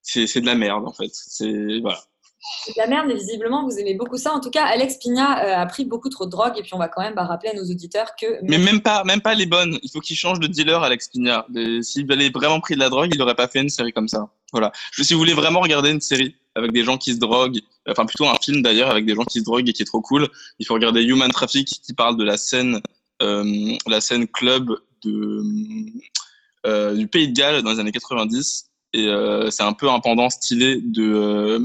c'est 0.01 0.41
de 0.41 0.45
la 0.45 0.55
merde 0.55 0.87
en 0.87 0.93
fait. 0.93 1.11
C'est 1.11 1.79
voilà. 1.81 1.99
De 2.67 2.73
la 2.77 2.87
merde, 2.87 3.05
mais 3.07 3.15
visiblement, 3.15 3.65
vous 3.65 3.77
aimez 3.79 3.95
beaucoup 3.95 4.17
ça. 4.17 4.33
En 4.33 4.39
tout 4.39 4.49
cas, 4.49 4.63
Alex 4.63 4.95
Pina 4.97 5.43
euh, 5.43 5.61
a 5.61 5.65
pris 5.65 5.83
beaucoup 5.83 6.09
trop 6.09 6.25
de 6.25 6.31
drogue. 6.31 6.53
Et 6.57 6.61
puis, 6.61 6.73
on 6.73 6.77
va 6.77 6.87
quand 6.87 7.01
même 7.01 7.13
bah, 7.13 7.25
rappeler 7.25 7.49
à 7.49 7.53
nos 7.53 7.63
auditeurs 7.69 8.15
que. 8.19 8.25
Mais 8.43 8.57
même 8.57 8.81
pas, 8.81 9.03
même 9.03 9.21
pas 9.21 9.33
les 9.33 9.45
bonnes. 9.45 9.77
Il 9.83 9.91
faut 9.91 9.99
qu'il 9.99 10.15
change 10.15 10.39
de 10.39 10.47
dealer, 10.47 10.81
Alex. 10.81 11.09
Des- 11.49 11.83
S'il 11.83 12.09
avait 12.11 12.29
vraiment 12.29 12.61
pris 12.61 12.75
de 12.75 12.79
la 12.79 12.89
drogue, 12.89 13.09
il 13.11 13.17
n'aurait 13.17 13.35
pas 13.35 13.47
fait 13.47 13.59
une 13.59 13.69
série 13.69 13.91
comme 13.91 14.07
ça. 14.07 14.29
Voilà. 14.53 14.71
Si 14.93 15.13
vous 15.13 15.19
voulez 15.19 15.33
vraiment 15.33 15.59
regarder 15.59 15.91
une 15.91 16.01
série 16.01 16.35
avec 16.55 16.71
des 16.71 16.83
gens 16.83 16.97
qui 16.97 17.13
se 17.13 17.19
droguent, 17.19 17.59
enfin 17.87 18.05
plutôt 18.05 18.25
un 18.25 18.35
film 18.41 18.61
d'ailleurs 18.61 18.89
avec 18.89 19.05
des 19.05 19.15
gens 19.15 19.23
qui 19.23 19.39
se 19.39 19.43
droguent 19.43 19.69
et 19.69 19.73
qui 19.73 19.83
est 19.83 19.85
trop 19.85 20.01
cool, 20.01 20.27
il 20.59 20.65
faut 20.65 20.73
regarder 20.73 21.03
Human 21.03 21.29
Traffic 21.31 21.67
qui 21.67 21.93
parle 21.93 22.17
de 22.17 22.23
la 22.23 22.37
scène, 22.37 22.81
euh, 23.21 23.73
la 23.85 24.01
scène 24.01 24.27
club 24.27 24.71
euh, 25.05 26.95
du 26.95 27.07
Pays 27.07 27.27
de 27.27 27.33
Galles 27.33 27.61
dans 27.63 27.71
les 27.71 27.79
années 27.79 27.91
90. 27.91 28.65
Et 28.93 29.07
c'est 29.51 29.63
un 29.63 29.73
peu 29.73 29.89
un 29.89 29.99
pendant 29.99 30.29
stylé 30.31 30.81
de 30.81 31.61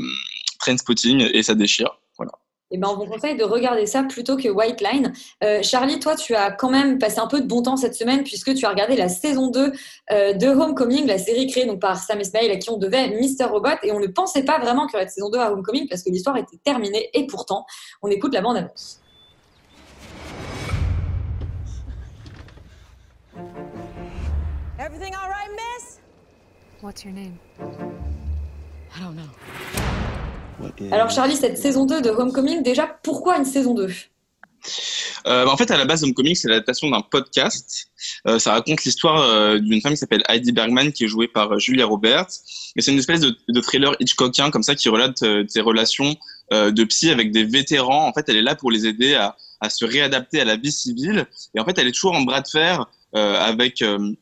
euh, 0.68 0.72
Trainspotting 0.72 1.28
et 1.32 1.42
ça 1.42 1.54
déchire. 1.54 1.98
Voilà. 2.16 2.32
Eh 2.70 2.78
ben, 2.78 2.88
on 2.88 2.96
vous 2.96 3.06
conseille 3.06 3.36
de 3.36 3.44
regarder 3.44 3.86
ça 3.86 4.02
plutôt 4.02 4.36
que 4.36 4.48
White 4.48 4.80
Line. 4.80 5.12
Euh, 5.44 5.62
Charlie, 5.62 6.00
toi, 6.00 6.16
tu 6.16 6.34
as 6.34 6.50
quand 6.50 6.70
même 6.70 6.98
passé 6.98 7.20
un 7.20 7.26
peu 7.26 7.40
de 7.40 7.46
bon 7.46 7.62
temps 7.62 7.76
cette 7.76 7.94
semaine 7.94 8.24
puisque 8.24 8.54
tu 8.54 8.64
as 8.64 8.70
regardé 8.70 8.96
la 8.96 9.08
saison 9.08 9.48
2 9.48 9.72
euh, 10.10 10.32
de 10.32 10.48
Homecoming, 10.48 11.06
la 11.06 11.18
série 11.18 11.46
créée 11.46 11.66
donc, 11.66 11.80
par 11.80 12.02
Sam 12.02 12.20
Esmail 12.20 12.50
à 12.50 12.56
qui 12.56 12.70
on 12.70 12.76
devait 12.76 13.10
Mr. 13.10 13.44
Robot. 13.50 13.78
Et 13.82 13.92
on 13.92 14.00
ne 14.00 14.06
pensait 14.08 14.44
pas 14.44 14.58
vraiment 14.58 14.86
qu'il 14.86 14.94
y 14.94 14.96
aurait 14.96 15.06
de 15.06 15.10
saison 15.10 15.30
2 15.30 15.38
à 15.38 15.52
Homecoming 15.52 15.86
parce 15.88 16.02
que 16.02 16.10
l'histoire 16.10 16.36
était 16.36 16.58
terminée. 16.64 17.10
Et 17.12 17.26
pourtant, 17.26 17.64
on 18.02 18.08
écoute 18.08 18.34
la 18.34 18.40
bande-annonce. 18.40 19.00
Everything 24.78 25.14
all 25.14 25.28
right, 25.28 25.50
miss? 25.50 26.00
What's 26.80 27.04
your 27.04 27.14
name? 27.14 27.38
I 27.60 29.00
don't 29.00 29.16
know. 29.16 29.83
Alors, 30.92 31.10
Charlie, 31.10 31.36
cette 31.36 31.58
saison 31.58 31.86
2 31.86 32.02
de 32.02 32.10
Homecoming, 32.10 32.62
déjà, 32.62 32.86
pourquoi 33.02 33.36
une 33.38 33.44
saison 33.44 33.74
2 33.74 33.88
Euh, 35.26 35.44
bah, 35.44 35.50
en 35.50 35.56
fait, 35.56 35.70
à 35.70 35.76
la 35.76 35.84
base, 35.84 36.04
Homecoming, 36.04 36.34
c'est 36.34 36.48
l'adaptation 36.48 36.88
d'un 36.90 37.02
podcast. 37.02 37.88
Euh, 38.26 38.38
ça 38.38 38.52
raconte 38.52 38.84
l'histoire 38.84 39.20
euh, 39.22 39.58
d'une 39.58 39.80
femme 39.80 39.92
qui 39.92 39.98
s'appelle 39.98 40.22
Heidi 40.28 40.52
Bergman, 40.52 40.92
qui 40.92 41.04
est 41.04 41.08
jouée 41.08 41.28
par 41.28 41.52
euh, 41.52 41.58
Julia 41.58 41.86
Roberts. 41.86 42.28
Et 42.76 42.82
c'est 42.82 42.92
une 42.92 42.98
espèce 42.98 43.20
de, 43.20 43.36
de 43.48 43.60
thriller 43.60 43.94
Hitchcockien, 44.00 44.50
comme 44.50 44.62
ça, 44.62 44.74
qui 44.74 44.88
relate 44.88 45.22
euh, 45.22 45.44
des 45.54 45.60
relations 45.60 46.16
euh, 46.52 46.70
de 46.70 46.84
psy 46.84 47.10
avec 47.10 47.30
des 47.32 47.44
vétérans. 47.44 48.06
En 48.06 48.12
fait, 48.12 48.28
elle 48.28 48.36
est 48.36 48.42
là 48.42 48.54
pour 48.54 48.70
les 48.70 48.86
aider 48.86 49.14
à, 49.14 49.36
à 49.60 49.70
se 49.70 49.84
réadapter 49.84 50.40
à 50.40 50.44
la 50.44 50.56
vie 50.56 50.72
civile. 50.72 51.26
Et 51.54 51.60
en 51.60 51.64
fait, 51.64 51.78
elle 51.78 51.88
est 51.88 51.92
toujours 51.92 52.14
en 52.14 52.22
bras 52.22 52.40
de 52.40 52.48
fer 52.48 52.86
euh, 53.16 53.40
avec 53.40 53.80
euh, 53.82 54.12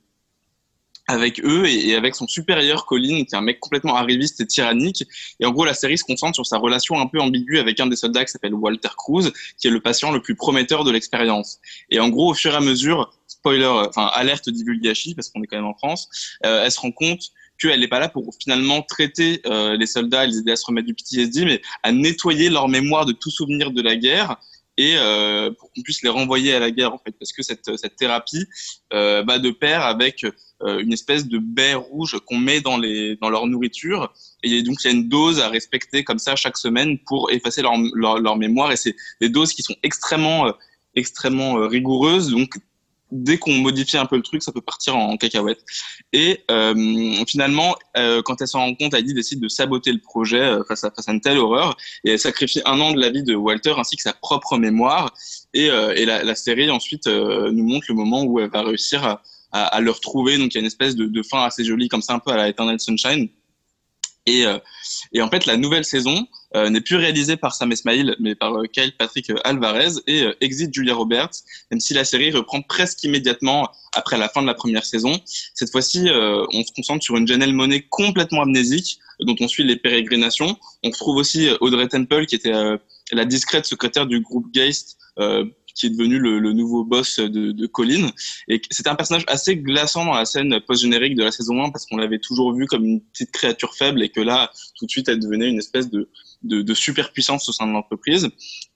avec 1.12 1.40
eux 1.44 1.66
et, 1.66 1.94
avec 1.94 2.14
son 2.14 2.26
supérieur 2.26 2.86
Colin, 2.86 3.24
qui 3.24 3.34
est 3.34 3.36
un 3.36 3.42
mec 3.42 3.60
complètement 3.60 3.96
arriviste 3.96 4.40
et 4.40 4.46
tyrannique. 4.46 5.04
Et 5.40 5.46
en 5.46 5.50
gros, 5.50 5.64
la 5.64 5.74
série 5.74 5.98
se 5.98 6.04
concentre 6.04 6.34
sur 6.34 6.46
sa 6.46 6.58
relation 6.58 6.98
un 6.98 7.06
peu 7.06 7.20
ambiguë 7.20 7.58
avec 7.58 7.78
un 7.80 7.86
des 7.86 7.96
soldats 7.96 8.24
qui 8.24 8.32
s'appelle 8.32 8.54
Walter 8.54 8.88
Cruz, 8.96 9.30
qui 9.58 9.68
est 9.68 9.70
le 9.70 9.80
patient 9.80 10.10
le 10.10 10.20
plus 10.20 10.34
prometteur 10.34 10.84
de 10.84 10.90
l'expérience. 10.90 11.58
Et 11.90 12.00
en 12.00 12.08
gros, 12.08 12.30
au 12.30 12.34
fur 12.34 12.52
et 12.52 12.56
à 12.56 12.60
mesure, 12.60 13.12
spoiler, 13.26 13.64
euh, 13.64 13.86
enfin 13.88 14.06
alerte 14.14 14.48
divulgachi, 14.48 15.14
parce 15.14 15.28
qu'on 15.28 15.42
est 15.42 15.46
quand 15.46 15.56
même 15.56 15.66
en 15.66 15.74
France, 15.74 16.08
euh, 16.46 16.64
elle 16.64 16.72
se 16.72 16.80
rend 16.80 16.92
compte 16.92 17.30
qu'elle 17.60 17.80
n'est 17.80 17.88
pas 17.88 18.00
là 18.00 18.08
pour 18.08 18.28
finalement 18.40 18.82
traiter 18.82 19.40
euh, 19.46 19.76
les 19.76 19.86
soldats 19.86 20.26
les 20.26 20.38
aider 20.38 20.52
à 20.52 20.56
se 20.56 20.66
remettre 20.66 20.86
du 20.86 20.94
PTSD, 20.94 21.44
mais 21.44 21.62
à 21.82 21.92
nettoyer 21.92 22.48
leur 22.48 22.68
mémoire 22.68 23.06
de 23.06 23.12
tout 23.12 23.30
souvenir 23.30 23.70
de 23.70 23.82
la 23.82 23.96
guerre 23.96 24.36
et 24.76 24.94
euh, 24.96 25.50
pour 25.50 25.70
qu'on 25.72 25.82
puisse 25.82 26.02
les 26.02 26.08
renvoyer 26.08 26.54
à 26.54 26.60
la 26.60 26.70
guerre 26.70 26.94
en 26.94 26.98
fait. 26.98 27.12
Parce 27.18 27.32
que 27.32 27.42
cette, 27.42 27.76
cette 27.76 27.96
thérapie 27.96 28.46
euh, 28.92 29.22
va 29.26 29.38
de 29.38 29.50
pair 29.50 29.82
avec 29.82 30.24
euh, 30.24 30.78
une 30.78 30.92
espèce 30.92 31.26
de 31.28 31.38
baie 31.38 31.74
rouge 31.74 32.18
qu'on 32.26 32.38
met 32.38 32.60
dans 32.60 32.78
les 32.78 33.16
dans 33.16 33.30
leur 33.30 33.46
nourriture. 33.46 34.12
Et 34.42 34.62
donc 34.62 34.78
il 34.82 34.86
y 34.86 34.90
a 34.90 34.96
une 34.96 35.08
dose 35.08 35.40
à 35.40 35.48
respecter 35.48 36.04
comme 36.04 36.18
ça 36.18 36.36
chaque 36.36 36.56
semaine 36.56 36.98
pour 37.06 37.30
effacer 37.30 37.62
leur 37.62 37.74
leur, 37.94 38.18
leur 38.18 38.36
mémoire. 38.36 38.72
Et 38.72 38.76
c'est 38.76 38.96
des 39.20 39.28
doses 39.28 39.52
qui 39.52 39.62
sont 39.62 39.76
extrêmement 39.82 40.46
euh, 40.46 40.52
extrêmement 40.94 41.58
euh, 41.58 41.66
rigoureuses. 41.66 42.30
Donc 42.30 42.54
dès 43.12 43.36
qu'on 43.36 43.52
modifie 43.52 43.98
un 43.98 44.06
peu 44.06 44.16
le 44.16 44.22
truc, 44.22 44.42
ça 44.42 44.50
peut 44.50 44.60
partir 44.62 44.96
en 44.96 45.16
cacahuète. 45.16 45.62
Et 46.12 46.40
euh, 46.50 47.24
finalement, 47.26 47.76
euh, 47.96 48.22
quand 48.24 48.40
elle 48.40 48.48
s'en 48.48 48.60
rend 48.60 48.74
compte, 48.74 48.94
Heidi 48.94 49.14
décide 49.14 49.40
de 49.40 49.48
saboter 49.48 49.92
le 49.92 50.00
projet 50.00 50.40
euh, 50.40 50.64
face, 50.64 50.82
à, 50.82 50.90
face 50.90 51.08
à 51.08 51.12
une 51.12 51.20
telle 51.20 51.38
horreur, 51.38 51.76
et 52.04 52.12
elle 52.12 52.18
sacrifie 52.18 52.62
un 52.64 52.80
an 52.80 52.92
de 52.92 53.00
la 53.00 53.10
vie 53.10 53.22
de 53.22 53.34
Walter 53.34 53.74
ainsi 53.76 53.96
que 53.96 54.02
sa 54.02 54.14
propre 54.14 54.56
mémoire. 54.56 55.14
Et, 55.52 55.70
euh, 55.70 55.94
et 55.94 56.06
la, 56.06 56.24
la, 56.24 56.34
série 56.34 56.70
ensuite 56.70 57.06
euh, 57.06 57.52
nous 57.52 57.64
montre 57.64 57.86
le 57.90 57.94
moment 57.94 58.24
où 58.24 58.40
elle 58.40 58.50
va 58.50 58.62
réussir 58.62 59.04
à, 59.04 59.22
à, 59.52 59.64
à 59.66 59.80
le 59.80 59.90
retrouver. 59.90 60.38
Donc 60.38 60.52
il 60.52 60.54
y 60.54 60.58
a 60.58 60.60
une 60.60 60.66
espèce 60.66 60.96
de, 60.96 61.04
de, 61.04 61.22
fin 61.22 61.44
assez 61.44 61.64
jolie 61.64 61.88
comme 61.88 62.02
ça, 62.02 62.14
un 62.14 62.18
peu 62.18 62.30
à 62.30 62.36
la 62.36 62.48
Eternal 62.48 62.80
Sunshine. 62.80 63.28
Et, 64.26 64.46
euh, 64.46 64.58
et 65.12 65.20
en 65.20 65.28
fait, 65.28 65.46
la 65.46 65.56
nouvelle 65.56 65.84
saison 65.84 66.26
n'est 66.54 66.80
plus 66.80 66.96
réalisée 66.96 67.36
par 67.36 67.54
Sam 67.54 67.72
Esmail, 67.72 68.14
mais 68.20 68.34
par 68.34 68.54
euh, 68.54 68.64
Kyle 68.64 68.92
Patrick 68.96 69.32
Alvarez 69.44 70.00
et 70.06 70.22
euh, 70.22 70.34
exit 70.40 70.72
Julia 70.72 70.94
Roberts, 70.94 71.30
même 71.70 71.80
si 71.80 71.94
la 71.94 72.04
série 72.04 72.30
reprend 72.30 72.62
presque 72.62 73.02
immédiatement 73.04 73.68
après 73.94 74.18
la 74.18 74.28
fin 74.28 74.42
de 74.42 74.46
la 74.46 74.54
première 74.54 74.84
saison. 74.84 75.18
Cette 75.54 75.70
fois-ci, 75.70 76.08
euh, 76.08 76.44
on 76.52 76.62
se 76.62 76.72
concentre 76.74 77.04
sur 77.04 77.16
une 77.16 77.26
Janelle 77.26 77.54
Monet 77.54 77.86
complètement 77.88 78.42
amnésique, 78.42 78.98
dont 79.20 79.36
on 79.40 79.48
suit 79.48 79.64
les 79.64 79.76
pérégrinations. 79.76 80.58
On 80.82 80.90
retrouve 80.90 81.16
aussi 81.16 81.48
Audrey 81.60 81.88
Temple, 81.88 82.26
qui 82.26 82.34
était 82.34 82.52
la 83.12 83.24
discrète 83.24 83.66
secrétaire 83.66 84.06
du 84.06 84.20
groupe 84.20 84.52
Geist, 84.52 84.98
qui 85.74 85.86
est 85.86 85.90
devenu 85.90 86.18
le, 86.18 86.38
le 86.38 86.52
nouveau 86.52 86.84
boss 86.84 87.18
de, 87.18 87.52
de 87.52 87.66
Colin. 87.66 88.10
Et 88.48 88.60
c'était 88.70 88.90
un 88.90 88.94
personnage 88.94 89.24
assez 89.26 89.56
glaçant 89.56 90.04
dans 90.04 90.14
la 90.14 90.24
scène 90.24 90.58
post-générique 90.66 91.14
de 91.14 91.22
la 91.22 91.30
saison 91.30 91.62
1 91.62 91.70
parce 91.70 91.86
qu'on 91.86 91.96
l'avait 91.98 92.18
toujours 92.18 92.54
vu 92.54 92.66
comme 92.66 92.84
une 92.84 93.00
petite 93.00 93.30
créature 93.30 93.74
faible 93.74 94.02
et 94.02 94.08
que 94.08 94.20
là, 94.20 94.50
tout 94.76 94.86
de 94.86 94.90
suite, 94.90 95.08
elle 95.08 95.20
devenait 95.20 95.48
une 95.48 95.58
espèce 95.58 95.90
de, 95.90 96.08
de, 96.44 96.62
de 96.62 96.74
super 96.74 97.12
puissance 97.12 97.48
au 97.48 97.52
sein 97.52 97.66
de 97.66 97.72
l'entreprise. 97.72 98.28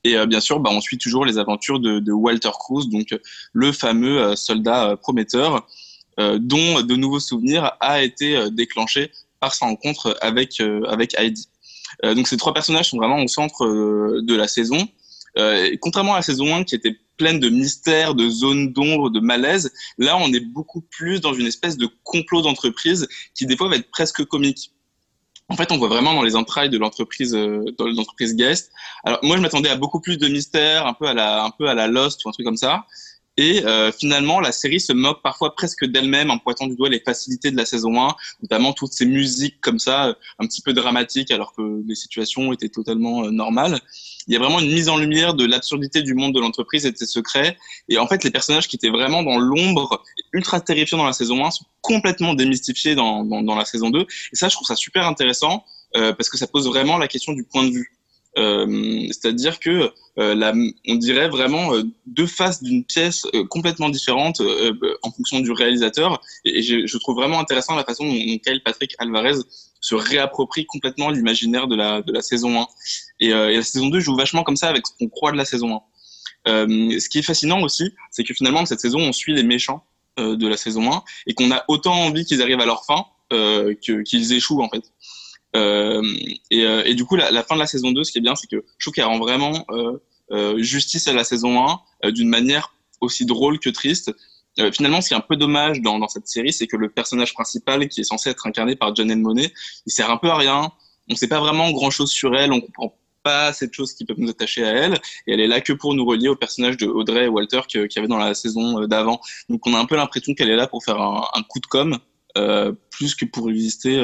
Et 0.05 0.17
euh, 0.17 0.27
bien 0.27 0.41
sûr, 0.41 0.61
bah, 0.61 0.71
on 0.73 0.81
suit 0.81 0.99
toujours 0.99 1.25
les 1.25 1.39
aventures 1.39 1.81
de, 1.81 1.99
de 1.99 2.13
Walter 2.13 2.51
Cruz, 2.59 2.89
donc 2.89 3.19
le 3.53 3.73
fameux 3.73 4.21
euh, 4.21 4.37
soldat 4.37 4.91
euh, 4.91 4.97
prometteur, 4.97 5.67
dont 6.19 6.81
de 6.81 6.97
nouveaux 6.97 7.21
souvenirs 7.21 7.73
a 7.81 8.03
été 8.03 8.51
déclenché 8.51 9.13
par 9.39 9.55
sa 9.55 9.67
rencontre 9.67 10.17
avec 10.23 10.63
avec 10.89 11.13
Heidi. 11.19 11.47
donc 12.03 12.27
ces 12.27 12.39
trois 12.39 12.55
personnages 12.55 12.89
sont 12.89 12.97
vraiment 12.97 13.23
au 13.23 13.29
centre 13.29 13.67
de 14.23 14.35
la 14.35 14.49
saison. 14.49 14.89
et 15.37 15.77
contrairement 15.79 16.15
à 16.15 16.17
la 16.17 16.23
saison 16.23 16.55
1 16.55 16.65
qui 16.65 16.75
était 16.75 16.97
pleine 17.19 17.39
de 17.39 17.51
mystères, 17.51 18.15
de 18.15 18.31
zones 18.31 18.73
d'ombre, 18.73 19.11
de 19.11 19.21
malaise, 19.21 19.71
là 19.99 20.17
on 20.17 20.33
est 20.33 20.41
beaucoup 20.41 20.81
plus 20.81 21.21
dans 21.21 21.35
une 21.35 21.47
espèce 21.47 21.77
de 21.77 21.87
complot 22.03 22.41
d'entreprise 22.41 23.07
qui 23.35 23.45
des 23.45 23.55
fois 23.55 23.69
va 23.69 23.77
être 23.77 23.91
presque 23.91 24.25
comique 24.25 24.73
en 25.49 25.57
fait, 25.57 25.71
on 25.71 25.79
voit 25.79 25.89
vraiment 25.89 26.15
dans 26.15 26.23
les 26.23 26.35
entrailles 26.35 26.71
de 26.71 26.79
l'entreprise, 26.79 27.35
euh, 27.35 27.65
dans 27.79 27.87
l'entreprise 27.87 28.35
Guest. 28.35 28.73
Alors 29.05 29.21
moi, 29.23 29.37
je 29.37 29.43
m'attendais 29.43 29.69
à 29.69 29.77
beaucoup 29.77 30.01
plus 30.01 30.19
de 30.19 30.27
mystères, 30.29 30.87
un 30.87 30.93
peu 30.93 31.07
à 31.07 31.15
la, 31.15 31.45
un 31.45 31.51
peu 31.51 31.69
à 31.69 31.75
la 31.75 31.87
Lost 31.87 32.25
ou 32.25 32.29
un 32.29 32.33
truc 32.33 32.45
comme 32.45 32.57
ça. 32.57 32.87
Et 33.37 33.65
euh, 33.65 33.93
finalement, 33.93 34.41
la 34.41 34.53
série 34.53 34.81
se 34.81 34.93
moque 34.93 35.23
parfois 35.23 35.55
presque 35.55 35.85
d'elle-même 35.85 36.31
en 36.31 36.39
pointant 36.39 36.67
du 36.67 36.75
doigt 36.75 36.89
les 36.89 37.01
facilités 37.01 37.51
de 37.51 37.57
la 37.57 37.67
saison 37.67 38.01
1, 38.01 38.15
notamment 38.43 38.73
toutes 38.73 38.93
ces 38.93 39.05
musiques 39.05 39.61
comme 39.61 39.79
ça, 39.79 40.09
euh, 40.09 40.15
un 40.39 40.47
petit 40.47 40.63
peu 40.63 40.73
dramatiques, 40.73 41.31
alors 41.31 41.55
que 41.55 41.83
les 41.87 41.95
situations 41.95 42.53
étaient 42.53 42.69
totalement 42.69 43.25
euh, 43.25 43.31
normales. 43.31 43.79
Il 44.27 44.33
y 44.33 44.37
a 44.37 44.41
vraiment 44.41 44.59
une 44.59 44.73
mise 44.73 44.89
en 44.89 44.97
lumière 44.97 45.35
de 45.35 45.45
l'absurdité 45.45 46.03
du 46.03 46.15
monde 46.15 46.35
de 46.35 46.41
l'entreprise 46.41 46.87
et 46.87 46.93
de 46.93 46.97
ses 46.97 47.07
secrets. 47.07 47.57
Et 47.89 47.99
en 47.99 48.07
fait, 48.07 48.25
les 48.25 48.31
personnages 48.31 48.69
qui 48.69 48.77
étaient 48.77 48.91
vraiment 48.91 49.23
dans 49.23 49.39
l'ombre, 49.39 50.03
ultra 50.33 50.61
terrifiants 50.61 50.99
dans 50.99 51.07
la 51.07 51.13
saison 51.13 51.45
1, 51.45 51.51
sont 51.51 51.65
complètement 51.81 52.35
démystifiés 52.35 52.95
dans, 52.95 53.25
dans, 53.25 53.43
dans 53.43 53.55
la 53.55 53.65
saison 53.65 53.91
2. 53.91 54.01
Et 54.01 54.07
ça, 54.33 54.49
je 54.49 54.55
trouve 54.55 54.67
ça 54.67 54.77
super 54.77 55.07
intéressant 55.07 55.65
euh, 55.97 56.13
parce 56.13 56.29
que 56.29 56.37
ça 56.37 56.47
pose 56.47 56.67
vraiment 56.67 56.99
la 56.99 57.09
question 57.09 57.33
du 57.33 57.45
point 57.45 57.65
de 57.65 57.71
vue. 57.71 57.93
Euh, 58.39 59.07
c'est-à-dire 59.09 59.61
que 59.61 59.91
euh, 60.19 60.71
on 60.89 60.95
dirait 60.97 61.29
vraiment 61.29 61.75
euh, 61.75 61.85
deux 62.07 62.27
faces 62.27 62.63
d'une 62.63 62.85
pièce 62.85 63.27
complètement 63.49 63.89
différente 63.89 64.43
en 65.03 65.11
fonction 65.11 65.41
du 65.41 65.53
réalisateur. 65.53 66.21
Et, 66.45 66.63
je, 66.63 66.99
trouve 66.99 67.17
vraiment 67.17 67.41
intéressant 67.41 67.75
la 67.77 67.85
façon 67.85 68.05
dont 68.05 68.15
Kyle 68.15 68.63
Patrick 68.65 68.95
Alvarez 68.99 69.39
se 69.81 69.95
réapproprie 69.95 70.67
complètement 70.67 71.11
l'imaginaire 71.11 71.67
de 71.67 71.77
la, 71.77 72.23
saison 72.23 72.61
1. 72.61 72.67
Et, 73.21 73.31
la 73.31 73.63
saison 73.63 73.89
2 73.89 74.01
joue 74.01 74.17
vachement 74.17 74.43
comme 74.43 74.57
ça 74.57 74.69
avec 74.69 74.87
ce 74.87 74.93
qu'on 74.99 75.09
croit 75.09 75.33
de 75.33 75.37
la 75.37 75.45
saison 75.45 75.77
1. 75.77 75.81
Euh, 76.49 77.01
ce 77.01 77.09
qui 77.09 77.19
est 77.19 77.23
fascinant 77.23 77.61
aussi, 77.63 77.93
c'est 78.11 78.23
que 78.23 78.35
finalement, 78.35 78.65
cette 78.67 78.81
saison, 78.81 79.01
on 79.01 79.13
suit 79.13 79.35
les 79.35 79.43
méchants 79.43 79.85
de 80.19 80.49
la 80.49 80.57
saison 80.57 80.91
1 80.91 81.03
et 81.27 81.35
qu'on 81.35 81.51
a 81.51 81.63
autant 81.69 81.93
envie 81.93 82.25
qu'ils 82.25 82.41
arrivent 82.41 82.61
à 82.61 82.67
leur 82.67 82.85
fin 82.87 83.05
qu'ils 83.83 84.33
échouent, 84.33 84.63
en 84.63 84.69
fait. 84.69 84.83
Euh, 85.55 86.03
et, 86.51 86.65
euh, 86.65 86.83
et, 86.85 86.95
du 86.95 87.05
coup, 87.05 87.17
la, 87.17 87.31
la, 87.31 87.43
fin 87.43 87.55
de 87.55 87.61
la 87.61 87.67
saison 87.67 87.93
2, 87.93 88.05
ce 88.05 88.13
qui 88.13 88.19
est 88.19 88.23
bien, 88.23 88.35
c'est 88.35 88.49
que 88.49 88.65
je 88.79 88.91
trouve 88.91 89.05
rend 89.05 89.19
vraiment 89.19 89.65
euh, 90.31 90.59
justice 90.59 91.07
à 91.09 91.13
la 91.13 91.25
saison 91.25 91.67
1 92.03 92.11
d'une 92.11 92.29
manière 92.29 92.75
aussi 93.01 93.27
drôle 93.27 93.59
que 93.59 93.71
triste. 93.71 94.13
finalement, 94.73 95.01
ce 95.01 95.09
qui 95.09 95.15
est 95.15 95.17
un 95.17 95.21
peu 95.21 95.37
dommage 95.37 95.81
dans, 95.81 96.09
cette 96.09 96.27
série, 96.27 96.53
c'est 96.53 96.67
que 96.67 96.77
le 96.77 96.89
personnage 96.89 97.35
principal, 97.35 97.89
qui 97.89 98.01
est 98.01 98.05
censé 98.05 98.31
être 98.31 98.47
incarné 98.47 98.75
par 98.75 98.95
Janelle 98.95 99.19
Monet, 99.19 99.53
il 99.87 99.93
sert 99.93 100.11
un 100.11 100.17
peu 100.17 100.29
à 100.29 100.37
rien. 100.37 100.73
On 101.09 101.13
ne 101.13 101.17
sait 101.17 101.29
pas 101.29 101.41
vraiment 101.41 101.71
grand-chose 101.71 102.11
sur 102.11 102.35
elle, 102.37 102.53
on 102.53 102.61
comprend 102.61 102.99
pas 103.23 103.53
cette 103.53 103.73
chose 103.75 103.93
qui 103.93 104.05
peut 104.05 104.15
nous 104.17 104.31
attacher 104.31 104.65
à 104.65 104.71
elle, 104.71 104.95
et 105.27 105.33
elle 105.33 105.41
est 105.41 105.49
là 105.49 105.61
que 105.61 105.73
pour 105.73 105.95
nous 105.95 106.05
relier 106.05 106.29
au 106.29 106.37
personnage 106.37 106.77
de 106.77 106.87
Audrey 106.87 107.25
et 107.25 107.29
Walter 107.29 107.61
qu'il 107.67 107.81
y 107.83 107.99
avait 107.99 108.09
dans 108.09 108.19
la 108.19 108.35
saison 108.35 108.87
d'avant. 108.87 109.21
Donc 109.49 109.67
on 109.67 109.75
a 109.75 109.79
un 109.79 109.85
peu 109.85 109.97
l'impression 109.97 110.35
qu'elle 110.35 110.51
est 110.51 110.57
là 110.57 110.69
pour 110.69 110.85
faire 110.85 111.01
un, 111.01 111.43
coup 111.49 111.61
de 111.61 111.67
com, 111.67 111.99
plus 112.91 113.15
que 113.15 113.25
pour 113.25 113.51
exister 113.51 114.01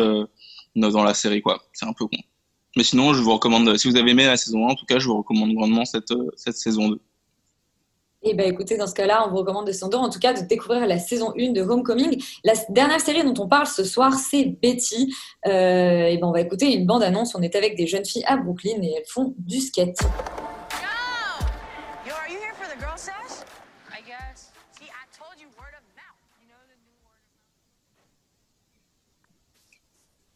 dans 0.75 1.05
la 1.05 1.15
série, 1.15 1.43
quoi. 1.43 1.63
C'est 1.73 1.87
un 1.87 1.93
peu 1.93 2.07
con. 2.07 2.19
Mais 2.77 2.85
sinon, 2.85 3.13
je 3.13 3.21
vous 3.21 3.33
recommande, 3.33 3.77
si 3.77 3.89
vous 3.89 3.97
avez 3.97 4.11
aimé 4.13 4.25
la 4.25 4.37
saison 4.37 4.67
1, 4.67 4.71
en 4.71 4.75
tout 4.75 4.87
cas, 4.87 4.99
je 4.99 5.07
vous 5.07 5.19
recommande 5.19 5.53
grandement 5.55 5.85
cette, 5.85 6.11
euh, 6.11 6.31
cette 6.37 6.57
saison 6.57 6.89
2. 6.89 7.01
Eh 8.25 8.35
ben 8.35 8.49
écoutez, 8.49 8.77
dans 8.77 8.87
ce 8.87 8.95
cas-là, 8.95 9.27
on 9.27 9.31
vous 9.31 9.39
recommande 9.39 9.67
de 9.67 9.73
2, 9.73 9.97
en 9.97 10.09
tout 10.09 10.21
cas 10.21 10.33
de 10.33 10.47
découvrir 10.47 10.87
la 10.87 10.99
saison 11.01 11.33
1 11.37 11.51
de 11.51 11.61
Homecoming. 11.61 12.23
La 12.45 12.53
dernière 12.69 13.01
série 13.01 13.25
dont 13.25 13.35
on 13.43 13.49
parle 13.49 13.67
ce 13.67 13.83
soir, 13.83 14.15
c'est 14.15 14.45
Betty. 14.45 15.13
Euh, 15.47 16.05
et 16.05 16.19
ben 16.19 16.29
on 16.29 16.33
va 16.33 16.41
écouter 16.41 16.73
une 16.73 16.87
bande-annonce. 16.87 17.35
On 17.35 17.43
est 17.43 17.57
avec 17.57 17.77
des 17.77 17.89
jeunes 17.89 18.05
filles 18.05 18.25
à 18.27 18.37
Brooklyn 18.37 18.81
et 18.81 18.95
elles 18.97 19.09
font 19.09 19.35
du 19.39 19.59
skate. 19.59 19.99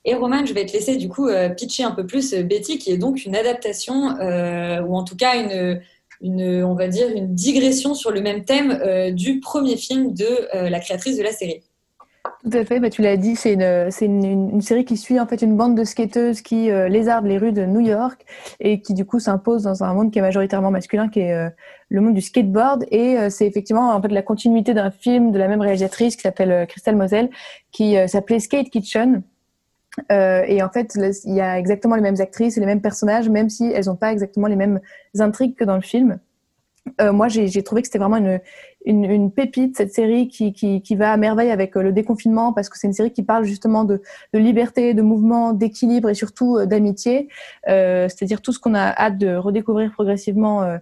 Et 0.08 0.14
Roman, 0.14 0.46
je 0.46 0.54
vais 0.54 0.64
te 0.64 0.72
laisser 0.72 0.96
du 0.96 1.08
coup 1.08 1.26
euh, 1.26 1.48
pitcher 1.48 1.82
un 1.82 1.90
peu 1.90 2.06
plus 2.06 2.32
euh, 2.32 2.44
Betty, 2.44 2.78
qui 2.78 2.92
est 2.92 2.96
donc 2.96 3.24
une 3.24 3.34
adaptation, 3.34 4.16
euh, 4.20 4.80
ou 4.82 4.94
en 4.94 5.02
tout 5.02 5.16
cas 5.16 5.32
une, 6.22 6.64
on 6.64 6.74
va 6.74 6.86
dire, 6.86 7.08
une 7.08 7.34
digression 7.34 7.92
sur 7.92 8.12
le 8.12 8.20
même 8.20 8.44
thème 8.44 9.12
du 9.12 9.40
premier 9.40 9.76
film 9.76 10.14
de 10.14 10.48
la 10.70 10.80
créatrice 10.80 11.18
de 11.18 11.22
la 11.22 11.32
série. 11.32 11.60
Tout 12.42 12.56
à 12.56 12.64
fait, 12.64 12.80
bah, 12.80 12.90
tu 12.90 13.02
l'as 13.02 13.16
dit, 13.16 13.36
c'est 13.36 13.52
une, 13.52 14.02
une, 14.24 14.60
série 14.62 14.84
qui 14.84 14.96
suit 14.96 15.20
en 15.20 15.26
fait 15.26 15.42
une 15.42 15.56
bande 15.56 15.76
de 15.76 15.84
skateuses 15.84 16.40
qui 16.40 16.70
euh, 16.70 16.88
lézardent 16.88 17.26
les 17.26 17.38
rues 17.38 17.52
de 17.52 17.64
New 17.66 17.80
York 17.80 18.24
et 18.60 18.80
qui 18.80 18.94
du 18.94 19.04
coup 19.04 19.18
s'impose 19.20 19.64
dans 19.64 19.84
un 19.84 19.92
monde 19.94 20.10
qui 20.10 20.20
est 20.20 20.22
majoritairement 20.22 20.70
masculin, 20.70 21.08
qui 21.08 21.20
est 21.20 21.50
le 21.88 22.00
monde 22.00 22.14
du 22.14 22.22
skateboard. 22.22 22.86
Et 22.90 23.16
c'est 23.30 23.46
effectivement 23.46 23.92
en 23.92 24.00
fait 24.00 24.08
la 24.08 24.22
continuité 24.22 24.74
d'un 24.74 24.90
film 24.90 25.32
de 25.32 25.38
la 25.38 25.48
même 25.48 25.60
réalisatrice 25.60 26.16
qui 26.16 26.22
s'appelle 26.22 26.66
Christelle 26.66 26.96
Moselle, 26.96 27.30
qui 27.72 27.96
s'appelait 28.06 28.40
Skate 28.40 28.70
Kitchen. 28.70 29.22
Et 30.10 30.62
en 30.62 30.68
fait, 30.68 30.96
il 31.24 31.34
y 31.34 31.40
a 31.40 31.58
exactement 31.58 31.96
les 31.96 32.02
mêmes 32.02 32.20
actrices 32.20 32.56
et 32.56 32.60
les 32.60 32.66
mêmes 32.66 32.82
personnages, 32.82 33.28
même 33.28 33.48
si 33.48 33.70
elles 33.72 33.86
n'ont 33.86 33.96
pas 33.96 34.12
exactement 34.12 34.46
les 34.46 34.56
mêmes 34.56 34.80
intrigues 35.18 35.56
que 35.56 35.64
dans 35.64 35.76
le 35.76 35.82
film. 35.82 36.18
Euh, 37.00 37.12
moi, 37.12 37.28
j'ai 37.28 37.62
trouvé 37.62 37.82
que 37.82 37.88
c'était 37.88 37.98
vraiment 37.98 38.38
une, 38.84 39.30
pépite, 39.32 39.76
cette 39.76 39.92
série 39.92 40.28
qui, 40.28 40.94
va 40.96 41.12
à 41.12 41.16
merveille 41.16 41.50
avec 41.50 41.76
euh, 41.76 41.82
le 41.82 41.92
déconfinement, 41.92 42.52
parce 42.52 42.68
que 42.68 42.78
c'est 42.78 42.86
une 42.86 42.92
série 42.92 43.12
qui 43.12 43.22
parle 43.22 43.44
justement 43.44 43.84
de, 43.84 44.00
liberté, 44.32 44.94
de 44.94 45.02
mouvement, 45.02 45.52
d'équilibre 45.52 46.08
et 46.08 46.14
surtout 46.14 46.56
euh, 46.58 46.66
d'amitié. 46.66 47.28
Euh, 47.68 48.08
C'est-à-dire 48.08 48.40
tout 48.40 48.52
ce 48.52 48.58
qu'on 48.58 48.74
a 48.74 48.94
hâte 48.96 49.18
de 49.18 49.36
redécouvrir 49.36 49.92
progressivement 49.92 50.62
euh, 50.62 50.76
euh, 50.76 50.78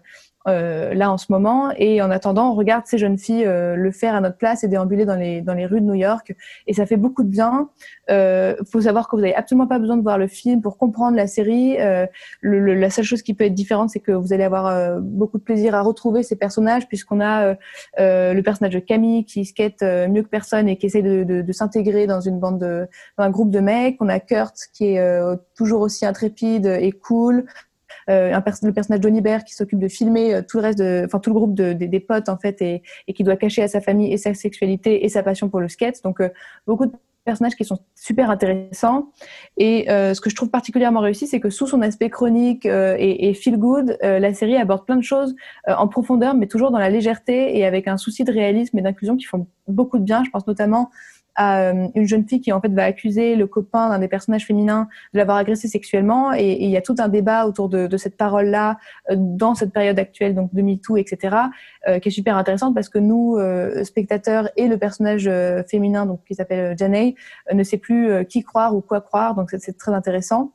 là 0.47 1.11
en 1.11 1.19
ce 1.19 1.27
moment. 1.31 1.71
Et 1.77 2.03
en 2.03 2.11
attendant, 2.11 2.51
on 2.51 2.55
regarde 2.55 2.85
ces 2.87 2.99
jeunes 2.99 3.19
filles 3.19 3.45
euh, 3.47 3.77
le 3.77 3.91
faire 3.91 4.15
à 4.15 4.21
notre 4.21 4.37
place 4.37 4.65
et 4.65 4.69
déambuler 4.69 5.05
dans 5.05 5.17
les, 5.17 5.41
dans 5.41 5.55
les 5.55 5.67
rues 5.67 5.81
de 5.81 5.87
New 5.87 5.95
York. 5.95 6.35
Et 6.67 6.75
ça 6.75 6.87
fait 6.87 6.97
beaucoup 6.97 7.23
de 7.23 7.29
bien. 7.29 7.69
Il 8.09 8.13
euh, 8.13 8.55
faut 8.71 8.83
savoir 8.83 9.09
que 9.09 9.17
vous 9.17 9.23
n'avez 9.23 9.35
absolument 9.35 9.67
pas 9.67 9.79
besoin 9.79 9.97
de 9.97 10.03
voir 10.03 10.19
le 10.19 10.27
film 10.27 10.61
pour 10.61 10.77
comprendre 10.77 11.17
la 11.17 11.27
série. 11.27 11.81
Euh, 11.81 12.07
le, 12.41 12.61
le, 12.61 12.75
la 12.75 12.91
seule 12.91 13.05
chose 13.05 13.23
qui 13.23 13.35
peut 13.35 13.45
être 13.45 13.55
différente, 13.55 13.91
c'est 13.91 14.01
que 14.01 14.13
vous 14.13 14.33
allez 14.33 14.45
avoir 14.45 14.67
euh, 14.67 15.01
beaucoup 15.01 15.39
de 15.39 15.43
plaisir 15.43 15.75
à 15.75 15.81
retrouver 15.81 16.23
ces 16.23 16.37
personnages, 16.37 16.87
puisqu'on 16.89 17.21
a 17.21 17.57
le 17.99 18.41
personnage 18.43 18.75
de 18.75 18.79
Camille 18.79 19.25
qui 19.25 19.45
skate 19.45 19.83
mieux 19.83 20.23
que 20.23 20.29
personne 20.29 20.69
et 20.69 20.77
qui 20.77 20.87
essaie 20.87 21.03
de, 21.03 21.25
de, 21.25 21.43
de 21.43 21.53
s'intégrer 21.53 22.07
dans 22.07 22.21
une 22.21 22.39
bande 22.39 22.59
de, 22.59 22.87
dans 23.17 23.25
un 23.25 23.31
groupe 23.31 23.51
de 23.51 23.61
mecs. 23.61 23.97
On 24.01 24.09
a 24.09 24.21
Kurt 24.21 24.55
qui 24.73 24.95
est 24.95 25.23
toujours 25.57 25.81
aussi 25.81 26.05
intrépide 26.07 26.67
et 26.67 26.93
cool 26.93 27.47
euh, 28.11 28.35
un 28.35 28.43
le 28.63 28.73
personnage 28.73 29.01
Bear 29.01 29.45
qui 29.45 29.55
s'occupe 29.55 29.79
de 29.79 29.89
filmer 29.89 30.35
euh, 30.35 30.43
tout 30.47 30.59
le 30.59 30.63
reste, 30.63 30.81
enfin 30.81 31.19
tout 31.19 31.31
le 31.31 31.35
groupe 31.35 31.55
de, 31.55 31.73
de, 31.73 31.87
des 31.87 32.01
potes 32.01 32.29
en 32.29 32.37
fait, 32.37 32.61
et, 32.63 32.83
et, 33.09 33.13
qui 33.13 33.25
doit 33.25 33.37
cacher 33.37 33.63
à 33.63 33.69
sa 33.69 33.81
famille 33.81 34.13
et 34.13 34.17
sa 34.17 34.35
sexualité 34.35 35.05
et 35.05 35.09
sa 35.09 35.23
passion 35.23 35.49
pour 35.49 35.61
le 35.61 35.69
skate. 35.69 36.03
Donc 36.03 36.21
euh, 36.21 36.29
beaucoup 36.67 36.87
de 36.87 36.93
personnages 37.25 37.57
qui 37.57 37.65
sont 37.65 37.79
super 37.95 38.31
intéressants. 38.31 39.11
Et 39.57 39.91
euh, 39.91 40.15
ce 40.15 40.21
que 40.21 40.31
je 40.31 40.37
trouve 40.37 40.51
particulièrement 40.51 41.01
réussi, 41.01 41.27
c'est 41.27 41.41
que 41.41 41.51
sous 41.51 41.67
son 41.67 41.83
aspect 41.83 42.11
chronique 42.11 42.67
euh, 42.67 42.97
et, 42.99 43.29
et, 43.29 43.35
feel 43.35 43.57
good, 43.57 43.97
euh, 44.05 44.19
la 44.19 44.35
série 44.35 44.57
aborde 44.57 44.85
plein 44.85 44.97
de 44.97 45.03
choses 45.03 45.35
en 45.67 45.89
profondeur, 45.89 46.35
mais 46.35 46.47
toujours 46.47 46.71
dans 46.71 46.79
la 46.79 46.91
légèreté 46.91 47.57
et 47.57 47.65
avec 47.65 47.89
un 47.89 47.97
souci 47.97 48.25
de 48.25 48.33
réalisme 48.33 48.79
et 48.79 48.83
d'inclusion 48.83 49.17
qui 49.17 49.25
font 49.25 49.47
beaucoup 49.67 49.99
de 49.99 50.05
bien. 50.05 50.23
Je 50.25 50.31
pense 50.31 50.47
notamment 50.47 50.91
à 51.35 51.71
euh, 51.71 51.89
une 51.95 52.07
jeune 52.07 52.27
fille 52.27 52.41
qui 52.41 52.53
en 52.53 52.61
fait 52.61 52.73
va 52.73 52.85
accuser 52.85 53.37
le 53.37 53.47
copain 53.47 53.89
d'un 53.89 53.99
des 53.99 54.09
personnages 54.09 54.47
féminins 54.47 54.89
de 55.13 55.19
l'avoir 55.19 55.37
agressé 55.37 55.69
sexuellement. 55.69 56.33
Et 56.33 56.65
il 56.65 56.71
y 56.71 56.77
a 56.77 56.83
tout 56.83 56.95
un 56.99 57.09
débat 57.09 57.47
autour 57.47 57.69
de, 57.69 57.97
cette 57.97 58.17
parole 58.17 58.47
là 58.47 58.79
euh, 59.11 59.15
dans 59.19 59.55
cette 59.55 59.73
période 59.73 59.99
actuelle 59.99 60.35
donc 60.35 60.53
de 60.53 60.63
MeToo 60.63 60.97
etc 60.97 61.37
euh, 61.89 61.99
qui 62.01 62.09
est 62.09 62.13
super 62.13 62.37
intéressante 62.37 62.75
parce 62.75 62.89
que 62.89 62.99
nous 62.99 63.39
spectateurs 63.85 64.51
et 64.57 64.69
le 64.69 64.79
personnage 64.79 65.31
féminin 65.69 66.07
donc 66.07 66.21
qui 66.27 66.35
s'appelle 66.35 66.77
Janey 66.77 67.15
ne 67.53 67.63
sait 67.63 67.79
plus 67.79 68.27
qui 68.27 68.43
croire 68.43 68.75
ou 68.75 68.81
quoi 68.81 69.01
croire. 69.01 69.35
Donc 69.35 69.51
c'est 69.59 69.77
très 69.77 69.93
intéressant. 69.93 70.53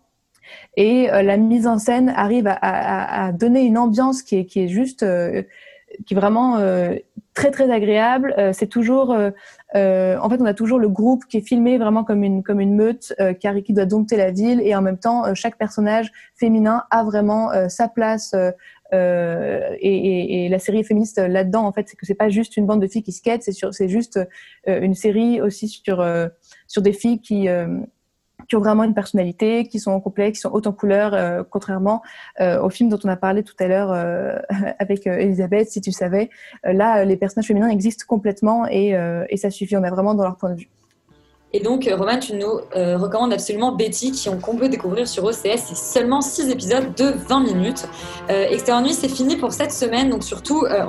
Et 0.76 1.08
la 1.08 1.38
mise 1.38 1.68
en 1.68 1.78
scène 1.78 2.10
arrive 2.10 2.48
à, 2.48 3.32
donner 3.34 3.62
une 3.62 3.78
ambiance 3.78 4.22
qui 4.22 4.38
est, 4.38 4.46
qui 4.46 4.62
est 4.62 4.68
juste 4.68 5.06
qui 6.06 6.14
est 6.14 6.18
vraiment 6.18 6.60
très 7.40 7.52
très 7.52 7.72
agréable. 7.72 8.36
Euh, 8.38 8.52
c'est 8.52 8.68
toujours, 8.68 9.14
euh, 9.14 9.32
en 9.74 10.30
fait, 10.30 10.42
on 10.42 10.46
a 10.46 10.54
toujours 10.54 10.78
le 10.78 10.90
groupe 10.90 11.24
qui 11.26 11.38
est 11.38 11.48
filmé 11.48 11.78
vraiment 11.78 12.04
comme 12.04 12.24
une 12.24 12.44
comme 12.44 12.60
une 12.60 12.76
meute 12.76 13.14
qui, 13.40 13.64
qui 13.64 13.74
doit 13.74 13.86
dompter 13.86 14.18
la 14.18 14.32
ville 14.32 14.62
et 14.62 14.76
en 14.76 14.82
même 14.82 14.98
temps 14.98 15.34
chaque 15.36 15.58
personnage 15.58 16.12
féminin 16.36 16.84
a 16.92 17.04
vraiment 17.04 17.50
sa 17.70 17.88
place 17.88 18.36
Euh, 18.94 19.76
et, 19.80 19.96
et, 19.96 20.46
et, 20.46 20.50
la 20.50 20.58
série 20.58 20.84
féministe 20.84 21.20
là-dedans, 21.20 21.66
en 21.66 21.72
fait, 21.72 21.88
c'est 21.88 21.96
que 21.96 22.06
c'est 22.06 22.16
pas 22.16 22.30
juste 22.30 22.58
une 22.58 22.66
bande 22.66 22.82
de 22.82 22.88
filles 22.88 23.04
qui 23.04 23.12
skatent, 23.12 23.44
c'est 23.44 23.54
c'est 23.72 23.88
juste 23.88 24.20
euh, 24.68 24.82
une 24.82 24.96
série 24.96 25.42
aussi 25.42 25.68
sur 25.68 26.00
euh, 26.00 26.28
sur 26.68 26.82
des 26.82 26.94
filles 26.94 27.22
qui 27.22 27.48
qui 28.50 28.56
ont 28.56 28.60
vraiment 28.60 28.84
une 28.84 28.93
personnalité, 28.93 29.68
qui 29.68 29.80
sont 29.80 30.00
complexes, 30.02 30.39
qui 30.39 30.41
sont 30.41 30.52
hautes 30.52 30.68
en 30.68 30.74
couleurs, 30.74 31.45
contrairement 31.50 32.02
au 32.39 32.70
film 32.70 32.89
dont 32.89 33.00
on 33.04 33.10
a 33.10 33.16
parlé 33.16 33.43
tout 33.43 33.56
à 33.60 33.68
l'heure 33.68 33.91
avec 34.80 35.06
Elisabeth, 35.08 35.70
si 35.70 35.82
tu 35.82 35.91
savais. 35.91 36.30
là, 36.64 37.06
les 37.06 37.16
personnages 37.16 37.47
féminins 37.47 37.70
existent 37.70 38.06
complètement 38.08 38.66
et, 38.68 38.95
et 39.30 39.38
ça 39.38 39.50
suffit. 39.52 39.78
On 39.78 39.84
a 39.84 39.91
vraiment 39.91 40.16
dans 40.16 40.24
leur 40.24 40.36
point 40.36 40.52
de 40.52 40.60
vue. 40.60 40.70
Et 41.52 41.62
donc, 41.62 41.88
euh, 41.88 41.95
Roman, 41.95 42.20
tu 42.20 42.34
nous 42.34 42.60
euh, 42.76 42.97
recommandes 42.97 43.34
absolument 43.34 43.72
Betty, 43.72 44.12
qui 44.12 44.30
qu'on 44.30 44.56
peut 44.56 44.70
découvrir 44.70 45.08
sur 45.08 45.24
OCS. 45.24 45.58
C'est 45.58 45.76
seulement 45.76 46.22
6 46.22 46.50
épisodes 46.50 46.93
de 46.95 47.06
20 47.28 47.39
minutes. 47.41 47.88
Euh, 48.30 48.47
Extérieur 48.50 48.84
Nuit, 48.84 48.93
c'est 48.93 49.10
fini 49.10 49.36
pour 49.36 49.52
cette 49.52 49.72
semaine. 49.72 50.10
Donc, 50.10 50.24
surtout, 50.24 50.66
euh, 50.66 50.86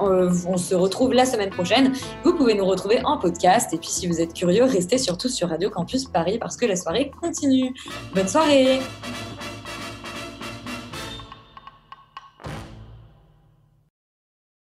on, 0.46 0.52
on, 0.52 0.56
se 0.58 0.74
retrouve 0.74 1.14
la 1.14 1.24
semaine 1.24 1.50
prochaine. 1.50 1.92
Vous 2.24 2.34
pouvez 2.34 2.54
nous 2.54 2.66
retrouver 2.66 3.00
en 3.04 3.16
podcast. 3.16 3.72
Et 3.72 3.78
puis, 3.78 3.88
si 3.88 4.06
vous 4.06 4.20
êtes 4.20 4.34
curieux, 4.34 4.64
restez 4.64 4.98
surtout 4.98 5.28
sur 5.28 5.48
Radio 5.48 5.70
Campus 5.70 6.04
Paris 6.04 6.38
parce 6.38 6.56
que 6.56 6.66
la 6.66 6.76
soirée 6.76 7.10
continue. 7.20 7.74
Bonne 8.14 8.28
soirée! 8.28 8.80